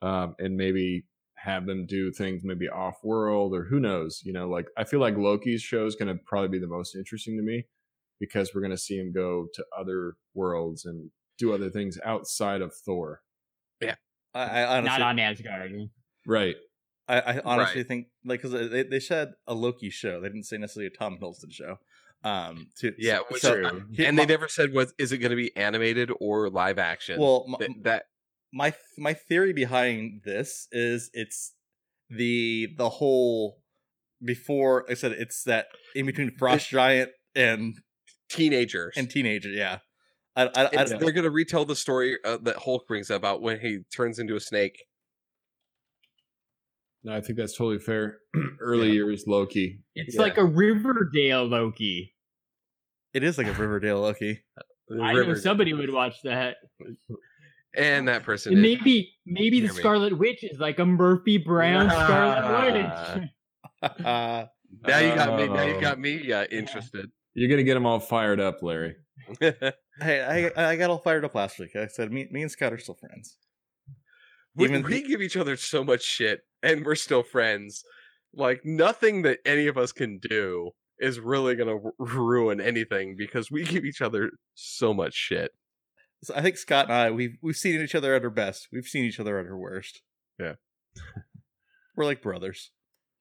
um, 0.02 0.36
and 0.40 0.58
maybe 0.58 1.06
have 1.38 1.68
them 1.68 1.86
do 1.86 2.12
things 2.12 2.42
maybe 2.44 2.68
off 2.68 2.96
world 3.04 3.54
or 3.54 3.64
who 3.64 3.80
knows. 3.80 4.22
You 4.26 4.34
know, 4.34 4.50
like 4.50 4.68
I 4.78 4.84
feel 4.84 5.00
like 5.00 5.16
Loki's 5.16 5.62
show 5.62 5.86
is 5.86 5.96
going 5.96 6.16
to 6.16 6.22
probably 6.26 6.50
be 6.50 6.60
the 6.60 6.68
most 6.68 6.96
interesting 6.96 7.38
to 7.38 7.44
me 7.44 7.66
because 8.20 8.54
we're 8.54 8.62
going 8.62 8.72
to 8.72 8.78
see 8.78 8.98
him 8.98 9.12
go 9.14 9.48
to 9.54 9.66
other 9.78 10.16
worlds 10.34 10.86
and 10.86 11.12
do 11.38 11.54
other 11.54 11.70
things 11.70 12.00
outside 12.04 12.62
of 12.62 12.74
Thor. 12.74 13.22
I, 14.34 14.62
I 14.62 14.78
honestly, 14.78 15.00
Not 15.00 15.02
on 15.02 15.20
Asgard. 15.20 15.72
Right. 16.28 16.56
I, 17.08 17.20
I 17.22 17.42
honestly 17.44 17.80
Right. 17.82 17.88
think 17.88 18.08
like 18.26 18.42
because 18.42 18.70
they, 18.70 18.84
they 18.84 19.00
said 19.00 19.30
a 19.48 19.54
Loki 19.56 19.90
show. 19.90 20.20
They 20.22 20.28
didn't 20.28 20.44
say 20.44 20.58
necessarily 20.58 20.88
a 20.94 20.96
Tom 20.98 21.18
Hiddleston 21.20 21.52
show. 21.52 21.78
Um, 22.24 22.68
to 22.80 22.94
Yeah, 23.00 23.20
which 23.30 23.42
so- 23.42 23.56
True. 23.56 23.86
he- 23.94 24.06
and 24.06 24.20
they 24.20 24.26
never 24.28 24.48
said 24.48 24.74
was 24.74 24.94
is 25.00 25.12
it 25.12 25.20
gonna 25.20 25.36
be 25.38 25.56
animated 25.56 26.12
or 26.20 26.50
live 26.50 26.78
action. 26.78 27.20
Well, 27.20 27.46
my, 27.48 27.58
Th- 27.58 27.72
that 27.84 28.04
my 28.54 28.74
my 28.98 29.14
theory 29.14 29.54
behind 29.54 30.22
this 30.26 30.68
is 30.72 31.10
it's 31.14 31.54
the 32.10 32.68
the 32.78 32.90
whole 32.90 33.62
before 34.24 34.86
I 34.90 34.94
said 34.96 35.14
it's 35.14 35.44
that 35.44 35.68
in 35.96 36.06
between 36.06 36.32
Frost 36.38 36.70
Giant 36.70 37.12
and 37.34 37.76
teenagers 38.30 38.94
and 38.98 39.10
teenager. 39.10 39.50
Yeah, 39.50 39.80
I 40.38 40.44
I, 40.44 40.50
I, 40.56 40.66
It's- 40.68 40.94
they're 41.00 41.12
gonna 41.12 41.30
retell 41.32 41.66
the 41.66 41.76
story 41.76 42.18
uh, 42.24 42.38
that 42.44 42.56
Hulk 42.58 42.88
brings 42.88 43.10
about 43.10 43.42
when 43.42 43.60
he 43.60 43.80
turns 43.94 44.20
into 44.20 44.36
a 44.36 44.40
snake. 44.40 44.86
No, 47.04 47.14
I 47.16 47.22
think 47.22 47.38
that's 47.38 47.58
totally 47.58 47.80
fair. 47.80 48.20
Early 48.60 48.92
years 48.92 49.26
Loki. 49.28 49.80
It's 49.96 50.16
Yeah. 50.16 50.22
like 50.22 50.38
a 50.38 50.46
Riverdale 50.46 51.46
Loki. 51.46 52.14
it 53.14 53.24
is 53.24 53.38
like 53.38 53.48
a 53.48 53.54
Riverdale 53.54 54.02
Loki. 54.02 54.44
I 55.02 55.14
know 55.14 55.34
somebody 55.34 55.74
would 55.74 55.92
watch 55.92 56.22
that. 56.24 56.58
and 57.76 58.08
that 58.08 58.24
person 58.24 58.54
And 58.54 58.62
maybe 58.62 59.14
maybe 59.26 59.60
the 59.60 59.68
Hear 59.68 59.74
me. 59.76 59.80
Scarlet 59.80 60.18
Witch 60.18 60.44
is 60.44 60.60
like 60.60 60.80
a 60.80 60.86
Murphy 60.86 61.38
Brown 61.38 61.88
Nah. 61.88 62.04
Scarlet 62.06 62.74
Witch. 63.22 63.92
uh, 64.06 64.46
now 64.88 65.00
you 65.00 65.16
got 65.16 65.38
me. 65.40 65.48
Now 65.48 65.64
you 65.64 65.76
Oh. 65.76 65.82
got 65.82 66.00
me 66.00 66.32
uh, 66.32 66.46
interested. 66.52 67.10
You're 67.34 67.50
gonna 67.50 67.64
get 67.64 67.74
them 67.76 67.86
all 67.86 68.00
fired 68.00 68.40
up, 68.40 68.62
Larry. 68.64 68.96
hey, 69.39 70.51
I 70.57 70.69
I 70.71 70.75
got 70.75 70.89
all 70.89 70.99
fired 70.99 71.25
up 71.25 71.36
last 71.36 71.59
week. 71.59 71.75
I 71.75 71.88
said 71.88 72.11
me 72.11 72.28
me 72.32 72.41
and 72.41 72.51
Scott 72.51 72.73
are 72.73 72.78
still 72.78 72.95
friends. 72.95 73.38
we, 74.55 74.65
Even- 74.65 74.84
we 74.84 75.01
give 75.07 75.21
each 75.21 75.38
other 75.38 75.55
so 75.57 75.84
much 75.84 76.03
shit, 76.03 76.41
and 76.63 76.86
we're 76.86 76.95
still 76.95 77.23
friends. 77.23 77.84
Like 78.34 78.61
nothing 78.65 79.21
that 79.23 79.39
any 79.45 79.67
of 79.67 79.78
us 79.78 79.91
can 79.91 80.19
do 80.19 80.71
is 80.99 81.19
really 81.19 81.55
gonna 81.55 81.75
r- 81.75 81.91
ruin 81.99 82.59
anything 82.61 83.15
because 83.17 83.49
we 83.51 83.63
give 83.63 83.86
each 83.86 84.01
other 84.01 84.32
so 84.55 84.93
much 84.93 85.13
shit. 85.13 85.51
So 86.23 86.34
I 86.36 86.41
think 86.41 86.57
Scott 86.57 86.86
and 86.86 86.93
I 86.93 87.11
we've 87.11 87.38
we've 87.41 87.55
seen 87.55 87.80
each 87.82 87.95
other 87.95 88.13
at 88.15 88.23
our 88.23 88.30
best. 88.30 88.67
We've 88.71 88.86
seen 88.88 89.05
each 89.05 89.19
other 89.19 89.39
at 89.39 89.45
our 89.45 89.57
worst. 89.57 90.01
Yeah. 90.39 90.53
We're 91.95 92.05
like 92.05 92.21
brothers, 92.21 92.71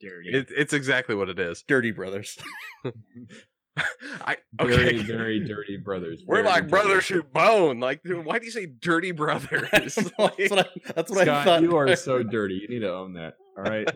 Dirty. 0.00 0.30
It, 0.30 0.48
it's 0.54 0.72
exactly 0.74 1.14
what 1.14 1.28
it 1.30 1.38
is. 1.38 1.62
dirty 1.66 1.90
brothers. 1.92 2.38
I 4.24 4.36
Very, 4.60 4.74
okay. 4.74 5.02
very 5.02 5.40
dirty 5.40 5.76
brothers. 5.76 6.22
We're 6.26 6.36
Very 6.36 6.48
like 6.48 6.68
brothers 6.68 7.06
who 7.08 7.22
bone. 7.22 7.78
Like, 7.80 8.02
dude, 8.02 8.24
why 8.24 8.38
do 8.38 8.46
you 8.46 8.50
say 8.50 8.66
dirty 8.66 9.12
brothers? 9.12 9.70
that's 9.72 9.96
what 10.06 10.38
I, 10.58 10.64
that's 10.94 11.10
what 11.10 11.28
I 11.28 11.44
thought. 11.44 11.62
you 11.62 11.76
are 11.76 11.94
so 11.96 12.22
dirty. 12.22 12.54
You 12.54 12.68
need 12.68 12.80
to 12.80 12.92
own 12.92 13.14
that. 13.14 13.34
All 13.56 13.64
right. 13.64 13.88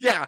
yeah 0.00 0.26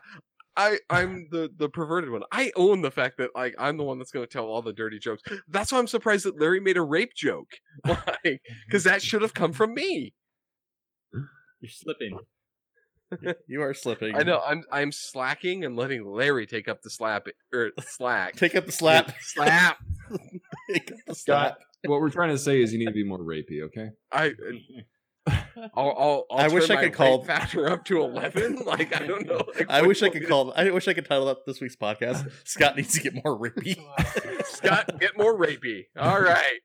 i 0.56 0.78
i'm 0.90 1.28
the 1.30 1.50
the 1.56 1.68
perverted 1.68 2.10
one 2.10 2.22
i 2.32 2.52
own 2.56 2.82
the 2.82 2.90
fact 2.90 3.18
that 3.18 3.30
like 3.34 3.54
i'm 3.58 3.76
the 3.76 3.82
one 3.84 3.98
that's 3.98 4.10
going 4.10 4.24
to 4.24 4.30
tell 4.32 4.46
all 4.46 4.62
the 4.62 4.72
dirty 4.72 4.98
jokes 4.98 5.22
that's 5.48 5.70
why 5.72 5.78
i'm 5.78 5.86
surprised 5.86 6.24
that 6.24 6.40
larry 6.40 6.60
made 6.60 6.76
a 6.76 6.82
rape 6.82 7.12
joke 7.14 7.48
like 7.86 8.40
because 8.66 8.82
that 8.84 9.00
should 9.02 9.22
have 9.22 9.32
come 9.34 9.52
from 9.52 9.74
me 9.74 10.12
You're 11.12 11.70
slipping. 11.70 12.18
You 13.46 13.62
are 13.62 13.74
slipping. 13.74 14.14
i 14.16 14.22
know 14.22 14.40
i'm 14.46 14.62
i'm 14.72 14.92
slacking 14.92 15.64
and 15.64 15.76
letting 15.76 16.04
larry 16.04 16.46
take 16.46 16.68
up 16.68 16.82
the 16.82 16.90
slap 16.90 17.26
or 17.52 17.70
slack 17.80 18.36
Take 18.36 18.54
up 18.54 18.66
the 18.66 18.72
slap. 18.72 19.12
slap 19.20 19.78
Take 20.72 20.92
up 20.92 20.98
the 21.06 21.14
Scott, 21.14 21.56
slap. 21.56 21.58
what 21.86 22.00
we're 22.00 22.10
trying 22.10 22.30
to 22.30 22.38
say 22.38 22.60
is 22.62 22.72
you 22.72 22.78
need 22.78 22.86
to 22.86 22.92
be 22.92 23.04
more 23.04 23.18
rapey, 23.18 23.62
okay? 23.62 23.90
i 24.12 24.28
uh, 25.26 25.32
I'll, 25.74 25.90
I'll, 25.98 26.26
I'll 26.30 26.38
I 26.38 26.48
wish 26.48 26.70
I 26.70 26.76
my 26.76 26.84
could 26.84 26.94
call- 26.94 27.18
rape 27.18 27.26
factor 27.26 27.68
up 27.68 27.84
to 27.86 28.00
11 28.00 28.62
like 28.66 28.94
i 28.98 29.06
don't 29.06 29.26
know 29.26 29.42
like, 29.54 29.66
I 29.70 29.82
wish 29.82 30.02
I 30.02 30.08
could 30.08 30.26
call. 30.26 30.52
I 30.56 30.70
wish 30.70 30.88
I 30.88 30.94
could 30.94 31.04
title 31.06 31.28
up 31.28 31.44
this 31.46 31.60
week's 31.60 31.76
podcast. 31.76 32.30
Scott 32.44 32.76
needs 32.76 32.94
to 32.94 33.00
get 33.00 33.14
more 33.14 33.38
rapey. 33.38 33.76
scott 34.46 34.98
get 34.98 35.16
more 35.18 35.38
rapey 35.38 35.84
all 35.98 36.20
right 36.20 36.60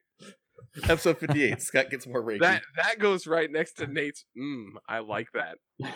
Episode 0.90 1.18
fifty-eight. 1.20 1.62
Scott 1.62 1.90
gets 1.90 2.06
more 2.08 2.24
rapey. 2.24 2.40
that 2.42 2.62
that 2.78 3.00
goes 3.00 3.26
right 3.28 3.50
next 3.52 3.74
to 3.74 3.88
nate's 3.88 4.26
mm, 4.38 4.66
i 4.90 5.00
like 5.00 5.28
that 5.34 5.58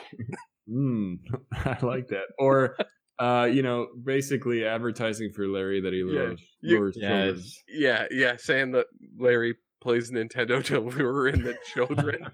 Mm, 0.71 1.15
I 1.51 1.77
like 1.83 2.09
that. 2.09 2.25
Or, 2.37 2.75
uh, 3.17 3.49
you 3.51 3.63
know, 3.63 3.87
basically 4.05 4.63
advertising 4.65 5.31
for 5.35 5.47
Larry 5.47 5.81
that 5.81 5.93
he 5.93 5.99
Yeah, 5.99 6.05
lures, 6.05 6.41
you- 6.61 6.77
lures 6.77 6.95
children. 6.95 7.35
Yes. 7.37 7.55
Yeah, 7.67 8.05
yeah, 8.11 8.35
saying 8.37 8.73
that 8.73 8.85
Larry 9.17 9.55
plays 9.81 10.11
Nintendo 10.11 10.63
to 10.65 10.79
lure 10.79 11.27
in 11.27 11.41
the 11.41 11.55
children. 11.73 12.29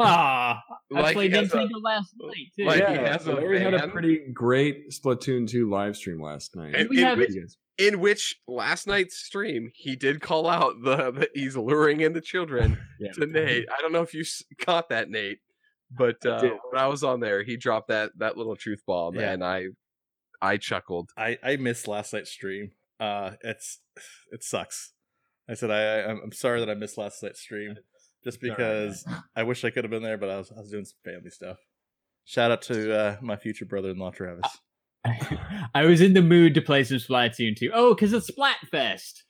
Ah, 0.00 0.60
I 0.92 1.00
Like 1.00 1.06
he 1.10 1.14
played 1.14 1.32
has 1.34 1.52
a- 1.52 1.56
Nintendo 1.58 1.80
last 1.84 2.12
night 2.20 2.34
too. 2.58 2.64
like 2.64 2.88
he 2.88 2.94
yeah, 2.94 3.12
has 3.12 3.26
a 3.28 3.34
Larry 3.34 3.60
had 3.60 3.74
a 3.74 3.86
pretty 3.86 4.18
great 4.34 4.90
Splatoon 4.90 5.48
2 5.48 5.70
live 5.70 5.94
stream 5.96 6.20
last 6.20 6.56
night. 6.56 6.74
And 6.74 6.88
we 6.88 6.98
in 6.98 7.04
have 7.04 7.18
which- 7.18 7.30
You 7.30 7.42
guys- 7.42 7.56
in 7.78 8.00
which 8.00 8.36
last 8.46 8.86
night's 8.86 9.16
stream 9.16 9.70
he 9.74 9.96
did 9.96 10.20
call 10.20 10.46
out 10.48 10.74
the 10.84 11.10
that 11.12 11.30
he's 11.34 11.56
luring 11.56 12.00
in 12.00 12.12
the 12.12 12.20
children 12.20 12.78
Yeah. 13.00 13.12
to 13.12 13.26
Nate. 13.26 13.66
I 13.76 13.80
don't 13.80 13.92
know 13.92 14.02
if 14.02 14.12
you 14.14 14.24
caught 14.58 14.88
that, 14.90 15.08
Nate, 15.10 15.38
but 15.90 16.24
uh, 16.26 16.40
did. 16.40 16.52
when 16.70 16.80
I 16.82 16.86
was 16.86 17.02
on 17.02 17.20
there, 17.20 17.42
he 17.42 17.56
dropped 17.56 17.88
that 17.88 18.12
that 18.18 18.36
little 18.36 18.56
truth 18.56 18.82
bomb, 18.86 19.14
Yeah. 19.14 19.32
and 19.32 19.42
I 19.44 19.66
I 20.40 20.56
chuckled. 20.56 21.10
I 21.16 21.38
I 21.42 21.56
missed 21.56 21.88
last 21.88 22.12
night's 22.12 22.30
stream. 22.30 22.72
Uh, 23.00 23.32
it's 23.42 23.80
it 24.30 24.42
sucks. 24.44 24.92
I 25.48 25.54
said 25.54 25.70
I 25.70 26.00
I- 26.00 26.10
I'm 26.10 26.32
sorry 26.32 26.60
that 26.60 26.70
I 26.70 26.74
missed 26.74 26.98
last 26.98 27.22
night's 27.22 27.40
stream, 27.40 27.76
just 28.22 28.42
right, 28.42 28.50
because 28.56 29.04
I 29.34 29.42
wish 29.44 29.64
I 29.64 29.70
could 29.70 29.84
have 29.84 29.90
been 29.90 30.02
there, 30.02 30.18
but 30.18 30.30
I 30.30 30.36
was 30.38 30.52
I 30.52 30.60
was 30.60 30.70
doing 30.70 30.84
some 30.84 30.98
family 31.04 31.30
stuff. 31.30 31.56
Shout 32.24 32.52
out 32.52 32.62
to 32.62 32.94
uh, 32.96 33.16
my 33.20 33.36
future 33.36 33.64
brother-in-law 33.64 34.12
Travis. 34.12 34.46
I 35.74 35.84
was 35.84 36.00
in 36.00 36.14
the 36.14 36.22
mood 36.22 36.54
to 36.54 36.62
play 36.62 36.84
some 36.84 36.98
Splatoon 36.98 37.56
2. 37.56 37.70
Oh, 37.74 37.94
because 37.94 38.12
it's 38.12 38.30
Splatfest. 38.30 39.22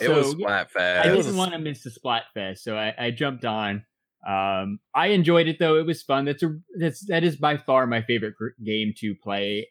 It 0.00 0.08
was 0.08 0.30
So, 0.30 0.36
yeah, 0.38 0.64
Splatfest. 0.64 1.00
I 1.00 1.08
didn't 1.08 1.36
want 1.36 1.52
to 1.52 1.58
miss 1.58 1.82
the 1.82 1.90
Splatfest, 1.90 2.58
so 2.58 2.76
I, 2.76 2.94
I 2.98 3.10
jumped 3.10 3.44
on. 3.44 3.84
Um, 4.26 4.80
I 4.94 5.08
enjoyed 5.08 5.46
it 5.46 5.58
though; 5.58 5.76
it 5.76 5.86
was 5.86 6.02
fun. 6.02 6.24
That's 6.24 6.42
a 6.42 6.56
that's 6.78 7.06
that 7.06 7.22
is 7.22 7.36
by 7.36 7.56
far 7.58 7.86
my 7.86 8.02
favorite 8.02 8.34
gr- 8.36 8.48
game 8.64 8.92
to 8.98 9.14
play 9.14 9.68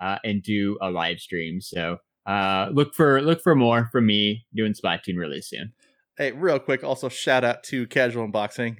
uh, 0.00 0.18
and 0.24 0.42
do 0.42 0.78
a 0.82 0.90
live 0.90 1.20
stream. 1.20 1.60
So 1.60 1.98
uh, 2.26 2.68
look 2.72 2.94
for 2.94 3.22
look 3.22 3.42
for 3.42 3.54
more 3.54 3.88
from 3.92 4.06
me 4.06 4.46
doing 4.54 4.74
Splatoon 4.74 5.16
really 5.16 5.40
soon. 5.40 5.72
Hey, 6.18 6.32
real 6.32 6.58
quick, 6.58 6.84
also 6.84 7.08
shout 7.08 7.44
out 7.44 7.62
to 7.64 7.86
Casual 7.86 8.28
Unboxing 8.28 8.76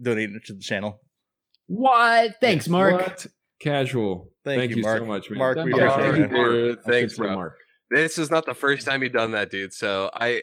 donating 0.00 0.40
to 0.46 0.54
the 0.54 0.60
channel. 0.60 1.00
What? 1.66 2.36
Thanks, 2.40 2.68
Mark. 2.68 2.94
What? 2.94 3.26
Casual. 3.60 4.30
Thank 4.48 4.60
Thank, 4.60 4.70
you, 4.70 4.76
you, 4.78 4.82
Mark. 4.82 4.98
so 4.98 5.04
much, 5.04 5.30
man. 5.30 5.38
Mark, 5.38 5.56
we 5.64 5.74
Yeah, 5.74 5.88
appreciate 5.90 6.12
thank 6.12 6.32
it. 6.32 6.36
you, 6.36 6.66
Mark. 6.72 6.84
thanks, 6.84 7.16
bro. 7.16 7.34
Mark. 7.34 7.56
This 7.90 8.18
is 8.18 8.30
not 8.30 8.46
the 8.46 8.54
first 8.54 8.86
time 8.86 9.02
you've 9.02 9.12
done 9.12 9.32
that, 9.32 9.50
dude. 9.50 9.72
So 9.74 10.10
I 10.14 10.42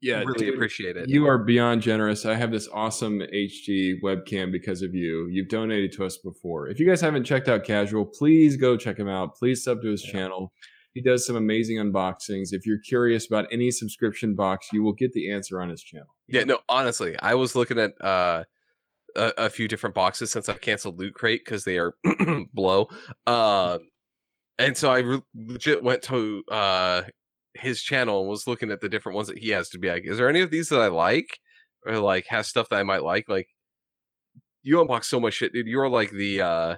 Yeah, 0.00 0.18
really 0.20 0.46
dude, 0.46 0.54
appreciate 0.54 0.96
it. 0.96 1.08
You 1.08 1.26
are 1.26 1.38
beyond 1.38 1.80
generous. 1.82 2.26
I 2.26 2.34
have 2.34 2.50
this 2.50 2.68
awesome 2.72 3.20
HD 3.20 4.00
webcam 4.02 4.50
because 4.50 4.82
of 4.82 4.94
you. 4.94 5.28
You've 5.30 5.48
donated 5.48 5.92
to 5.92 6.04
us 6.04 6.16
before. 6.18 6.68
If 6.68 6.80
you 6.80 6.86
guys 6.86 7.00
haven't 7.00 7.24
checked 7.24 7.48
out 7.48 7.62
Casual, 7.64 8.04
please 8.06 8.56
go 8.56 8.76
check 8.76 8.98
him 8.98 9.08
out. 9.08 9.36
Please 9.36 9.62
sub 9.62 9.82
to 9.82 9.88
his 9.90 10.04
Yeah. 10.04 10.12
channel. 10.12 10.52
He 10.94 11.02
does 11.02 11.26
some 11.26 11.36
amazing 11.36 11.76
unboxings. 11.76 12.48
If 12.52 12.66
you're 12.66 12.78
curious 12.80 13.26
about 13.26 13.46
any 13.52 13.70
subscription 13.70 14.34
box, 14.34 14.68
you 14.72 14.82
will 14.82 14.94
get 14.94 15.12
the 15.12 15.30
answer 15.30 15.60
on 15.60 15.68
his 15.68 15.82
channel. 15.82 16.08
Yeah, 16.26 16.44
no, 16.44 16.58
honestly, 16.68 17.14
I 17.20 17.34
was 17.34 17.54
looking 17.54 17.78
at 17.78 17.92
uh 18.02 18.44
a, 19.16 19.32
a 19.46 19.50
few 19.50 19.66
different 19.68 19.94
boxes 19.94 20.30
since 20.30 20.48
I 20.48 20.54
canceled 20.54 20.98
Loot 20.98 21.14
Crate 21.14 21.42
because 21.44 21.64
they 21.64 21.78
are 21.78 21.94
blow. 22.54 22.88
Uh, 23.26 23.78
and 24.58 24.76
so 24.76 24.90
I 24.90 24.98
re- 24.98 25.22
legit 25.34 25.82
went 25.82 26.02
to 26.04 26.42
uh 26.50 27.02
his 27.54 27.82
channel 27.82 28.20
and 28.20 28.28
was 28.28 28.46
looking 28.46 28.70
at 28.70 28.80
the 28.80 28.88
different 28.88 29.16
ones 29.16 29.28
that 29.28 29.38
he 29.38 29.48
has 29.50 29.68
to 29.70 29.78
be 29.78 29.88
like, 29.88 30.04
is 30.06 30.18
there 30.18 30.28
any 30.28 30.40
of 30.42 30.50
these 30.50 30.68
that 30.68 30.80
I 30.80 30.88
like 30.88 31.38
or 31.86 31.98
like 31.98 32.26
has 32.28 32.48
stuff 32.48 32.68
that 32.68 32.76
I 32.76 32.82
might 32.82 33.02
like? 33.02 33.24
Like 33.28 33.48
you 34.62 34.76
unbox 34.76 35.04
so 35.04 35.18
much 35.20 35.34
shit, 35.34 35.52
dude. 35.52 35.66
You're 35.66 35.88
like 35.88 36.10
the 36.10 36.40
uh 36.42 36.76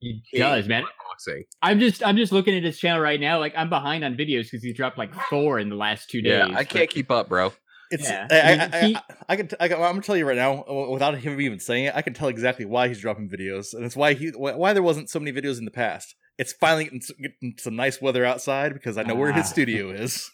He 0.00 0.22
does, 0.34 0.68
man. 0.68 0.84
unboxing. 0.84 1.42
I'm 1.62 1.80
just 1.80 2.04
I'm 2.06 2.16
just 2.16 2.32
looking 2.32 2.54
at 2.56 2.62
his 2.62 2.78
channel 2.78 3.00
right 3.02 3.20
now. 3.20 3.38
Like 3.38 3.54
I'm 3.56 3.68
behind 3.68 4.04
on 4.04 4.14
videos 4.16 4.44
because 4.44 4.62
he's 4.62 4.76
dropped 4.76 4.96
like 4.98 5.14
four 5.28 5.58
in 5.58 5.68
the 5.68 5.76
last 5.76 6.08
two 6.10 6.22
days. 6.22 6.32
Yeah, 6.32 6.46
I 6.54 6.62
but- 6.62 6.68
can't 6.68 6.90
keep 6.90 7.10
up, 7.10 7.28
bro. 7.28 7.52
It's 7.90 8.08
Yeah. 8.08 8.26
I, 8.30 8.34
I, 8.36 8.40
I 8.40 8.56
mean, 8.56 8.60
I, 8.72 8.86
he- 8.86 8.96
I, 8.96 9.02
I 9.28 9.36
can, 9.36 9.48
t- 9.48 9.56
I 9.60 9.68
can 9.68 9.76
I'm 9.78 9.82
gonna 9.92 10.02
tell 10.02 10.16
you 10.16 10.26
right 10.26 10.36
now 10.36 10.64
without 10.90 11.16
him 11.18 11.40
even 11.40 11.60
saying 11.60 11.84
it 11.86 11.94
I 11.94 12.02
can 12.02 12.14
tell 12.14 12.28
exactly 12.28 12.64
why 12.64 12.88
he's 12.88 13.00
dropping 13.00 13.28
videos 13.28 13.74
and 13.74 13.84
it's 13.84 13.96
why 13.96 14.14
he 14.14 14.28
why 14.30 14.72
there 14.72 14.82
wasn't 14.82 15.08
so 15.10 15.18
many 15.20 15.32
videos 15.38 15.58
in 15.58 15.64
the 15.64 15.70
past 15.70 16.14
it's 16.38 16.52
finally 16.52 16.84
getting, 16.84 17.00
s- 17.00 17.12
getting 17.20 17.54
some 17.58 17.76
nice 17.76 18.00
weather 18.00 18.24
outside 18.24 18.72
because 18.74 18.98
I 18.98 19.02
know 19.04 19.14
where 19.14 19.32
his 19.32 19.44
Ah. 19.44 19.48
studio 19.48 19.90
is 20.04 20.30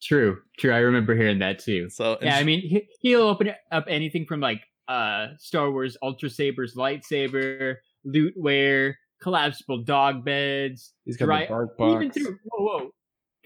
True, 0.00 0.38
true. 0.58 0.72
I 0.72 0.78
remember 0.78 1.14
hearing 1.16 1.40
that 1.40 1.58
too. 1.58 1.90
so 1.90 2.18
Yeah, 2.22 2.36
I 2.36 2.44
mean 2.44 2.60
he, 2.60 2.86
he'll 3.00 3.22
open 3.22 3.50
up 3.72 3.84
anything 3.88 4.26
from 4.26 4.40
like 4.40 4.62
uh 4.86 5.28
Star 5.38 5.70
Wars 5.70 5.96
Ultra 6.02 6.30
Sabers 6.30 6.74
lightsaber, 6.76 7.74
Loot 8.04 8.34
Wear, 8.36 8.96
collapsible 9.20 9.82
dog 9.82 10.24
beds, 10.24 10.92
He's 11.04 11.16
got 11.16 11.26
dry 11.26 11.42
the 11.42 11.48
bark 11.48 11.76
box. 11.76 11.96
even 11.96 12.10
threw 12.12 12.36
whoa 12.44 12.64
whoa 12.78 12.90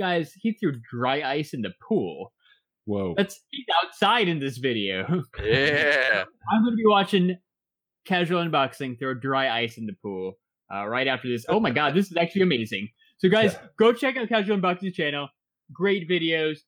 guys 0.03 0.33
he 0.43 0.53
threw 0.53 0.73
dry 0.91 1.23
ice 1.23 1.55
in 1.55 1.63
the 1.63 1.73
pool. 1.87 2.33
Whoa. 2.85 3.15
That's 3.17 3.39
he's 3.51 3.67
outside 3.85 4.27
in 4.29 4.39
this 4.41 4.59
video. 4.59 5.23
Yeah. 5.43 6.25
I'm 6.53 6.65
gonna 6.65 6.77
be 6.77 6.87
watching 6.87 7.37
casual 8.05 8.43
unboxing 8.45 8.99
throw 8.99 9.15
dry 9.15 9.47
ice 9.63 9.79
in 9.79 9.87
the 9.87 9.95
pool 10.03 10.33
uh, 10.75 10.87
right 10.89 11.07
after 11.07 11.29
this. 11.29 11.45
Oh 11.49 11.61
my 11.61 11.71
god, 11.81 11.95
this 11.95 12.11
is 12.11 12.17
actually 12.17 12.43
amazing. 12.43 12.89
So 13.19 13.29
guys, 13.29 13.57
go 13.79 13.93
check 13.93 14.17
out 14.17 14.29
casual 14.29 14.59
unboxing 14.59 14.93
channel. 14.93 15.29
Great 15.73 16.09
videos. 16.11 16.59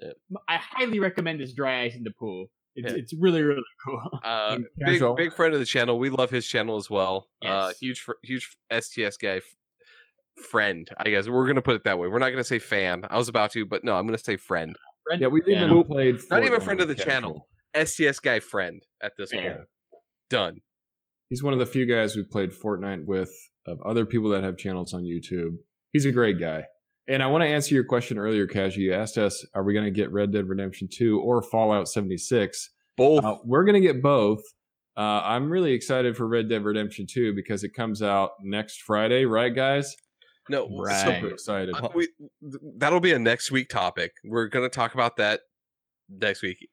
Yep. 0.00 0.14
I 0.48 0.56
highly 0.60 0.98
recommend 0.98 1.38
this 1.40 1.52
dry 1.52 1.82
ice 1.84 1.94
in 1.94 2.02
the 2.02 2.10
pool. 2.18 2.46
It's 2.74 2.90
Yeah. 2.92 2.98
it's 2.98 3.14
really 3.14 3.42
really 3.42 3.62
cool. 3.84 4.02
Uh, 4.24 4.58
big 4.84 5.00
big 5.16 5.32
friend 5.34 5.54
of 5.54 5.60
the 5.60 5.66
channel. 5.66 5.98
We 5.98 6.10
love 6.10 6.30
his 6.30 6.46
channel 6.46 6.76
as 6.76 6.90
well. 6.90 7.28
Uh, 7.44 7.72
huge 7.80 8.00
fr- 8.00 8.20
huge 8.24 8.56
STS 8.72 9.16
guy 9.16 9.40
friend. 10.36 10.88
I 10.96 11.10
guess 11.10 11.28
we're 11.28 11.46
gonna 11.46 11.62
put 11.62 11.74
it 11.76 11.84
that 11.84 11.98
way. 11.98 12.08
We're 12.08 12.18
not 12.18 12.30
gonna 12.30 12.44
say 12.44 12.58
fan. 12.58 13.04
I 13.10 13.18
was 13.18 13.28
about 13.28 13.52
to, 13.52 13.64
but 13.66 13.84
no, 13.84 13.94
I'm 13.96 14.06
gonna 14.06 14.18
say 14.18 14.36
friend. 14.36 14.76
yeah, 15.18 15.26
we've 15.28 15.42
Yeah. 15.46 15.64
even 15.66 15.84
played. 15.84 16.18
Not 16.30 16.44
even 16.44 16.60
Fortnite 16.60 16.64
friend 16.64 16.80
of 16.80 16.88
the 16.88 16.94
with 16.94 17.04
channel. 17.04 17.46
Casual. 17.74 17.86
STS 17.86 18.20
guy 18.20 18.40
friend 18.40 18.82
at 19.02 19.12
this 19.18 19.30
Fair. 19.30 19.54
point. 19.54 19.68
Done. 20.30 20.60
He's 21.28 21.42
one 21.42 21.52
of 21.52 21.58
the 21.58 21.66
few 21.66 21.86
guys 21.86 22.14
we 22.16 22.22
played 22.24 22.50
Fortnite 22.52 23.06
with 23.06 23.30
of 23.66 23.80
other 23.82 24.04
people 24.04 24.28
that 24.30 24.44
have 24.44 24.56
channels 24.58 24.92
on 24.92 25.02
YouTube. 25.04 25.56
He's 25.92 26.04
a 26.04 26.12
great 26.12 26.38
guy. 26.38 26.64
And 27.08 27.22
I 27.22 27.26
want 27.26 27.42
to 27.42 27.48
answer 27.48 27.74
your 27.74 27.84
question 27.84 28.18
earlier, 28.18 28.46
Cash. 28.46 28.76
You 28.76 28.92
asked 28.92 29.18
us, 29.18 29.44
are 29.54 29.62
we 29.64 29.72
going 29.72 29.84
to 29.86 29.90
get 29.90 30.12
Red 30.12 30.32
Dead 30.32 30.48
Redemption 30.48 30.88
2 30.92 31.18
or 31.20 31.42
Fallout 31.42 31.88
76? 31.88 32.70
Both. 32.96 33.24
Uh, 33.24 33.36
we're 33.44 33.64
going 33.64 33.74
to 33.74 33.80
get 33.80 34.02
both. 34.02 34.40
Uh, 34.96 35.20
I'm 35.24 35.50
really 35.50 35.72
excited 35.72 36.16
for 36.16 36.28
Red 36.28 36.48
Dead 36.48 36.64
Redemption 36.64 37.06
2 37.10 37.34
because 37.34 37.64
it 37.64 37.70
comes 37.74 38.02
out 38.02 38.32
next 38.42 38.82
Friday, 38.82 39.24
right, 39.24 39.54
guys? 39.54 39.94
No, 40.52 40.68
Right. 40.78 41.20
Super 41.20 41.32
excited. 41.32 41.74
Uh, 41.74 41.88
we, 41.94 42.08
th- 42.40 42.62
that'll 42.76 43.00
be 43.00 43.12
a 43.12 43.18
next 43.18 43.50
week 43.50 43.68
topic. 43.68 44.12
We're 44.24 44.48
gonna 44.48 44.68
talk 44.68 44.94
about 44.94 45.16
that 45.16 45.40
next 46.08 46.42
week, 46.42 46.68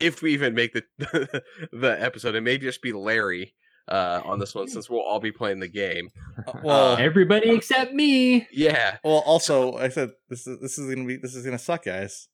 if 0.00 0.22
we 0.22 0.32
even 0.32 0.54
make 0.54 0.72
the 0.72 0.84
the 1.72 1.96
episode. 2.00 2.34
It 2.34 2.40
may 2.42 2.58
just 2.58 2.82
be 2.82 2.92
Larry 2.92 3.54
uh, 3.88 4.20
on 4.24 4.38
this 4.38 4.54
one 4.54 4.68
since 4.68 4.88
we'll 4.88 5.00
all 5.00 5.20
be 5.20 5.32
playing 5.32 5.60
the 5.60 5.68
game. 5.68 6.08
well 6.62 6.96
Everybody 6.96 7.50
except 7.50 7.92
me. 7.92 8.46
Yeah, 8.52 8.98
well 9.04 9.22
also 9.26 9.74
I 9.74 9.88
said 9.88 10.10
this 10.28 10.46
is 10.46 10.60
this 10.60 10.78
is 10.78 10.94
gonna 10.94 11.06
be 11.06 11.16
this 11.16 11.34
is 11.34 11.44
gonna 11.44 11.58
suck 11.58 11.84
guys 11.84 12.28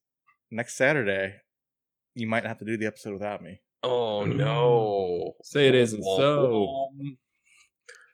next 0.50 0.76
Saturday 0.76 1.36
you 2.14 2.26
might 2.26 2.44
have 2.44 2.58
to 2.58 2.64
do 2.66 2.76
the 2.76 2.84
episode 2.86 3.14
without 3.14 3.42
me 3.42 3.60
Oh 3.82 4.24
no. 4.24 5.34
Say 5.42 5.68
it 5.68 5.74
isn't 5.74 6.02
so. 6.02 6.90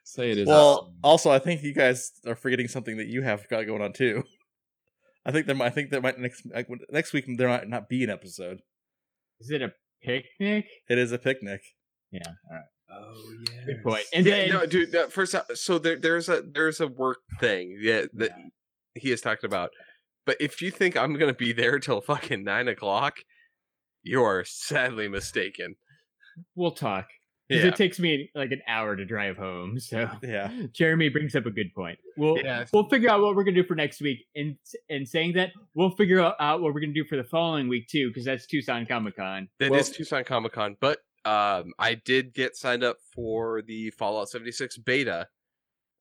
Say 0.08 0.30
it 0.30 0.38
isn't 0.38 0.48
well 0.48 0.86
so. 0.86 0.92
also 1.04 1.30
I 1.30 1.38
think 1.38 1.62
you 1.62 1.74
guys 1.74 2.12
are 2.26 2.34
forgetting 2.34 2.66
something 2.66 2.96
that 2.96 3.08
you 3.08 3.20
have 3.20 3.46
got 3.48 3.66
going 3.66 3.82
on 3.82 3.92
too 3.92 4.24
I 5.26 5.32
think 5.32 5.46
there 5.46 5.54
might 5.54 5.66
I 5.66 5.70
think 5.70 5.90
there 5.90 6.00
might 6.00 6.18
next 6.18 6.46
like, 6.52 6.66
next 6.90 7.12
week 7.12 7.26
there 7.36 7.48
might 7.48 7.68
not 7.68 7.90
be 7.90 8.04
an 8.04 8.10
episode 8.10 8.60
Is 9.38 9.50
it 9.50 9.60
a 9.60 9.72
picnic? 10.02 10.64
it 10.88 10.98
is 10.98 11.12
a 11.12 11.18
picnic 11.18 11.60
Yeah. 12.10 12.22
All 12.26 12.56
right. 12.56 12.64
Oh, 12.90 13.34
yeah. 13.52 13.64
Good 13.66 13.82
point. 13.82 14.04
And 14.14 14.24
Yeah, 14.24 14.36
then 14.36 14.48
no, 14.48 14.64
dude. 14.64 14.94
No, 14.94 15.08
first, 15.10 15.34
uh, 15.34 15.42
so 15.52 15.78
there, 15.78 15.98
there's 15.98 16.30
a 16.30 16.42
there's 16.42 16.80
a 16.80 16.88
work 16.88 17.18
thing 17.38 17.76
yeah, 17.78 18.06
that 18.14 18.30
he 18.94 19.12
is 19.12 19.20
talking 19.20 19.46
about. 19.46 19.70
But 20.24 20.38
if 20.40 20.62
you 20.62 20.70
think 20.70 20.96
I'm 20.96 21.12
gonna 21.18 21.34
be 21.34 21.52
there 21.52 21.78
till 21.80 22.00
fucking 22.00 22.42
nine 22.44 22.66
o'clock, 22.66 23.18
you 24.02 24.22
are 24.22 24.42
sadly 24.42 25.06
mistaken. 25.06 25.74
we'll 26.54 26.70
talk. 26.70 27.08
Because 27.48 27.64
Yeah, 27.64 27.70
it 27.70 27.76
takes 27.76 27.98
me 27.98 28.30
like 28.34 28.50
an 28.52 28.60
hour 28.68 28.94
to 28.94 29.04
drive 29.04 29.36
home. 29.36 29.80
So 29.80 30.08
yeah 30.22 30.52
Jeremy 30.72 31.08
brings 31.08 31.34
up 31.34 31.46
a 31.46 31.50
good 31.50 31.74
point. 31.74 31.98
We'll 32.16 32.38
Yeah. 32.38 32.66
we'll 32.72 32.88
figure 32.88 33.08
out 33.10 33.20
what 33.22 33.34
we're 33.34 33.44
gonna 33.44 33.54
do 33.62 33.64
for 33.64 33.74
next 33.74 34.00
week. 34.00 34.26
And 34.36 34.56
and 34.90 35.08
saying 35.08 35.32
that, 35.34 35.52
we'll 35.74 35.90
figure 35.90 36.20
out 36.20 36.34
out 36.40 36.60
what 36.60 36.74
we're 36.74 36.80
gonna 36.80 36.92
do 36.92 37.04
for 37.04 37.16
the 37.16 37.24
following 37.24 37.68
week 37.68 37.88
too, 37.88 38.08
because 38.08 38.24
that's 38.24 38.46
Tucson 38.46 38.84
Comic 38.86 39.16
Con. 39.16 39.48
that 39.60 39.66
is 39.66 39.70
Well- 39.70 39.84
Tucson 39.84 40.24
Comic 40.24 40.52
Con. 40.52 40.76
But 40.80 40.98
um, 41.24 41.72
I 41.78 41.94
did 41.94 42.32
get 42.32 42.56
signed 42.56 42.84
up 42.84 42.98
for 43.14 43.60
the 43.62 43.90
Fallout 43.90 44.28
76 44.30 44.78
beta. 44.78 45.28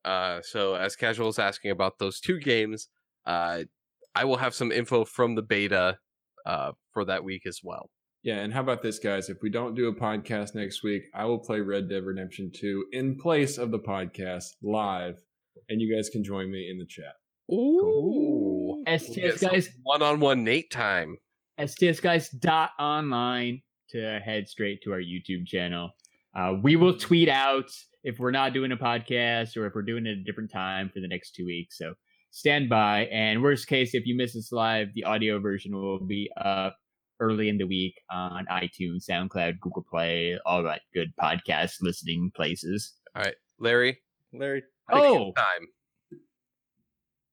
Uh, 0.06 0.42
so 0.42 0.76
as 0.76 0.96
casual 0.96 1.28
is 1.30 1.40
asking 1.40 1.72
about 1.72 1.98
those 2.00 2.20
two 2.22 2.40
games, 2.40 2.88
uh, 3.26 3.64
I 4.16 4.24
will 4.26 4.38
have 4.38 4.54
some 4.54 4.72
info 4.72 5.04
from 5.06 5.36
the 5.36 5.42
beta 5.42 5.98
uh 6.46 6.72
for 6.94 7.04
that 7.06 7.24
week 7.24 7.46
as 7.46 7.60
well. 7.64 7.90
Yeah, 8.28 8.40
and 8.40 8.54
how 8.54 8.60
about 8.60 8.82
this, 8.82 9.00
guys? 9.00 9.30
If 9.30 9.42
we 9.42 9.50
don't 9.50 9.74
do 9.74 9.88
a 9.88 9.96
podcast 9.96 10.54
next 10.54 10.84
week, 10.84 11.04
I 11.14 11.24
will 11.24 11.40
play 11.40 11.62
Red 11.62 11.88
Dead 11.88 12.04
Redemption 12.04 12.52
2 12.54 12.88
in 12.92 13.16
place 13.18 13.58
of 13.58 13.72
the 13.72 13.80
podcast 13.80 14.48
live, 14.62 15.18
and 15.70 15.80
you 15.80 15.96
guys 15.96 16.10
can 16.10 16.26
join 16.26 16.52
me 16.52 16.70
in 16.70 16.78
the 16.78 16.86
chat. 16.86 17.14
Ooh. 17.50 18.84
STS 18.86 19.40
guys, 19.40 19.70
one 19.84 20.02
on 20.02 20.20
one 20.20 20.44
Nate 20.44 20.70
time. 20.70 21.16
STS 21.66 22.02
guys 22.02 22.28
dot 22.28 22.72
online. 22.78 23.62
to 23.92 24.20
head 24.20 24.50
straight 24.50 24.82
to 24.84 24.92
our 24.92 25.00
YouTube 25.00 25.48
channel. 25.48 25.92
Uh, 26.36 26.56
we 26.62 26.76
will 26.76 26.98
tweet 26.98 27.30
out 27.30 27.70
if 28.04 28.20
we're 28.20 28.32
not 28.32 28.52
doing 28.52 28.74
a 28.74 28.76
podcast 28.76 29.56
or 29.56 29.68
if 29.68 29.74
we're 29.74 29.84
doing 29.84 30.06
it 30.06 30.12
at 30.12 30.18
a 30.18 30.24
different 30.26 30.52
time 30.52 30.92
for 30.94 31.00
the 31.00 31.08
next 31.08 31.32
two 31.32 31.46
weeks. 31.46 31.78
So 31.78 31.94
stand 32.32 32.68
by. 32.68 33.06
And 33.06 33.42
worst 33.42 33.68
case, 33.68 33.94
if 33.94 34.06
you 34.06 34.18
miss 34.18 34.36
us 34.36 34.52
live, 34.52 34.90
the 34.96 35.06
audio 35.06 35.40
version 35.40 35.74
will 35.74 36.06
be 36.06 36.30
up 36.36 36.76
early 37.20 37.50
in 37.50 37.58
the 37.58 37.66
week 37.68 37.96
on 38.12 38.46
iTunes, 38.52 39.06
SoundCloud, 39.10 39.60
Google 39.60 39.86
Play, 39.90 40.38
all 40.46 40.64
that 40.64 40.82
good 40.94 41.14
podcast 41.22 41.82
listening 41.82 42.32
places. 42.36 42.94
All 43.16 43.24
right, 43.24 43.36
Larry. 43.60 44.00
Larry. 44.34 44.64
Oh, 44.92 45.34
time. 45.36 45.68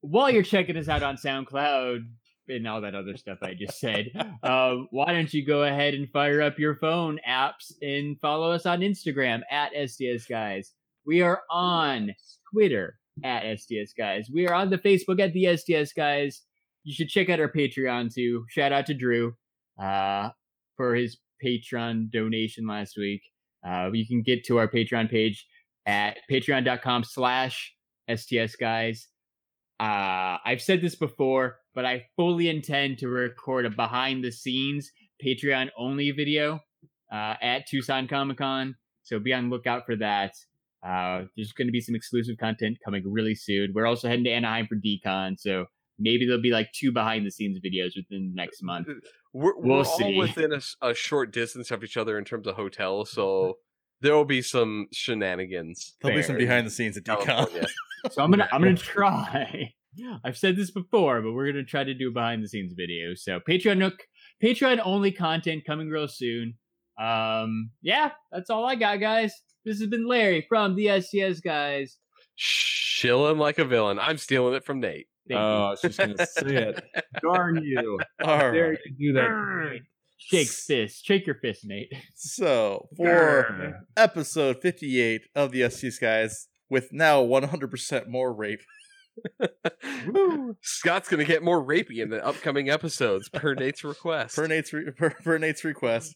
while 0.01 0.30
you're 0.30 0.43
checking 0.43 0.76
us 0.76 0.89
out 0.89 1.03
on 1.03 1.16
SoundCloud 1.16 2.01
and 2.49 2.68
all 2.68 2.80
that 2.80 2.95
other 2.95 3.16
stuff 3.16 3.39
I 3.43 3.55
just 3.55 3.78
said, 3.78 4.07
uh, 4.43 4.76
why 4.91 5.12
don't 5.12 5.32
you 5.32 5.47
go 5.47 5.62
ahead 5.64 5.95
and 5.95 6.11
fire 6.11 6.43
up 6.43 6.59
your 6.59 6.76
phone 6.76 7.18
apps 7.28 7.72
and 7.80 8.18
follow 8.20 8.51
us 8.51 8.66
on 8.66 8.80
Instagram 8.80 9.43
at 9.51 9.72
STS 9.89 10.26
Guys. 10.26 10.72
We 11.07 11.20
are 11.20 11.43
on 11.51 12.14
Twitter 12.53 12.97
at 13.22 13.59
STS 13.59 13.93
Guys. 13.97 14.28
We 14.32 14.49
are 14.49 14.55
on 14.55 14.70
the 14.70 14.78
Facebook 14.78 15.20
at 15.20 15.32
the 15.32 15.57
STS 15.57 15.93
Guys. 15.93 16.43
You 16.82 16.93
should 16.93 17.09
check 17.09 17.30
out 17.30 17.41
our 17.41 17.51
Patreon 17.51 18.12
too. 18.12 18.45
Shout 18.51 18.72
out 18.72 18.87
to 18.87 18.95
Drew 18.95 19.35
uh, 19.79 20.31
for 20.77 20.95
his 20.95 21.18
Patreon 21.45 22.11
donation 22.11 22.66
last 22.66 22.97
week. 22.97 23.22
Uh, 23.66 23.91
you 23.93 24.07
can 24.07 24.22
get 24.22 24.45
to 24.45 24.59
our 24.59 24.68
Patreon 24.68 25.11
page 25.11 25.47
at 25.87 26.18
patreon.com 26.31 27.05
slash 27.05 27.75
STS 28.14 28.57
Guys. 28.57 29.09
Uh, 29.81 30.39
I've 30.45 30.61
said 30.62 30.81
this 30.81 30.95
before, 30.95 31.59
but 31.75 31.85
I 31.85 32.07
fully 32.16 32.49
intend 32.49 32.99
to 32.99 33.09
record 33.09 33.66
a 33.66 33.70
behind 33.70 34.22
the 34.22 34.31
scenes 34.31 34.91
Patreon 35.25 35.70
only 35.77 36.11
video 36.11 36.61
uh, 37.12 37.35
at 37.41 37.66
Tucson 37.66 38.07
Comic 38.07 38.39
Con. 38.39 38.77
So 39.03 39.18
be 39.18 39.33
on 39.33 39.51
lookout 39.51 39.87
for 39.87 39.97
that. 39.97 40.33
Uh, 40.87 41.25
there's 41.37 41.53
going 41.53 41.68
to 41.68 41.72
be 41.72 41.81
some 41.81 41.95
exclusive 41.95 42.37
content 42.39 42.79
coming 42.85 43.03
really 43.07 43.35
soon. 43.35 43.72
We're 43.75 43.87
also 43.87 44.09
heading 44.09 44.25
to 44.25 44.31
Anaheim 44.31 44.66
for 44.66 44.77
DCon, 44.77 45.39
so 45.39 45.66
maybe 45.99 46.26
there'll 46.26 46.42
be 46.42 46.51
like 46.51 46.70
two 46.72 46.92
behind 46.92 47.26
the 47.26 47.30
scenes 47.30 47.59
videos 47.59 47.92
within 47.97 48.32
the 48.34 48.34
next 48.34 48.62
month. 48.62 48.88
We're, 49.32 49.57
We'll 49.57 49.78
we're 49.78 49.84
see. 49.84 50.05
all 50.05 50.18
within 50.18 50.53
a 50.82 50.95
short 50.95 51.32
distance 51.32 51.70
of 51.70 51.82
each 51.84 51.97
other 51.97 52.18
in 52.18 52.24
terms 52.24 52.47
of 52.47 52.57
hotel, 52.57 53.05
so 53.05 53.59
there 54.01 54.14
will 54.14 54.24
be 54.24 54.42
some 54.42 54.86
shenanigans. 54.92 55.97
There'll 56.03 56.16
be 56.18 56.22
some 56.22 56.36
behind 56.36 56.66
the 56.66 56.70
scenes 56.70 56.97
at 56.97 57.05
DCon. 57.05 57.66
So 58.11 58.22
I'm 58.22 58.30
gonna 58.30 58.47
I'm 58.53 58.61
gonna 58.61 58.76
try. 58.76 59.72
I've 60.24 60.36
said 60.36 60.57
this 60.57 60.70
before, 60.70 61.22
but 61.22 61.32
we're 61.32 61.51
gonna 61.51 61.64
try 61.64 61.84
to 61.84 61.95
do 61.95 62.12
behind 62.12 62.45
the 62.45 62.49
scenes 62.49 62.74
videos. 62.74 63.20
So 63.20 63.40
Patreon 63.49 63.78
nook, 63.78 63.95
Patreon 64.42 64.78
only 64.84 65.11
content 65.11 65.64
coming 65.66 65.88
real 65.88 66.07
soon. 66.07 66.59
Um, 67.01 67.70
yeah, 67.80 68.11
that's 68.30 68.51
all 68.51 68.66
I 68.66 68.74
got, 68.74 69.01
guys. 69.01 69.32
This 69.64 69.78
has 69.80 69.88
been 69.88 70.07
Larry 70.07 70.45
from 70.51 70.76
the 70.76 71.01
STS 71.01 71.40
guys. 71.40 71.97
Chilling 72.36 73.38
like 73.38 73.59
a 73.59 73.64
villain. 73.64 73.99
I'm 73.99 74.18
stealing 74.18 74.53
it 74.55 74.64
from 74.66 74.80
Nate. 74.80 75.07
Thank 75.29 75.41
Oh, 75.41 75.64
I 75.64 75.70
was 75.70 75.81
just 75.81 75.99
gonna 75.99 76.27
say 76.27 76.57
it. 76.57 76.85
Darn 77.22 77.62
you! 77.64 77.99
All 78.22 78.39
Dare 78.53 78.70
right. 78.70 78.79
you 78.99 79.12
do 79.12 79.20
that? 79.20 79.79
Shake 80.18 80.49
fist, 80.49 81.05
shake 81.05 81.27
your 81.27 81.37
fist, 81.37 81.64
Nate. 81.64 81.93
So 82.14 82.89
for 82.97 83.81
episode 83.97 84.61
58 84.62 85.22
of 85.35 85.51
the 85.53 85.68
STS 85.68 85.99
Guys, 85.99 86.49
with 86.70 86.93
now 86.93 87.22
100% 87.22 88.09
more 88.09 88.33
rape. 88.33 88.61
Scott's 90.62 91.09
gonna 91.09 91.25
get 91.25 91.43
more 91.43 91.64
rapey 91.64 91.99
in 92.03 92.11
the 92.11 92.25
upcoming 92.25 92.68
episodes 92.68 93.29
per 93.29 93.55
Nate's 93.59 93.85
request. 93.85 94.37
Per 94.37 94.47
Nate's, 94.47 94.72
re- 94.72 94.91
per, 94.97 95.11
per 95.11 95.39
Nate's 95.39 95.64
request. 95.64 96.14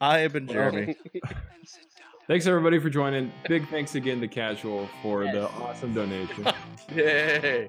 I 0.00 0.18
have 0.20 0.32
been 0.32 0.46
Jeremy. 0.48 0.96
Thanks 2.26 2.46
everybody 2.46 2.78
for 2.78 2.88
joining. 2.88 3.30
Big 3.48 3.68
thanks 3.68 3.96
again 3.96 4.18
to 4.22 4.28
Casual 4.28 4.88
for 5.02 5.24
the 5.24 5.46
awesome 5.50 5.92
donation. 5.92 6.46
Yay! 6.94 7.68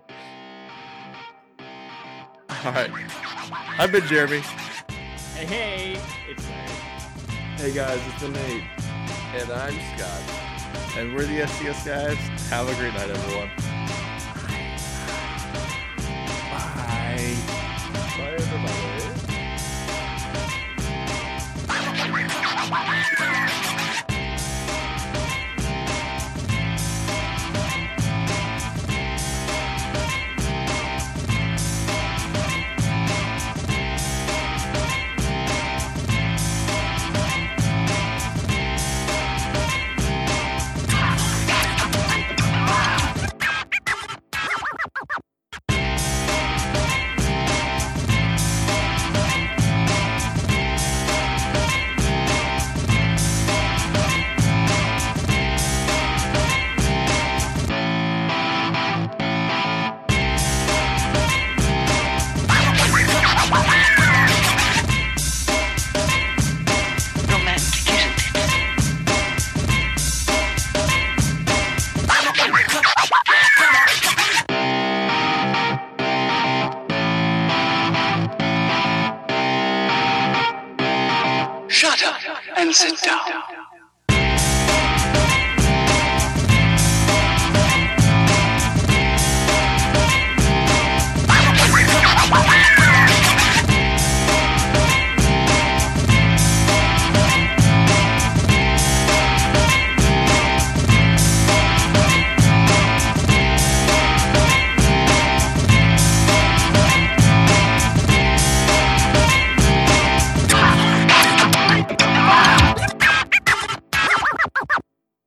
All 2.64 2.72
right. 2.72 2.90
I've 3.78 3.92
been 3.92 4.08
Jeremy. 4.08 4.40
Hey, 5.36 5.46
hey, 5.46 6.02
it's 6.30 6.48
Larry. 6.48 6.70
hey 7.58 7.74
guys, 7.74 8.00
it's 8.08 8.24
been 8.24 8.32
Nate. 8.32 8.64
And 9.36 9.52
I'm 9.52 9.98
Scott. 9.98 10.98
And 10.98 11.14
we're 11.14 11.26
the 11.26 11.46
STS 11.46 11.86
guys. 11.86 12.18
Have 12.50 12.70
a 12.70 12.76
great 12.76 12.94
night, 12.94 13.10
everyone. 13.10 13.75